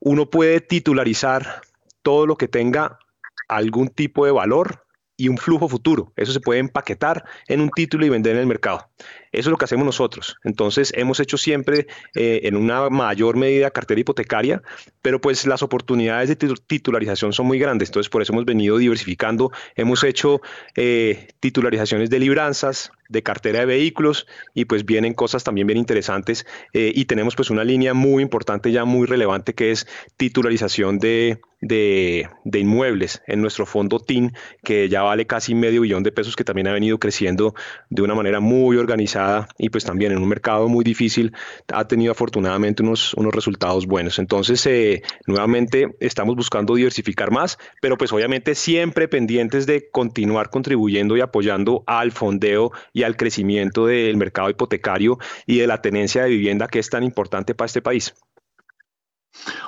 uno 0.06 0.30
puede 0.30 0.62
titularizar 0.62 1.62
todo 2.04 2.28
lo 2.28 2.38
que 2.38 2.48
tenga 2.48 3.00
algún 3.48 3.90
tipo 3.90 4.26
de 4.26 4.32
valor 4.32 4.86
y 5.18 5.30
un 5.30 5.38
flujo 5.38 5.68
futuro. 5.68 6.14
Eso 6.16 6.32
se 6.32 6.40
puede 6.40 6.60
empaquetar 6.60 7.26
en 7.48 7.60
un 7.60 7.72
título 7.72 8.06
y 8.06 8.10
vender 8.10 8.36
en 8.36 8.42
el 8.42 8.46
mercado. 8.46 8.88
Eso 9.36 9.50
es 9.50 9.52
lo 9.52 9.58
que 9.58 9.66
hacemos 9.66 9.86
nosotros. 9.86 10.38
Entonces, 10.44 10.92
hemos 10.96 11.20
hecho 11.20 11.38
siempre 11.38 11.88
eh, 12.16 12.42
en 12.44 12.56
una 12.56 12.90
mayor 12.90 13.38
medida 13.38 13.72
cartera 13.72 14.02
hipotecaria, 14.02 14.62
pero 15.02 15.22
pues 15.22 15.46
las 15.46 15.64
oportunidades 15.64 16.30
de 16.30 16.36
titularización 16.36 17.34
son 17.34 17.48
muy 17.48 17.60
grandes. 17.60 17.90
Entonces, 17.90 18.10
por 18.10 18.22
eso 18.22 18.34
hemos 18.34 18.46
venido 18.46 18.78
diversificando. 18.78 19.52
Hemos 19.76 20.04
hecho 20.04 20.42
eh, 20.76 21.28
titularizaciones 21.40 22.10
de 22.10 22.20
libranzas, 22.20 22.92
de 23.10 23.24
cartera 23.24 23.60
de 23.60 23.66
vehículos 23.66 24.26
y 24.54 24.66
pues 24.66 24.86
vienen 24.86 25.14
cosas 25.14 25.44
también 25.44 25.68
bien 25.68 25.78
interesantes 25.78 26.46
eh, 26.74 26.92
y 26.94 27.06
tenemos 27.06 27.36
pues 27.36 27.50
una 27.50 27.64
línea 27.64 27.94
muy 27.94 28.24
importante 28.24 28.72
ya 28.72 28.86
muy 28.86 29.06
relevante 29.06 29.54
que 29.54 29.72
es 29.72 29.88
titularización 30.18 31.00
de, 31.00 31.40
de, 31.62 32.30
de, 32.44 32.60
inmuebles 32.60 33.22
en 33.28 33.42
nuestro 33.42 33.66
fondo 33.66 34.00
TIN 34.00 34.34
que 34.64 34.90
ya 34.90 35.04
vale 35.04 35.28
casi 35.28 35.54
medio 35.54 35.82
billón 35.82 36.04
de 36.04 36.12
pesos 36.12 36.36
que 36.36 36.44
también 36.44 36.68
ha 36.68 36.74
venido 36.74 37.00
creciendo 37.00 37.54
de 37.90 38.02
una 38.02 38.16
manera 38.16 38.40
muy 38.40 38.78
organizada 38.78 39.25
y 39.58 39.70
pues 39.70 39.84
también 39.84 40.12
en 40.12 40.20
un 40.20 40.30
mercado 40.30 40.68
muy 40.68 40.84
difícil 40.84 41.34
ha 41.74 41.88
tenido 41.88 42.12
afortunadamente 42.12 42.84
unos, 42.84 43.14
unos 43.16 43.34
resultados 43.34 43.86
buenos 43.86 44.20
entonces 44.20 44.66
eh, 44.66 45.04
nuevamente 45.28 45.96
estamos 46.00 46.36
buscando 46.36 46.76
diversificar 46.76 47.32
más 47.32 47.58
pero 47.82 47.98
pues 47.98 48.12
obviamente 48.14 48.56
siempre 48.56 49.08
pendientes 49.08 49.66
de 49.66 49.90
continuar 49.90 50.50
contribuyendo 50.50 51.18
y 51.18 51.22
apoyando 51.22 51.84
al 51.88 52.12
fondeo 52.12 52.72
y 52.94 53.04
al 53.04 53.18
crecimiento 53.18 53.86
del 53.86 54.18
mercado 54.18 54.50
hipotecario 54.50 55.18
y 55.46 55.58
de 55.58 55.68
la 55.68 55.82
tenencia 55.82 56.24
de 56.24 56.30
vivienda 56.30 56.68
que 56.68 56.80
es 56.80 56.90
tan 56.90 57.04
importante 57.04 57.56
para 57.56 57.68
este 57.68 57.82
país. 57.82 58.14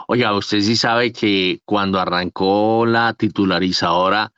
Oiga, 0.08 0.34
usted 0.36 0.62
sí 0.62 0.76
sabe 0.76 1.12
que 1.12 1.62
cuando 1.66 2.00
arrancó 2.00 2.86
la 2.86 3.14
titularizadora, 3.14 4.32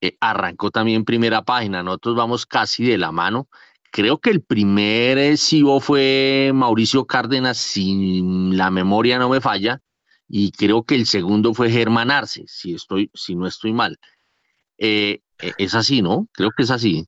eh, 0.00 0.16
arrancó 0.20 0.70
también 0.70 1.04
primera 1.04 1.42
página. 1.42 1.82
Nosotros 1.82 2.16
vamos 2.16 2.46
casi 2.46 2.84
de 2.84 2.98
la 2.98 3.12
mano. 3.12 3.48
Creo 3.96 4.18
que 4.18 4.28
el 4.28 4.42
primer 4.42 5.16
eh, 5.16 5.38
CEO 5.38 5.80
fue 5.80 6.50
Mauricio 6.52 7.06
Cárdenas, 7.06 7.56
si 7.56 8.20
la 8.52 8.70
memoria 8.70 9.18
no 9.18 9.30
me 9.30 9.40
falla, 9.40 9.80
y 10.28 10.50
creo 10.50 10.84
que 10.84 10.96
el 10.96 11.06
segundo 11.06 11.54
fue 11.54 11.70
Germán 11.70 12.10
Arce, 12.10 12.44
si, 12.46 12.74
estoy, 12.74 13.10
si 13.14 13.36
no 13.36 13.46
estoy 13.46 13.72
mal. 13.72 13.98
Eh, 14.76 15.20
es 15.38 15.74
así, 15.74 16.02
¿no? 16.02 16.28
Creo 16.34 16.50
que 16.54 16.64
es 16.64 16.70
así. 16.70 17.06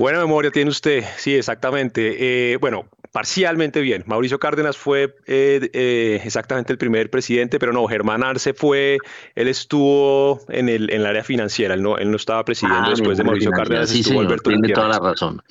Buena 0.00 0.20
memoria 0.20 0.52
tiene 0.52 0.70
usted, 0.70 1.02
sí, 1.16 1.34
exactamente. 1.34 2.52
Eh, 2.52 2.56
bueno, 2.58 2.88
parcialmente 3.10 3.80
bien. 3.80 4.04
Mauricio 4.06 4.38
Cárdenas 4.38 4.76
fue 4.76 5.16
eh, 5.26 5.68
eh, 5.72 6.20
exactamente 6.24 6.72
el 6.72 6.78
primer 6.78 7.10
presidente, 7.10 7.58
pero 7.58 7.72
no, 7.72 7.84
Germán 7.88 8.22
Arce 8.22 8.54
fue, 8.54 8.98
él 9.34 9.48
estuvo 9.48 10.40
en 10.50 10.68
el, 10.68 10.90
en 10.90 11.00
el 11.00 11.06
área 11.06 11.24
financiera, 11.24 11.74
él 11.74 11.82
no, 11.82 11.98
él 11.98 12.12
no 12.12 12.16
estaba 12.16 12.44
presidiendo 12.44 12.86
Ah, 12.86 12.90
después 12.90 13.18
de 13.18 13.24
Mauricio 13.24 13.50
Cárdenas. 13.50 13.90
Sí, 13.90 13.98
estuvo 14.00 14.12
señor, 14.18 14.26
Alberto 14.26 14.50
tiene 14.50 14.68
toda 14.68 14.86
la 14.88 15.00
razón. 15.00 15.42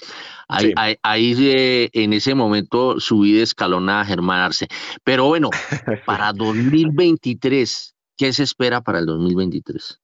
Ahí, 0.48 0.68
Sí. 0.68 0.74
ahí- 0.78 0.98
ahí, 1.04 1.90
en 1.92 2.14
ese 2.14 2.34
momento 2.34 3.02
subí 3.02 3.34
de 3.34 3.44
escalón 3.44 3.90
a 3.90 4.06
Germán 4.06 4.40
Arce. 4.40 4.68
Pero 5.04 5.26
bueno, 5.26 5.50
para 6.06 6.32
2023, 6.32 7.96
¿qué 8.16 8.32
se 8.32 8.44
espera 8.44 8.80
para 8.80 9.00
el 9.00 9.08
2023? 9.08 10.00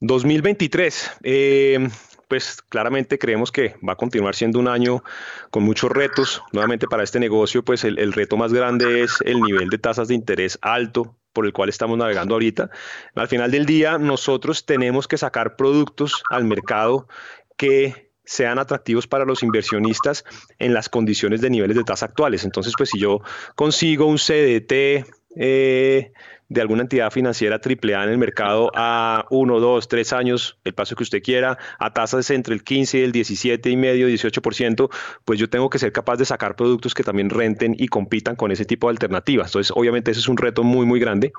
2023, 0.00 1.10
eh, 1.22 1.88
pues 2.28 2.62
claramente 2.62 3.18
creemos 3.18 3.52
que 3.52 3.76
va 3.86 3.92
a 3.92 3.96
continuar 3.96 4.34
siendo 4.34 4.58
un 4.58 4.68
año 4.68 5.02
con 5.50 5.62
muchos 5.62 5.90
retos. 5.90 6.42
Nuevamente 6.52 6.86
para 6.86 7.02
este 7.02 7.20
negocio, 7.20 7.64
pues 7.64 7.84
el, 7.84 8.12
reto 8.12 8.36
más 8.36 8.52
grande 8.52 9.02
es 9.02 9.18
el 9.24 9.40
nivel 9.40 9.68
de 9.68 9.78
tasas 9.78 10.08
de 10.08 10.14
interés 10.14 10.58
alto 10.62 11.16
por 11.32 11.46
el 11.46 11.52
cual 11.52 11.68
estamos 11.68 11.98
navegando 11.98 12.34
ahorita. 12.34 12.70
Al 13.14 13.28
final 13.28 13.50
del 13.50 13.66
día, 13.66 13.98
nosotros 13.98 14.64
tenemos 14.64 15.06
que 15.06 15.18
sacar 15.18 15.56
productos 15.56 16.22
al 16.30 16.44
mercado 16.44 17.08
que 17.56 18.10
sean 18.24 18.58
atractivos 18.58 19.06
para 19.06 19.24
los 19.24 19.42
inversionistas 19.42 20.24
en 20.58 20.74
las 20.74 20.88
condiciones 20.88 21.40
de 21.40 21.50
niveles 21.50 21.76
de 21.76 21.84
tasa 21.84 22.06
actuales. 22.06 22.44
Entonces, 22.44 22.72
pues 22.76 22.90
si 22.90 22.98
yo 22.98 23.20
consigo 23.54 24.06
un 24.06 24.16
CDT 24.16 25.06
eh, 25.38 26.12
de 26.48 26.60
alguna 26.60 26.82
entidad 26.82 27.10
financiera 27.10 27.60
AAA 27.64 28.04
en 28.04 28.10
el 28.10 28.18
mercado 28.18 28.70
a 28.74 29.26
1, 29.30 29.60
2, 29.60 29.88
3 29.88 30.12
años, 30.12 30.58
el 30.64 30.74
paso 30.74 30.94
que 30.94 31.02
usted 31.02 31.22
quiera, 31.22 31.58
a 31.78 31.92
tasas 31.92 32.30
entre 32.30 32.54
el 32.54 32.62
15 32.62 32.98
y 32.98 33.02
el 33.02 33.12
17 33.12 33.70
y 33.70 33.76
medio, 33.76 34.08
18%, 34.08 34.90
pues 35.24 35.38
yo 35.38 35.48
tengo 35.48 35.70
que 35.70 35.78
ser 35.78 35.92
capaz 35.92 36.16
de 36.16 36.24
sacar 36.24 36.56
productos 36.56 36.94
que 36.94 37.02
también 37.02 37.30
renten 37.30 37.74
y 37.78 37.88
compitan 37.88 38.36
con 38.36 38.52
ese 38.52 38.64
tipo 38.64 38.86
de 38.86 38.92
alternativas. 38.92 39.48
Entonces, 39.48 39.72
obviamente, 39.74 40.10
ese 40.10 40.20
es 40.20 40.28
un 40.28 40.36
reto 40.36 40.62
muy, 40.62 40.86
muy 40.86 41.00
grande. 41.00 41.32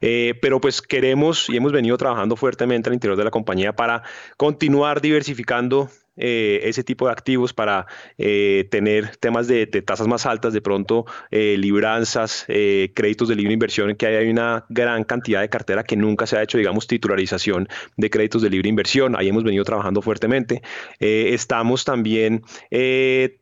Eh, 0.00 0.34
pero 0.40 0.60
pues 0.60 0.82
queremos 0.82 1.48
y 1.48 1.56
hemos 1.56 1.72
venido 1.72 1.96
trabajando 1.96 2.36
fuertemente 2.36 2.88
al 2.88 2.94
interior 2.94 3.16
de 3.16 3.24
la 3.24 3.30
compañía 3.30 3.74
para 3.74 4.02
continuar 4.36 5.00
diversificando 5.00 5.90
eh, 6.16 6.60
ese 6.64 6.84
tipo 6.84 7.06
de 7.06 7.12
activos 7.12 7.52
para 7.52 7.86
eh, 8.18 8.66
tener 8.70 9.16
temas 9.16 9.46
de, 9.48 9.66
tasas 9.66 10.06
más 10.06 10.26
altas, 10.26 10.52
de 10.52 10.60
pronto 10.60 11.04
eh, 11.30 11.56
libranzas, 11.58 12.44
eh, 12.48 12.92
créditos 12.94 13.28
de 13.28 13.36
libre 13.36 13.52
inversión, 13.52 13.94
que 13.96 14.06
hay, 14.06 14.28
una 14.28 14.64
gran 14.68 15.04
cantidad 15.04 15.40
de 15.40 15.48
cartera 15.48 15.84
que 15.84 15.96
nunca 15.96 16.26
se 16.26 16.36
ha 16.36 16.42
hecho, 16.42 16.58
digamos, 16.58 16.86
titularización 16.86 17.68
de 17.96 18.10
créditos 18.10 18.42
de 18.42 18.50
libre 18.50 18.68
inversión. 18.68 19.16
Ahí 19.16 19.28
hemos 19.28 19.44
venido 19.44 19.64
trabajando 19.64 20.02
fuertemente. 20.02 20.62
Eh, 21.00 21.30
estamos 21.32 21.84
también 21.84 22.42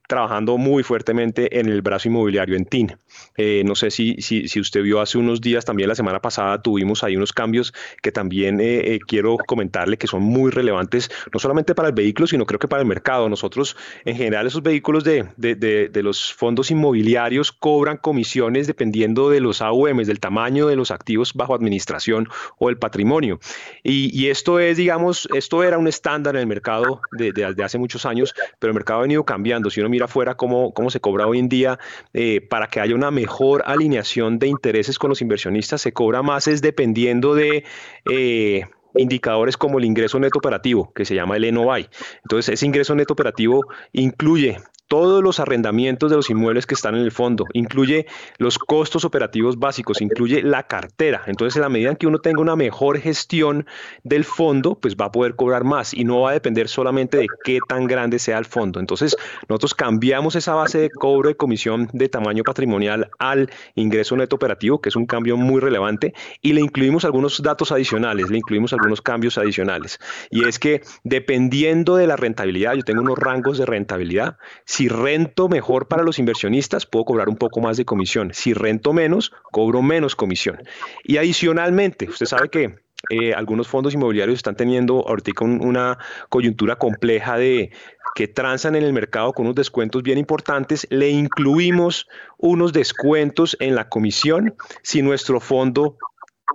trabajando 0.06 0.58
muy 0.58 0.82
fuertemente 0.82 1.58
en 1.58 1.66
el 1.66 1.82
brazo 1.82 2.08
inmobiliario 2.08 2.56
en 2.56 2.64
TIN. 2.66 2.96
Eh, 3.36 3.62
no 3.64 3.74
sé 3.74 3.90
si, 3.90 4.16
si, 4.20 4.48
si 4.48 4.60
usted 4.60 4.82
vio 4.82 5.00
hace 5.00 5.18
unos 5.18 5.40
días, 5.40 5.64
también 5.64 5.88
la 5.88 5.94
semana 5.94 6.20
pasada 6.20 6.60
tuvimos 6.60 7.02
ahí 7.02 7.16
unos 7.16 7.32
cambios 7.32 7.72
que 8.02 8.12
también 8.12 8.60
eh, 8.60 8.94
eh, 8.94 8.98
quiero 9.06 9.36
comentarle 9.38 9.96
que 9.96 10.06
son 10.06 10.22
muy 10.22 10.50
relevantes, 10.50 11.10
no 11.32 11.38
solamente 11.38 11.74
para 11.74 11.88
el 11.88 11.94
vehículo, 11.94 12.26
sino 12.26 12.44
creo 12.46 12.58
que 12.58 12.68
para 12.68 12.82
el 12.82 12.88
mercado. 12.88 13.28
Nosotros, 13.28 13.76
en 14.04 14.16
general, 14.16 14.46
esos 14.46 14.62
vehículos 14.62 15.04
de, 15.04 15.28
de, 15.36 15.54
de, 15.54 15.88
de 15.88 16.02
los 16.02 16.32
fondos 16.32 16.70
inmobiliarios 16.70 17.52
cobran 17.52 17.96
comisiones 17.96 18.66
dependiendo 18.66 19.30
de 19.30 19.40
los 19.40 19.62
AUMs, 19.62 20.06
del 20.06 20.20
tamaño 20.20 20.66
de 20.66 20.76
los 20.76 20.90
activos 20.90 21.32
bajo 21.34 21.54
administración 21.54 22.28
o 22.58 22.68
el 22.68 22.76
patrimonio. 22.76 23.40
Y, 23.82 24.10
y 24.18 24.28
esto 24.28 24.60
es, 24.60 24.76
digamos, 24.76 25.28
esto 25.34 25.62
era 25.64 25.78
un 25.78 25.88
estándar 25.88 26.34
en 26.36 26.42
el 26.42 26.46
mercado 26.46 27.00
de, 27.12 27.32
de, 27.32 27.54
de 27.54 27.64
hace 27.64 27.78
muchos 27.78 28.04
años, 28.06 28.34
pero 28.58 28.70
el 28.70 28.74
mercado 28.74 29.00
ha 29.00 29.02
venido 29.02 29.24
cambiando. 29.24 29.70
Si 29.70 29.80
uno 29.80 29.88
mira 29.94 30.06
afuera 30.06 30.34
cómo, 30.34 30.74
cómo 30.74 30.90
se 30.90 30.98
cobra 31.00 31.28
hoy 31.28 31.38
en 31.38 31.48
día, 31.48 31.78
eh, 32.12 32.40
para 32.40 32.66
que 32.66 32.80
haya 32.80 32.96
una 32.96 33.12
mejor 33.12 33.62
alineación 33.64 34.40
de 34.40 34.48
intereses 34.48 34.98
con 34.98 35.08
los 35.08 35.22
inversionistas, 35.22 35.80
se 35.82 35.92
cobra 35.92 36.20
más 36.22 36.48
es 36.48 36.60
dependiendo 36.62 37.34
de... 37.34 37.64
Eh, 38.10 38.64
indicadores 38.96 39.56
como 39.56 39.78
el 39.78 39.84
ingreso 39.84 40.20
neto 40.20 40.38
operativo, 40.38 40.92
que 40.94 41.04
se 41.04 41.16
llama 41.16 41.36
el 41.36 41.52
NOI. 41.52 41.88
Entonces, 42.22 42.54
ese 42.54 42.64
ingreso 42.64 42.94
neto 42.94 43.12
operativo 43.12 43.66
incluye 43.92 44.58
todos 44.88 45.22
los 45.22 45.40
arrendamientos 45.40 46.10
de 46.10 46.16
los 46.16 46.30
inmuebles 46.30 46.66
que 46.66 46.74
están 46.74 46.94
en 46.94 47.02
el 47.02 47.10
fondo, 47.10 47.46
incluye 47.52 48.06
los 48.38 48.58
costos 48.58 49.04
operativos 49.04 49.58
básicos, 49.58 50.00
incluye 50.00 50.42
la 50.42 50.64
cartera. 50.64 51.22
Entonces, 51.26 51.56
en 51.56 51.62
la 51.62 51.68
medida 51.68 51.90
en 51.90 51.96
que 51.96 52.06
uno 52.06 52.18
tenga 52.18 52.40
una 52.40 52.56
mejor 52.56 52.98
gestión 52.98 53.66
del 54.02 54.24
fondo, 54.24 54.78
pues 54.78 54.96
va 54.96 55.06
a 55.06 55.12
poder 55.12 55.36
cobrar 55.36 55.64
más 55.64 55.94
y 55.94 56.04
no 56.04 56.22
va 56.22 56.30
a 56.30 56.32
depender 56.34 56.68
solamente 56.68 57.16
de 57.16 57.26
qué 57.44 57.58
tan 57.68 57.86
grande 57.86 58.18
sea 58.18 58.38
el 58.38 58.44
fondo. 58.44 58.80
Entonces, 58.80 59.16
nosotros 59.48 59.74
cambiamos 59.74 60.36
esa 60.36 60.54
base 60.54 60.78
de 60.78 60.90
cobro 60.90 61.28
de 61.28 61.36
comisión 61.36 61.88
de 61.92 62.08
tamaño 62.08 62.42
patrimonial 62.42 63.10
al 63.18 63.50
ingreso 63.74 64.16
neto 64.16 64.36
operativo, 64.36 64.80
que 64.80 64.88
es 64.88 64.96
un 64.96 65.06
cambio 65.06 65.36
muy 65.36 65.60
relevante, 65.60 66.14
y 66.40 66.52
le 66.52 66.60
incluimos 66.60 67.04
algunos 67.04 67.42
datos 67.42 67.72
adicionales, 67.72 68.30
le 68.30 68.38
incluimos 68.38 68.72
algunos 68.72 69.00
cambios 69.00 69.38
adicionales. 69.38 69.98
Y 70.30 70.44
es 70.46 70.58
que 70.58 70.82
dependiendo 71.02 71.96
de 71.96 72.06
la 72.06 72.16
rentabilidad, 72.16 72.74
yo 72.74 72.82
tengo 72.82 73.02
unos 73.02 73.18
rangos 73.18 73.58
de 73.58 73.66
rentabilidad. 73.66 74.36
Si 74.74 74.88
rento 74.88 75.48
mejor 75.48 75.86
para 75.86 76.02
los 76.02 76.18
inversionistas, 76.18 76.84
puedo 76.84 77.04
cobrar 77.04 77.28
un 77.28 77.36
poco 77.36 77.60
más 77.60 77.76
de 77.76 77.84
comisión. 77.84 78.32
Si 78.34 78.54
rento 78.54 78.92
menos, 78.92 79.30
cobro 79.52 79.82
menos 79.82 80.16
comisión. 80.16 80.58
Y 81.04 81.16
adicionalmente, 81.16 82.08
usted 82.08 82.26
sabe 82.26 82.48
que 82.48 82.74
eh, 83.08 83.34
algunos 83.34 83.68
fondos 83.68 83.94
inmobiliarios 83.94 84.38
están 84.38 84.56
teniendo 84.56 85.06
ahorita 85.06 85.44
un- 85.44 85.64
una 85.64 85.98
coyuntura 86.28 86.74
compleja 86.74 87.36
de 87.38 87.70
que 88.14 88.26
transan 88.26 88.74
en 88.74 88.82
el 88.82 88.92
mercado 88.92 89.32
con 89.32 89.46
unos 89.46 89.54
descuentos 89.54 90.02
bien 90.02 90.18
importantes, 90.18 90.88
le 90.90 91.08
incluimos 91.10 92.08
unos 92.36 92.72
descuentos 92.72 93.56
en 93.60 93.76
la 93.76 93.88
comisión 93.88 94.56
si 94.82 95.02
nuestro 95.02 95.38
fondo 95.38 95.98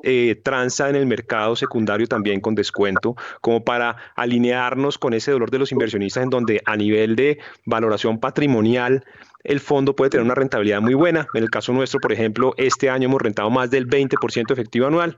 eh, 0.04 0.40
transa 0.44 0.90
en 0.90 0.96
el 0.96 1.06
mercado 1.06 1.56
secundario 1.56 2.08
también 2.08 2.40
con 2.42 2.56
descuento, 2.56 3.16
como 3.42 3.64
para 3.64 3.98
alinearnos 4.16 4.98
con 4.98 5.14
ese 5.14 5.32
dolor 5.32 5.52
de 5.52 5.60
los 5.60 5.72
inversionistas 5.72 6.24
en 6.24 6.30
donde 6.30 6.62
a 6.66 6.76
nivel 6.76 7.16
de 7.16 7.40
valoración 7.66 8.20
patrimonial 8.20 9.04
el 9.44 9.60
fondo 9.60 9.96
puede 9.96 10.12
tener 10.12 10.26
una 10.26 10.36
rentabilidad 10.36 10.82
muy 10.82 10.94
buena. 10.94 11.28
En 11.34 11.44
el 11.44 11.50
caso 11.50 11.72
nuestro, 11.74 12.00
por 12.00 12.12
ejemplo, 12.12 12.54
este 12.58 12.90
año 12.90 13.08
hemos 13.08 13.22
rentado 13.22 13.50
más 13.50 13.70
del 13.72 13.88
20% 13.88 14.52
efectivo 14.52 14.88
anual. 14.88 15.18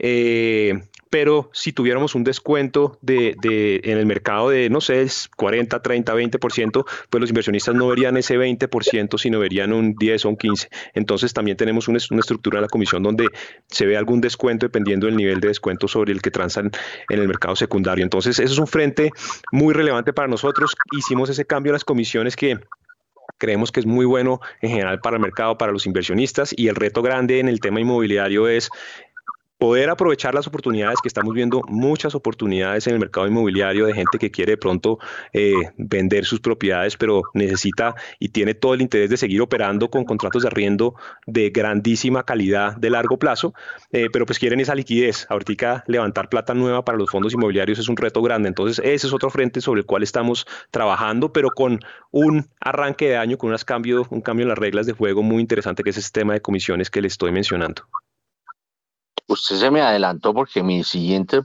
Eh, 0.00 0.82
pero 1.10 1.50
si 1.52 1.72
tuviéramos 1.72 2.14
un 2.14 2.22
descuento 2.22 2.96
de, 3.02 3.34
de- 3.42 3.80
en 3.84 3.98
el 3.98 4.06
mercado 4.06 4.48
de, 4.50 4.70
no 4.70 4.80
sé, 4.80 5.02
es 5.02 5.28
40, 5.36 5.82
30, 5.82 6.14
20%, 6.14 6.84
pues 7.10 7.20
los 7.20 7.30
inversionistas 7.30 7.74
no 7.74 7.88
verían 7.88 8.16
ese 8.16 8.38
20%, 8.38 9.18
sino 9.18 9.40
verían 9.40 9.72
un 9.72 9.94
10 9.96 10.24
o 10.24 10.28
un 10.28 10.36
15. 10.36 10.68
Entonces 10.94 11.32
también 11.32 11.56
tenemos 11.56 11.88
una, 11.88 11.98
una 12.12 12.20
estructura 12.20 12.58
en 12.58 12.62
la 12.62 12.68
comisión 12.68 13.02
donde 13.02 13.26
se 13.68 13.86
ve 13.86 13.96
algún 13.96 14.20
descuento 14.20 14.66
dependiendo 14.66 15.06
del 15.06 15.16
nivel 15.16 15.40
de 15.40 15.48
descuento 15.48 15.88
sobre 15.88 16.12
el 16.12 16.22
que 16.22 16.30
transan 16.30 16.70
en 17.08 17.18
el 17.20 17.26
mercado 17.26 17.56
secundario. 17.56 18.04
Entonces, 18.04 18.38
eso 18.38 18.52
es 18.52 18.58
un 18.60 18.68
frente 18.68 19.10
muy 19.50 19.74
relevante 19.74 20.12
para 20.12 20.28
nosotros. 20.28 20.76
Hicimos 20.92 21.28
ese 21.30 21.44
cambio 21.44 21.72
a 21.72 21.74
las 21.74 21.84
comisiones 21.84 22.36
que 22.36 22.58
creemos 23.38 23.72
que 23.72 23.80
es 23.80 23.86
muy 23.86 24.04
bueno 24.04 24.40
en 24.60 24.70
general 24.70 25.00
para 25.00 25.16
el 25.16 25.22
mercado, 25.22 25.56
para 25.56 25.72
los 25.72 25.86
inversionistas 25.86 26.52
y 26.56 26.68
el 26.68 26.76
reto 26.76 27.00
grande 27.00 27.38
en 27.38 27.48
el 27.48 27.60
tema 27.60 27.80
inmobiliario 27.80 28.48
es 28.48 28.70
poder 29.60 29.90
aprovechar 29.90 30.34
las 30.34 30.46
oportunidades 30.46 31.00
que 31.02 31.08
estamos 31.08 31.34
viendo, 31.34 31.60
muchas 31.68 32.14
oportunidades 32.14 32.86
en 32.86 32.94
el 32.94 32.98
mercado 32.98 33.26
inmobiliario 33.26 33.84
de 33.84 33.92
gente 33.92 34.18
que 34.18 34.30
quiere 34.30 34.52
de 34.52 34.56
pronto 34.56 34.98
eh, 35.34 35.52
vender 35.76 36.24
sus 36.24 36.40
propiedades, 36.40 36.96
pero 36.96 37.24
necesita 37.34 37.94
y 38.18 38.30
tiene 38.30 38.54
todo 38.54 38.72
el 38.72 38.80
interés 38.80 39.10
de 39.10 39.18
seguir 39.18 39.42
operando 39.42 39.90
con 39.90 40.06
contratos 40.06 40.42
de 40.42 40.48
arriendo 40.48 40.94
de 41.26 41.50
grandísima 41.50 42.24
calidad 42.24 42.74
de 42.78 42.88
largo 42.88 43.18
plazo, 43.18 43.52
eh, 43.92 44.08
pero 44.10 44.24
pues 44.24 44.38
quieren 44.38 44.60
esa 44.60 44.74
liquidez. 44.74 45.26
Ahorita 45.28 45.84
levantar 45.86 46.30
plata 46.30 46.54
nueva 46.54 46.82
para 46.82 46.96
los 46.96 47.10
fondos 47.10 47.34
inmobiliarios 47.34 47.78
es 47.78 47.88
un 47.90 47.98
reto 47.98 48.22
grande, 48.22 48.48
entonces 48.48 48.78
ese 48.82 49.08
es 49.08 49.12
otro 49.12 49.28
frente 49.28 49.60
sobre 49.60 49.80
el 49.80 49.86
cual 49.86 50.02
estamos 50.02 50.46
trabajando, 50.70 51.34
pero 51.34 51.50
con 51.50 51.80
un 52.10 52.48
arranque 52.60 53.10
de 53.10 53.18
año, 53.18 53.36
con 53.36 53.48
unos 53.48 53.66
cambios, 53.66 54.06
un 54.08 54.22
cambio 54.22 54.44
en 54.44 54.48
las 54.48 54.58
reglas 54.58 54.86
de 54.86 54.94
juego 54.94 55.22
muy 55.22 55.42
interesante 55.42 55.82
que 55.82 55.90
es 55.90 55.98
ese 55.98 56.12
tema 56.12 56.32
de 56.32 56.40
comisiones 56.40 56.88
que 56.88 57.02
le 57.02 57.08
estoy 57.08 57.30
mencionando. 57.30 57.82
Usted 59.30 59.58
se 59.58 59.70
me 59.70 59.80
adelantó 59.80 60.34
porque 60.34 60.60
mi 60.64 60.82
siguiente, 60.82 61.40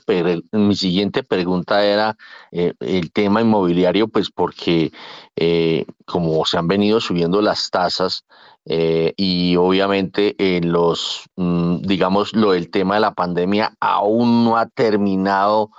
mi 0.52 0.76
siguiente 0.76 1.22
pregunta 1.22 1.86
era 1.86 2.18
eh, 2.52 2.74
el 2.80 3.12
tema 3.12 3.42
inmobiliario, 3.42 4.08
pues 4.08 4.32
porque 4.32 4.92
eh, 5.36 5.86
como 6.06 6.44
se 6.46 6.58
han 6.58 6.68
venido 6.68 7.00
subiendo 7.00 7.44
las 7.44 7.70
tasas 7.70 8.26
eh, 8.66 9.14
y 9.18 9.56
obviamente 9.58 10.36
en 10.40 10.72
los, 10.72 11.30
mm, 11.36 11.82
digamos, 11.82 12.34
lo 12.34 12.54
del 12.54 12.72
tema 12.72 12.96
de 12.96 13.02
la 13.02 13.14
pandemia 13.14 13.76
aún 13.80 14.46
no 14.46 14.58
ha 14.58 14.66
terminado 14.66 15.70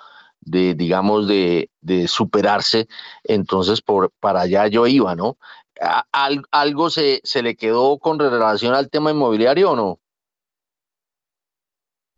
de, 0.41 0.75
digamos, 0.75 1.27
de, 1.27 1.71
de 1.81 2.07
superarse, 2.07 2.87
entonces 3.25 3.83
por, 3.83 4.13
para 4.21 4.43
allá 4.43 4.69
yo 4.69 4.87
iba, 4.87 5.17
¿no? 5.17 5.39
¿Algo 6.53 6.89
se, 6.89 7.21
se 7.25 7.43
le 7.43 7.57
quedó 7.57 7.99
con 7.99 8.21
relación 8.21 8.75
al 8.75 8.91
tema 8.91 9.11
inmobiliario 9.11 9.73
o 9.73 9.77
no? 9.77 9.99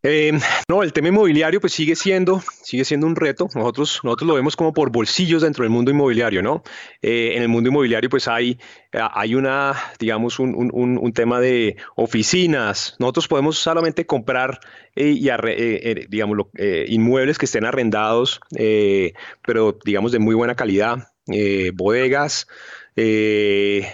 Eh, 0.03 0.33
no, 0.69 0.83
el 0.85 0.93
tema 0.93 1.09
inmobiliario 1.09 1.61
pues 1.61 1.73
sigue 1.73 1.97
siendo, 1.97 2.41
sigue 2.63 2.85
siendo 2.85 3.07
un 3.07 3.17
reto. 3.17 3.49
Nosotros, 3.55 4.01
nosotros 4.05 4.29
lo 4.29 4.35
vemos 4.35 4.55
como 4.57 4.73
por 4.73 4.91
bolsillos 4.91 5.43
dentro 5.43 5.65
del 5.65 5.71
mundo 5.71 5.91
inmobiliario, 5.91 6.41
¿no? 6.43 6.63
Eh, 7.03 7.33
en 7.35 7.43
el 7.43 7.49
mundo 7.49 7.69
inmobiliario 7.71 8.09
pues 8.09 8.29
hay, 8.29 8.59
hay 8.93 9.35
una, 9.35 9.75
digamos, 9.99 10.39
un, 10.39 10.55
un- 10.55 10.99
un- 10.99 11.13
tema 11.13 11.41
de 11.41 11.77
oficinas. 11.97 12.95
Nosotros 13.01 13.27
podemos 13.29 13.59
solamente 13.59 14.07
comprar 14.07 14.61
eh, 14.95 15.09
y 15.11 15.29
eh, 15.29 15.35
eh, 15.45 16.07
digamos, 16.09 16.39
eh, 16.57 16.85
inmuebles 16.89 17.39
que 17.39 17.47
estén 17.47 17.65
arrendados, 17.65 18.41
eh, 18.57 19.15
pero 19.45 19.77
digamos 19.85 20.13
de 20.13 20.21
muy 20.21 20.35
buena 20.37 20.55
calidad, 20.55 21.09
eh, 21.27 21.73
bodegas. 21.75 22.47
eh, 22.97 23.87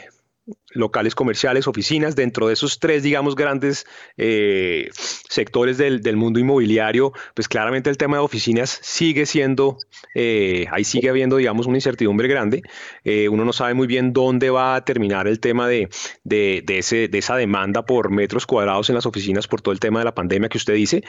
locales 0.74 1.14
comerciales, 1.14 1.66
oficinas, 1.66 2.14
dentro 2.16 2.48
de 2.48 2.54
esos 2.54 2.78
tres, 2.78 3.02
digamos, 3.02 3.34
grandes 3.34 3.86
eh, 4.16 4.90
sectores 4.94 5.78
del, 5.78 6.02
del 6.02 6.16
mundo 6.16 6.38
inmobiliario, 6.38 7.12
pues 7.34 7.48
claramente 7.48 7.90
el 7.90 7.96
tema 7.96 8.18
de 8.18 8.22
oficinas 8.22 8.78
sigue 8.82 9.26
siendo, 9.26 9.78
eh, 10.14 10.66
ahí 10.70 10.84
sigue 10.84 11.08
habiendo, 11.08 11.36
digamos, 11.36 11.66
una 11.66 11.76
incertidumbre 11.76 12.28
grande. 12.28 12.62
Eh, 13.04 13.28
uno 13.28 13.44
no 13.44 13.52
sabe 13.52 13.74
muy 13.74 13.86
bien 13.86 14.12
dónde 14.12 14.50
va 14.50 14.74
a 14.74 14.84
terminar 14.84 15.26
el 15.26 15.40
tema 15.40 15.68
de, 15.68 15.88
de, 16.24 16.62
de 16.64 16.78
ese, 16.78 17.08
de 17.08 17.18
esa 17.18 17.36
demanda 17.36 17.86
por 17.86 18.10
metros 18.10 18.46
cuadrados 18.46 18.88
en 18.90 18.96
las 18.96 19.06
oficinas 19.06 19.48
por 19.48 19.62
todo 19.62 19.72
el 19.72 19.80
tema 19.80 20.00
de 20.00 20.04
la 20.04 20.14
pandemia 20.14 20.48
que 20.48 20.58
usted 20.58 20.74
dice, 20.74 21.02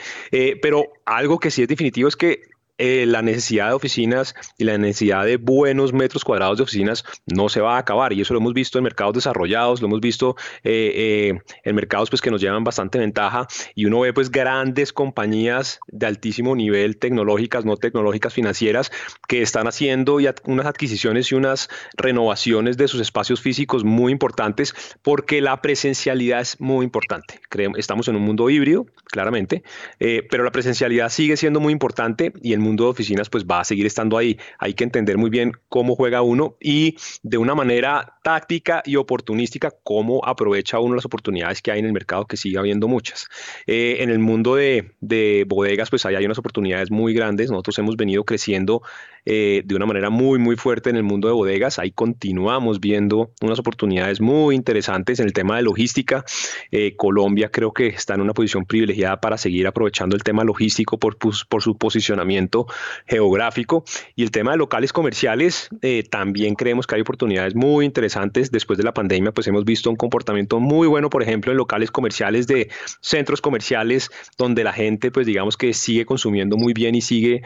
pero 0.62 0.92
algo 1.04 1.38
que 1.38 1.50
sí 1.50 1.62
es 1.62 1.68
definitivo 1.68 2.08
es 2.08 2.16
que 2.16 2.55
eh, 2.78 3.06
la 3.06 3.22
necesidad 3.22 3.68
de 3.68 3.74
oficinas 3.74 4.34
y 4.58 4.64
la 4.64 4.76
necesidad 4.76 5.24
de 5.24 5.38
buenos 5.38 5.92
metros 5.94 6.24
cuadrados 6.24 6.58
de 6.58 6.64
oficinas 6.64 7.04
no 7.26 7.48
se 7.48 7.60
va 7.62 7.76
a 7.76 7.78
acabar 7.78 8.12
y 8.12 8.20
eso 8.20 8.34
lo 8.34 8.40
hemos 8.40 8.52
visto 8.52 8.78
en 8.78 8.84
mercados 8.84 9.14
desarrollados, 9.14 9.80
lo 9.80 9.86
hemos 9.86 10.00
visto 10.00 10.36
eh, 10.62 10.92
eh, 10.94 11.40
en 11.64 11.74
mercados 11.74 12.10
pues 12.10 12.20
que 12.20 12.30
nos 12.30 12.40
llevan 12.40 12.64
bastante 12.64 12.98
ventaja 12.98 13.46
y 13.74 13.86
uno 13.86 14.00
ve 14.00 14.12
pues 14.12 14.30
grandes 14.30 14.92
compañías 14.92 15.80
de 15.88 16.06
altísimo 16.06 16.54
nivel 16.54 16.98
tecnológicas, 16.98 17.64
no 17.64 17.76
tecnológicas 17.76 18.34
financieras 18.34 18.92
que 19.26 19.40
están 19.40 19.66
haciendo 19.66 20.20
ya 20.20 20.34
unas 20.44 20.66
adquisiciones 20.66 21.32
y 21.32 21.34
unas 21.34 21.70
renovaciones 21.96 22.76
de 22.76 22.88
sus 22.88 23.00
espacios 23.00 23.40
físicos 23.40 23.84
muy 23.84 24.12
importantes 24.12 24.74
porque 25.02 25.40
la 25.40 25.62
presencialidad 25.62 26.40
es 26.40 26.60
muy 26.60 26.84
importante. 26.84 27.40
Creemos, 27.48 27.78
estamos 27.78 28.08
en 28.08 28.16
un 28.16 28.22
mundo 28.22 28.50
híbrido, 28.50 28.86
claramente, 29.06 29.62
eh, 29.98 30.26
pero 30.28 30.44
la 30.44 30.50
presencialidad 30.50 31.08
sigue 31.08 31.36
siendo 31.36 31.60
muy 31.60 31.72
importante 31.72 32.32
y 32.42 32.52
el 32.52 32.65
mundo 32.66 32.84
de 32.84 32.90
oficinas 32.90 33.28
pues 33.28 33.44
va 33.44 33.60
a 33.60 33.64
seguir 33.64 33.86
estando 33.86 34.18
ahí. 34.18 34.38
Hay 34.58 34.74
que 34.74 34.84
entender 34.84 35.16
muy 35.18 35.30
bien 35.30 35.52
cómo 35.68 35.94
juega 35.94 36.22
uno 36.22 36.56
y 36.60 36.96
de 37.22 37.38
una 37.38 37.54
manera 37.54 38.18
táctica 38.22 38.82
y 38.84 38.96
oportunística 38.96 39.72
cómo 39.82 40.24
aprovecha 40.24 40.78
uno 40.80 40.94
las 40.94 41.04
oportunidades 41.04 41.62
que 41.62 41.70
hay 41.70 41.78
en 41.78 41.86
el 41.86 41.92
mercado, 41.92 42.26
que 42.26 42.36
sigue 42.36 42.58
habiendo 42.58 42.88
muchas. 42.88 43.28
Eh, 43.66 43.98
en 44.00 44.10
el 44.10 44.18
mundo 44.18 44.56
de, 44.56 44.92
de 45.00 45.44
bodegas 45.48 45.90
pues 45.90 46.04
ahí 46.06 46.14
hay 46.14 46.26
unas 46.26 46.38
oportunidades 46.38 46.90
muy 46.90 47.14
grandes. 47.14 47.50
Nosotros 47.50 47.78
hemos 47.78 47.96
venido 47.96 48.24
creciendo 48.24 48.82
eh, 49.28 49.62
de 49.64 49.74
una 49.74 49.86
manera 49.86 50.08
muy, 50.08 50.38
muy 50.38 50.54
fuerte 50.54 50.88
en 50.88 50.94
el 50.94 51.02
mundo 51.02 51.26
de 51.26 51.34
bodegas. 51.34 51.80
Ahí 51.80 51.90
continuamos 51.90 52.78
viendo 52.78 53.32
unas 53.42 53.58
oportunidades 53.58 54.20
muy 54.20 54.54
interesantes 54.54 55.18
en 55.18 55.26
el 55.26 55.32
tema 55.32 55.56
de 55.56 55.62
logística. 55.62 56.24
Eh, 56.70 56.94
Colombia 56.96 57.50
creo 57.50 57.72
que 57.72 57.88
está 57.88 58.14
en 58.14 58.20
una 58.20 58.34
posición 58.34 58.66
privilegiada 58.66 59.20
para 59.20 59.36
seguir 59.36 59.66
aprovechando 59.66 60.14
el 60.14 60.22
tema 60.22 60.44
logístico 60.44 61.00
por, 61.00 61.16
por 61.18 61.60
su 61.60 61.76
posicionamiento 61.76 62.66
geográfico. 63.06 63.84
Y 64.14 64.22
el 64.22 64.30
tema 64.30 64.52
de 64.52 64.58
locales 64.58 64.92
comerciales, 64.92 65.70
eh, 65.82 66.04
también 66.08 66.54
creemos 66.54 66.86
que 66.86 66.94
hay 66.94 67.00
oportunidades 67.00 67.56
muy 67.56 67.84
interesantes. 67.84 68.52
Después 68.52 68.78
de 68.78 68.84
la 68.84 68.94
pandemia, 68.94 69.32
pues 69.32 69.48
hemos 69.48 69.64
visto 69.64 69.90
un 69.90 69.96
comportamiento 69.96 70.60
muy 70.60 70.86
bueno, 70.86 71.10
por 71.10 71.24
ejemplo, 71.24 71.50
en 71.50 71.58
locales 71.58 71.90
comerciales 71.90 72.46
de 72.46 72.70
centros 73.00 73.40
comerciales, 73.40 74.08
donde 74.38 74.62
la 74.62 74.72
gente, 74.72 75.10
pues 75.10 75.26
digamos 75.26 75.56
que 75.56 75.74
sigue 75.74 76.06
consumiendo 76.06 76.56
muy 76.56 76.74
bien 76.74 76.94
y 76.94 77.00
sigue 77.00 77.42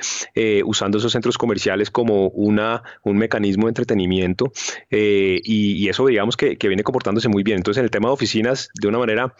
usando 0.64 0.98
esos 0.98 1.12
centros 1.12 1.38
comerciales 1.38 1.69
como 1.90 2.28
una, 2.28 2.82
un 3.02 3.16
mecanismo 3.16 3.66
de 3.66 3.70
entretenimiento. 3.70 4.52
eh, 4.90 5.40
y, 5.44 5.72
y 5.84 5.88
eso, 5.88 6.06
digamos 6.06 6.36
que, 6.36 6.56
que 6.56 6.68
viene 6.68 6.82
comportándose 6.82 7.28
muy 7.28 7.42
bien. 7.42 7.58
Entonces, 7.58 7.78
en 7.78 7.84
el 7.84 7.90
tema 7.90 8.08
de 8.08 8.14
oficinas, 8.14 8.70
de 8.80 8.88
una 8.88 8.98
manera 8.98 9.34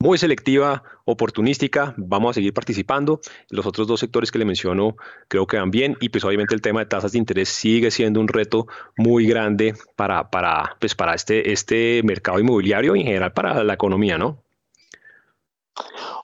muy 0.00 0.16
selectiva, 0.16 0.84
oportunística, 1.04 1.94
vamos 1.96 2.30
a 2.30 2.34
seguir 2.34 2.52
participando. 2.52 3.20
Los 3.50 3.66
otros 3.66 3.88
dos 3.88 3.98
sectores 3.98 4.30
que 4.30 4.38
le 4.38 4.44
menciono 4.44 4.96
creo 5.26 5.46
que 5.46 5.56
van 5.56 5.72
bien 5.72 5.96
y 6.00 6.10
pues 6.10 6.22
obviamente 6.24 6.54
el 6.54 6.60
tema 6.60 6.80
de 6.80 6.86
tasas 6.86 7.12
de 7.12 7.18
interés 7.18 7.48
sigue 7.48 7.90
siendo 7.90 8.20
un 8.20 8.28
reto 8.28 8.68
muy 8.96 9.26
grande 9.26 9.74
para, 9.96 10.30
para, 10.30 10.76
pues, 10.78 10.94
para 10.94 11.14
este, 11.14 11.50
este 11.52 12.02
mercado 12.04 12.38
inmobiliario 12.38 12.94
y 12.94 13.00
en 13.00 13.06
general 13.06 13.32
para 13.32 13.64
la 13.64 13.74
economía, 13.74 14.18
¿no? 14.18 14.44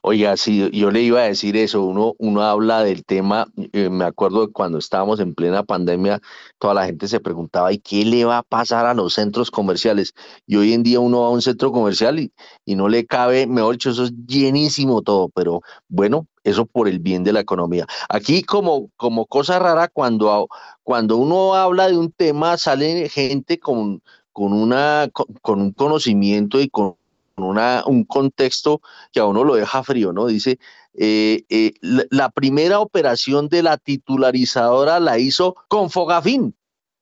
Oiga, 0.01 0.37
sí, 0.37 0.69
yo 0.71 0.91
le 0.91 1.01
iba 1.01 1.21
a 1.21 1.23
decir 1.23 1.57
eso, 1.57 1.83
uno, 1.83 2.13
uno 2.19 2.41
habla 2.41 2.83
del 2.83 3.03
tema, 3.05 3.47
eh, 3.73 3.89
me 3.89 4.05
acuerdo 4.05 4.51
cuando 4.51 4.77
estábamos 4.77 5.19
en 5.19 5.33
plena 5.33 5.63
pandemia, 5.63 6.21
toda 6.59 6.73
la 6.73 6.85
gente 6.85 7.07
se 7.07 7.19
preguntaba, 7.19 7.73
¿y 7.73 7.79
qué 7.79 8.05
le 8.05 8.25
va 8.25 8.39
a 8.39 8.43
pasar 8.43 8.85
a 8.85 8.93
los 8.93 9.13
centros 9.15 9.49
comerciales? 9.49 10.13
Y 10.45 10.57
hoy 10.57 10.73
en 10.73 10.83
día 10.83 10.99
uno 10.99 11.21
va 11.21 11.27
a 11.27 11.31
un 11.31 11.41
centro 11.41 11.71
comercial 11.71 12.19
y, 12.19 12.31
y 12.65 12.75
no 12.75 12.87
le 12.87 13.05
cabe, 13.05 13.47
mejor 13.47 13.73
dicho, 13.75 13.89
eso 13.89 14.03
es 14.03 14.13
llenísimo 14.27 15.01
todo, 15.01 15.29
pero 15.29 15.61
bueno, 15.87 16.27
eso 16.43 16.65
por 16.65 16.87
el 16.87 16.99
bien 16.99 17.23
de 17.23 17.33
la 17.33 17.39
economía. 17.39 17.87
Aquí 18.09 18.43
como, 18.43 18.91
como 18.97 19.25
cosa 19.25 19.59
rara, 19.59 19.87
cuando, 19.87 20.47
cuando 20.83 21.17
uno 21.17 21.55
habla 21.55 21.87
de 21.87 21.97
un 21.97 22.11
tema, 22.11 22.57
sale 22.57 23.09
gente 23.09 23.59
con, 23.59 24.01
con, 24.31 24.53
una, 24.53 25.09
con 25.41 25.61
un 25.61 25.71
conocimiento 25.71 26.61
y 26.61 26.69
con 26.69 26.95
una, 27.37 27.83
un 27.85 28.03
contexto 28.05 28.81
que 29.11 29.19
a 29.19 29.25
uno 29.25 29.43
lo 29.43 29.55
deja 29.55 29.83
frío, 29.83 30.13
¿no? 30.13 30.27
Dice, 30.27 30.59
eh, 30.93 31.43
eh, 31.49 31.73
la, 31.81 32.29
primera 32.29 32.79
operación 32.79 33.49
de 33.49 33.63
la 33.63 33.77
titularizadora 33.77 34.99
la 34.99 35.19
hizo 35.19 35.55
con 35.67 35.89
Fogafín, 35.89 36.55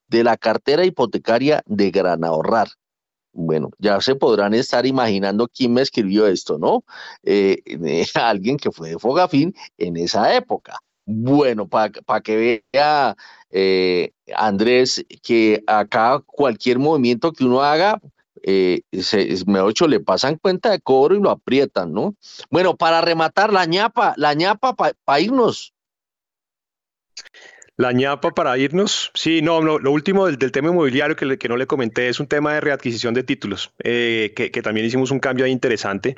de 0.07 0.23
la 0.23 0.37
cartera 0.37 0.85
hipotecaria 0.85 1.61
de 1.65 1.91
Gran 1.91 2.23
Ahorrar. 2.23 2.69
Bueno, 3.35 3.71
ya 3.79 3.99
se 4.01 4.15
podrán 4.15 4.53
estar 4.53 4.85
imaginando 4.85 5.47
quién 5.47 5.73
me 5.73 5.81
escribió 5.81 6.27
esto, 6.27 6.57
¿no? 6.59 6.83
Eh, 7.23 7.61
alguien 8.15 8.57
que 8.57 8.71
fue 8.71 8.89
de 8.89 8.99
Fogafín 8.99 9.53
en 9.77 9.97
esa 9.97 10.35
época. 10.35 10.77
Bueno, 11.05 11.67
para 11.67 12.21
que 12.23 12.63
vea 12.71 13.15
Andrés 14.35 15.05
que 15.21 15.61
acá 15.67 16.23
cualquier 16.25 16.79
movimiento 16.79 17.33
que 17.33 17.43
uno 17.43 17.61
haga 17.61 17.99
eh, 18.43 18.81
se, 18.91 19.25
dicho, 19.25 19.87
le 19.87 19.99
pasan 19.99 20.37
cuenta 20.37 20.69
de 20.71 20.81
cobro 20.81 21.15
y 21.15 21.21
lo 21.21 21.31
aprietan, 21.31 21.93
¿no? 21.93 22.15
Bueno, 22.49 22.75
para 22.75 23.01
rematar, 23.01 23.51
la 23.53 23.65
ñapa, 23.65 24.13
la 24.17 24.33
ñapa 24.33 24.75
para 24.75 25.19
irnos. 25.19 25.73
La 27.75 27.91
ñapa 27.91 28.29
para 28.35 28.55
irnos. 28.59 29.09
Sí, 29.15 29.41
no, 29.41 29.59
no, 29.61 29.79
lo 29.79 29.91
último 29.91 30.27
del, 30.27 30.37
del 30.37 30.51
tema 30.51 30.69
inmobiliario 30.69 31.15
que, 31.15 31.25
le- 31.25 31.39
que 31.39 31.49
no 31.49 31.57
le 31.57 31.65
comenté 31.65 32.07
es 32.07 32.19
un 32.19 32.27
tema 32.27 32.53
de 32.53 32.61
readquisición 32.61 33.15
de 33.15 33.23
títulos, 33.23 33.73
eh, 33.83 34.31
que, 34.35 34.51
que 34.51 34.61
también 34.61 34.85
hicimos 34.85 35.09
un 35.09 35.17
cambio 35.19 35.43
ahí 35.43 35.51
interesante. 35.51 36.15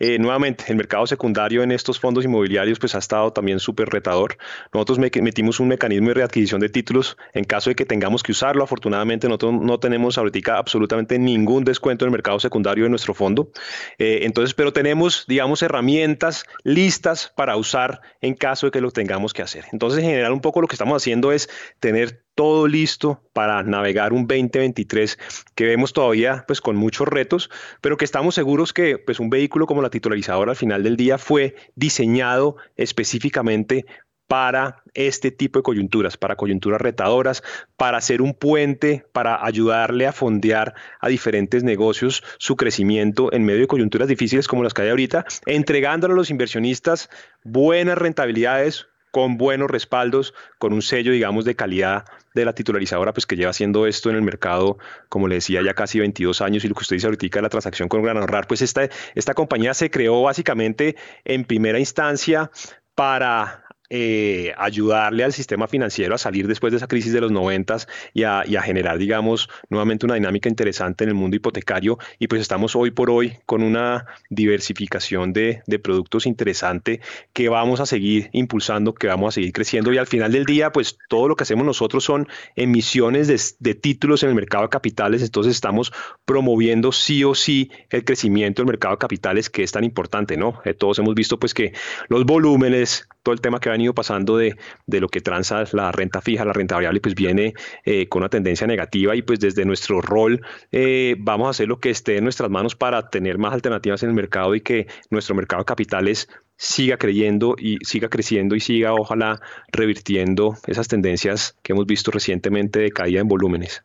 Eh, 0.00 0.18
nuevamente, 0.18 0.64
el 0.68 0.76
mercado 0.76 1.06
secundario 1.06 1.62
en 1.62 1.72
estos 1.72 1.98
fondos 1.98 2.26
inmobiliarios 2.26 2.78
pues 2.78 2.94
ha 2.94 2.98
estado 2.98 3.32
también 3.32 3.58
súper 3.58 3.88
retador. 3.88 4.36
Nosotros 4.74 4.98
me- 4.98 5.10
metimos 5.22 5.60
un 5.60 5.68
mecanismo 5.68 6.08
de 6.08 6.14
readquisición 6.14 6.60
de 6.60 6.68
títulos 6.68 7.16
en 7.32 7.44
caso 7.44 7.70
de 7.70 7.74
que 7.76 7.86
tengamos 7.86 8.22
que 8.22 8.32
usarlo. 8.32 8.62
Afortunadamente 8.62 9.28
nosotros 9.28 9.54
no 9.62 9.80
tenemos 9.80 10.18
ahorita 10.18 10.58
absolutamente 10.58 11.18
ningún 11.18 11.64
descuento 11.64 12.04
en 12.04 12.08
el 12.08 12.12
mercado 12.12 12.38
secundario 12.38 12.84
de 12.84 12.90
nuestro 12.90 13.14
fondo. 13.14 13.50
Eh, 13.98 14.20
entonces, 14.24 14.52
pero 14.52 14.74
tenemos, 14.74 15.24
digamos, 15.26 15.62
herramientas 15.62 16.44
listas 16.64 17.32
para 17.34 17.56
usar 17.56 18.02
en 18.20 18.34
caso 18.34 18.66
de 18.66 18.72
que 18.72 18.82
lo 18.82 18.90
tengamos 18.90 19.32
que 19.32 19.40
hacer. 19.40 19.64
Entonces, 19.72 20.00
en 20.00 20.10
general, 20.10 20.32
un 20.32 20.42
poco 20.42 20.60
lo 20.60 20.68
que 20.68 20.74
estamos 20.74 20.97
haciendo 20.98 21.32
es 21.32 21.48
tener 21.80 22.22
todo 22.34 22.68
listo 22.68 23.20
para 23.32 23.64
navegar 23.64 24.12
un 24.12 24.28
2023 24.28 25.18
que 25.56 25.64
vemos 25.64 25.92
todavía 25.92 26.44
pues 26.46 26.60
con 26.60 26.76
muchos 26.76 27.08
retos, 27.08 27.50
pero 27.80 27.96
que 27.96 28.04
estamos 28.04 28.36
seguros 28.36 28.72
que 28.72 28.96
pues 28.98 29.18
un 29.18 29.28
vehículo 29.28 29.66
como 29.66 29.82
la 29.82 29.90
titularizadora 29.90 30.52
al 30.52 30.56
final 30.56 30.84
del 30.84 30.96
día 30.96 31.18
fue 31.18 31.56
diseñado 31.74 32.56
específicamente 32.76 33.86
para 34.28 34.82
este 34.94 35.30
tipo 35.30 35.58
de 35.58 35.62
coyunturas, 35.64 36.16
para 36.16 36.36
coyunturas 36.36 36.80
retadoras, 36.80 37.42
para 37.76 38.00
ser 38.00 38.22
un 38.22 38.34
puente, 38.34 39.04
para 39.12 39.44
ayudarle 39.44 40.06
a 40.06 40.12
fondear 40.12 40.74
a 41.00 41.08
diferentes 41.08 41.64
negocios 41.64 42.22
su 42.38 42.54
crecimiento 42.54 43.32
en 43.32 43.44
medio 43.44 43.62
de 43.62 43.66
coyunturas 43.66 44.06
difíciles 44.06 44.46
como 44.46 44.62
las 44.62 44.74
que 44.74 44.82
hay 44.82 44.90
ahorita, 44.90 45.24
entregándole 45.46 46.12
a 46.12 46.16
los 46.16 46.30
inversionistas 46.30 47.08
buenas 47.42 47.98
rentabilidades 47.98 48.86
con 49.18 49.36
buenos 49.36 49.68
respaldos, 49.68 50.32
con 50.58 50.72
un 50.72 50.80
sello, 50.80 51.10
digamos, 51.10 51.44
de 51.44 51.56
calidad 51.56 52.04
de 52.36 52.44
la 52.44 52.52
titularizadora, 52.52 53.12
pues 53.12 53.26
que 53.26 53.34
lleva 53.34 53.50
haciendo 53.50 53.88
esto 53.88 54.10
en 54.10 54.14
el 54.14 54.22
mercado, 54.22 54.78
como 55.08 55.26
le 55.26 55.34
decía, 55.34 55.60
ya 55.60 55.74
casi 55.74 55.98
22 55.98 56.40
años, 56.40 56.64
y 56.64 56.68
lo 56.68 56.76
que 56.76 56.82
usted 56.82 56.94
dice 56.94 57.08
ahorita 57.08 57.42
la 57.42 57.48
transacción 57.48 57.88
con 57.88 58.00
Gran 58.00 58.16
Ahorrar, 58.16 58.46
pues 58.46 58.62
esta, 58.62 58.88
esta 59.16 59.34
compañía 59.34 59.74
se 59.74 59.90
creó 59.90 60.22
básicamente 60.22 60.94
en 61.24 61.44
primera 61.44 61.80
instancia 61.80 62.52
para 62.94 63.64
eh, 63.90 64.52
ayudarle 64.58 65.24
al 65.24 65.32
sistema 65.32 65.66
financiero 65.66 66.14
a 66.14 66.18
salir 66.18 66.46
después 66.46 66.72
de 66.72 66.76
esa 66.76 66.86
crisis 66.86 67.12
de 67.12 67.20
los 67.20 67.32
noventas 67.32 67.88
y 68.12 68.24
a, 68.24 68.44
y 68.46 68.56
a 68.56 68.62
generar, 68.62 68.98
digamos, 68.98 69.48
nuevamente 69.70 70.06
una 70.06 70.14
dinámica 70.16 70.48
interesante 70.48 71.04
en 71.04 71.10
el 71.10 71.14
mundo 71.14 71.36
hipotecario. 71.36 71.98
Y 72.18 72.28
pues 72.28 72.42
estamos 72.42 72.76
hoy 72.76 72.90
por 72.90 73.10
hoy 73.10 73.38
con 73.46 73.62
una 73.62 74.06
diversificación 74.30 75.32
de, 75.32 75.62
de 75.66 75.78
productos 75.78 76.26
interesante 76.26 77.00
que 77.32 77.48
vamos 77.48 77.80
a 77.80 77.86
seguir 77.86 78.30
impulsando, 78.32 78.94
que 78.94 79.06
vamos 79.06 79.28
a 79.28 79.32
seguir 79.36 79.52
creciendo. 79.52 79.92
Y 79.92 79.98
al 79.98 80.06
final 80.06 80.32
del 80.32 80.44
día, 80.44 80.72
pues 80.72 80.98
todo 81.08 81.28
lo 81.28 81.36
que 81.36 81.44
hacemos 81.44 81.64
nosotros 81.64 82.04
son 82.04 82.28
emisiones 82.56 83.26
de, 83.28 83.40
de 83.58 83.74
títulos 83.74 84.22
en 84.22 84.30
el 84.30 84.34
mercado 84.34 84.64
de 84.64 84.68
capitales. 84.68 85.22
Entonces 85.22 85.54
estamos 85.54 85.92
promoviendo 86.24 86.92
sí 86.92 87.24
o 87.24 87.34
sí 87.34 87.70
el 87.90 88.04
crecimiento 88.04 88.62
del 88.62 88.66
mercado 88.66 88.94
de 88.94 88.98
capitales 88.98 89.50
que 89.50 89.62
es 89.62 89.72
tan 89.72 89.84
importante, 89.84 90.36
¿no? 90.36 90.60
Eh, 90.64 90.74
todos 90.74 90.98
hemos 90.98 91.14
visto 91.14 91.38
pues 91.38 91.54
que 91.54 91.72
los 92.08 92.24
volúmenes, 92.24 93.08
todo 93.22 93.32
el 93.32 93.40
tema 93.40 93.60
que 93.60 93.68
ha 93.78 93.80
venido 93.80 93.94
pasando 93.94 94.36
de, 94.36 94.56
de 94.86 95.00
lo 95.00 95.08
que 95.08 95.20
transa 95.20 95.64
la 95.72 95.92
renta 95.92 96.20
fija, 96.20 96.44
la 96.44 96.52
renta 96.52 96.74
variable, 96.74 97.00
pues 97.00 97.14
viene 97.14 97.54
eh, 97.84 98.08
con 98.08 98.22
una 98.22 98.28
tendencia 98.28 98.66
negativa 98.66 99.14
y 99.14 99.22
pues 99.22 99.40
desde 99.40 99.64
nuestro 99.64 100.00
rol 100.00 100.40
eh, 100.72 101.16
vamos 101.18 101.46
a 101.46 101.50
hacer 101.50 101.68
lo 101.68 101.78
que 101.78 101.90
esté 101.90 102.16
en 102.16 102.24
nuestras 102.24 102.50
manos 102.50 102.74
para 102.74 103.10
tener 103.10 103.38
más 103.38 103.52
alternativas 103.52 104.02
en 104.02 104.10
el 104.10 104.14
mercado 104.14 104.54
y 104.54 104.60
que 104.60 104.86
nuestro 105.10 105.34
mercado 105.34 105.62
de 105.62 105.66
capitales 105.66 106.28
siga 106.56 106.96
creyendo 106.96 107.54
y 107.56 107.78
siga 107.84 108.08
creciendo 108.08 108.56
y 108.56 108.60
siga 108.60 108.92
ojalá 108.94 109.40
revirtiendo 109.72 110.56
esas 110.66 110.88
tendencias 110.88 111.56
que 111.62 111.72
hemos 111.72 111.86
visto 111.86 112.10
recientemente 112.10 112.80
de 112.80 112.90
caída 112.90 113.20
en 113.20 113.28
volúmenes. 113.28 113.84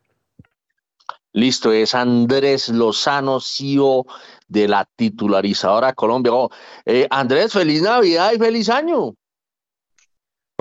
Listo, 1.35 1.71
es 1.71 1.95
Andrés 1.95 2.69
Lozano, 2.69 3.39
CEO 3.39 4.05
de 4.47 4.67
la 4.67 4.85
titularizadora 4.85 5.93
Colombia. 5.93 6.31
Oh, 6.31 6.49
eh, 6.85 7.07
Andrés, 7.09 7.53
feliz 7.53 7.81
Navidad 7.81 8.33
y 8.35 8.37
feliz 8.37 8.69
año. 8.69 9.15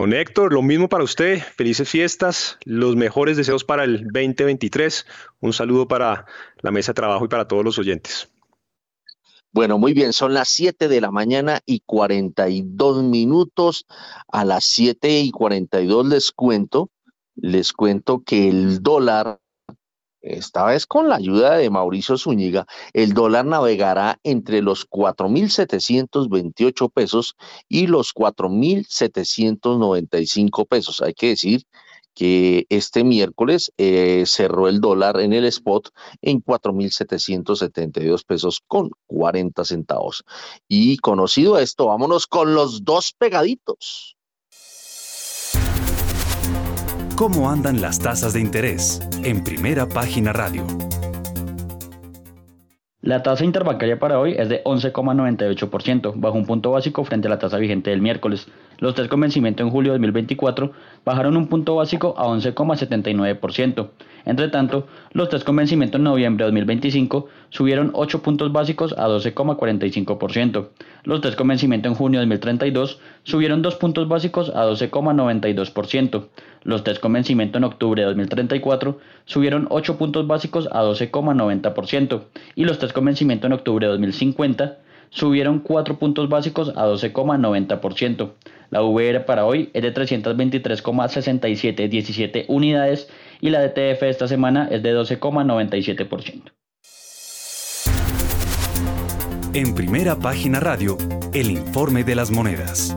Don 0.02 0.12
Héctor, 0.14 0.52
lo 0.52 0.62
mismo 0.62 0.88
para 0.88 1.04
usted, 1.04 1.40
felices 1.54 1.88
fiestas, 1.88 2.58
los 2.64 2.96
mejores 2.96 3.36
deseos 3.36 3.62
para 3.62 3.84
el 3.84 4.02
2023, 4.02 5.06
un 5.38 5.52
saludo 5.52 5.86
para 5.86 6.26
la 6.60 6.72
mesa 6.72 6.90
de 6.90 6.94
trabajo 6.94 7.24
y 7.24 7.28
para 7.28 7.46
todos 7.46 7.64
los 7.64 7.78
oyentes. 7.78 8.28
Bueno, 9.52 9.78
muy 9.78 9.94
bien, 9.94 10.12
son 10.12 10.34
las 10.34 10.48
7 10.48 10.88
de 10.88 11.00
la 11.00 11.12
mañana 11.12 11.60
y 11.66 11.84
42 11.86 13.04
minutos. 13.04 13.86
A 14.26 14.44
las 14.44 14.64
7 14.64 15.20
y 15.20 15.30
42 15.30 16.08
les 16.08 16.32
cuento, 16.32 16.90
les 17.36 17.72
cuento 17.72 18.24
que 18.26 18.48
el 18.48 18.82
dólar, 18.82 19.38
esta 20.22 20.64
vez 20.64 20.86
con 20.86 21.08
la 21.08 21.16
ayuda 21.16 21.56
de 21.56 21.68
Mauricio 21.68 22.16
Zúñiga, 22.16 22.64
el 22.92 23.12
dólar 23.12 23.44
navegará 23.44 24.20
entre 24.22 24.62
los 24.62 24.88
4.728 24.88 26.92
pesos 26.92 27.34
y 27.68 27.88
los 27.88 28.14
4.795 28.14 30.66
pesos. 30.66 31.02
Hay 31.02 31.14
que 31.14 31.28
decir 31.28 31.64
que 32.14 32.66
este 32.68 33.04
miércoles 33.04 33.72
eh, 33.78 34.24
cerró 34.26 34.68
el 34.68 34.80
dólar 34.80 35.20
en 35.20 35.32
el 35.32 35.44
spot 35.46 35.88
en 36.20 36.42
4.772 36.42 38.24
pesos 38.24 38.60
con 38.66 38.90
40 39.06 39.64
centavos. 39.64 40.24
Y 40.68 40.98
conocido 40.98 41.58
esto, 41.58 41.86
vámonos 41.86 42.26
con 42.26 42.54
los 42.54 42.84
dos 42.84 43.14
pegaditos. 43.16 44.16
¿Cómo 47.22 47.48
andan 47.48 47.80
las 47.80 48.00
tasas 48.00 48.32
de 48.32 48.40
interés? 48.40 49.00
En 49.22 49.44
primera 49.44 49.88
página 49.88 50.32
radio. 50.32 50.66
La 53.00 53.22
tasa 53.22 53.44
interbancaria 53.44 53.96
para 54.00 54.18
hoy 54.18 54.34
es 54.36 54.48
de 54.48 54.64
11,98%, 54.64 56.14
bajo 56.16 56.36
un 56.36 56.46
punto 56.46 56.72
básico 56.72 57.04
frente 57.04 57.28
a 57.28 57.30
la 57.30 57.38
tasa 57.38 57.58
vigente 57.58 57.90
del 57.90 58.02
miércoles. 58.02 58.48
Los 58.82 58.96
test 58.96 59.08
con 59.08 59.20
vencimiento 59.20 59.62
en 59.62 59.70
julio 59.70 59.92
de 59.92 59.98
2024 59.98 60.72
bajaron 61.04 61.36
un 61.36 61.46
punto 61.46 61.76
básico 61.76 62.16
a 62.18 62.26
11,79%. 62.26 63.90
Entre 64.24 64.48
tanto, 64.48 64.88
los 65.12 65.28
test 65.28 65.44
con 65.44 65.54
vencimiento 65.54 65.98
en 65.98 66.02
noviembre 66.02 66.44
de 66.44 66.50
2025 66.50 67.28
subieron 67.50 67.92
8 67.94 68.22
puntos 68.22 68.50
básicos 68.50 68.92
a 68.98 69.06
12,45%. 69.06 70.66
Los 71.04 71.20
test 71.20 71.38
con 71.38 71.46
vencimiento 71.46 71.86
en 71.86 71.94
junio 71.94 72.18
de 72.18 72.26
2032 72.26 72.98
subieron 73.22 73.62
2 73.62 73.76
puntos 73.76 74.08
básicos 74.08 74.50
a 74.50 74.66
12,92%. 74.66 76.24
Los 76.64 76.82
test 76.82 77.00
con 77.00 77.12
vencimiento 77.12 77.58
en 77.58 77.64
octubre 77.64 78.02
de 78.02 78.06
2034 78.08 78.98
subieron 79.26 79.68
8 79.70 79.96
puntos 79.96 80.26
básicos 80.26 80.68
a 80.72 80.82
12,90% 80.82 82.22
y 82.56 82.64
los 82.64 82.80
test 82.80 82.92
con 82.92 83.04
vencimiento 83.04 83.46
en 83.46 83.52
octubre 83.52 83.86
de 83.86 83.92
2050 83.92 84.78
subieron 85.12 85.60
4 85.60 85.98
puntos 85.98 86.28
básicos 86.28 86.70
a 86.70 86.86
12,90%. 86.86 88.32
La 88.70 88.82
VR 88.82 89.24
para 89.26 89.44
hoy 89.44 89.70
es 89.74 89.82
de 89.82 89.94
323,6717 89.94 92.46
unidades 92.48 93.08
y 93.40 93.50
la 93.50 93.60
DTF 93.60 94.02
esta 94.04 94.26
semana 94.26 94.68
es 94.70 94.82
de 94.82 94.96
12,97%. 94.96 96.50
En 99.54 99.74
primera 99.74 100.16
página 100.16 100.60
radio, 100.60 100.96
el 101.34 101.50
informe 101.50 102.04
de 102.04 102.14
las 102.14 102.30
monedas. 102.30 102.96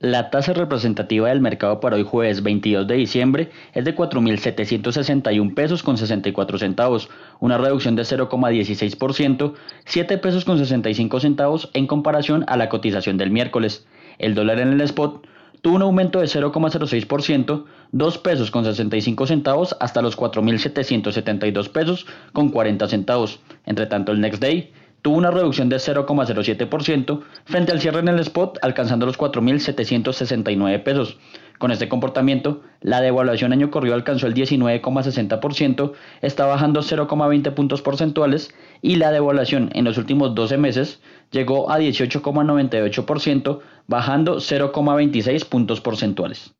La 0.00 0.30
tasa 0.30 0.52
representativa 0.52 1.28
del 1.28 1.40
mercado 1.40 1.80
para 1.80 1.96
hoy 1.96 2.04
jueves 2.04 2.44
22 2.44 2.86
de 2.86 2.94
diciembre 2.94 3.50
es 3.74 3.84
de 3.84 3.96
4.761 3.96 5.54
pesos 5.54 5.82
con 5.82 5.98
64 5.98 6.56
centavos, 6.56 7.10
una 7.40 7.58
reducción 7.58 7.96
de 7.96 8.04
0,16%, 8.04 9.54
7 9.86 10.18
pesos 10.18 10.44
con 10.44 10.56
65 10.56 11.18
centavos 11.18 11.70
en 11.74 11.88
comparación 11.88 12.44
a 12.46 12.56
la 12.56 12.68
cotización 12.68 13.16
del 13.16 13.32
miércoles. 13.32 13.88
El 14.18 14.36
dólar 14.36 14.60
en 14.60 14.68
el 14.72 14.80
spot 14.82 15.26
tuvo 15.62 15.74
un 15.74 15.82
aumento 15.82 16.20
de 16.20 16.26
0,06%, 16.26 17.64
2 17.90 18.18
pesos 18.18 18.52
con 18.52 18.64
65 18.64 19.26
centavos 19.26 19.76
hasta 19.80 20.00
los 20.00 20.16
4.772 20.16 21.70
pesos 21.70 22.06
con 22.32 22.50
40 22.50 22.86
centavos. 22.86 23.40
Entre 23.66 23.86
tanto, 23.86 24.12
el 24.12 24.20
next 24.20 24.40
day 24.40 24.72
tuvo 25.02 25.16
una 25.16 25.30
reducción 25.30 25.68
de 25.68 25.76
0,07% 25.76 27.22
frente 27.44 27.72
al 27.72 27.80
cierre 27.80 28.00
en 28.00 28.08
el 28.08 28.18
spot 28.20 28.58
alcanzando 28.62 29.06
los 29.06 29.18
4.769 29.18 30.82
pesos. 30.82 31.18
Con 31.58 31.72
este 31.72 31.88
comportamiento, 31.88 32.62
la 32.80 33.00
devaluación 33.00 33.52
año 33.52 33.70
corrido 33.70 33.94
alcanzó 33.94 34.28
el 34.28 34.34
19,60%, 34.34 35.92
está 36.22 36.46
bajando 36.46 36.82
0,20 36.82 37.52
puntos 37.54 37.82
porcentuales 37.82 38.54
y 38.80 38.96
la 38.96 39.10
devaluación 39.10 39.70
en 39.74 39.84
los 39.84 39.98
últimos 39.98 40.36
12 40.36 40.56
meses 40.56 41.00
llegó 41.32 41.70
a 41.70 41.80
18,98%, 41.80 43.58
bajando 43.88 44.36
0,26 44.36 45.48
puntos 45.48 45.80
porcentuales. 45.80 46.54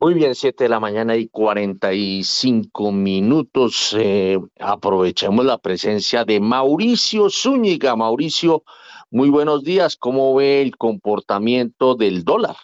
Muy 0.00 0.14
bien, 0.14 0.36
7 0.36 0.62
de 0.62 0.70
la 0.70 0.78
mañana 0.78 1.16
y 1.16 1.26
45 1.28 2.92
minutos. 2.92 3.96
Eh, 3.98 4.38
aprovechemos 4.60 5.44
la 5.44 5.58
presencia 5.58 6.24
de 6.24 6.38
Mauricio 6.38 7.28
Zúñiga. 7.28 7.96
Mauricio, 7.96 8.62
muy 9.10 9.28
buenos 9.28 9.64
días. 9.64 9.96
¿Cómo 9.96 10.36
ve 10.36 10.62
el 10.62 10.76
comportamiento 10.76 11.96
del 11.96 12.22
dólar? 12.22 12.54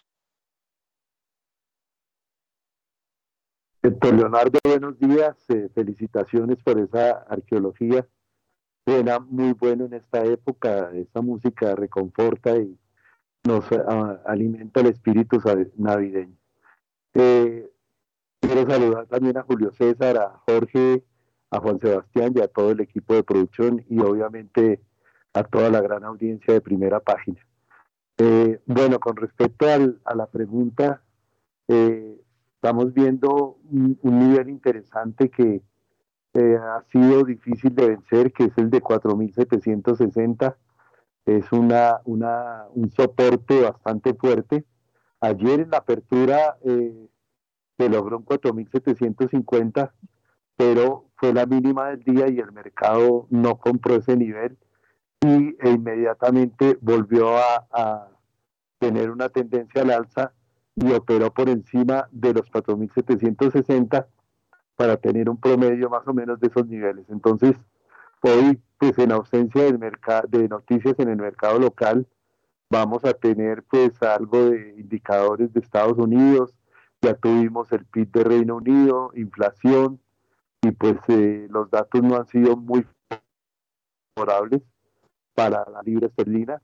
Héctor 3.83 4.15
Leonardo, 4.15 4.61
buenos 4.63 4.97
días. 5.01 5.35
eh, 5.51 5.69
felicitaciones 5.75 6.63
por 6.63 6.79
esa 6.79 7.25
arqueología. 7.29 8.07
Suena 8.87 9.19
muy 9.19 9.55
bueno 9.55 9.87
en 9.87 9.95
esta 9.95 10.25
época. 10.25 10.93
Esa 10.95 11.21
música 11.21 11.75
reconforta 11.75 12.57
y 12.57 12.79
nos 13.43 13.65
ah, 13.73 14.21
alimenta 14.25 14.83
el 14.83 14.87
espíritu 14.87 15.41
navideño. 15.77 16.44
Eh, 17.15 17.71
quiero 18.41 18.69
saludar 18.71 19.07
también 19.07 19.37
a 19.39 19.43
Julio 19.43 19.73
César, 19.73 20.19
a 20.19 20.43
Jorge, 20.47 21.05
a 21.51 21.61
Juan 21.61 21.79
Sebastián 21.81 22.33
y 22.37 22.41
a 22.41 22.49
todo 22.49 22.71
el 22.73 22.81
equipo 22.81 23.15
de 23.15 23.23
producción 23.25 23.85
y 23.89 24.01
obviamente 24.01 24.81
a 25.33 25.45
toda 25.45 25.71
la 25.71 25.81
gran 25.81 26.05
audiencia 26.05 26.55
de 26.55 26.61
primera 26.61 27.01
página. 27.01 27.41
Eh, 28.19 28.61
bueno, 28.67 28.99
con 29.01 29.17
respecto 29.17 29.67
al- 29.69 30.01
a 30.05 30.15
la 30.15 30.27
pregunta, 30.27 31.03
eh, 31.69 32.21
estamos 32.57 32.93
viendo 32.95 33.59
un, 33.71 33.99
nivel 34.03 34.49
interesante 34.49 35.31
que 35.31 35.63
eh, 36.35 36.57
ha 36.57 36.85
sido 36.93 37.25
difícil 37.25 37.75
de 37.75 37.89
vencer, 37.91 38.33
que 38.33 38.45
es 38.45 38.53
el 38.59 38.71
de 38.71 38.81
4.760. 38.83 40.57
Es 41.27 41.51
una, 41.53 42.01
una, 42.05 42.65
un 42.75 42.91
soporte 42.91 43.63
bastante 43.63 44.15
fuerte. 44.15 44.65
Ayer 45.25 45.61
en 45.61 45.71
la 45.71 45.79
apertura 45.79 46.59
eh, 46.65 47.09
se 47.79 47.89
logró 47.89 48.19
un 48.19 48.27
4.750, 48.27 49.91
pero 50.55 51.07
fue 51.17 51.33
la 51.33 51.47
mínima 51.47 51.89
del 51.89 52.01
día 52.01 52.29
y 52.29 52.39
el 52.41 52.53
mercado 52.53 53.27
no 53.31 53.57
compró 53.57 53.95
ese 53.95 54.19
nivel 54.19 54.59
y 55.23 55.57
e 55.61 55.71
inmediatamente 55.71 56.77
volvió 56.83 57.39
a, 57.39 58.11
tener 58.79 59.11
una 59.11 59.31
tendencia 59.31 59.81
al 59.81 59.93
alza 59.93 60.33
y 60.77 60.93
operó 60.93 61.33
por 61.33 61.49
encima 61.49 62.07
de 62.11 62.35
los 62.35 62.43
4.760 62.53 64.07
para 64.77 64.99
tener 64.99 65.31
un 65.31 65.41
promedio 65.41 65.89
más 65.89 66.07
o 66.07 66.13
menos 66.13 66.39
de 66.39 66.49
esos 66.49 66.67
niveles. 66.67 67.07
Entonces, 67.09 67.55
hoy, 68.21 68.61
pues 68.77 68.99
en 68.99 69.13
ausencia 69.13 69.63
de 69.63 70.49
noticias 70.51 70.97
en 70.99 71.09
el 71.09 71.17
mercado 71.17 71.59
local, 71.59 72.07
vamos 72.75 73.05
a 73.05 73.15
tener 73.15 73.63
pues 73.63 74.03
algo 74.03 74.51
de 74.51 74.75
indicadores 74.77 75.53
de 75.53 75.61
Estados 75.61 75.97
Unidos, 75.97 76.53
ya 77.01 77.15
tuvimos 77.15 77.71
el 77.71 77.85
PIB 77.85 78.11
de 78.11 78.25
Reino 78.25 78.57
Unido, 78.57 79.13
inflación, 79.15 80.01
y 80.61 80.73
pues 80.73 80.97
eh, 81.07 81.47
los 81.51 81.71
datos 81.71 82.03
no 82.03 82.17
han 82.17 82.27
sido 82.27 82.57
muy 82.57 82.85
favorables 84.17 84.63
para 85.37 85.65
la 85.71 85.83
libra 85.85 86.09
esterlina, 86.09 86.61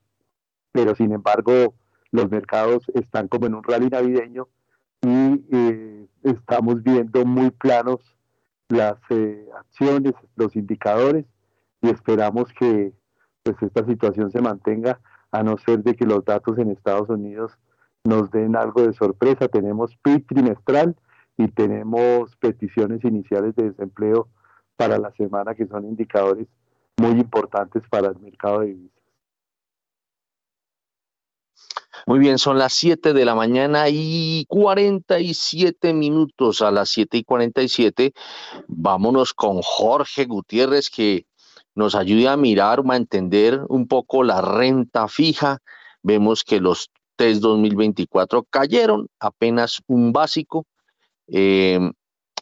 pero 0.72 0.96
sin 0.96 1.12
embargo 1.12 1.74
los 2.10 2.28
mercados 2.28 2.90
están 2.94 3.28
como 3.28 3.46
en 3.46 3.54
un 3.54 3.62
rally 3.62 3.88
navideño 3.88 4.48
y 5.02 5.44
eh, 5.52 6.08
estamos 6.24 6.82
viendo 6.82 7.24
muy 7.24 7.52
planos 7.52 8.00
las 8.68 8.98
eh, 9.10 9.48
acciones, 9.56 10.14
los 10.34 10.56
indicadores 10.56 11.24
y 11.82 11.88
esperamos 11.88 12.52
que 12.52 12.92
pues 13.44 13.62
esta 13.62 13.86
situación 13.86 14.32
se 14.32 14.40
mantenga 14.40 14.98
a 15.32 15.42
no 15.42 15.56
ser 15.58 15.82
de 15.82 15.94
que 15.94 16.06
los 16.06 16.24
datos 16.24 16.58
en 16.58 16.70
Estados 16.70 17.08
Unidos 17.08 17.52
nos 18.04 18.30
den 18.30 18.56
algo 18.56 18.82
de 18.82 18.92
sorpresa. 18.92 19.48
Tenemos 19.48 19.96
PIB 20.02 20.26
trimestral 20.26 20.96
y 21.36 21.48
tenemos 21.48 22.36
peticiones 22.36 23.04
iniciales 23.04 23.54
de 23.56 23.70
desempleo 23.70 24.28
para 24.76 24.98
la 24.98 25.12
semana 25.12 25.54
que 25.54 25.66
son 25.66 25.84
indicadores 25.84 26.46
muy 26.96 27.12
importantes 27.12 27.82
para 27.90 28.08
el 28.08 28.18
mercado 28.18 28.60
de 28.60 28.68
divisas. 28.68 29.00
Muy 32.06 32.18
bien, 32.18 32.38
son 32.38 32.58
las 32.58 32.72
7 32.72 33.12
de 33.12 33.24
la 33.24 33.34
mañana 33.34 33.84
y 33.88 34.46
47 34.48 35.92
minutos. 35.92 36.62
A 36.62 36.70
las 36.70 36.88
7 36.90 37.18
y 37.18 37.24
47, 37.24 38.12
vámonos 38.68 39.34
con 39.34 39.60
Jorge 39.62 40.24
Gutiérrez 40.24 40.88
que 40.90 41.26
nos 41.74 41.94
ayude 41.94 42.28
a 42.28 42.36
mirar, 42.36 42.82
a 42.88 42.96
entender 42.96 43.60
un 43.68 43.86
poco 43.86 44.24
la 44.24 44.40
renta 44.40 45.08
fija. 45.08 45.58
Vemos 46.02 46.44
que 46.44 46.60
los 46.60 46.90
test 47.16 47.42
2024 47.42 48.44
cayeron 48.44 49.08
apenas 49.18 49.82
un 49.86 50.12
básico 50.12 50.66
eh, 51.28 51.78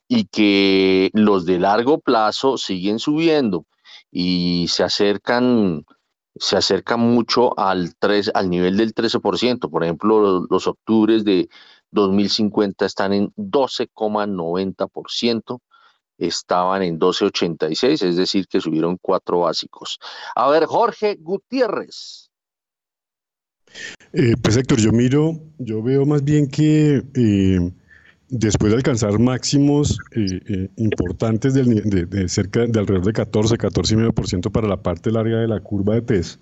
y 0.07 0.25
que 0.27 1.11
los 1.13 1.45
de 1.45 1.59
largo 1.59 1.99
plazo 1.99 2.57
siguen 2.57 2.99
subiendo 2.99 3.67
y 4.11 4.67
se 4.69 4.85
acercan 4.85 5.85
se 6.41 6.57
acerca 6.57 6.97
mucho 6.97 7.59
al, 7.59 7.97
3, 7.99 8.31
al 8.35 8.49
nivel 8.49 8.77
del 8.77 8.95
13%. 8.95 9.69
Por 9.71 9.83
ejemplo, 9.83 10.21
los, 10.21 10.45
los 10.49 10.69
octubres 10.69 11.25
de 11.25 11.49
2050 11.91 12.87
están 12.87 13.13
en 13.13 13.33
12,90%, 13.35 15.59
estaban 16.19 16.83
en 16.83 16.99
12,86, 16.99 18.03
es 18.05 18.17
decir, 18.17 18.47
que 18.49 18.61
subieron 18.61 18.99
cuatro 19.01 19.41
básicos. 19.41 19.99
A 20.35 20.51
ver, 20.51 20.67
Jorge 20.67 21.17
Gutiérrez. 21.21 22.31
Eh, 24.13 24.35
pues 24.43 24.57
Héctor, 24.57 24.79
yo 24.79 24.93
miro, 24.93 25.39
yo 25.59 25.83
veo 25.83 26.07
más 26.07 26.25
bien 26.25 26.49
que 26.49 27.03
eh, 27.15 27.73
después 28.29 28.73
de 28.73 28.77
alcanzar 28.77 29.19
máximos 29.19 29.99
eh, 30.13 30.71
importantes 30.77 31.55
de, 31.55 32.29
cerca 32.29 32.67
de 32.67 32.79
alrededor 32.79 33.05
de 33.05 33.13
14, 33.13 33.57
14,5% 33.57 34.51
para 34.51 34.69
la 34.69 34.83
parte 34.83 35.11
larga 35.11 35.39
de 35.41 35.49
la 35.49 35.61
curva 35.61 35.95
de 35.95 36.03
TES, 36.03 36.41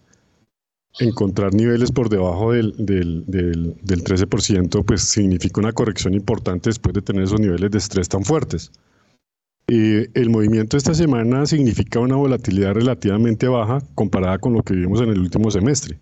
encontrar 1.00 1.52
niveles 1.52 1.90
por 1.90 2.08
debajo 2.08 2.52
del, 2.52 2.74
del, 2.78 3.24
del, 3.26 3.76
del 3.82 4.04
13%, 4.04 4.84
pues 4.84 5.02
significa 5.02 5.60
una 5.60 5.72
corrección 5.72 6.14
importante 6.14 6.70
después 6.70 6.94
de 6.94 7.02
tener 7.02 7.24
esos 7.24 7.40
niveles 7.40 7.70
de 7.70 7.78
estrés 7.78 8.08
tan 8.08 8.24
fuertes. 8.24 8.70
Eh, 9.68 10.08
el 10.14 10.30
movimiento 10.30 10.76
esta 10.76 10.94
semana 10.94 11.44
significa 11.44 11.98
una 11.98 12.14
volatilidad 12.14 12.74
relativamente 12.74 13.48
baja 13.48 13.78
comparada 13.96 14.38
con 14.38 14.52
lo 14.52 14.62
que 14.62 14.74
vimos 14.74 15.00
en 15.00 15.08
el 15.08 15.18
último 15.18 15.50
semestre. 15.50 15.98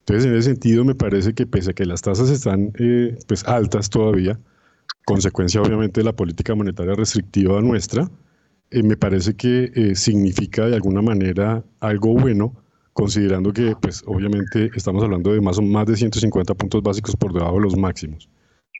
Entonces, 0.00 0.24
en 0.24 0.34
ese 0.36 0.50
sentido, 0.50 0.84
me 0.84 0.94
parece 0.94 1.34
que 1.34 1.46
pese 1.46 1.70
a 1.70 1.74
que 1.74 1.84
las 1.84 2.02
tasas 2.02 2.30
están 2.30 2.72
eh, 2.78 3.16
pues 3.28 3.44
altas 3.46 3.90
todavía, 3.90 4.40
consecuencia 5.04 5.60
obviamente 5.62 6.00
de 6.00 6.04
la 6.04 6.16
política 6.16 6.54
monetaria 6.54 6.94
restrictiva 6.94 7.60
nuestra, 7.60 8.10
eh, 8.70 8.82
me 8.82 8.96
parece 8.96 9.34
que 9.34 9.70
eh, 9.74 9.94
significa 9.94 10.66
de 10.66 10.76
alguna 10.76 11.02
manera 11.02 11.62
algo 11.80 12.14
bueno, 12.14 12.54
considerando 12.94 13.52
que 13.52 13.76
pues 13.80 14.02
obviamente 14.06 14.70
estamos 14.74 15.02
hablando 15.04 15.32
de 15.32 15.40
más 15.42 15.58
o 15.58 15.62
más 15.62 15.86
de 15.86 15.96
150 15.96 16.54
puntos 16.54 16.82
básicos 16.82 17.16
por 17.16 17.32
debajo 17.34 17.56
de 17.56 17.62
los 17.62 17.76
máximos. 17.76 18.28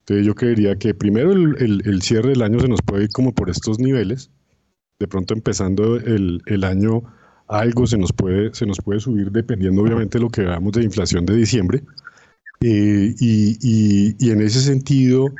Entonces 0.02 0.26
yo 0.26 0.34
creería 0.34 0.76
que 0.76 0.94
primero 0.94 1.32
el, 1.32 1.56
el- 1.86 2.02
cierre 2.02 2.30
del 2.30 2.42
año 2.42 2.58
se 2.60 2.68
nos 2.68 2.82
puede 2.82 3.04
ir 3.04 3.12
como 3.12 3.32
por 3.34 3.50
estos 3.50 3.78
niveles, 3.78 4.30
de 5.00 5.08
pronto 5.08 5.34
empezando 5.34 5.96
el, 5.96 6.42
el 6.46 6.64
año 6.64 7.02
algo 7.48 7.86
se 7.86 7.98
nos 7.98 8.12
puede, 8.12 8.54
se 8.54 8.66
nos 8.66 8.78
puede 8.80 9.00
subir 9.00 9.30
dependiendo 9.32 9.82
obviamente 9.82 10.18
de 10.18 10.24
lo 10.24 10.30
que 10.30 10.42
veamos 10.42 10.72
de 10.72 10.84
inflación 10.84 11.26
de 11.26 11.36
diciembre. 11.36 11.84
Eh, 12.60 13.14
y, 13.18 13.58
y- 13.60 14.16
y 14.18 14.30
en 14.30 14.40
ese 14.40 14.60
sentido, 14.60 15.34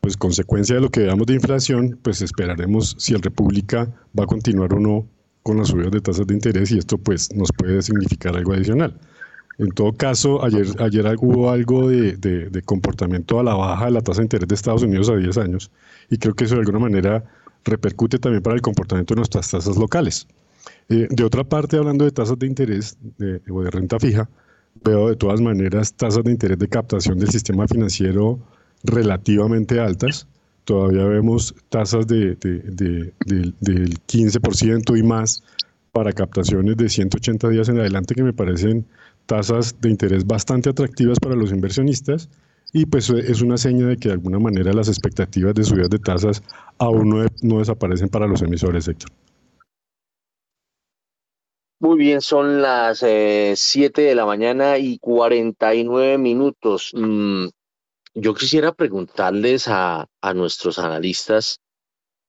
pues 0.00 0.16
consecuencia 0.16 0.76
de 0.76 0.80
lo 0.82 0.90
que 0.90 1.00
veamos 1.00 1.26
de 1.26 1.34
inflación, 1.34 1.98
pues 2.02 2.22
esperaremos 2.22 2.94
si 2.98 3.14
el 3.14 3.22
República 3.22 3.92
va 4.18 4.24
a 4.24 4.26
continuar 4.26 4.72
o 4.74 4.80
no 4.80 5.08
con 5.42 5.58
las 5.58 5.68
subidas 5.68 5.90
de 5.92 6.00
tasas 6.00 6.26
de 6.26 6.34
interés 6.34 6.70
y 6.72 6.78
esto 6.78 6.98
pues 6.98 7.34
nos 7.34 7.50
puede 7.52 7.82
significar 7.82 8.36
algo 8.36 8.52
adicional. 8.52 8.98
En 9.58 9.70
todo 9.70 9.92
caso, 9.92 10.44
ayer, 10.44 10.66
ayer 10.78 11.04
hubo 11.20 11.50
algo 11.50 11.88
de, 11.88 12.12
de- 12.16 12.62
comportamiento 12.62 13.40
a 13.40 13.42
la 13.42 13.54
baja 13.54 13.86
de 13.86 13.90
la 13.90 14.00
tasa 14.00 14.20
de 14.20 14.26
interés 14.26 14.48
de 14.48 14.54
Estados 14.54 14.82
Unidos 14.84 15.08
a 15.10 15.16
10 15.16 15.36
años 15.38 15.70
y 16.10 16.18
creo 16.18 16.34
que 16.34 16.44
eso 16.44 16.54
de 16.54 16.60
alguna 16.60 16.78
manera 16.78 17.24
repercute 17.64 18.18
también 18.18 18.42
para 18.42 18.54
el 18.54 18.62
comportamiento 18.62 19.14
de 19.14 19.18
nuestras 19.18 19.50
tasas 19.50 19.76
locales. 19.76 20.26
Eh, 20.88 21.08
de 21.10 21.24
otra 21.24 21.42
parte, 21.44 21.76
hablando 21.76 22.04
de 22.04 22.12
tasas 22.12 22.38
de 22.38 22.46
interés 22.46 22.96
o 23.50 23.62
de 23.62 23.70
renta 23.70 23.98
fija, 23.98 24.28
veo 24.84 25.08
de 25.08 25.16
todas 25.16 25.40
maneras 25.40 25.92
tasas 25.92 26.22
de 26.24 26.30
interés 26.30 26.58
de 26.58 26.68
captación 26.68 27.18
del 27.18 27.30
sistema 27.30 27.66
financiero 27.66 28.38
relativamente 28.84 29.80
altas. 29.80 30.26
Todavía 30.64 31.04
vemos 31.04 31.54
tasas 31.68 32.06
de, 32.06 32.36
de- 32.36 32.60
de- 32.60 33.12
de- 33.26 33.52
del 33.60 33.98
15% 34.06 34.96
y 34.98 35.02
más 35.02 35.42
para 35.92 36.12
captaciones 36.12 36.76
de 36.76 36.88
180 36.88 37.48
días 37.48 37.68
en 37.68 37.80
adelante 37.80 38.14
que 38.14 38.22
me 38.22 38.32
parecen 38.32 38.86
tasas 39.28 39.78
de 39.80 39.90
interés 39.90 40.26
bastante 40.26 40.70
atractivas 40.70 41.20
para 41.20 41.36
los 41.36 41.52
inversionistas 41.52 42.28
y 42.72 42.86
pues 42.86 43.10
es 43.10 43.42
una 43.42 43.58
seña 43.58 43.86
de 43.86 43.96
que 43.96 44.08
de 44.08 44.14
alguna 44.14 44.38
manera 44.38 44.72
las 44.72 44.88
expectativas 44.88 45.54
de 45.54 45.64
subidas 45.64 45.90
de 45.90 45.98
tasas 45.98 46.42
aún 46.78 47.10
no, 47.10 47.26
no 47.42 47.58
desaparecen 47.58 48.08
para 48.08 48.26
los 48.26 48.42
emisores, 48.42 48.88
Héctor. 48.88 49.10
Muy 51.80 51.98
bien, 51.98 52.20
son 52.20 52.60
las 52.60 53.02
eh, 53.04 53.52
7 53.54 54.02
de 54.02 54.14
la 54.14 54.26
mañana 54.26 54.78
y 54.78 54.98
49 54.98 56.18
minutos. 56.18 56.90
Mm, 56.94 57.48
yo 58.14 58.34
quisiera 58.34 58.72
preguntarles 58.72 59.68
a, 59.68 60.08
a 60.20 60.34
nuestros 60.34 60.78
analistas 60.78 61.60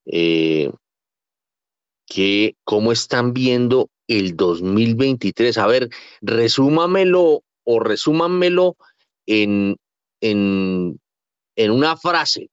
eh, 0.05 0.69
que 2.05 2.55
cómo 2.63 2.91
están 2.91 3.33
viendo 3.33 3.89
el 4.09 4.35
2023. 4.35 5.57
A 5.59 5.67
ver, 5.67 5.89
resúmamelo 6.21 7.43
o 7.63 7.79
resúmamelo 7.79 8.75
en, 9.25 9.77
en, 10.19 10.99
en 11.55 11.71
una 11.71 11.95
frase. 11.95 12.49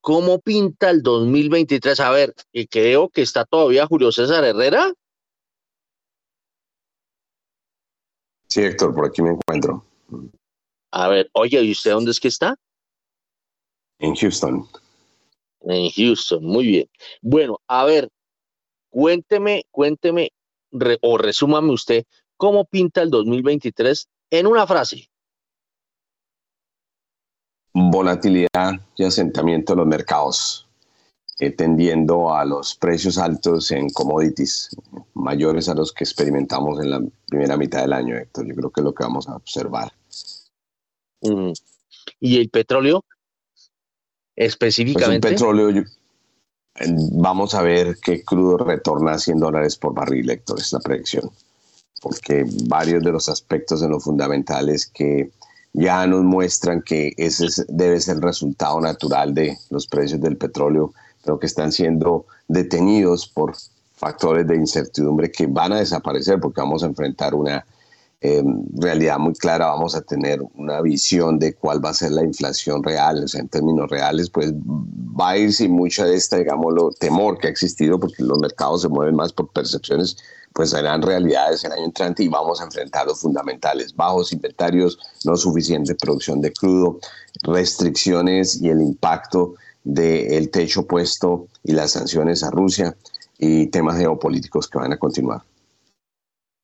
¿Cómo 0.00 0.40
pinta 0.40 0.90
el 0.90 1.02
2023? 1.02 2.00
A 2.00 2.10
ver, 2.10 2.34
y 2.52 2.66
creo 2.66 3.08
que 3.08 3.22
está 3.22 3.44
todavía 3.44 3.86
Julio 3.86 4.10
César 4.10 4.44
Herrera. 4.44 4.92
Sí, 8.48 8.62
Héctor, 8.62 8.94
por 8.94 9.06
aquí 9.06 9.22
me 9.22 9.30
encuentro. 9.30 9.84
A 10.92 11.08
ver, 11.08 11.30
oye, 11.32 11.62
¿y 11.62 11.72
usted 11.72 11.92
dónde 11.92 12.10
es 12.10 12.20
que 12.20 12.28
está? 12.28 12.56
En 13.98 14.14
Houston. 14.14 14.68
En 15.62 15.90
Houston, 15.90 16.44
muy 16.44 16.66
bien. 16.66 16.90
Bueno, 17.22 17.60
a 17.66 17.84
ver, 17.84 18.08
cuénteme, 18.90 19.64
cuénteme 19.70 20.32
re- 20.72 20.98
o 21.02 21.18
resúmame 21.18 21.72
usted 21.72 22.04
cómo 22.36 22.64
pinta 22.64 23.02
el 23.02 23.10
2023 23.10 24.08
en 24.30 24.46
una 24.46 24.66
frase. 24.66 25.08
Volatilidad 27.74 28.72
y 28.96 29.04
asentamiento 29.04 29.72
de 29.72 29.76
los 29.78 29.86
mercados, 29.86 30.68
eh, 31.38 31.50
tendiendo 31.50 32.34
a 32.34 32.44
los 32.44 32.74
precios 32.74 33.16
altos 33.16 33.70
en 33.70 33.88
commodities, 33.90 34.68
mayores 35.14 35.68
a 35.68 35.74
los 35.74 35.92
que 35.92 36.04
experimentamos 36.04 36.80
en 36.80 36.90
la 36.90 37.00
primera 37.28 37.56
mitad 37.56 37.80
del 37.80 37.94
año, 37.94 38.16
Héctor. 38.16 38.46
Yo 38.46 38.54
creo 38.54 38.70
que 38.70 38.80
es 38.80 38.84
lo 38.84 38.94
que 38.94 39.04
vamos 39.04 39.28
a 39.28 39.36
observar. 39.36 39.92
¿Y 42.20 42.38
el 42.38 42.50
petróleo? 42.50 43.04
Pues 43.08 43.70
Específicamente. 44.36 45.28
petróleo, 45.30 45.70
yo- 45.70 45.80
eh, 45.82 45.84
vamos 47.12 47.54
a 47.54 47.62
ver 47.62 47.98
que 47.98 48.24
crudo 48.24 48.58
retorna 48.58 49.12
a 49.12 49.18
100 49.18 49.38
dólares 49.38 49.76
por 49.76 49.94
barril, 49.94 50.30
Héctor, 50.30 50.60
es 50.60 50.72
la 50.72 50.80
predicción. 50.80 51.30
Porque 52.00 52.44
varios 52.66 53.02
de 53.02 53.12
los 53.12 53.28
aspectos 53.28 53.82
en 53.82 53.90
los 53.90 54.02
fundamentales 54.02 54.86
que 54.86 55.30
ya 55.72 56.06
nos 56.06 56.24
muestran 56.24 56.82
que 56.82 57.12
ese 57.16 57.46
es- 57.46 57.64
debe 57.68 58.00
ser 58.00 58.16
el 58.16 58.22
resultado 58.22 58.80
natural 58.80 59.34
de 59.34 59.58
los 59.70 59.86
precios 59.86 60.20
del 60.20 60.36
petróleo, 60.36 60.92
pero 61.24 61.38
que 61.38 61.46
están 61.46 61.72
siendo 61.72 62.26
detenidos 62.48 63.26
por 63.28 63.54
factores 63.96 64.46
de 64.46 64.56
incertidumbre 64.56 65.30
que 65.30 65.46
van 65.46 65.72
a 65.72 65.78
desaparecer 65.78 66.40
porque 66.40 66.60
vamos 66.60 66.82
a 66.82 66.86
enfrentar 66.86 67.34
una 67.34 67.64
eh, 68.24 68.40
realidad 68.74 69.18
muy 69.18 69.34
clara, 69.34 69.66
vamos 69.66 69.96
a 69.96 70.00
tener 70.00 70.40
una 70.54 70.80
visión 70.80 71.40
de 71.40 71.54
cuál 71.54 71.84
va 71.84 71.90
a 71.90 71.94
ser 71.94 72.12
la 72.12 72.22
inflación 72.22 72.80
real, 72.84 73.24
o 73.24 73.26
sea, 73.26 73.40
en 73.40 73.48
términos 73.48 73.90
reales, 73.90 74.30
pues 74.30 74.52
va 74.54 75.30
a 75.30 75.38
ir 75.38 75.52
sin 75.52 75.72
mucha 75.72 76.04
de 76.04 76.14
esta, 76.14 76.36
digámoslo, 76.36 76.92
temor 76.92 77.38
que 77.38 77.48
ha 77.48 77.50
existido, 77.50 77.98
porque 77.98 78.22
los 78.22 78.38
mercados 78.38 78.82
se 78.82 78.88
mueven 78.88 79.16
más 79.16 79.32
por 79.32 79.48
percepciones, 79.48 80.16
pues 80.52 80.70
serán 80.70 81.02
realidades 81.02 81.64
el 81.64 81.72
año 81.72 81.84
entrante 81.84 82.22
y 82.22 82.28
vamos 82.28 82.60
a 82.60 82.64
enfrentar 82.64 83.08
los 83.08 83.20
fundamentales, 83.20 83.96
bajos 83.96 84.32
inventarios, 84.32 85.00
no 85.24 85.36
suficiente 85.36 85.96
producción 85.96 86.40
de 86.40 86.52
crudo, 86.52 87.00
restricciones 87.42 88.62
y 88.62 88.68
el 88.68 88.82
impacto 88.82 89.54
del 89.82 90.48
techo 90.50 90.86
puesto 90.86 91.48
y 91.64 91.72
las 91.72 91.90
sanciones 91.90 92.44
a 92.44 92.52
Rusia 92.52 92.94
y 93.36 93.66
temas 93.66 93.98
geopolíticos 93.98 94.68
que 94.68 94.78
van 94.78 94.92
a 94.92 94.96
continuar. 94.96 95.42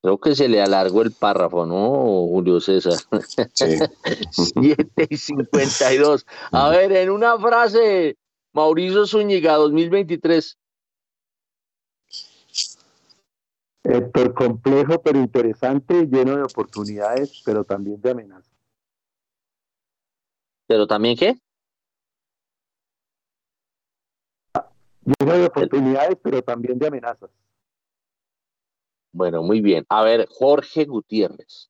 Creo 0.01 0.17
que 0.17 0.33
se 0.33 0.47
le 0.47 0.61
alargó 0.61 1.01
el 1.01 1.11
párrafo, 1.11 1.65
¿no, 1.65 2.27
Julio 2.27 2.61
César? 2.61 2.93
Sí. 3.53 3.77
7 4.31 5.07
y 5.09 5.17
52. 5.17 6.25
A 6.51 6.69
ver, 6.69 6.91
en 6.93 7.09
una 7.09 7.37
frase, 7.37 8.17
Mauricio 8.53 9.05
Zúñiga, 9.05 9.55
2023. 9.55 10.57
Héctor, 13.83 14.33
complejo 14.33 15.01
pero 15.01 15.19
interesante, 15.19 16.05
lleno 16.05 16.37
de 16.37 16.43
oportunidades, 16.43 17.41
pero 17.43 17.63
también 17.63 17.99
de 17.99 18.11
amenazas. 18.11 18.53
¿Pero 20.67 20.85
también 20.85 21.17
qué? 21.17 21.39
Lleno 25.03 25.33
de 25.33 25.45
oportunidades, 25.45 26.17
pero 26.21 26.41
también 26.41 26.77
de 26.77 26.87
amenazas. 26.87 27.31
Bueno, 29.11 29.43
muy 29.43 29.61
bien. 29.61 29.85
A 29.89 30.01
ver, 30.03 30.25
Jorge 30.29 30.85
Gutiérrez. 30.85 31.69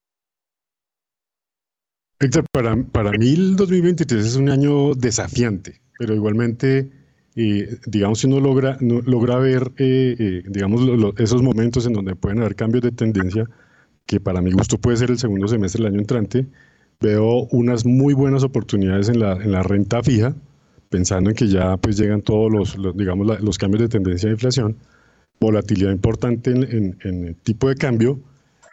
Héctor, 2.19 2.45
para, 2.51 2.75
para 2.83 3.11
mí 3.11 3.29
el 3.33 3.55
2023 3.55 4.25
es 4.25 4.35
un 4.35 4.49
año 4.49 4.93
desafiante, 4.93 5.81
pero 5.97 6.13
igualmente, 6.13 6.91
eh, 7.35 7.77
digamos, 7.85 8.19
si 8.19 8.27
uno 8.27 8.39
logra, 8.41 8.77
no- 8.81 9.01
logra 9.01 9.37
ver, 9.37 9.71
eh, 9.77 10.15
eh, 10.19 10.43
digamos, 10.47 10.81
esos 11.17 11.41
momentos 11.41 11.85
en 11.85 11.93
donde 11.93 12.15
pueden 12.15 12.39
haber 12.39 12.55
cambios 12.55 12.83
de 12.83 12.91
tendencia, 12.91 13.45
que 14.05 14.19
para 14.19 14.41
mi 14.41 14.51
gusto 14.51 14.77
puede 14.79 14.97
ser 14.97 15.11
el 15.11 15.19
segundo 15.19 15.47
semestre 15.47 15.83
del 15.83 15.93
año 15.93 16.01
entrante, 16.01 16.47
veo 17.01 17.47
unas 17.51 17.85
muy 17.85 18.13
buenas 18.13 18.43
oportunidades 18.43 19.09
en 19.09 19.19
la, 19.21 19.33
en 19.33 19.51
la 19.53 19.63
renta 19.63 20.03
fija, 20.03 20.35
pensando 20.89 21.29
en 21.29 21.35
que 21.37 21.47
ya 21.47 21.77
pues 21.77 21.97
llegan 21.97 22.21
todos 22.21 22.51
los, 22.51 22.97
digamos, 22.97 23.41
los 23.41 23.57
cambios 23.57 23.81
de 23.83 23.89
tendencia 23.89 24.27
de 24.29 24.33
inflación, 24.35 24.77
volatilidad 25.39 25.91
importante 25.91 26.51
en, 26.51 26.97
el 27.01 27.35
tipo 27.43 27.69
de 27.69 27.75
cambio, 27.75 28.19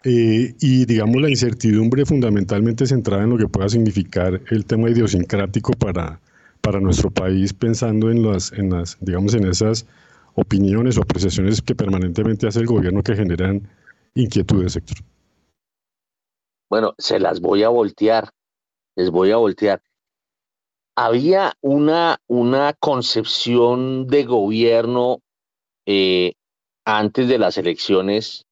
eh, 0.05 0.55
y 0.61 0.85
digamos 0.85 1.21
la 1.21 1.31
incertidumbre 1.31 2.05
fundamentalmente 2.05 2.87
centrada 2.87 3.25
en 3.25 3.31
lo 3.31 3.39
que 3.39 3.49
pueda 3.49 3.69
significar 3.69 4.41
el 4.51 4.65
tema 4.65 4.91
idiosincrático 4.91 5.73
para, 5.73 6.21
para 6.61 6.81
nuestro 6.81 7.11
país, 7.11 7.53
pensando 7.53 8.11
en 8.11 8.23
las, 8.23 8.53
en 8.53 8.71
las, 8.71 8.99
digamos, 9.01 9.35
en 9.35 9.47
esas 9.47 9.87
opiniones 10.35 10.99
o 10.99 11.03
apreciaciones 11.03 11.63
que 11.63 11.75
permanentemente 11.75 12.47
hace 12.47 12.61
el 12.61 12.67
gobierno 12.67 13.03
que 13.03 13.17
generan 13.17 13.69
inquietudes, 14.15 14.73
sector. 14.73 14.99
Bueno, 16.69 16.95
se 16.99 17.19
las 17.19 17.41
voy 17.41 17.63
a 17.63 17.69
voltear. 17.69 18.31
Les 18.97 19.11
voy 19.11 19.31
a 19.31 19.37
voltear. 19.37 19.83
Había 20.97 21.53
una, 21.61 22.19
una 22.27 22.75
concepción 22.79 24.07
de 24.07 24.25
gobierno 24.25 25.21
eh, 25.85 26.33
antes 26.87 27.27
de 27.29 27.39
las 27.39 27.59
elecciones, 27.59 28.47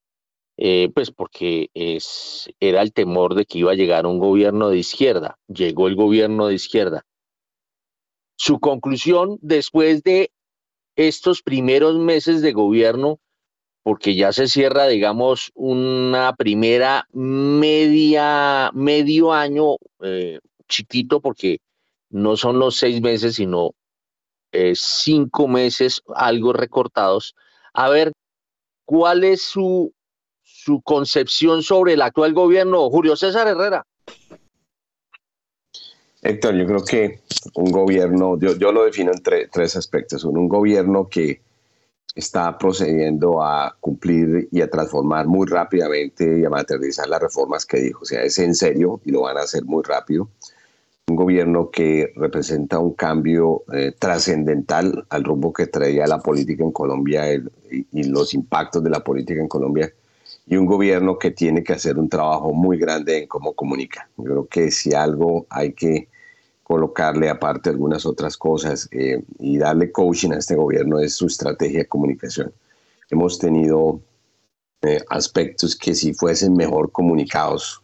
eh, 0.56 0.90
pues 0.92 1.12
porque 1.12 1.70
es, 1.72 2.50
era 2.60 2.82
el 2.82 2.92
temor 2.92 3.34
de 3.36 3.46
que 3.46 3.58
iba 3.58 3.70
a 3.70 3.76
llegar 3.76 4.06
un 4.06 4.18
gobierno 4.18 4.68
de 4.68 4.78
izquierda. 4.78 5.38
Llegó 5.46 5.86
el 5.86 5.94
gobierno 5.94 6.48
de 6.48 6.54
izquierda. 6.54 7.06
Su 8.36 8.58
conclusión 8.58 9.38
después 9.40 10.02
de 10.02 10.32
estos 10.96 11.42
primeros 11.42 11.96
meses 11.96 12.42
de 12.42 12.52
gobierno, 12.52 13.20
porque 13.84 14.16
ya 14.16 14.32
se 14.32 14.48
cierra, 14.48 14.88
digamos, 14.88 15.52
una 15.54 16.34
primera 16.34 17.06
media, 17.12 18.70
medio 18.74 19.32
año 19.32 19.76
eh, 20.02 20.40
chiquito, 20.68 21.20
porque 21.20 21.58
no 22.10 22.36
son 22.36 22.58
los 22.58 22.76
seis 22.76 23.00
meses, 23.00 23.36
sino 23.36 23.74
eh, 24.50 24.72
cinco 24.74 25.46
meses, 25.46 26.02
algo 26.16 26.52
recortados. 26.52 27.36
A 27.72 27.88
ver, 27.90 28.12
¿cuál 28.84 29.24
es 29.24 29.42
su, 29.42 29.92
su 30.42 30.80
concepción 30.82 31.62
sobre 31.62 31.94
el 31.94 32.02
actual 32.02 32.32
gobierno? 32.32 32.90
Julio 32.90 33.16
César 33.16 33.46
Herrera. 33.48 33.86
Héctor, 36.22 36.54
yo 36.54 36.66
creo 36.66 36.84
que 36.84 37.20
un 37.54 37.70
gobierno, 37.70 38.38
yo, 38.38 38.56
yo 38.56 38.72
lo 38.72 38.84
defino 38.84 39.12
en 39.12 39.22
tre- 39.22 39.48
tres 39.52 39.76
aspectos. 39.76 40.24
Uno, 40.24 40.40
un 40.40 40.48
gobierno 40.48 41.08
que 41.08 41.42
está 42.14 42.56
procediendo 42.56 43.42
a 43.42 43.76
cumplir 43.80 44.48
y 44.50 44.62
a 44.62 44.70
transformar 44.70 45.26
muy 45.26 45.46
rápidamente 45.46 46.40
y 46.40 46.44
a 46.44 46.48
materializar 46.48 47.08
las 47.08 47.20
reformas 47.20 47.66
que 47.66 47.78
dijo. 47.78 48.02
O 48.02 48.04
sea, 48.06 48.22
es 48.22 48.38
en 48.38 48.54
serio 48.54 49.00
y 49.04 49.10
lo 49.10 49.22
van 49.22 49.36
a 49.36 49.42
hacer 49.42 49.64
muy 49.64 49.82
rápido. 49.82 50.30
Un 51.06 51.16
gobierno 51.16 51.70
que 51.70 52.12
representa 52.16 52.78
un 52.78 52.94
cambio 52.94 53.64
eh, 53.72 53.92
trascendental 53.98 55.04
al 55.10 55.24
rumbo 55.24 55.52
que 55.52 55.66
traía 55.66 56.06
la 56.06 56.20
política 56.20 56.64
en 56.64 56.72
Colombia 56.72 57.24
y 57.32 58.04
los 58.04 58.32
impactos 58.32 58.82
de 58.82 58.90
la 58.90 59.04
política 59.04 59.40
en 59.40 59.48
Colombia. 59.48 59.92
Y 60.46 60.56
un 60.56 60.66
gobierno 60.66 61.18
que 61.18 61.30
tiene 61.30 61.62
que 61.62 61.74
hacer 61.74 61.98
un 61.98 62.08
trabajo 62.08 62.52
muy 62.52 62.78
grande 62.78 63.18
en 63.18 63.26
cómo 63.28 63.52
comunica. 63.52 64.08
Yo 64.16 64.24
creo 64.24 64.46
que 64.46 64.70
si 64.70 64.94
algo 64.94 65.46
hay 65.50 65.72
que 65.72 66.08
colocarle 66.64 67.28
aparte 67.28 67.68
algunas 67.68 68.06
otras 68.06 68.36
cosas 68.36 68.88
eh, 68.90 69.22
y 69.38 69.58
darle 69.58 69.92
coaching 69.92 70.32
a 70.32 70.38
este 70.38 70.56
gobierno 70.56 70.98
es 70.98 71.14
su 71.14 71.26
estrategia 71.26 71.80
de 71.80 71.86
comunicación. 71.88 72.52
Hemos 73.10 73.38
tenido 73.38 74.00
eh, 74.80 75.04
aspectos 75.10 75.76
que 75.76 75.94
si 75.94 76.14
fuesen 76.14 76.54
mejor 76.54 76.90
comunicados 76.90 77.82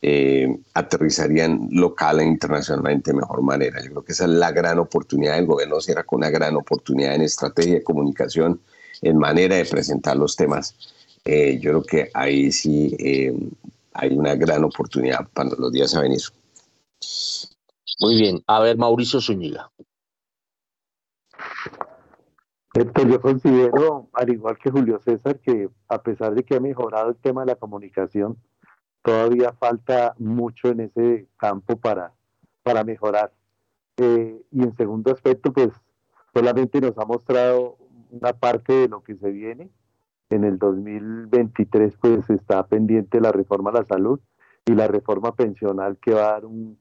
eh, 0.00 0.56
aterrizarían 0.74 1.68
local 1.72 2.20
e 2.20 2.24
internacionalmente 2.24 3.10
de 3.10 3.18
mejor 3.18 3.42
manera. 3.42 3.82
Yo 3.82 3.90
creo 3.90 4.04
que 4.04 4.12
esa 4.12 4.24
es 4.24 4.30
la 4.30 4.52
gran 4.52 4.78
oportunidad 4.78 5.34
del 5.36 5.46
gobierno, 5.46 5.80
cierra 5.80 6.04
con 6.04 6.18
una 6.18 6.30
gran 6.30 6.56
oportunidad 6.56 7.14
en 7.14 7.22
estrategia 7.22 7.74
de 7.74 7.82
comunicación, 7.82 8.60
en 9.02 9.18
manera 9.18 9.56
de 9.56 9.64
presentar 9.64 10.16
los 10.16 10.36
temas. 10.36 10.76
Eh, 11.24 11.58
yo 11.60 11.70
creo 11.70 11.82
que 11.82 12.10
ahí 12.14 12.52
sí 12.52 12.96
eh, 12.98 13.34
hay 13.92 14.16
una 14.16 14.34
gran 14.36 14.64
oportunidad 14.64 15.28
para 15.32 15.50
los 15.58 15.72
días 15.72 15.94
a 15.94 16.02
venir. 16.02 16.20
Muy 18.00 18.20
bien. 18.20 18.42
A 18.46 18.60
ver, 18.60 18.76
Mauricio 18.76 19.20
Zúñiga. 19.20 19.70
Héctor, 22.74 23.08
yo 23.08 23.20
considero, 23.20 24.08
al 24.12 24.30
igual 24.30 24.56
que 24.58 24.70
Julio 24.70 25.00
César, 25.00 25.40
que 25.40 25.68
a 25.88 26.00
pesar 26.00 26.34
de 26.34 26.44
que 26.44 26.54
ha 26.54 26.60
mejorado 26.60 27.10
el 27.10 27.16
tema 27.16 27.40
de 27.40 27.48
la 27.48 27.56
comunicación, 27.56 28.36
todavía 29.02 29.52
falta 29.52 30.14
mucho 30.18 30.68
en 30.68 30.80
ese 30.80 31.28
campo 31.36 31.76
para, 31.76 32.12
para 32.62 32.84
mejorar. 32.84 33.32
Eh, 33.96 34.42
y 34.50 34.62
en 34.62 34.76
segundo 34.76 35.12
aspecto, 35.12 35.52
pues 35.52 35.70
solamente 36.32 36.80
nos 36.80 36.96
ha 36.98 37.04
mostrado 37.04 37.76
una 38.10 38.32
parte 38.32 38.72
de 38.72 38.88
lo 38.88 39.02
que 39.02 39.16
se 39.16 39.30
viene. 39.30 39.70
En 40.30 40.44
el 40.44 40.58
2023, 40.58 41.96
pues 42.00 42.28
está 42.30 42.66
pendiente 42.66 43.20
la 43.20 43.32
reforma 43.32 43.70
a 43.70 43.74
la 43.74 43.84
salud 43.84 44.20
y 44.66 44.74
la 44.74 44.86
reforma 44.86 45.34
pensional 45.34 45.96
que 45.98 46.12
va 46.12 46.28
a 46.28 46.32
dar 46.32 46.44
un, 46.44 46.78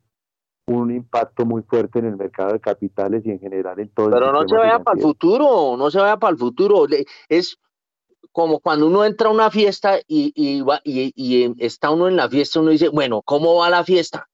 un 0.67 0.91
impacto 0.91 1.45
muy 1.45 1.61
fuerte 1.63 1.99
en 1.99 2.05
el 2.05 2.17
mercado 2.17 2.51
de 2.53 2.59
capitales 2.59 3.25
y 3.25 3.31
en 3.31 3.39
general 3.39 3.79
en 3.79 3.89
todo 3.89 4.07
el 4.07 4.13
Pero 4.13 4.33
no 4.33 4.47
se 4.47 4.55
vaya 4.55 4.79
para 4.79 4.97
el 4.97 5.01
financiero. 5.01 5.07
futuro, 5.07 5.77
no 5.77 5.89
se 5.89 5.99
vaya 5.99 6.17
para 6.17 6.31
el 6.31 6.37
futuro. 6.37 6.85
Es 7.29 7.57
como 8.37 8.59
cuando 8.59 8.85
uno 8.85 9.03
entra 9.03 9.29
a 9.29 9.31
una 9.31 9.49
fiesta 9.49 9.97
y, 10.07 10.31
y, 10.35 10.61
va- 10.61 10.79
y- 10.83 11.11
y 11.15 11.55
está 11.57 11.89
uno 11.89 12.07
en 12.07 12.15
la 12.15 12.29
fiesta, 12.29 12.59
uno 12.59 12.69
dice, 12.69 12.89
bueno, 12.89 13.23
¿cómo 13.23 13.55
va 13.55 13.67
la 13.71 13.83
fiesta? 13.83 14.29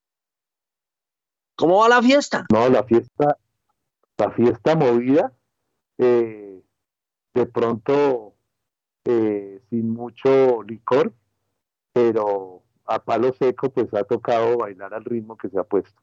¿Cómo 1.56 1.78
va 1.78 1.88
la 1.88 2.02
fiesta? 2.02 2.46
No, 2.52 2.68
la 2.68 2.84
fiesta, 2.84 3.38
la 4.18 4.32
fiesta 4.32 4.76
movida, 4.76 5.32
eh, 6.00 6.62
de 7.34 7.46
pronto 7.46 8.34
eh, 9.06 9.62
sin 9.70 9.92
mucho 9.92 10.64
licor, 10.64 11.14
pero 11.94 12.62
a 12.86 13.02
palo 13.02 13.32
seco, 13.40 13.70
pues 13.70 13.94
ha 13.94 14.04
tocado 14.04 14.58
bailar 14.58 14.94
al 14.94 15.06
ritmo 15.06 15.38
que 15.38 15.48
se 15.48 15.58
ha 15.58 15.64
puesto. 15.64 16.02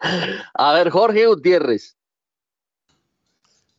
A 0.54 0.72
ver, 0.72 0.90
Jorge 0.90 1.26
Gutiérrez. 1.28 1.96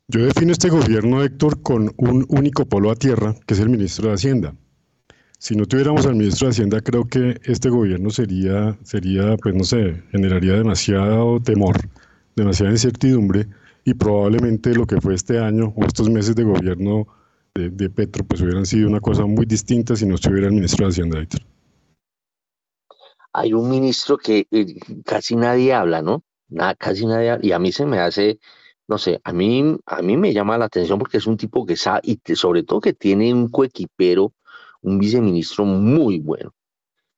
Yo 0.08 0.24
defino 0.24 0.52
este 0.52 0.70
gobierno, 0.70 1.24
Héctor, 1.24 1.64
con 1.64 1.92
un 1.98 2.26
único 2.30 2.66
polo 2.66 2.92
a 2.92 2.96
tierra, 2.96 3.34
que 3.48 3.56
es 3.56 3.60
el 3.60 3.70
ministro 3.70 4.10
de 4.10 4.14
Hacienda. 4.14 4.56
Si 5.40 5.56
no 5.56 5.66
tuviéramos 5.66 6.06
al 6.06 6.14
ministro 6.16 6.48
de 6.48 6.52
Hacienda, 6.52 6.80
creo 6.82 7.06
que 7.06 7.40
este 7.44 7.70
gobierno 7.70 8.12
sería, 8.12 8.78
sería, 8.84 9.36
pues 9.38 9.56
no 9.56 9.64
sé, 9.64 10.04
generaría 10.12 10.54
demasiado 10.54 11.40
temor, 11.42 11.78
demasiada 12.36 12.72
incertidumbre 12.72 13.48
y 13.84 13.96
probablemente 13.96 14.76
lo 14.76 14.86
que 14.86 15.02
fue 15.02 15.16
este 15.16 15.40
año 15.40 15.74
o 15.76 15.86
estos 15.86 16.08
meses 16.12 16.36
de 16.36 16.44
gobierno 16.44 17.08
de, 17.56 17.90
Petro, 17.90 18.24
pues 18.26 18.42
hubieran 18.42 18.66
sido 18.66 18.88
una 18.88 19.00
cosa 19.00 19.26
muy 19.26 19.48
distinta 19.48 19.96
si 19.96 20.06
no 20.06 20.16
estuviera 20.16 20.48
el 20.48 20.54
ministro 20.54 20.86
de 20.86 20.92
Hacienda, 20.92 21.20
Héctor. 21.20 21.42
Hay 23.34 23.54
un 23.54 23.70
ministro 23.72 24.18
que 24.18 24.46
eh, 24.52 24.66
casi 25.04 25.36
nadie 25.36 25.74
habla, 25.74 26.04
¿no? 26.04 26.24
Nada, 26.50 26.76
casi 26.76 27.08
nadie 27.08 27.32
habla. 27.32 27.46
Y 27.46 27.52
a 27.54 27.60
mí 27.60 27.72
se 27.72 27.86
me 27.86 28.00
hace, 28.00 28.40
no 28.88 28.98
sé, 28.98 29.20
a 29.24 29.34
mí, 29.34 29.78
a 29.86 30.02
mí 30.02 30.18
me 30.18 30.34
llama 30.34 30.58
la 30.58 30.66
atención 30.66 31.00
porque 31.00 31.18
es 31.18 31.28
un 31.28 31.38
tipo 31.38 31.66
que 31.66 31.76
sabe, 31.76 32.02
y 32.04 32.20
sobre 32.36 32.64
todo 32.64 32.82
que 32.82 32.94
tiene 32.94 33.34
un 33.34 33.50
coequipero, 33.50 34.34
un 34.82 35.00
viceministro 35.00 35.66
muy 35.66 36.20
bueno. 36.20 36.54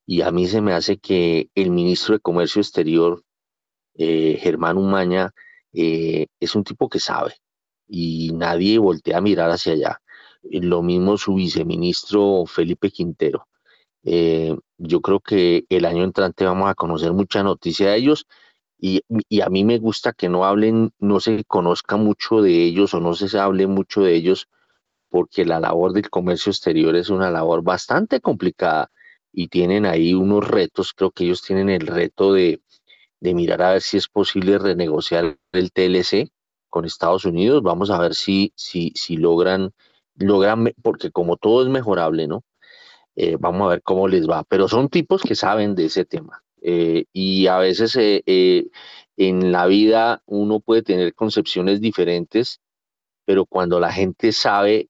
Y 0.05 0.21
a 0.21 0.31
mí 0.31 0.47
se 0.47 0.61
me 0.61 0.73
hace 0.73 0.97
que 0.97 1.49
el 1.55 1.71
ministro 1.71 2.15
de 2.15 2.21
Comercio 2.21 2.61
Exterior, 2.61 3.23
eh, 3.95 4.37
Germán 4.41 4.77
Umaña, 4.77 5.33
eh, 5.73 6.27
es 6.39 6.55
un 6.55 6.63
tipo 6.63 6.89
que 6.89 6.99
sabe 6.99 7.35
y 7.87 8.31
nadie 8.33 8.79
voltea 8.79 9.17
a 9.17 9.21
mirar 9.21 9.51
hacia 9.51 9.73
allá. 9.73 10.01
Lo 10.43 10.81
mismo 10.81 11.17
su 11.17 11.35
viceministro 11.35 12.45
Felipe 12.45 12.89
Quintero. 12.91 13.47
Eh, 14.03 14.55
yo 14.77 15.01
creo 15.01 15.19
que 15.19 15.65
el 15.69 15.85
año 15.85 16.03
entrante 16.03 16.45
vamos 16.45 16.69
a 16.69 16.75
conocer 16.75 17.11
mucha 17.13 17.43
noticia 17.43 17.89
de 17.91 17.97
ellos 17.97 18.27
y, 18.79 19.01
a 19.41 19.49
mí 19.49 19.63
me 19.63 19.79
gusta 19.79 20.13
que 20.13 20.29
no 20.29 20.45
hablen, 20.45 20.91
no 20.99 21.19
se 21.19 21.43
conozca 21.45 21.97
mucho 21.97 22.41
de 22.41 22.63
ellos 22.63 22.93
o 22.93 22.99
no 22.99 23.13
se 23.15 23.37
hable 23.39 23.65
mucho 23.67 24.01
de 24.01 24.13
ellos 24.15 24.47
porque 25.09 25.45
la 25.45 25.59
labor 25.59 25.93
del 25.93 26.09
comercio 26.09 26.51
exterior 26.51 26.95
es 26.95 27.09
una 27.09 27.31
labor 27.31 27.63
bastante 27.63 28.21
complicada 28.21 28.91
y 29.31 29.47
tienen 29.47 29.85
ahí 29.85 30.13
unos 30.13 30.47
retos, 30.47 30.93
creo 30.93 31.11
que 31.11 31.23
ellos 31.23 31.41
tienen 31.41 31.69
el 31.69 31.87
reto 31.87 32.33
de, 32.33 32.61
mirar 33.21 33.61
a 33.61 33.71
ver 33.73 33.81
si 33.81 33.97
es 33.97 34.07
posible 34.07 34.57
renegociar 34.57 35.37
el 35.51 35.71
TLC 35.71 36.29
con 36.69 36.85
Estados 36.85 37.25
Unidos, 37.25 37.63
vamos 37.63 37.89
a 37.89 37.99
ver 37.99 38.13
si, 38.13 38.53
si, 38.55 38.91
si 38.95 39.17
logran, 39.17 39.71
logran, 40.15 40.73
porque 40.83 41.11
como 41.11 41.37
todo 41.37 41.63
es 41.63 41.69
mejorable, 41.69 42.27
¿no? 42.27 42.43
Eh, 43.15 43.37
vamos 43.39 43.65
a 43.65 43.69
ver 43.69 43.81
cómo 43.81 44.07
les 44.07 44.29
va, 44.29 44.43
pero 44.43 44.67
son 44.67 44.89
tipos 44.89 45.23
que 45.23 45.33
saben 45.33 45.73
de 45.73 45.85
ese 45.85 46.05
tema. 46.05 46.43
Eh, 46.69 47.05
y 47.13 47.47
a 47.47 47.59
veces 47.59 47.95
eh, 47.95 48.23
eh, 48.25 48.67
en 49.15 49.53
la 49.53 49.67
vida 49.67 50.21
uno 50.25 50.59
puede 50.59 50.81
tener 50.81 51.13
concepciones 51.15 51.79
diferentes, 51.79 52.59
pero 53.23 53.45
cuando 53.45 53.79
la 53.79 53.91
gente 53.91 54.33
sabe, 54.33 54.89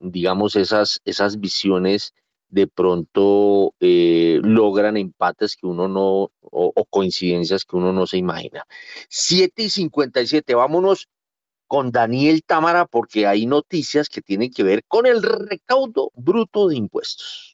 digamos, 0.00 0.56
esas, 0.56 1.00
esas 1.06 1.40
visiones 1.40 2.12
de 2.48 2.66
pronto 2.66 3.74
logran 3.80 4.96
empates 4.98 5.56
que 5.56 5.66
uno 5.66 5.88
no, 5.88 6.30
o, 6.40 6.72
o 6.74 6.84
coincidencias 6.86 7.64
que 7.64 7.76
uno 7.76 7.92
no 7.92 8.06
se 8.06 8.18
imagina. 8.18 8.64
7 9.08 9.62
y 9.62 9.70
57, 9.70 10.54
vámonos 10.54 11.08
con 11.66 11.92
Daniel 11.92 12.42
Támara 12.44 12.86
porque 12.86 13.26
hay 13.26 13.46
noticias 13.46 14.08
que 14.08 14.22
tienen 14.22 14.50
que 14.50 14.62
ver 14.62 14.84
con 14.86 15.06
el 15.06 15.22
recaudo 15.22 16.10
bruto 16.14 16.68
de 16.68 16.76
impuestos. 16.76 17.53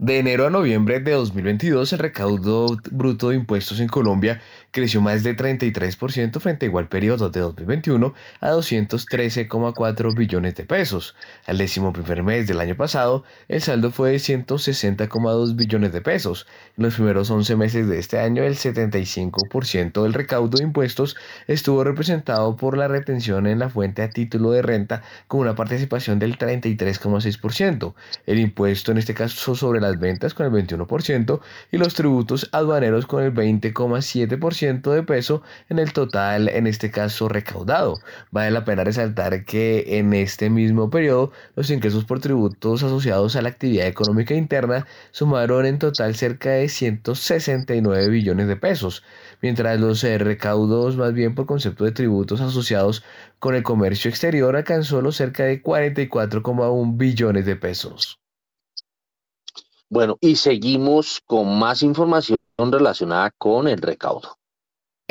De 0.00 0.18
enero 0.20 0.46
a 0.46 0.50
noviembre 0.50 1.00
de 1.00 1.10
2022, 1.10 1.92
el 1.92 1.98
recaudo 1.98 2.76
bruto 2.92 3.30
de 3.30 3.34
impuestos 3.34 3.80
en 3.80 3.88
Colombia 3.88 4.40
creció 4.78 5.00
más 5.00 5.24
de 5.24 5.36
33% 5.36 6.38
frente 6.38 6.66
a 6.66 6.68
igual 6.68 6.86
periodo 6.86 7.30
de 7.30 7.40
2021 7.40 8.14
a 8.40 8.50
213,4 8.52 10.14
billones 10.16 10.54
de 10.54 10.64
pesos. 10.64 11.16
Al 11.46 11.58
décimo 11.58 11.92
primer 11.92 12.22
mes 12.22 12.46
del 12.46 12.60
año 12.60 12.76
pasado, 12.76 13.24
el 13.48 13.60
saldo 13.60 13.90
fue 13.90 14.12
de 14.12 14.18
160,2 14.18 15.56
billones 15.56 15.92
de 15.92 16.00
pesos. 16.00 16.46
En 16.76 16.84
los 16.84 16.94
primeros 16.94 17.28
11 17.28 17.56
meses 17.56 17.88
de 17.88 17.98
este 17.98 18.20
año, 18.20 18.44
el 18.44 18.54
75% 18.54 20.04
del 20.04 20.14
recaudo 20.14 20.58
de 20.58 20.62
impuestos 20.62 21.16
estuvo 21.48 21.82
representado 21.82 22.54
por 22.54 22.76
la 22.76 22.86
retención 22.86 23.48
en 23.48 23.58
la 23.58 23.70
fuente 23.70 24.02
a 24.02 24.10
título 24.10 24.52
de 24.52 24.62
renta 24.62 25.02
con 25.26 25.40
una 25.40 25.56
participación 25.56 26.20
del 26.20 26.38
33,6%, 26.38 27.94
el 28.26 28.38
impuesto 28.38 28.92
en 28.92 28.98
este 28.98 29.14
caso 29.14 29.56
sobre 29.56 29.80
las 29.80 29.98
ventas 29.98 30.34
con 30.34 30.46
el 30.46 30.52
21% 30.52 31.40
y 31.72 31.78
los 31.78 31.94
tributos 31.94 32.48
aduaneros 32.52 33.06
con 33.06 33.24
el 33.24 33.34
20,7% 33.34 34.67
de 34.68 35.02
peso 35.02 35.42
en 35.68 35.78
el 35.78 35.92
total, 35.92 36.48
en 36.48 36.66
este 36.66 36.90
caso 36.90 37.28
recaudado. 37.28 37.98
Vale 38.30 38.50
la 38.50 38.64
pena 38.64 38.84
resaltar 38.84 39.44
que 39.44 39.98
en 39.98 40.12
este 40.14 40.50
mismo 40.50 40.90
periodo 40.90 41.32
los 41.56 41.70
ingresos 41.70 42.04
por 42.04 42.20
tributos 42.20 42.82
asociados 42.82 43.36
a 43.36 43.42
la 43.42 43.48
actividad 43.48 43.86
económica 43.86 44.34
interna 44.34 44.86
sumaron 45.10 45.66
en 45.66 45.78
total 45.78 46.14
cerca 46.14 46.50
de 46.50 46.68
169 46.68 48.08
billones 48.08 48.46
de 48.46 48.56
pesos, 48.56 49.02
mientras 49.42 49.80
los 49.80 50.04
eh, 50.04 50.18
recaudos 50.18 50.96
más 50.96 51.12
bien 51.12 51.34
por 51.34 51.46
concepto 51.46 51.84
de 51.84 51.92
tributos 51.92 52.40
asociados 52.40 53.02
con 53.38 53.54
el 53.54 53.62
comercio 53.62 54.10
exterior 54.10 54.54
alcanzó 54.56 55.00
los 55.00 55.16
cerca 55.16 55.44
de 55.44 55.62
44,1 55.62 56.96
billones 56.96 57.46
de 57.46 57.56
pesos. 57.56 58.18
Bueno, 59.90 60.18
y 60.20 60.36
seguimos 60.36 61.22
con 61.24 61.58
más 61.58 61.82
información 61.82 62.36
relacionada 62.58 63.30
con 63.38 63.68
el 63.68 63.78
recaudo. 63.78 64.36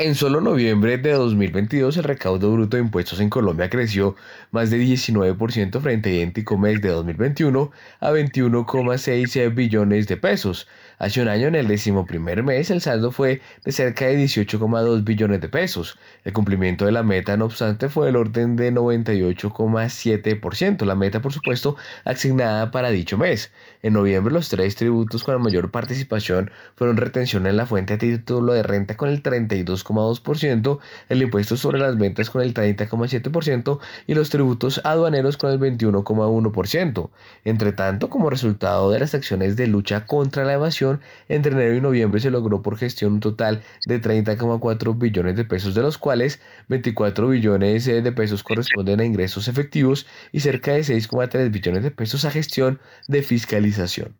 En 0.00 0.14
solo 0.14 0.40
noviembre 0.40 0.96
de 0.96 1.10
2022 1.10 1.96
el 1.96 2.04
recaudo 2.04 2.52
bruto 2.52 2.76
de 2.76 2.84
impuestos 2.84 3.18
en 3.18 3.28
Colombia 3.28 3.68
creció 3.68 4.14
más 4.52 4.70
de 4.70 4.78
19% 4.78 5.80
frente 5.80 6.10
a 6.10 6.12
idéntico 6.12 6.56
mes 6.56 6.80
de 6.80 6.90
2021 6.90 7.72
a 7.98 8.12
21,6 8.12 9.52
billones 9.56 10.06
de 10.06 10.16
pesos. 10.16 10.68
Hace 10.98 11.22
un 11.22 11.28
año, 11.28 11.46
en 11.46 11.54
el 11.54 11.68
décimo 11.68 12.06
primer 12.06 12.42
mes, 12.42 12.70
el 12.70 12.80
saldo 12.80 13.12
fue 13.12 13.40
de 13.64 13.70
cerca 13.70 14.06
de 14.06 14.18
18,2 14.18 15.04
billones 15.04 15.40
de 15.40 15.48
pesos. 15.48 15.96
El 16.24 16.32
cumplimiento 16.32 16.86
de 16.86 16.92
la 16.92 17.04
meta, 17.04 17.36
no 17.36 17.44
obstante, 17.44 17.88
fue 17.88 18.06
del 18.06 18.16
orden 18.16 18.56
de 18.56 18.72
98,7%, 18.72 20.84
la 20.84 20.96
meta, 20.96 21.22
por 21.22 21.32
supuesto, 21.32 21.76
asignada 22.04 22.72
para 22.72 22.90
dicho 22.90 23.16
mes. 23.16 23.52
En 23.82 23.92
noviembre, 23.92 24.34
los 24.34 24.48
tres 24.48 24.74
tributos 24.74 25.22
con 25.22 25.34
la 25.34 25.40
mayor 25.40 25.70
participación 25.70 26.50
fueron 26.74 26.96
retención 26.96 27.46
en 27.46 27.56
la 27.56 27.66
fuente 27.66 27.94
a 27.94 27.98
título 27.98 28.52
de 28.52 28.64
renta 28.64 28.96
con 28.96 29.08
el 29.08 29.22
32,2%, 29.22 30.80
el 31.10 31.22
impuesto 31.22 31.56
sobre 31.56 31.78
las 31.78 31.96
ventas 31.96 32.28
con 32.28 32.42
el 32.42 32.54
30,7% 32.54 33.78
y 34.08 34.14
los 34.14 34.30
tributos 34.30 34.80
aduaneros 34.82 35.36
con 35.36 35.52
el 35.52 35.60
21,1%. 35.60 37.10
Entre 37.44 37.72
tanto, 37.72 38.10
como 38.10 38.30
resultado 38.30 38.90
de 38.90 38.98
las 38.98 39.14
acciones 39.14 39.54
de 39.54 39.68
lucha 39.68 40.04
contra 40.04 40.44
la 40.44 40.54
evasión, 40.54 40.87
entre 41.28 41.52
enero 41.52 41.74
y 41.76 41.80
noviembre 41.80 42.20
se 42.20 42.30
logró 42.30 42.62
por 42.62 42.76
gestión 42.76 43.14
un 43.14 43.20
total 43.20 43.62
de 43.86 44.00
30,4 44.00 44.98
billones 44.98 45.36
de 45.36 45.44
pesos, 45.44 45.74
de 45.74 45.82
los 45.82 45.98
cuales 45.98 46.40
24 46.68 47.28
billones 47.28 47.86
eh, 47.88 48.02
de 48.02 48.12
pesos 48.12 48.42
corresponden 48.42 49.00
a 49.00 49.04
ingresos 49.04 49.48
efectivos 49.48 50.06
y 50.32 50.40
cerca 50.40 50.72
de 50.72 50.80
6,3 50.80 51.50
billones 51.50 51.82
de 51.82 51.90
pesos 51.90 52.24
a 52.24 52.30
gestión 52.30 52.80
de 53.08 53.22
fiscalización. 53.22 54.18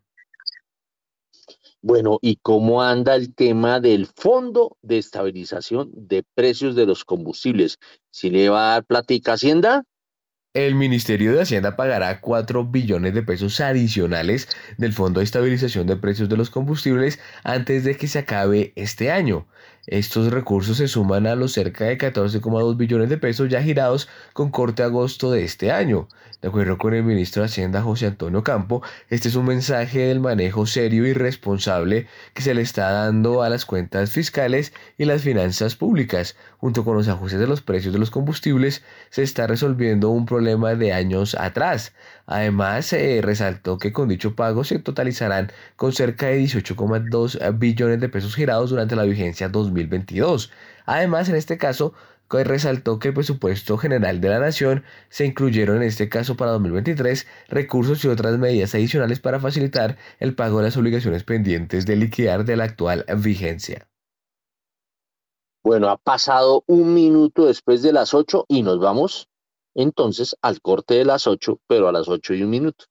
Bueno, 1.81 2.19
¿y 2.21 2.35
cómo 2.41 2.81
anda 2.81 3.15
el 3.15 3.33
tema 3.33 3.79
del 3.79 4.05
Fondo 4.05 4.77
de 4.81 4.97
Estabilización 4.97 5.89
de 5.93 6.23
Precios 6.35 6.75
de 6.75 6.85
los 6.85 7.05
Combustibles? 7.05 7.77
¿Si 8.11 8.29
le 8.29 8.49
va 8.49 8.71
a 8.71 8.73
dar 8.73 8.85
platica 8.85 9.33
Hacienda? 9.33 9.85
El 10.55 10.73
Ministerio 10.73 11.31
de 11.31 11.43
Hacienda 11.43 11.75
pagará 11.75 12.21
4 12.21 12.65
billones 12.65 13.13
de 13.13 13.21
pesos 13.21 13.59
adicionales 13.59 14.49
del 14.79 14.93
Fondo 14.93 15.19
de 15.19 15.23
Estabilización 15.23 15.85
de 15.85 15.95
Precios 15.95 16.27
de 16.27 16.37
los 16.37 16.49
Combustibles 16.49 17.19
antes 17.43 17.83
de 17.83 17.95
que 17.95 18.07
se 18.07 18.17
acabe 18.17 18.73
este 18.75 19.11
año. 19.11 19.47
Estos 19.87 20.31
recursos 20.31 20.77
se 20.77 20.87
suman 20.87 21.25
a 21.25 21.35
los 21.35 21.53
cerca 21.53 21.85
de 21.85 21.97
14,2 21.97 22.77
billones 22.77 23.09
de 23.09 23.17
pesos 23.17 23.49
ya 23.49 23.61
girados 23.61 24.07
con 24.33 24.51
corte 24.51 24.83
agosto 24.83 25.31
de 25.31 25.43
este 25.43 25.71
año. 25.71 26.07
De 26.41 26.47
acuerdo 26.47 26.77
con 26.77 26.93
el 26.93 27.03
ministro 27.03 27.41
de 27.41 27.47
Hacienda 27.47 27.81
José 27.81 28.07
Antonio 28.07 28.43
Campo, 28.43 28.81
este 29.09 29.27
es 29.27 29.35
un 29.35 29.45
mensaje 29.45 29.99
del 29.99 30.21
manejo 30.21 30.65
serio 30.65 31.05
y 31.05 31.13
responsable 31.13 32.07
que 32.33 32.41
se 32.41 32.53
le 32.53 32.61
está 32.61 32.91
dando 32.91 33.41
a 33.41 33.49
las 33.49 33.65
cuentas 33.65 34.11
fiscales 34.11 34.71
y 34.97 35.05
las 35.05 35.21
finanzas 35.23 35.75
públicas. 35.75 36.37
Junto 36.57 36.85
con 36.85 36.95
los 36.95 37.07
ajustes 37.07 37.39
de 37.39 37.47
los 37.47 37.61
precios 37.61 37.91
de 37.91 37.99
los 37.99 38.11
combustibles, 38.11 38.83
se 39.09 39.23
está 39.23 39.47
resolviendo 39.47 40.09
un 40.09 40.25
problema 40.25 40.75
de 40.75 40.93
años 40.93 41.35
atrás. 41.35 41.93
Además, 42.31 42.85
se 42.85 43.21
resaltó 43.23 43.79
que 43.79 43.91
con 43.91 44.07
dicho 44.07 44.35
pago 44.35 44.63
se 44.63 44.77
totalizarán 44.77 45.51
con 45.75 45.93
cerca 45.93 46.27
de 46.27 46.39
18,2 46.39 47.57
billones 47.57 47.99
de 47.99 48.07
pesos 48.07 48.35
girados 48.35 48.69
durante 48.69 48.95
la 48.95 49.01
vigencia 49.01 49.49
2022. 49.49 50.51
Además, 50.85 51.27
en 51.29 51.35
este 51.35 51.57
caso, 51.57 51.95
que 52.29 52.43
resaltó 52.43 52.99
que 52.99 53.07
el 53.07 53.13
presupuesto 53.15 53.79
general 53.79 54.21
de 54.21 54.29
la 54.29 54.37
nación 54.37 54.83
se 55.09 55.25
incluyeron 55.25 55.77
en 55.77 55.83
este 55.83 56.07
caso 56.07 56.37
para 56.37 56.51
2023 56.51 57.25
recursos 57.47 58.05
y 58.05 58.09
otras 58.09 58.37
medidas 58.37 58.75
adicionales 58.75 59.19
para 59.19 59.39
facilitar 59.39 59.97
el 60.19 60.35
pago 60.35 60.59
de 60.59 60.65
las 60.65 60.77
obligaciones 60.77 61.23
pendientes 61.23 61.87
de 61.87 61.95
liquidar 61.95 62.45
de 62.45 62.57
la 62.57 62.65
actual 62.65 63.05
vigencia. 63.17 63.87
Bueno, 65.63 65.89
ha 65.89 65.97
pasado 65.97 66.63
un 66.67 66.93
minuto 66.93 67.47
después 67.47 67.81
de 67.81 67.91
las 67.91 68.13
8 68.13 68.45
y 68.47 68.61
nos 68.61 68.79
vamos 68.79 69.29
entonces 69.75 70.35
al 70.41 70.61
corte 70.61 70.95
de 70.95 71.05
las 71.05 71.27
8, 71.27 71.59
pero 71.67 71.87
a 71.87 71.91
las 71.91 72.07
8 72.07 72.33
y 72.35 72.43
un 72.43 72.49
minuto. 72.49 72.85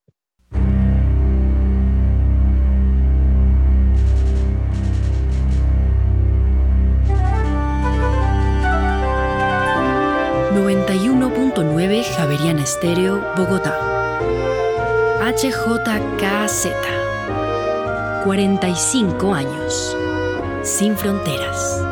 Javeriana 12.05 12.63
Estéreo, 12.63 13.23
Bogotá. 13.37 13.79
HJKZ. 15.21 16.69
45 18.25 19.35
años. 19.35 19.97
Sin 20.63 20.97
fronteras. 20.97 21.88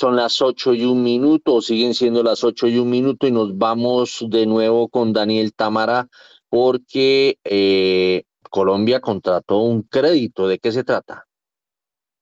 Son 0.00 0.16
las 0.16 0.40
8 0.40 0.72
y 0.72 0.86
un 0.86 1.02
minuto, 1.02 1.60
siguen 1.60 1.92
siendo 1.92 2.22
las 2.22 2.42
8 2.42 2.68
y 2.68 2.78
un 2.78 2.88
minuto 2.88 3.26
y 3.26 3.32
nos 3.32 3.58
vamos 3.58 4.24
de 4.30 4.46
nuevo 4.46 4.88
con 4.88 5.12
Daniel 5.12 5.52
Tamara 5.52 6.08
porque 6.48 7.38
eh, 7.44 8.22
Colombia 8.48 9.00
contrató 9.02 9.58
un 9.58 9.82
crédito. 9.82 10.48
¿De 10.48 10.58
qué 10.58 10.72
se 10.72 10.84
trata? 10.84 11.26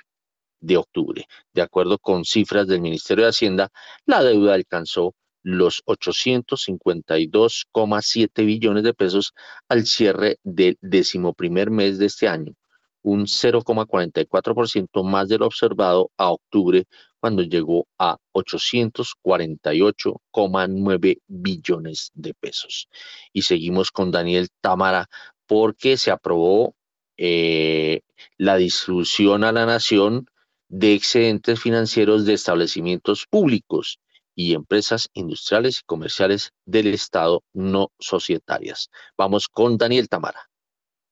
de 0.61 0.77
octubre. 0.77 1.27
De 1.53 1.63
acuerdo 1.63 1.99
con 1.99 2.25
cifras 2.25 2.67
del 2.67 2.81
Ministerio 2.81 3.23
de 3.25 3.31
Hacienda, 3.31 3.71
la 4.05 4.25
deuda 4.25 4.55
alcanzó 4.55 5.15
los 5.47 5.82
852,7 5.86 8.44
billones 8.44 8.82
de 8.82 8.93
pesos 8.94 9.32
al 9.68 9.86
cierre 9.86 10.40
del 10.43 10.77
decimoprimer 10.81 11.70
mes 11.70 12.01
de 12.01 12.06
este 12.06 12.27
año, 12.27 12.55
un 13.02 13.27
0,44% 13.27 15.05
más 15.05 15.28
de 15.28 15.39
lo 15.39 15.47
observado 15.47 16.10
a 16.16 16.32
octubre, 16.32 16.86
cuando 17.20 17.44
llegó 17.44 17.86
a 17.97 18.16
848,9 18.32 21.20
billones 21.28 22.10
de 22.14 22.35
pesos. 22.35 22.89
Y 23.32 23.43
seguimos 23.43 23.93
con 23.93 24.10
Daniel 24.10 24.48
Támara 24.60 25.06
porque 25.47 25.97
se 25.97 26.10
aprobó 26.10 26.74
eh, 27.18 28.01
la 28.36 28.56
distribución 28.56 29.44
a 29.44 29.52
la 29.52 29.64
nación 29.64 30.27
de 30.68 30.94
excedentes 30.94 31.60
financieros 31.60 32.27
de 32.27 32.35
establecimientos 32.35 33.27
públicos 33.31 34.01
y 34.37 34.55
empresas 34.55 35.09
industriales 35.15 35.81
y 35.81 35.85
comerciales 35.87 36.53
del 36.67 36.95
Estado 36.95 37.43
no 37.53 37.91
societarias. 37.99 38.91
Vamos 39.19 39.49
con 39.49 39.79
Daniel 39.79 40.09
Tamara. 40.09 40.49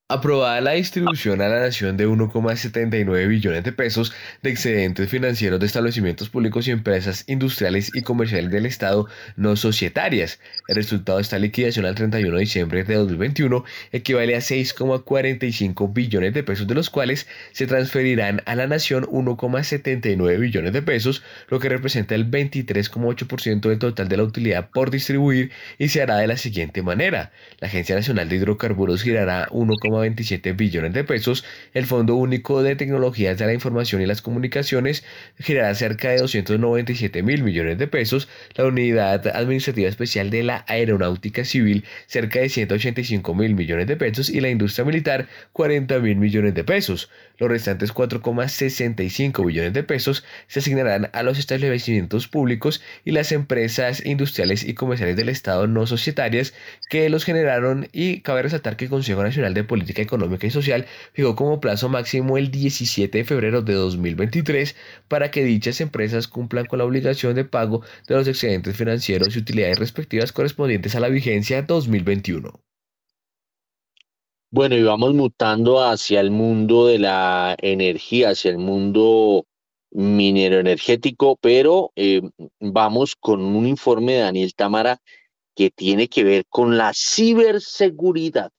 Aprobada 0.06 0.60
la 0.60 0.72
distribución 0.72 1.40
a 1.40 1.48
la 1.48 1.60
nación 1.60 1.96
de 1.96 2.06
1,79 2.06 3.26
billones 3.26 3.64
de 3.64 3.72
pesos 3.72 4.12
de 4.42 4.50
excedentes 4.50 5.08
financieros 5.08 5.58
de 5.58 5.64
establecimientos 5.64 6.28
públicos 6.28 6.68
y 6.68 6.72
empresas 6.72 7.24
industriales 7.26 7.90
y 7.94 8.02
comerciales 8.02 8.50
del 8.50 8.66
Estado 8.66 9.08
no 9.36 9.56
societarias. 9.56 10.40
El 10.68 10.76
resultado 10.76 11.16
de 11.16 11.22
esta 11.22 11.38
liquidación 11.38 11.86
al 11.86 11.94
31 11.94 12.34
de 12.34 12.40
diciembre 12.40 12.84
de 12.84 12.96
2021 12.96 13.64
equivale 13.92 14.36
a 14.36 14.40
6,45 14.40 15.94
billones 15.94 16.34
de 16.34 16.42
pesos, 16.42 16.66
de 16.66 16.74
los 16.74 16.90
cuales 16.90 17.26
se 17.52 17.66
transferirán 17.66 18.42
a 18.44 18.56
la 18.56 18.66
nación 18.66 19.04
1,79 19.04 20.38
billones 20.38 20.74
de 20.74 20.82
pesos, 20.82 21.22
lo 21.48 21.60
que 21.60 21.70
representa 21.70 22.14
el 22.14 22.30
23,8% 22.30 23.70
del 23.70 23.78
total 23.78 24.08
de 24.10 24.18
la 24.18 24.24
utilidad 24.24 24.68
por 24.68 24.90
distribuir 24.90 25.50
y 25.78 25.88
se 25.88 26.02
hará 26.02 26.18
de 26.18 26.26
la 26.26 26.36
siguiente 26.36 26.82
manera. 26.82 27.32
La 27.58 27.68
Agencia 27.68 27.96
Nacional 27.96 28.28
de 28.28 28.36
Hidrocarburos 28.36 29.02
girará 29.02 29.48
1, 29.50 29.76
7,27 30.02 30.56
billones 30.56 30.92
de 30.92 31.04
pesos. 31.04 31.44
El 31.72 31.86
Fondo 31.86 32.14
Único 32.16 32.62
de 32.62 32.76
Tecnologías 32.76 33.38
de 33.38 33.46
la 33.46 33.54
Información 33.54 34.02
y 34.02 34.06
las 34.06 34.22
Comunicaciones 34.22 35.04
generará 35.38 35.74
cerca 35.74 36.10
de 36.10 36.18
297 36.18 37.22
mil 37.22 37.42
millones 37.42 37.78
de 37.78 37.86
pesos. 37.86 38.28
La 38.54 38.64
Unidad 38.64 39.26
Administrativa 39.28 39.88
Especial 39.88 40.30
de 40.30 40.42
la 40.42 40.64
Aeronáutica 40.68 41.44
Civil 41.44 41.84
cerca 42.06 42.40
de 42.40 42.48
185 42.48 43.34
mil 43.34 43.54
millones 43.54 43.86
de 43.86 43.96
pesos 43.96 44.30
y 44.30 44.40
la 44.40 44.50
industria 44.50 44.84
militar 44.84 45.28
40 45.52 45.98
mil 46.00 46.16
millones 46.16 46.54
de 46.54 46.64
pesos. 46.64 47.10
Los 47.38 47.50
restantes 47.50 47.92
4,65 47.92 49.44
billones 49.44 49.72
de 49.72 49.82
pesos 49.82 50.24
se 50.46 50.60
asignarán 50.60 51.10
a 51.12 51.22
los 51.22 51.38
establecimientos 51.38 52.28
públicos 52.28 52.80
y 53.04 53.10
las 53.10 53.32
empresas 53.32 54.04
industriales 54.06 54.64
y 54.64 54.74
comerciales 54.74 55.16
del 55.16 55.28
Estado 55.28 55.66
no 55.66 55.86
societarias 55.86 56.54
que 56.88 57.08
los 57.08 57.24
generaron 57.24 57.88
y 57.92 58.20
cabe 58.20 58.42
resaltar 58.42 58.76
que 58.76 58.84
el 58.84 58.90
Consejo 58.90 59.22
Nacional 59.22 59.54
de 59.54 59.64
Política 59.64 59.83
Económica 59.92 60.46
y 60.46 60.50
Social 60.50 60.86
fijó 61.12 61.36
como 61.36 61.60
plazo 61.60 61.88
máximo 61.88 62.38
el 62.38 62.50
17 62.50 63.18
de 63.18 63.24
febrero 63.24 63.62
de 63.62 63.74
2023 63.74 64.74
para 65.08 65.30
que 65.30 65.44
dichas 65.44 65.80
empresas 65.80 66.28
cumplan 66.28 66.66
con 66.66 66.78
la 66.78 66.84
obligación 66.84 67.34
de 67.34 67.44
pago 67.44 67.82
de 68.08 68.14
los 68.14 68.26
excedentes 68.28 68.76
financieros 68.76 69.34
y 69.34 69.38
utilidades 69.40 69.78
respectivas 69.78 70.32
correspondientes 70.32 70.94
a 70.94 71.00
la 71.00 71.08
vigencia 71.08 71.62
2021. 71.62 72.60
Bueno, 74.50 74.76
y 74.76 74.82
vamos 74.84 75.14
mutando 75.14 75.82
hacia 75.82 76.20
el 76.20 76.30
mundo 76.30 76.86
de 76.86 77.00
la 77.00 77.56
energía, 77.60 78.30
hacia 78.30 78.52
el 78.52 78.58
mundo 78.58 79.46
minero 79.90 80.60
energético, 80.60 81.36
pero 81.40 81.92
eh, 81.96 82.20
vamos 82.60 83.16
con 83.16 83.40
un 83.40 83.66
informe 83.66 84.14
de 84.14 84.20
Daniel 84.20 84.54
Tamara 84.54 84.98
que 85.54 85.70
tiene 85.70 86.08
que 86.08 86.24
ver 86.24 86.44
con 86.48 86.76
la 86.76 86.92
ciberseguridad. 86.94 88.50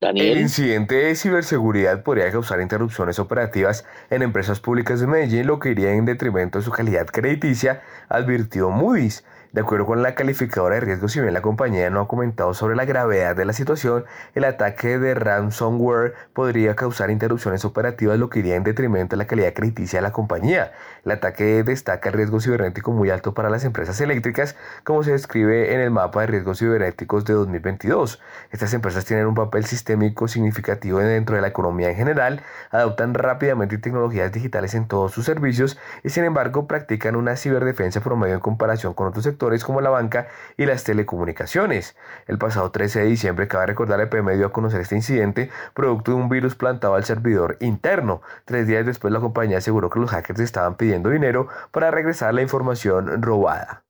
Daniel. 0.00 0.36
El 0.36 0.42
incidente 0.42 0.94
de 0.94 1.16
ciberseguridad 1.16 2.02
podría 2.02 2.30
causar 2.30 2.60
interrupciones 2.60 3.18
operativas 3.18 3.84
en 4.10 4.22
empresas 4.22 4.60
públicas 4.60 5.00
de 5.00 5.06
Medellín, 5.06 5.46
lo 5.46 5.58
que 5.58 5.70
iría 5.70 5.92
en 5.92 6.04
detrimento 6.04 6.58
de 6.58 6.64
su 6.64 6.70
calidad 6.70 7.06
crediticia, 7.06 7.82
advirtió 8.08 8.70
Moody's. 8.70 9.24
De 9.50 9.62
acuerdo 9.62 9.86
con 9.86 10.02
la 10.02 10.14
calificadora 10.14 10.74
de 10.74 10.82
riesgo, 10.82 11.08
si 11.08 11.22
bien 11.22 11.32
la 11.32 11.40
compañía 11.40 11.88
no 11.88 12.02
ha 12.02 12.08
comentado 12.08 12.52
sobre 12.52 12.76
la 12.76 12.84
gravedad 12.84 13.34
de 13.34 13.46
la 13.46 13.54
situación, 13.54 14.04
el 14.34 14.44
ataque 14.44 14.98
de 14.98 15.14
ransomware 15.14 16.12
podría 16.34 16.76
causar 16.76 17.10
interrupciones 17.10 17.64
operativas, 17.64 18.18
lo 18.18 18.28
que 18.28 18.40
iría 18.40 18.56
en 18.56 18.62
detrimento 18.62 19.16
de 19.16 19.16
la 19.16 19.26
calidad 19.26 19.54
crediticia 19.54 19.98
de 19.98 20.02
la 20.02 20.12
compañía. 20.12 20.72
El 21.02 21.12
ataque 21.12 21.62
destaca 21.64 22.10
el 22.10 22.16
riesgo 22.16 22.42
cibernético 22.42 22.92
muy 22.92 23.08
alto 23.08 23.32
para 23.32 23.48
las 23.48 23.64
empresas 23.64 23.98
eléctricas, 24.02 24.54
como 24.84 25.02
se 25.02 25.12
describe 25.12 25.72
en 25.72 25.80
el 25.80 25.90
mapa 25.90 26.20
de 26.20 26.26
riesgos 26.26 26.58
cibernéticos 26.58 27.24
de 27.24 27.32
2022. 27.32 28.20
Estas 28.50 28.74
empresas 28.74 29.06
tienen 29.06 29.26
un 29.26 29.34
papel 29.34 29.64
sistémico 29.64 30.28
significativo 30.28 30.98
dentro 30.98 31.36
de 31.36 31.40
la 31.40 31.48
economía 31.48 31.88
en 31.88 31.96
general, 31.96 32.42
adoptan 32.70 33.14
rápidamente 33.14 33.78
tecnologías 33.78 34.30
digitales 34.30 34.74
en 34.74 34.88
todos 34.88 35.12
sus 35.12 35.24
servicios 35.24 35.78
y 36.04 36.10
sin 36.10 36.24
embargo 36.24 36.66
practican 36.66 37.16
una 37.16 37.34
ciberdefensa 37.34 38.02
promedio 38.02 38.34
en 38.34 38.40
comparación 38.40 38.92
con 38.92 39.06
otros 39.06 39.24
sectores 39.24 39.37
como 39.64 39.80
la 39.80 39.90
banca 39.90 40.28
y 40.56 40.66
las 40.66 40.84
telecomunicaciones. 40.84 41.96
El 42.26 42.38
pasado 42.38 42.70
13 42.70 43.00
de 43.00 43.06
diciembre, 43.06 43.48
cabe 43.48 43.66
recordar, 43.66 44.00
el 44.00 44.08
PM 44.08 44.36
dio 44.36 44.46
a 44.46 44.52
conocer 44.52 44.80
este 44.80 44.96
incidente 44.96 45.50
producto 45.74 46.12
de 46.12 46.16
un 46.18 46.28
virus 46.28 46.54
plantado 46.54 46.94
al 46.94 47.04
servidor 47.04 47.56
interno. 47.60 48.20
Tres 48.44 48.66
días 48.66 48.84
después, 48.84 49.12
la 49.12 49.20
compañía 49.20 49.58
aseguró 49.58 49.90
que 49.90 50.00
los 50.00 50.10
hackers 50.10 50.40
estaban 50.40 50.76
pidiendo 50.76 51.10
dinero 51.10 51.48
para 51.70 51.90
regresar 51.90 52.34
la 52.34 52.42
información 52.42 53.22
robada. 53.22 53.84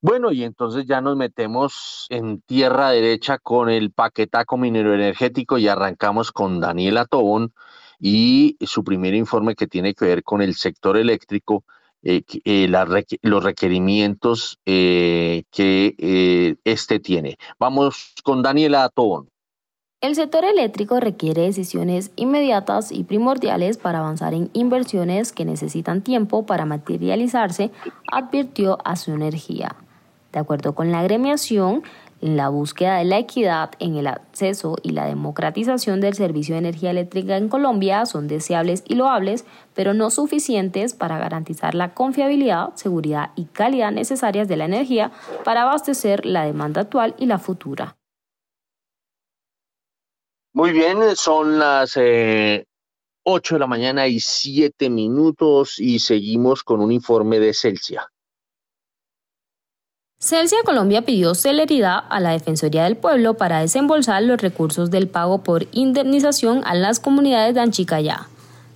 Bueno, 0.00 0.30
y 0.30 0.44
entonces 0.44 0.86
ya 0.86 1.00
nos 1.00 1.16
metemos 1.16 2.06
en 2.08 2.40
tierra 2.42 2.90
derecha 2.90 3.38
con 3.38 3.68
el 3.68 3.90
paquetaco 3.90 4.56
minero 4.56 4.94
energético 4.94 5.58
y 5.58 5.66
arrancamos 5.66 6.30
con 6.30 6.60
Daniela 6.60 7.04
Tobón 7.04 7.52
y 7.98 8.56
su 8.60 8.84
primer 8.84 9.14
informe 9.14 9.56
que 9.56 9.66
tiene 9.66 9.94
que 9.94 10.04
ver 10.04 10.22
con 10.22 10.40
el 10.40 10.54
sector 10.54 10.96
eléctrico, 10.96 11.64
eh, 12.02 12.22
eh, 12.44 12.68
los 13.22 13.42
requerimientos 13.42 14.58
eh, 14.66 15.42
que 15.50 16.56
este 16.64 17.00
tiene. 17.00 17.38
Vamos 17.58 18.14
con 18.22 18.42
Daniela 18.42 18.88
Tobón. 18.88 19.28
El 20.00 20.14
sector 20.14 20.44
eléctrico 20.44 21.00
requiere 21.00 21.42
decisiones 21.42 22.12
inmediatas 22.14 22.92
y 22.92 23.02
primordiales 23.02 23.78
para 23.78 23.98
avanzar 23.98 24.32
en 24.32 24.48
inversiones 24.52 25.32
que 25.32 25.44
necesitan 25.44 26.02
tiempo 26.02 26.46
para 26.46 26.66
materializarse, 26.66 27.72
advirtió 28.12 28.78
a 28.84 28.94
su 28.94 29.10
energía. 29.10 29.74
De 30.32 30.38
acuerdo 30.38 30.76
con 30.76 30.92
la 30.92 31.00
agremiación, 31.00 31.82
la 32.20 32.48
búsqueda 32.48 32.98
de 32.98 33.04
la 33.04 33.18
equidad 33.18 33.70
en 33.78 33.96
el 33.96 34.06
acceso 34.06 34.76
y 34.82 34.90
la 34.90 35.06
democratización 35.06 36.00
del 36.00 36.14
servicio 36.14 36.54
de 36.54 36.60
energía 36.60 36.90
eléctrica 36.90 37.36
en 37.36 37.48
Colombia 37.48 38.06
son 38.06 38.28
deseables 38.28 38.82
y 38.86 38.94
loables, 38.94 39.44
pero 39.74 39.94
no 39.94 40.10
suficientes 40.10 40.94
para 40.94 41.18
garantizar 41.18 41.74
la 41.74 41.94
confiabilidad, 41.94 42.74
seguridad 42.74 43.30
y 43.36 43.44
calidad 43.44 43.92
necesarias 43.92 44.48
de 44.48 44.56
la 44.56 44.64
energía 44.64 45.12
para 45.44 45.62
abastecer 45.62 46.26
la 46.26 46.44
demanda 46.44 46.82
actual 46.82 47.14
y 47.18 47.26
la 47.26 47.38
futura. 47.38 47.96
Muy 50.54 50.72
bien, 50.72 50.98
son 51.14 51.58
las 51.58 51.96
eh, 51.96 52.66
8 53.22 53.54
de 53.54 53.58
la 53.60 53.66
mañana 53.66 54.08
y 54.08 54.18
7 54.18 54.90
minutos 54.90 55.78
y 55.78 56.00
seguimos 56.00 56.64
con 56.64 56.80
un 56.80 56.90
informe 56.90 57.38
de 57.38 57.54
Celsia. 57.54 58.10
Celsia 60.20 60.58
Colombia 60.64 61.02
pidió 61.02 61.36
celeridad 61.36 62.02
a 62.08 62.18
la 62.18 62.30
Defensoría 62.30 62.82
del 62.82 62.96
Pueblo 62.96 63.34
para 63.34 63.60
desembolsar 63.60 64.20
los 64.24 64.42
recursos 64.42 64.90
del 64.90 65.06
pago 65.06 65.44
por 65.44 65.68
indemnización 65.70 66.62
a 66.64 66.74
las 66.74 66.98
comunidades 66.98 67.54
de 67.54 67.60
Anchicayá. 67.60 68.26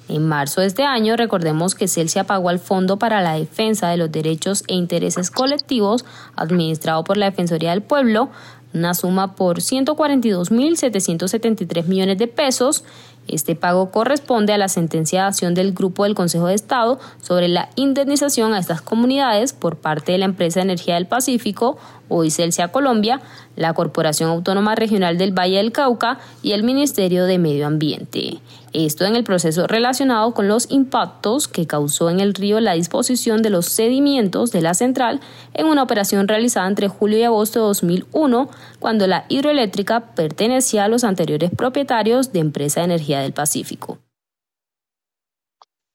En 0.08 0.28
marzo 0.28 0.60
de 0.60 0.68
este 0.68 0.84
año, 0.84 1.16
recordemos 1.16 1.74
que 1.74 1.88
Celsia 1.88 2.22
pagó 2.22 2.48
al 2.48 2.60
Fondo 2.60 2.96
para 2.96 3.22
la 3.22 3.34
Defensa 3.34 3.88
de 3.88 3.96
los 3.96 4.12
Derechos 4.12 4.62
e 4.68 4.74
Intereses 4.74 5.32
Colectivos, 5.32 6.04
administrado 6.36 7.02
por 7.02 7.16
la 7.16 7.30
Defensoría 7.30 7.70
del 7.70 7.82
Pueblo, 7.82 8.30
una 8.72 8.94
suma 8.94 9.34
por 9.34 9.58
142.773 9.58 11.86
millones 11.86 12.18
de 12.18 12.28
pesos. 12.28 12.84
Este 13.28 13.54
pago 13.54 13.90
corresponde 13.90 14.52
a 14.52 14.58
la 14.58 14.68
sentencia 14.68 15.22
de 15.22 15.28
acción 15.28 15.54
del 15.54 15.72
Grupo 15.72 16.04
del 16.04 16.14
Consejo 16.14 16.48
de 16.48 16.54
Estado 16.54 16.98
sobre 17.22 17.48
la 17.48 17.68
indemnización 17.76 18.52
a 18.52 18.58
estas 18.58 18.82
comunidades 18.82 19.52
por 19.52 19.76
parte 19.76 20.12
de 20.12 20.18
la 20.18 20.24
empresa 20.24 20.60
Energía 20.60 20.94
del 20.96 21.06
Pacífico, 21.06 21.78
hoy 22.08 22.30
Celsia 22.30 22.68
Colombia, 22.68 23.20
la 23.56 23.74
Corporación 23.74 24.30
Autónoma 24.30 24.74
Regional 24.74 25.18
del 25.18 25.36
Valle 25.36 25.56
del 25.56 25.72
Cauca 25.72 26.18
y 26.42 26.52
el 26.52 26.62
Ministerio 26.62 27.24
de 27.24 27.38
Medio 27.38 27.66
Ambiente. 27.66 28.40
Esto 28.72 29.04
en 29.04 29.16
el 29.16 29.24
proceso 29.24 29.66
relacionado 29.66 30.32
con 30.32 30.48
los 30.48 30.70
impactos 30.70 31.46
que 31.46 31.66
causó 31.66 32.08
en 32.08 32.20
el 32.20 32.32
río 32.32 32.58
la 32.60 32.72
disposición 32.72 33.42
de 33.42 33.50
los 33.50 33.66
sedimentos 33.66 34.50
de 34.50 34.62
la 34.62 34.72
central 34.72 35.20
en 35.52 35.66
una 35.66 35.82
operación 35.82 36.26
realizada 36.26 36.68
entre 36.68 36.88
julio 36.88 37.18
y 37.18 37.24
agosto 37.24 37.60
de 37.60 37.66
2001, 37.66 38.48
cuando 38.82 39.06
la 39.06 39.24
hidroeléctrica 39.28 40.12
pertenecía 40.14 40.84
a 40.84 40.88
los 40.88 41.04
anteriores 41.04 41.52
propietarios 41.56 42.32
de 42.32 42.40
Empresa 42.40 42.80
de 42.80 42.86
Energía 42.86 43.20
del 43.20 43.32
Pacífico. 43.32 43.98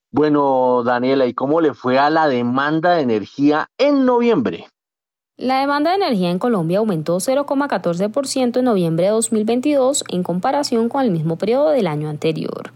Bueno, 0.10 0.84
Daniela, 0.84 1.26
¿y 1.26 1.34
cómo 1.34 1.60
le 1.60 1.74
fue 1.74 2.00
a 2.00 2.10
la 2.10 2.30
demanda 2.30 2.96
de 2.96 3.02
energía 3.02 3.68
en 3.78 4.06
noviembre? 4.06 4.68
La 5.36 5.60
demanda 5.60 5.92
de 5.92 5.98
energía 5.98 6.32
en 6.32 6.40
Colombia 6.40 6.80
aumentó 6.80 7.18
0,14% 7.18 8.58
en 8.58 8.66
noviembre 8.66 9.06
de 9.06 9.12
2022 9.12 10.06
en 10.08 10.24
comparación 10.24 10.88
con 10.88 11.04
el 11.04 11.12
mismo 11.12 11.38
periodo 11.38 11.70
del 11.70 11.88
año 11.88 12.10
anterior. 12.10 12.72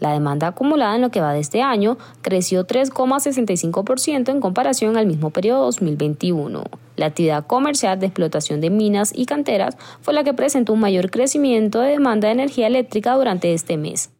La 0.00 0.12
demanda 0.12 0.48
acumulada 0.48 0.94
en 0.96 1.02
lo 1.02 1.10
que 1.10 1.20
va 1.20 1.32
de 1.32 1.40
este 1.40 1.62
año 1.62 1.96
creció 2.22 2.66
3,65% 2.66 4.28
en 4.30 4.40
comparación 4.40 4.96
al 4.96 5.06
mismo 5.06 5.30
periodo 5.30 5.64
2021. 5.64 6.64
La 6.96 7.06
actividad 7.06 7.46
comercial 7.46 7.98
de 7.98 8.06
explotación 8.06 8.60
de 8.60 8.70
minas 8.70 9.12
y 9.14 9.26
canteras 9.26 9.76
fue 10.00 10.14
la 10.14 10.24
que 10.24 10.34
presentó 10.34 10.72
un 10.72 10.80
mayor 10.80 11.10
crecimiento 11.10 11.80
de 11.80 11.92
demanda 11.92 12.28
de 12.28 12.34
energía 12.34 12.66
eléctrica 12.66 13.14
durante 13.14 13.54
este 13.54 13.76
mes. 13.76 14.10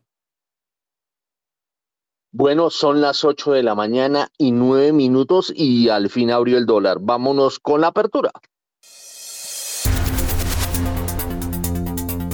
Bueno, 2.33 2.69
son 2.69 3.01
las 3.01 3.25
8 3.25 3.53
de 3.53 3.63
la 3.63 3.75
mañana 3.75 4.29
y 4.37 4.53
9 4.53 4.93
minutos 4.93 5.51
y 5.57 5.89
al 5.89 6.11
fin 6.11 6.31
abrió 6.31 6.59
el 6.59 6.67
dólar. 6.67 6.99
Vámonos 7.01 7.59
con 7.59 7.81
la 7.81 7.89
apertura. 7.89 8.31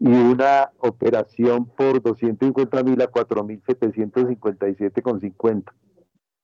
y 0.00 0.08
una 0.08 0.70
operación 0.78 1.66
por 1.66 2.02
250 2.02 2.82
mil 2.84 3.02
a 3.02 3.10
4.757,50. 3.10 5.72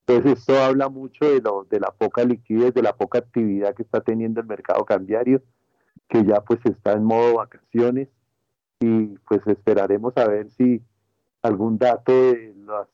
Entonces 0.06 0.38
esto 0.38 0.60
habla 0.60 0.90
mucho 0.90 1.24
de, 1.24 1.40
lo, 1.40 1.64
de 1.64 1.80
la 1.80 1.90
poca 1.90 2.24
liquidez, 2.24 2.74
de 2.74 2.82
la 2.82 2.94
poca 2.94 3.20
actividad 3.20 3.74
que 3.74 3.82
está 3.82 4.02
teniendo 4.02 4.40
el 4.40 4.46
mercado 4.46 4.84
cambiario, 4.84 5.42
que 6.08 6.22
ya 6.24 6.42
pues 6.42 6.60
está 6.64 6.92
en 6.92 7.04
modo 7.04 7.36
vacaciones 7.36 8.10
y 8.80 9.16
pues 9.26 9.46
esperaremos 9.46 10.14
a 10.18 10.28
ver 10.28 10.50
si 10.50 10.82
algún 11.44 11.78
dato 11.78 12.12
de 12.12 12.54
la 12.66 12.86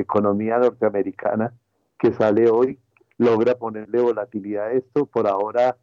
economía 0.00 0.58
norteamericana 0.58 1.52
que 1.98 2.12
sale 2.12 2.48
hoy 2.50 2.78
logra 3.18 3.54
ponerle 3.56 4.00
volatilidad 4.00 4.66
a 4.68 4.72
esto. 4.72 5.06
Por 5.06 5.28
ahora 5.28 5.76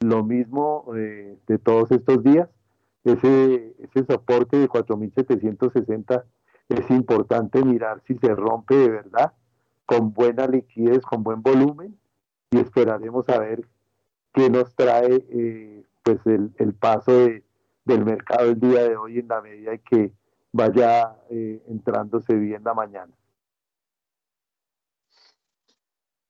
lo 0.00 0.24
mismo 0.24 0.84
eh, 0.96 1.38
de 1.46 1.58
todos 1.58 1.90
estos 1.92 2.22
días, 2.24 2.48
ese, 3.04 3.74
ese 3.78 4.04
soporte 4.04 4.56
de 4.58 4.68
4.760 4.68 6.24
es 6.68 6.90
importante 6.90 7.64
mirar 7.64 8.02
si 8.06 8.16
se 8.18 8.34
rompe 8.34 8.74
de 8.76 8.90
verdad 8.90 9.32
con 9.86 10.12
buena 10.12 10.46
liquidez, 10.46 11.00
con 11.02 11.22
buen 11.22 11.42
volumen 11.42 11.96
y 12.50 12.58
esperaremos 12.58 13.28
a 13.28 13.38
ver 13.38 13.64
qué 14.32 14.50
nos 14.50 14.74
trae 14.74 15.24
eh, 15.30 15.84
pues 16.02 16.18
el, 16.26 16.74
paso 16.74 17.12
de- 17.12 17.44
del 17.84 18.04
mercado 18.04 18.50
el 18.50 18.58
día 18.60 18.88
de 18.88 18.96
hoy 18.96 19.18
en 19.20 19.28
la 19.28 19.40
medida 19.40 19.72
en 19.72 19.80
que 19.88 20.12
vaya 20.52 21.16
eh, 21.30 21.62
entrándose 21.68 22.34
bien 22.34 22.62
la 22.64 22.74
mañana. 22.74 23.12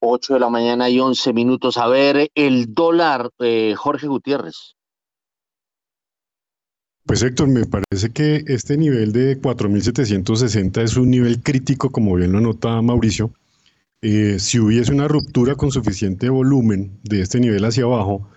8 0.01 0.35
de 0.35 0.41
la 0.41 0.49
mañana 0.49 0.89
y 0.89 0.99
11 0.99 1.33
minutos. 1.33 1.77
A 1.77 1.87
ver, 1.87 2.31
el 2.35 2.75
dólar, 2.75 3.31
eh, 3.39 3.75
Jorge 3.77 4.09
Gutiérrez. 4.09 4.77
Pues 7.05 7.23
Héctor, 7.23 7.49
me 7.49 7.67
parece 7.67 8.11
que 8.13 8.45
este 8.47 8.77
nivel 8.77 9.13
de 9.13 9.41
4.760 9.41 10.83
es 10.83 10.97
un 10.97 11.11
nivel 11.11 11.43
crítico, 11.43 11.91
como 11.91 12.15
bien 12.15 12.33
lo 12.33 12.39
anota 12.39 12.81
Mauricio. 12.81 13.33
Eh, 14.03 14.39
si 14.39 14.59
hubiese 14.59 14.93
una 14.93 15.09
ruptura 15.09 15.55
con 15.55 15.71
suficiente 15.71 16.29
volumen 16.29 16.99
de 17.03 17.21
este 17.21 17.41
nivel 17.41 17.65
hacia 17.65 17.85
abajo, 17.85 18.29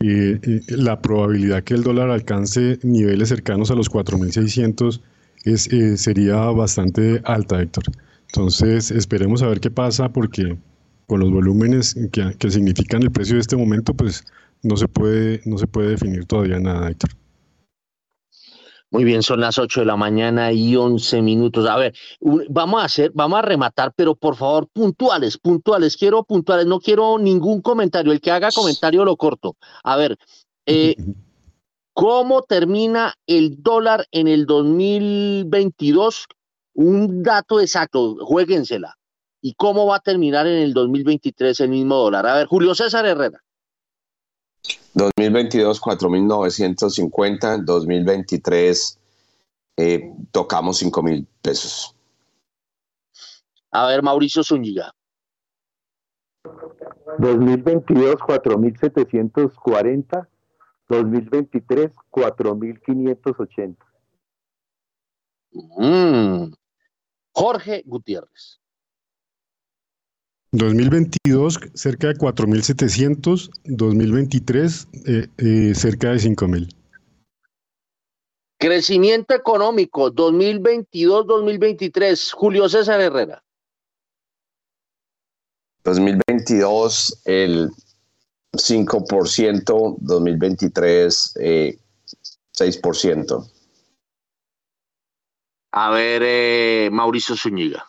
eh, 0.00 0.38
eh, 0.42 0.60
la 0.68 1.00
probabilidad 1.00 1.64
que 1.64 1.74
el 1.74 1.82
dólar 1.82 2.10
alcance 2.10 2.78
niveles 2.82 3.28
cercanos 3.28 3.70
a 3.70 3.74
los 3.74 3.90
4.600 3.90 5.00
es, 5.44 5.72
eh, 5.72 5.96
sería 5.96 6.36
bastante 6.36 7.20
alta, 7.24 7.60
Héctor. 7.60 7.84
Entonces, 8.26 8.90
esperemos 8.90 9.42
a 9.42 9.48
ver 9.48 9.60
qué 9.60 9.70
pasa, 9.70 10.08
porque 10.10 10.56
con 11.06 11.20
los 11.20 11.30
volúmenes 11.30 11.94
que, 12.12 12.34
que 12.38 12.50
significan 12.50 13.02
el 13.02 13.10
precio 13.10 13.34
de 13.34 13.40
este 13.40 13.56
momento, 13.56 13.94
pues 13.94 14.24
no 14.62 14.76
se 14.76 14.88
puede, 14.88 15.40
no 15.44 15.58
se 15.58 15.66
puede 15.66 15.90
definir 15.90 16.24
todavía 16.24 16.58
nada, 16.58 16.88
Héctor. 16.88 17.10
Muy 18.92 19.04
bien, 19.04 19.22
son 19.22 19.40
las 19.40 19.58
8 19.58 19.80
de 19.80 19.86
la 19.86 19.96
mañana 19.96 20.52
y 20.52 20.76
11 20.76 21.22
minutos. 21.22 21.66
A 21.66 21.76
ver, 21.76 21.94
vamos 22.50 22.82
a 22.82 22.84
hacer, 22.84 23.10
vamos 23.14 23.38
a 23.38 23.42
rematar, 23.42 23.94
pero 23.96 24.14
por 24.14 24.36
favor, 24.36 24.68
puntuales, 24.68 25.38
puntuales. 25.38 25.96
Quiero 25.96 26.24
puntuales, 26.24 26.66
no 26.66 26.78
quiero 26.78 27.18
ningún 27.18 27.62
comentario. 27.62 28.12
El 28.12 28.20
que 28.20 28.30
haga 28.30 28.50
comentario 28.54 29.02
lo 29.06 29.16
corto. 29.16 29.56
A 29.82 29.96
ver, 29.96 30.18
eh, 30.66 30.94
¿cómo 31.92 32.42
termina 32.42 33.14
el 33.26 33.62
dólar 33.62 34.06
en 34.10 34.28
el 34.28 34.46
2022? 34.46 36.26
Un 36.74 37.22
dato 37.22 37.60
exacto, 37.60 38.16
juéguensela. 38.24 38.96
¿Y 39.40 39.54
cómo 39.54 39.86
va 39.86 39.96
a 39.96 40.00
terminar 40.00 40.46
en 40.46 40.62
el 40.62 40.72
2023 40.72 41.60
el 41.60 41.70
mismo 41.70 41.96
dólar? 41.96 42.26
A 42.26 42.36
ver, 42.36 42.46
Julio 42.46 42.74
César 42.74 43.04
Herrera. 43.06 43.40
2022 44.94 45.80
4.950, 45.80 47.64
2023 47.64 48.98
eh, 49.78 50.12
tocamos 50.30 50.82
5.000 50.82 51.26
pesos. 51.40 51.96
A 53.72 53.86
ver, 53.86 54.02
Mauricio 54.02 54.44
Zúñiga. 54.44 54.92
2022 57.18 58.16
4.740, 58.16 60.28
2023 60.92 61.90
4.580. 62.10 63.76
Mm. 65.78 66.52
Jorge 67.34 67.82
Gutiérrez. 67.86 68.60
2022 70.52 71.58
cerca 71.72 72.08
de 72.08 72.14
4.700, 72.14 73.48
2023 73.64 74.88
eh, 75.06 75.26
eh, 75.38 75.74
cerca 75.74 76.10
de 76.10 76.18
5.000. 76.18 76.68
Crecimiento 78.58 79.34
económico 79.34 80.12
2022-2023. 80.12 82.32
Julio 82.32 82.68
César 82.68 83.00
Herrera. 83.00 83.42
2022 85.84 87.22
el 87.24 87.70
5%, 88.52 89.96
2023 90.00 91.34
eh, 91.40 91.78
6%. 92.52 93.50
A 95.74 95.90
ver, 95.90 96.22
eh, 96.24 96.90
Mauricio 96.92 97.34
Zúñiga. 97.34 97.84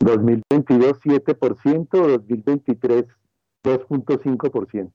2022 0.00 0.98
7%, 1.00 1.88
2023 1.90 3.04
2.5%. 3.62 4.92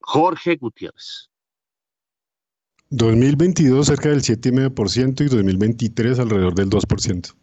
Jorge 0.00 0.56
Gutiérrez. 0.56 1.30
2022 2.90 3.86
cerca 3.86 4.10
del 4.10 4.20
7,5% 4.20 5.22
y 5.22 5.28
2023 5.28 6.18
alrededor 6.20 6.54
del 6.54 6.70
2%. 6.70 7.34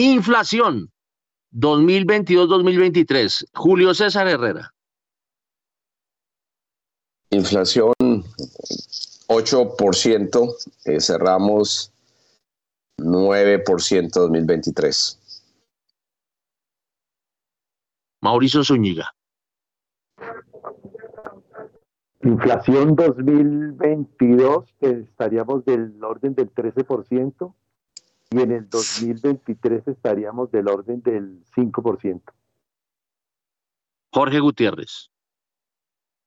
Inflación 0.00 0.90
2022-2023. 1.52 3.44
Julio 3.52 3.92
César 3.92 4.26
Herrera. 4.28 4.72
Inflación 7.28 7.92
8%, 7.98 10.56
eh, 10.86 11.00
cerramos 11.00 11.92
9% 12.96 14.10
2023. 14.10 15.18
Mauricio 18.22 18.64
Zúñiga. 18.64 19.14
Inflación 22.22 22.96
2022 22.96 24.64
eh, 24.80 25.04
estaríamos 25.10 25.66
del 25.66 26.02
orden 26.02 26.34
del 26.34 26.50
13% 26.54 27.54
y 28.32 28.40
en 28.40 28.52
el 28.52 28.68
2023 28.68 29.88
estaríamos 29.88 30.50
del 30.52 30.68
orden 30.68 31.02
del 31.02 31.44
5%. 31.56 32.22
Jorge 34.12 34.40
Gutiérrez. 34.40 35.10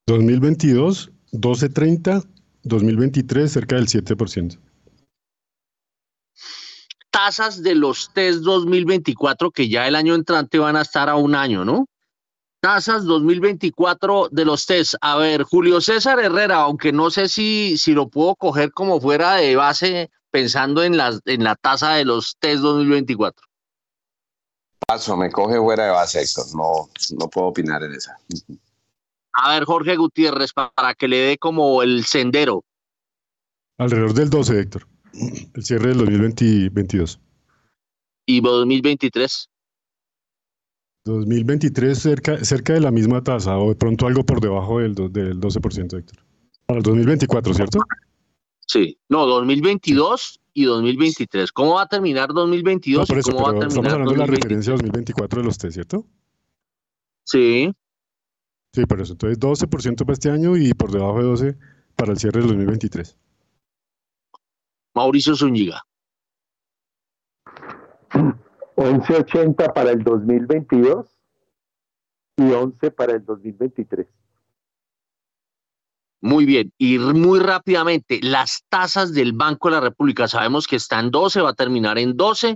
2022 0.08 1.12
12.30, 1.32 2.28
2023 2.64 3.52
cerca 3.52 3.78
del 3.78 3.88
7%. 3.88 4.60
Tasas 7.10 7.64
de 7.64 7.76
los 7.76 8.12
test 8.14 8.40
2024 8.42 9.52
que 9.52 9.70
ya 9.70 9.88
el 9.88 9.96
año 9.96 10.16
entrante 10.16 10.60
van 10.60 10.76
a 10.76 10.82
estar 10.82 11.10
a 11.10 11.16
un 11.16 11.36
año, 11.36 11.64
¿no? 11.64 11.88
Tasas 12.60 13.06
2024 13.06 14.30
de 14.32 14.46
los 14.46 14.66
test. 14.66 14.96
A 15.02 15.18
ver, 15.18 15.44
Julio 15.44 15.80
César 15.80 16.20
Herrera, 16.20 16.62
aunque 16.62 16.92
no 16.92 17.10
sé 17.10 17.28
si, 17.30 17.78
si 17.78 17.94
lo 17.94 18.10
puedo 18.10 18.36
coger 18.36 18.72
como 18.72 19.00
fuera 19.00 19.36
de 19.36 19.56
base 19.56 20.10
pensando 20.34 20.84
en, 20.84 20.98
las, 20.98 21.22
en 21.26 21.44
la 21.44 21.56
tasa 21.56 21.94
de 21.94 22.06
los 22.06 22.36
test 22.40 22.62
2024. 22.64 23.46
Paso, 24.88 25.16
me 25.16 25.32
coge 25.32 25.58
fuera 25.60 25.86
de 25.86 25.92
base, 25.92 26.22
Héctor. 26.22 26.46
No, 26.56 26.90
no 27.20 27.30
puedo 27.30 27.48
opinar 27.48 27.84
en 27.84 27.94
esa. 27.94 28.18
A 29.34 29.54
ver, 29.54 29.64
Jorge 29.66 29.96
Gutiérrez, 29.96 30.52
pa- 30.54 30.72
para 30.76 30.96
que 30.96 31.08
le 31.08 31.18
dé 31.18 31.38
como 31.38 31.84
el 31.84 32.04
sendero. 32.04 32.64
Alrededor 33.78 34.14
del 34.14 34.30
12, 34.30 34.60
Héctor. 34.60 34.88
El 35.54 35.64
cierre 35.64 35.90
del 35.90 36.00
2022. 36.00 37.20
¿Y 38.26 38.42
2023? 38.42 39.50
2023 41.06 42.00
cerca, 42.00 42.44
cerca 42.44 42.74
de 42.74 42.80
la 42.80 42.90
misma 42.92 43.24
tasa 43.24 43.58
o 43.58 43.70
de 43.70 43.76
pronto 43.76 44.08
algo 44.08 44.24
por 44.26 44.42
debajo 44.42 44.80
del, 44.80 44.96
do- 44.96 45.10
del 45.10 45.40
12%, 45.40 45.98
Héctor. 45.98 46.18
Para 46.66 46.78
el 46.80 46.84
2024, 46.84 47.54
¿cierto? 47.54 47.80
Sí. 48.68 48.98
No, 49.10 49.26
2022 49.26 50.42
y 50.54 50.66
2023. 50.66 51.52
¿Cómo 51.52 51.76
va 51.76 51.84
a 51.84 51.88
terminar 51.88 52.34
2022 52.34 53.02
No, 53.02 53.06
por 53.08 53.18
y 53.18 53.20
eso, 53.20 53.32
cómo 53.32 53.44
va 53.44 53.50
a 53.50 53.54
pero 53.54 53.68
estamos 53.68 53.74
terminar 53.76 53.94
hablando 53.94 54.12
de 54.12 54.18
la 54.18 54.26
2023? 54.26 54.44
referencia 54.44 54.74
2024 54.74 55.42
de 55.42 55.46
los 55.46 55.58
test, 55.58 55.74
¿cierto? 55.74 56.06
Sí. 57.26 57.74
Sí, 58.74 58.86
por 58.86 59.02
eso. 59.02 59.14
Entonces 59.14 59.40
12% 59.40 59.98
para 59.98 60.14
este 60.14 60.30
año 60.32 60.58
y 60.58 60.74
por 60.74 60.92
debajo 60.92 61.18
de 61.20 61.24
12 61.24 61.58
para 61.96 62.12
el 62.12 62.18
cierre 62.18 62.40
del 62.40 62.50
2023. 62.50 63.18
Mauricio 64.96 65.36
Zúñiga. 65.36 65.82
11.80 68.76 69.74
para 69.74 69.92
el 69.92 70.04
2022 70.04 71.08
y 72.38 72.52
11 72.52 72.92
para 72.92 73.14
el 73.14 73.26
2023. 73.26 74.08
Muy 76.24 76.46
bien. 76.46 76.72
Y 76.78 77.00
muy 77.00 77.42
rápidamente, 77.42 78.22
las 78.24 78.64
tasas 78.70 79.14
del 79.14 79.34
Banco 79.34 79.68
de 79.68 79.76
la 79.76 79.82
República, 79.82 80.30
sabemos 80.30 80.68
que 80.68 80.78
está 80.78 81.02
en 81.02 81.12
12, 81.12 81.42
va 81.42 81.50
a 81.50 81.54
terminar 81.54 82.00
en 82.00 82.16
12. 82.16 82.56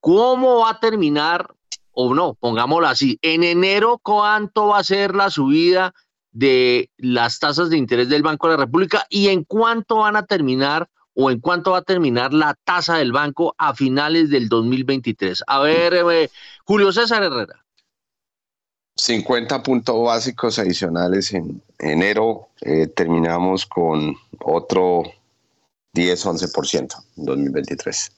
¿Cómo 0.00 0.62
va 0.62 0.70
a 0.70 0.80
terminar? 0.80 1.46
O 1.92 2.12
no, 2.12 2.34
pongámoslo 2.34 2.88
así. 2.88 3.20
En 3.22 3.44
enero, 3.44 4.00
¿cuánto 4.02 4.66
va 4.66 4.78
a 4.78 4.84
ser 4.84 5.14
la 5.14 5.30
subida 5.30 5.94
de 6.32 6.90
las 6.96 7.38
tasas 7.38 7.70
de 7.70 7.76
interés 7.76 8.08
del 8.08 8.24
Banco 8.24 8.48
de 8.48 8.56
la 8.56 8.64
República? 8.64 9.06
¿Y 9.08 9.28
en 9.28 9.44
cuánto 9.44 9.98
van 9.98 10.16
a 10.16 10.26
terminar 10.26 10.88
o 11.14 11.30
en 11.30 11.38
cuánto 11.38 11.70
va 11.70 11.78
a 11.78 11.82
terminar 11.82 12.34
la 12.34 12.56
tasa 12.64 12.96
del 12.96 13.12
banco 13.12 13.54
a 13.58 13.76
finales 13.76 14.28
del 14.28 14.48
2023? 14.48 15.44
A 15.46 15.60
ver, 15.60 15.94
eh, 15.94 16.30
Julio 16.64 16.90
César 16.90 17.22
Herrera. 17.22 17.64
50 18.96 19.62
puntos 19.62 20.04
básicos 20.04 20.58
adicionales 20.58 21.32
en 21.32 21.62
enero. 21.82 22.48
eh, 22.60 22.86
terminamos 22.86 23.66
con 23.66 24.14
otro 24.40 25.02
10-11% 25.94 26.94
en 27.16 27.24
2023. 27.24 28.16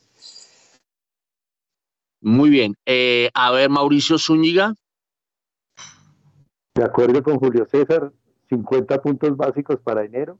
Muy 2.20 2.50
bien. 2.50 2.74
Eh, 2.86 3.30
a 3.34 3.50
ver, 3.52 3.70
Mauricio 3.70 4.18
Zúñiga. 4.18 4.74
De 6.74 6.84
acuerdo 6.84 7.22
con 7.22 7.38
Julio 7.38 7.66
César, 7.70 8.12
50 8.48 9.00
puntos 9.02 9.36
básicos 9.36 9.78
para 9.80 10.04
enero 10.04 10.38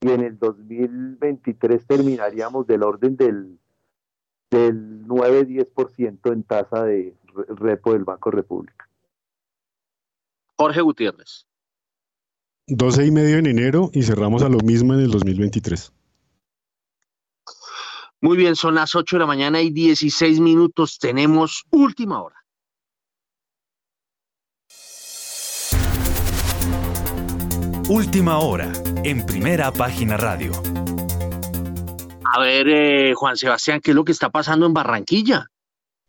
y 0.00 0.10
en 0.10 0.22
el 0.22 0.38
2023 0.38 1.86
terminaríamos 1.86 2.66
del 2.66 2.82
orden 2.84 3.16
del, 3.16 3.58
del 4.50 5.06
9-10% 5.06 6.32
en 6.32 6.42
tasa 6.44 6.84
de 6.84 7.16
re- 7.34 7.44
repo 7.48 7.92
del 7.92 8.04
Banco 8.04 8.30
República. 8.30 8.88
Jorge 10.56 10.80
Gutiérrez. 10.80 11.47
12 12.68 13.06
y 13.06 13.10
medio 13.10 13.38
en 13.38 13.46
enero 13.46 13.90
y 13.94 14.02
cerramos 14.02 14.42
a 14.42 14.48
lo 14.48 14.58
mismo 14.58 14.92
en 14.92 15.00
el 15.00 15.10
2023. 15.10 15.92
Muy 18.20 18.36
bien, 18.36 18.56
son 18.56 18.74
las 18.74 18.94
8 18.94 19.16
de 19.16 19.20
la 19.20 19.26
mañana 19.26 19.62
y 19.62 19.70
16 19.70 20.40
minutos. 20.40 20.98
Tenemos 20.98 21.64
última 21.70 22.20
hora. 22.20 22.36
Última 27.88 28.38
hora, 28.38 28.70
en 29.02 29.24
primera 29.24 29.72
página 29.72 30.18
radio. 30.18 30.52
A 32.24 32.40
ver, 32.40 32.68
eh, 32.68 33.14
Juan 33.14 33.38
Sebastián, 33.38 33.80
¿qué 33.82 33.92
es 33.92 33.94
lo 33.94 34.04
que 34.04 34.12
está 34.12 34.28
pasando 34.28 34.66
en 34.66 34.74
Barranquilla? 34.74 35.46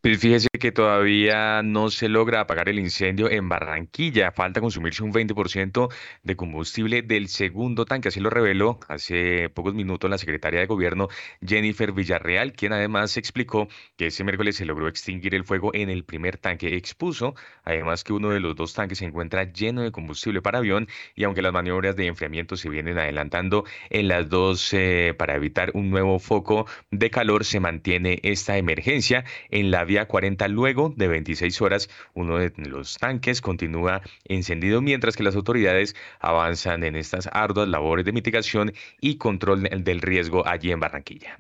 Pues 0.02 0.18
fíjese 0.22 0.48
que 0.62 0.72
todavía 0.72 1.62
no 1.62 1.90
se 1.90 2.08
logra 2.08 2.40
apagar 2.40 2.70
el 2.70 2.80
incendio 2.80 3.30
en 3.30 3.50
Barranquilla. 3.50 4.32
Falta 4.32 4.62
consumirse 4.62 5.04
un 5.04 5.12
20% 5.12 5.90
de 6.24 6.36
combustible 6.38 7.02
del 7.02 7.28
segundo 7.28 7.84
tanque. 7.84 8.08
Así 8.08 8.22
lo 8.22 8.30
reveló 8.30 8.80
hace 8.88 9.50
pocos 9.50 9.74
minutos 9.74 10.10
la 10.10 10.18
secretaria 10.18 10.62
de 10.62 10.68
Gobierno, 10.68 11.10
Jennifer 11.46 11.92
Villarreal, 11.92 12.54
quien 12.54 12.72
además 12.72 13.18
explicó 13.18 13.68
que 13.98 14.06
ese 14.06 14.24
miércoles 14.24 14.56
se 14.56 14.64
logró 14.64 14.88
extinguir 14.88 15.36
el 15.36 15.44
fuego 15.44 15.72
en 15.74 15.90
el 15.90 16.06
primer 16.06 16.38
tanque. 16.38 16.78
Expuso 16.78 17.36
además 17.66 18.06
que 18.06 18.14
uno 18.14 18.30
de 18.30 18.40
los 18.40 18.56
dos 18.56 18.74
tanques 18.74 19.00
se 19.00 19.06
encuentra 19.06 19.52
lleno 19.52 19.82
de 19.82 19.92
combustible 19.92 20.42
para 20.42 20.60
avión 20.60 20.88
y 21.14 21.26
aunque 21.26 21.42
las 21.42 21.52
maniobras 21.52 21.98
de 21.98 22.08
enfriamiento 22.08 22.56
se 22.56 22.70
vienen 22.70 22.98
adelantando 22.98 23.66
en 23.90 24.08
las 24.08 24.30
dos 24.30 24.74
eh, 24.74 25.14
para 25.18 25.36
evitar 25.36 25.72
un 25.74 25.90
nuevo 25.90 26.20
foco 26.20 26.68
de 26.90 27.10
calor, 27.10 27.44
se 27.44 27.60
mantiene 27.60 28.20
esta 28.24 28.58
emergencia 28.58 29.26
en 29.50 29.72
la 29.72 29.89
vía 29.90 30.08
40 30.08 30.48
luego 30.50 30.94
de 30.96 31.08
26 31.08 31.62
horas. 31.62 31.90
Uno 32.14 32.38
de 32.38 32.54
los 32.58 32.98
tanques 32.98 33.42
continúa 33.42 34.02
encendido 34.24 34.82
mientras 34.82 35.18
que 35.18 35.24
las 35.24 35.36
autoridades 35.36 35.96
avanzan 36.20 36.84
en 36.84 36.96
estas 36.96 37.28
arduas 37.34 37.68
labores 37.68 38.06
de 38.06 38.12
mitigación 38.12 38.72
y 39.02 39.18
control 39.18 39.64
del 39.64 40.02
riesgo 40.02 40.48
allí 40.48 40.72
en 40.72 40.80
Barranquilla. 40.80 41.40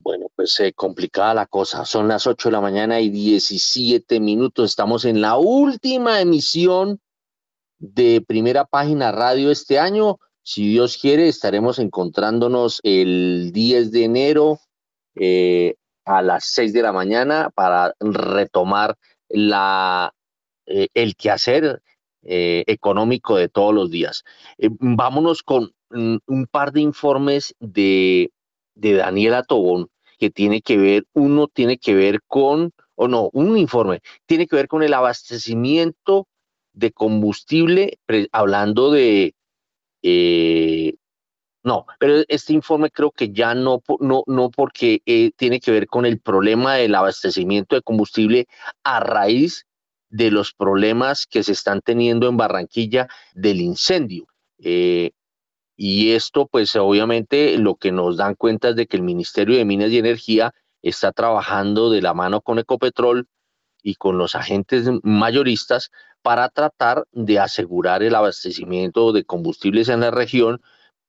Bueno, 0.00 0.26
pues 0.34 0.58
eh, 0.58 0.72
complicada 0.72 1.34
la 1.34 1.46
cosa. 1.46 1.84
Son 1.84 2.08
las 2.08 2.26
8 2.26 2.48
de 2.48 2.52
la 2.52 2.60
mañana 2.60 3.00
y 3.00 3.10
17 3.10 4.18
minutos. 4.18 4.70
Estamos 4.70 5.04
en 5.04 5.20
la 5.20 5.36
última 5.36 6.20
emisión 6.20 7.00
de 7.78 8.24
Primera 8.26 8.64
Página 8.64 9.12
Radio 9.12 9.52
este 9.52 9.78
año. 9.78 10.18
Si 10.42 10.68
Dios 10.68 10.98
quiere, 10.98 11.28
estaremos 11.28 11.78
encontrándonos 11.78 12.80
el 12.82 13.50
10 13.52 13.92
de 13.92 14.04
enero 14.04 14.58
eh, 15.14 15.76
a 16.06 16.22
las 16.22 16.46
6 16.46 16.72
de 16.72 16.82
la 16.82 16.92
mañana 16.92 17.50
para 17.54 17.94
retomar 18.00 18.96
la, 19.28 20.14
eh, 20.66 20.88
el 20.94 21.16
quehacer 21.16 21.82
eh, 22.22 22.64
económico 22.66 23.36
de 23.36 23.48
todos 23.48 23.74
los 23.74 23.90
días. 23.90 24.24
Eh, 24.56 24.70
vámonos 24.70 25.42
con 25.42 25.72
mm, 25.90 26.16
un 26.26 26.46
par 26.46 26.72
de 26.72 26.80
informes 26.80 27.54
de, 27.60 28.30
de 28.74 28.94
Daniela 28.94 29.42
Tobón 29.42 29.88
que 30.18 30.30
tiene 30.30 30.62
que 30.62 30.78
ver, 30.78 31.04
uno 31.12 31.48
tiene 31.48 31.76
que 31.76 31.94
ver 31.94 32.20
con, 32.26 32.72
o 32.94 33.08
no, 33.08 33.28
un 33.32 33.58
informe, 33.58 34.00
tiene 34.24 34.46
que 34.46 34.56
ver 34.56 34.68
con 34.68 34.82
el 34.82 34.94
abastecimiento 34.94 36.26
de 36.72 36.92
combustible, 36.92 37.98
hablando 38.32 38.90
de, 38.90 39.34
eh, 40.02 40.94
no, 41.66 41.84
pero 41.98 42.22
este 42.28 42.52
informe 42.52 42.92
creo 42.92 43.10
que 43.10 43.32
ya 43.32 43.52
no, 43.52 43.82
no, 43.98 44.22
no 44.28 44.50
porque 44.52 45.02
eh, 45.04 45.32
tiene 45.34 45.58
que 45.58 45.72
ver 45.72 45.88
con 45.88 46.06
el 46.06 46.20
problema 46.20 46.74
del 46.74 46.94
abastecimiento 46.94 47.74
de 47.74 47.82
combustible 47.82 48.46
a 48.84 49.00
raíz 49.00 49.66
de 50.08 50.30
los 50.30 50.52
problemas 50.52 51.26
que 51.26 51.42
se 51.42 51.50
están 51.50 51.80
teniendo 51.80 52.28
en 52.28 52.36
Barranquilla 52.36 53.08
del 53.34 53.60
incendio. 53.60 54.28
Eh, 54.60 55.10
y 55.76 56.12
esto, 56.12 56.46
pues 56.46 56.76
obviamente 56.76 57.58
lo 57.58 57.74
que 57.74 57.90
nos 57.90 58.16
dan 58.16 58.36
cuenta 58.36 58.68
es 58.68 58.76
de 58.76 58.86
que 58.86 58.96
el 58.96 59.02
Ministerio 59.02 59.56
de 59.56 59.64
Minas 59.64 59.90
y 59.90 59.98
Energía 59.98 60.54
está 60.82 61.10
trabajando 61.10 61.90
de 61.90 62.00
la 62.00 62.14
mano 62.14 62.42
con 62.42 62.60
Ecopetrol 62.60 63.26
y 63.82 63.96
con 63.96 64.18
los 64.18 64.36
agentes 64.36 64.88
mayoristas 65.02 65.90
para 66.22 66.48
tratar 66.48 67.08
de 67.10 67.40
asegurar 67.40 68.04
el 68.04 68.14
abastecimiento 68.14 69.10
de 69.10 69.24
combustibles 69.24 69.88
en 69.88 69.98
la 69.98 70.12
región 70.12 70.62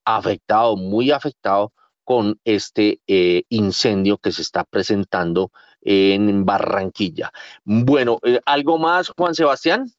afectado, 0.07 0.77
muy 0.77 1.11
afectado 1.11 1.73
con 2.03 2.39
este 2.45 3.01
eh, 3.07 3.43
incendio 3.49 4.17
que 4.17 4.31
se 4.31 4.41
está 4.41 4.63
presentando 4.63 5.51
en 5.81 6.45
Barranquilla. 6.45 7.31
Bueno, 7.65 8.19
eh, 8.23 8.39
¿algo 8.45 8.77
más, 8.77 9.09
Juan 9.09 9.35
Sebastián? 9.35 9.91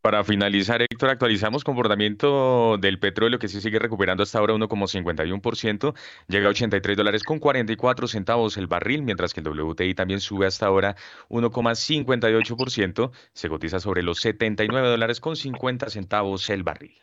Para 0.00 0.24
finalizar, 0.24 0.80
Héctor, 0.80 1.10
actualizamos 1.10 1.62
comportamiento 1.62 2.78
del 2.78 2.98
petróleo 2.98 3.38
que 3.38 3.48
se 3.48 3.60
sigue 3.60 3.78
recuperando 3.78 4.22
hasta 4.22 4.38
ahora 4.38 4.54
1,51%, 4.54 5.94
llega 6.26 6.46
a 6.46 6.50
83 6.50 6.96
dólares 6.96 7.22
con 7.22 7.38
44 7.38 8.08
centavos 8.08 8.56
el 8.56 8.66
barril, 8.66 9.02
mientras 9.02 9.34
que 9.34 9.40
el 9.40 9.48
WTI 9.48 9.92
también 9.94 10.20
sube 10.20 10.46
hasta 10.46 10.64
ahora 10.64 10.96
1,58%, 11.28 13.10
se 13.34 13.48
cotiza 13.50 13.78
sobre 13.78 14.02
los 14.02 14.20
79 14.20 14.88
dólares 14.88 15.20
con 15.20 15.36
50 15.36 15.90
centavos 15.90 16.48
el 16.48 16.62
barril. 16.62 16.98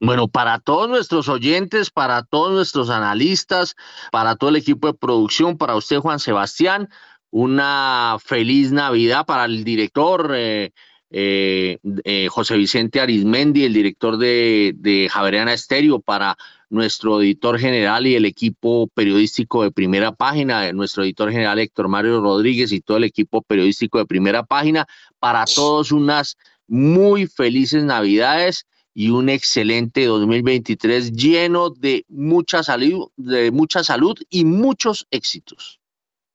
Bueno, 0.00 0.28
para 0.28 0.58
todos 0.58 0.88
nuestros 0.88 1.28
oyentes, 1.28 1.90
para 1.90 2.24
todos 2.24 2.52
nuestros 2.52 2.90
analistas, 2.90 3.76
para 4.10 4.36
todo 4.36 4.50
el 4.50 4.56
equipo 4.56 4.88
de 4.88 4.94
producción, 4.94 5.56
para 5.56 5.76
usted, 5.76 5.98
Juan 5.98 6.18
Sebastián, 6.18 6.88
una 7.30 8.16
feliz 8.22 8.72
Navidad 8.72 9.24
para 9.24 9.44
el 9.46 9.64
director 9.64 10.32
eh, 10.34 10.72
eh, 11.10 11.78
eh, 12.04 12.28
José 12.28 12.56
Vicente 12.56 13.00
Arismendi, 13.00 13.64
el 13.64 13.72
director 13.72 14.18
de, 14.18 14.74
de 14.76 15.08
Javeriana 15.10 15.52
Estéreo, 15.52 16.00
para 16.00 16.36
nuestro 16.70 17.22
editor 17.22 17.58
general 17.58 18.06
y 18.06 18.16
el 18.16 18.24
equipo 18.24 18.88
periodístico 18.88 19.62
de 19.62 19.70
primera 19.70 20.12
página, 20.12 20.72
nuestro 20.72 21.04
editor 21.04 21.30
general 21.30 21.60
Héctor 21.60 21.88
Mario 21.88 22.20
Rodríguez 22.20 22.72
y 22.72 22.80
todo 22.80 22.96
el 22.96 23.04
equipo 23.04 23.42
periodístico 23.42 23.98
de 23.98 24.06
primera 24.06 24.42
página, 24.42 24.86
para 25.20 25.44
todos 25.44 25.92
unas 25.92 26.36
muy 26.66 27.26
felices 27.26 27.84
Navidades 27.84 28.66
y 28.94 29.10
un 29.10 29.28
excelente 29.28 30.06
2023 30.06 31.12
lleno 31.12 31.70
de 31.70 32.04
mucha 32.08 32.62
salud, 32.62 33.08
de 33.16 33.50
mucha 33.50 33.82
salud 33.82 34.16
y 34.30 34.44
muchos 34.44 35.06
éxitos. 35.10 35.80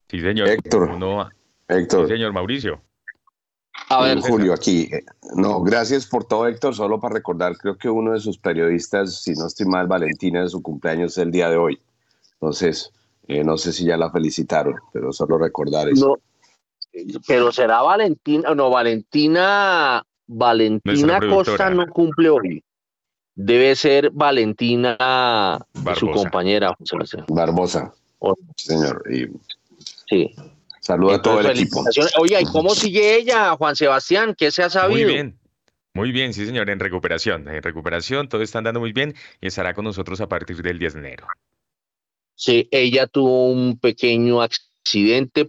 Sí, 0.10 0.20
señor. 0.20 0.50
Héctor. 0.50 0.90
Uno- 0.92 1.30
Héctor. 1.68 2.08
Sí, 2.08 2.14
señor 2.14 2.34
Mauricio. 2.34 2.82
A 3.90 4.04
ver, 4.04 4.20
Julio, 4.20 4.54
aquí. 4.54 4.90
No, 5.36 5.62
gracias 5.62 6.06
por 6.06 6.26
todo, 6.26 6.48
Héctor. 6.48 6.76
Solo 6.76 7.00
para 7.00 7.16
recordar, 7.16 7.56
creo 7.58 7.78
que 7.78 7.90
uno 7.90 8.12
de 8.12 8.20
sus 8.20 8.38
periodistas, 8.38 9.22
si 9.24 9.32
no 9.34 9.48
estoy 9.48 9.66
mal, 9.68 9.88
Valentina, 9.88 10.42
de 10.44 10.50
su 10.50 10.62
cumpleaños 10.62 11.18
el 11.18 11.32
día 11.32 11.50
de 11.50 11.58
hoy. 11.58 11.80
Entonces, 12.34 12.92
eh, 13.28 13.44
no 13.44 13.58
sé 13.58 13.72
si 13.72 13.86
ya 13.86 13.96
la 13.98 14.12
felicitaron, 14.12 14.76
pero 14.92 15.14
solo 15.14 15.38
recordar 15.38 15.88
eso. 15.90 16.08
No, 16.08 17.20
pero 17.28 17.52
será 17.52 17.82
Valentina, 17.84 18.54
no, 18.56 18.70
Valentina, 18.70 20.04
Valentina 20.32 21.20
Costa 21.20 21.72
no 21.72 21.88
cumple 21.88 22.30
hoy. 22.30 22.64
Debe 23.34 23.76
ser 23.76 24.12
Valentina, 24.12 24.96
su 25.74 25.82
Barbosa. 25.82 26.12
compañera. 26.14 26.70
José 26.78 26.86
Sebastián. 26.92 27.26
Barbosa. 27.30 27.94
Señor. 28.56 29.04
Y 29.12 29.28
Sí. 30.08 30.36
saluda 30.82 31.16
a 31.16 31.22
todo 31.22 31.40
el 31.40 31.48
equipo. 31.48 31.84
Oye, 32.20 32.40
¿y 32.42 32.46
cómo 32.46 32.76
sigue 32.76 33.16
ella, 33.16 33.56
Juan 33.56 33.76
Sebastián? 33.76 34.36
¿Qué 34.38 34.52
se 34.52 34.62
ha 34.62 34.66
Muy 34.66 34.72
sabido? 34.74 35.08
bien. 35.10 35.40
Muy 35.96 36.12
bien, 36.12 36.34
sí, 36.34 36.46
señor, 36.46 36.70
en 36.70 36.80
recuperación. 36.80 37.48
En 37.48 37.64
recuperación, 37.64 38.30
todo 38.30 38.44
está 38.44 38.60
andando 38.60 38.80
muy 38.80 38.94
bien 38.94 39.16
y 39.42 39.48
estará 39.48 39.74
con 39.74 39.86
nosotros 39.86 40.22
a 40.22 40.28
partir 40.30 40.62
del 40.62 40.78
10 40.78 40.94
de 40.94 41.00
enero. 41.00 41.26
Sí, 42.36 42.68
ella 42.72 43.08
tuvo 43.08 43.52
un 43.52 43.80
pequeño 43.80 44.42
accidente, 44.42 44.69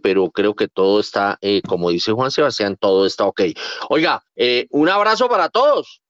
pero 0.02 0.30
creo 0.30 0.54
que 0.54 0.68
todo 0.68 1.00
está, 1.00 1.38
eh, 1.40 1.62
como 1.66 1.90
dice 1.90 2.12
Juan 2.12 2.30
Sebastián, 2.30 2.76
todo 2.78 3.06
está 3.06 3.24
ok. 3.24 3.42
Oiga, 3.88 4.22
eh, 4.36 4.66
un 4.70 4.88
abrazo 4.88 5.28
para 5.28 5.48
todos. 5.48 6.02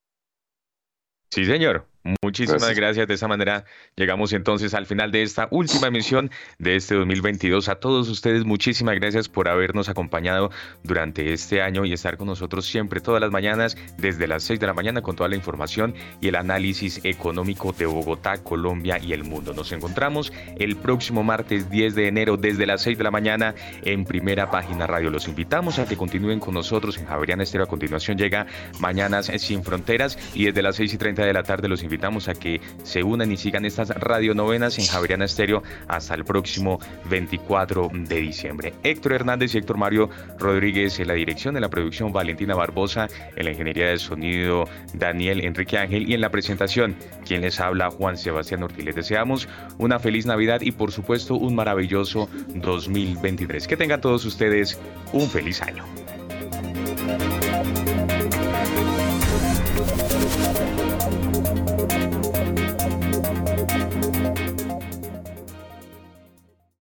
Sí, 1.30 1.44
señor. 1.44 1.89
Muchísimas 2.22 2.62
Gracias. 2.62 2.76
gracias. 2.78 3.08
De 3.08 3.14
esa 3.14 3.28
manera 3.28 3.64
llegamos 3.96 4.32
entonces 4.32 4.74
al 4.74 4.86
final 4.86 5.12
de 5.12 5.22
esta 5.22 5.48
última 5.50 5.88
emisión 5.88 6.30
de 6.58 6.76
este 6.76 6.94
2022. 6.94 7.68
A 7.68 7.76
todos 7.76 8.08
ustedes, 8.08 8.44
muchísimas 8.44 8.96
gracias 8.96 9.28
por 9.28 9.48
habernos 9.48 9.88
acompañado 9.88 10.50
durante 10.82 11.32
este 11.32 11.62
año 11.62 11.84
y 11.84 11.92
estar 11.92 12.16
con 12.16 12.26
nosotros 12.26 12.66
siempre, 12.66 13.00
todas 13.00 13.20
las 13.20 13.30
mañanas, 13.30 13.76
desde 13.98 14.26
las 14.26 14.42
6 14.44 14.60
de 14.60 14.66
la 14.66 14.74
mañana, 14.74 15.02
con 15.02 15.16
toda 15.16 15.28
la 15.28 15.36
información 15.36 15.94
y 16.20 16.28
el 16.28 16.36
análisis 16.36 17.00
económico 17.04 17.72
de 17.72 17.86
Bogotá, 17.86 18.42
Colombia 18.42 18.98
y 18.98 19.12
el 19.12 19.24
mundo. 19.24 19.54
Nos 19.54 19.72
encontramos 19.72 20.32
el 20.58 20.76
próximo 20.76 21.22
martes 21.22 21.70
10 21.70 21.94
de 21.94 22.08
enero, 22.08 22.36
desde 22.36 22.66
las 22.66 22.82
6 22.82 22.98
de 22.98 23.04
la 23.04 23.10
mañana, 23.10 23.54
en 23.84 24.04
primera 24.04 24.50
página 24.50 24.86
radio. 24.86 25.10
Los 25.10 25.28
invitamos 25.28 25.78
a 25.78 25.86
que 25.86 25.96
continúen 25.96 26.40
con 26.40 26.54
nosotros 26.54 26.98
en 26.98 27.06
Javeriana 27.06 27.42
Estero. 27.42 27.64
A 27.64 27.66
continuación 27.66 28.16
llega 28.18 28.46
Mañanas 28.78 29.26
Sin 29.38 29.62
Fronteras 29.62 30.18
y 30.34 30.46
desde 30.46 30.62
las 30.62 30.76
6 30.76 30.94
y 30.94 30.98
30 30.98 31.24
de 31.24 31.32
la 31.32 31.42
tarde 31.42 31.68
los 31.68 31.82
invitamos 31.82 31.99
a 32.00 32.34
que 32.34 32.60
se 32.82 33.02
unan 33.02 33.30
y 33.30 33.36
sigan 33.36 33.64
estas 33.64 33.90
radionovenas 33.90 34.78
en 34.78 34.86
Javeriana 34.86 35.26
Estéreo 35.26 35.62
hasta 35.86 36.14
el 36.14 36.24
próximo 36.24 36.80
24 37.10 37.90
de 37.92 38.16
diciembre. 38.16 38.72
Héctor 38.82 39.12
Hernández 39.12 39.54
y 39.54 39.58
Héctor 39.58 39.76
Mario 39.76 40.08
Rodríguez 40.38 40.98
en 40.98 41.08
la 41.08 41.14
dirección 41.14 41.54
de 41.54 41.60
la 41.60 41.68
producción 41.68 42.12
Valentina 42.12 42.54
Barbosa, 42.54 43.08
en 43.36 43.44
la 43.44 43.50
ingeniería 43.50 43.88
de 43.88 43.98
sonido 43.98 44.64
Daniel 44.94 45.44
Enrique 45.44 45.76
Ángel 45.76 46.08
y 46.08 46.14
en 46.14 46.20
la 46.20 46.30
presentación 46.30 46.96
quien 47.26 47.42
les 47.42 47.60
habla 47.60 47.90
Juan 47.90 48.16
Sebastián 48.16 48.62
Ortiz. 48.62 48.84
Les 48.84 48.94
deseamos 48.94 49.46
una 49.78 49.98
feliz 49.98 50.26
Navidad 50.26 50.62
y 50.62 50.72
por 50.72 50.92
supuesto 50.92 51.34
un 51.34 51.54
maravilloso 51.54 52.28
2023. 52.54 53.68
Que 53.68 53.76
tengan 53.76 54.00
todos 54.00 54.24
ustedes 54.24 54.78
un 55.12 55.28
feliz 55.28 55.60
año. 55.62 55.84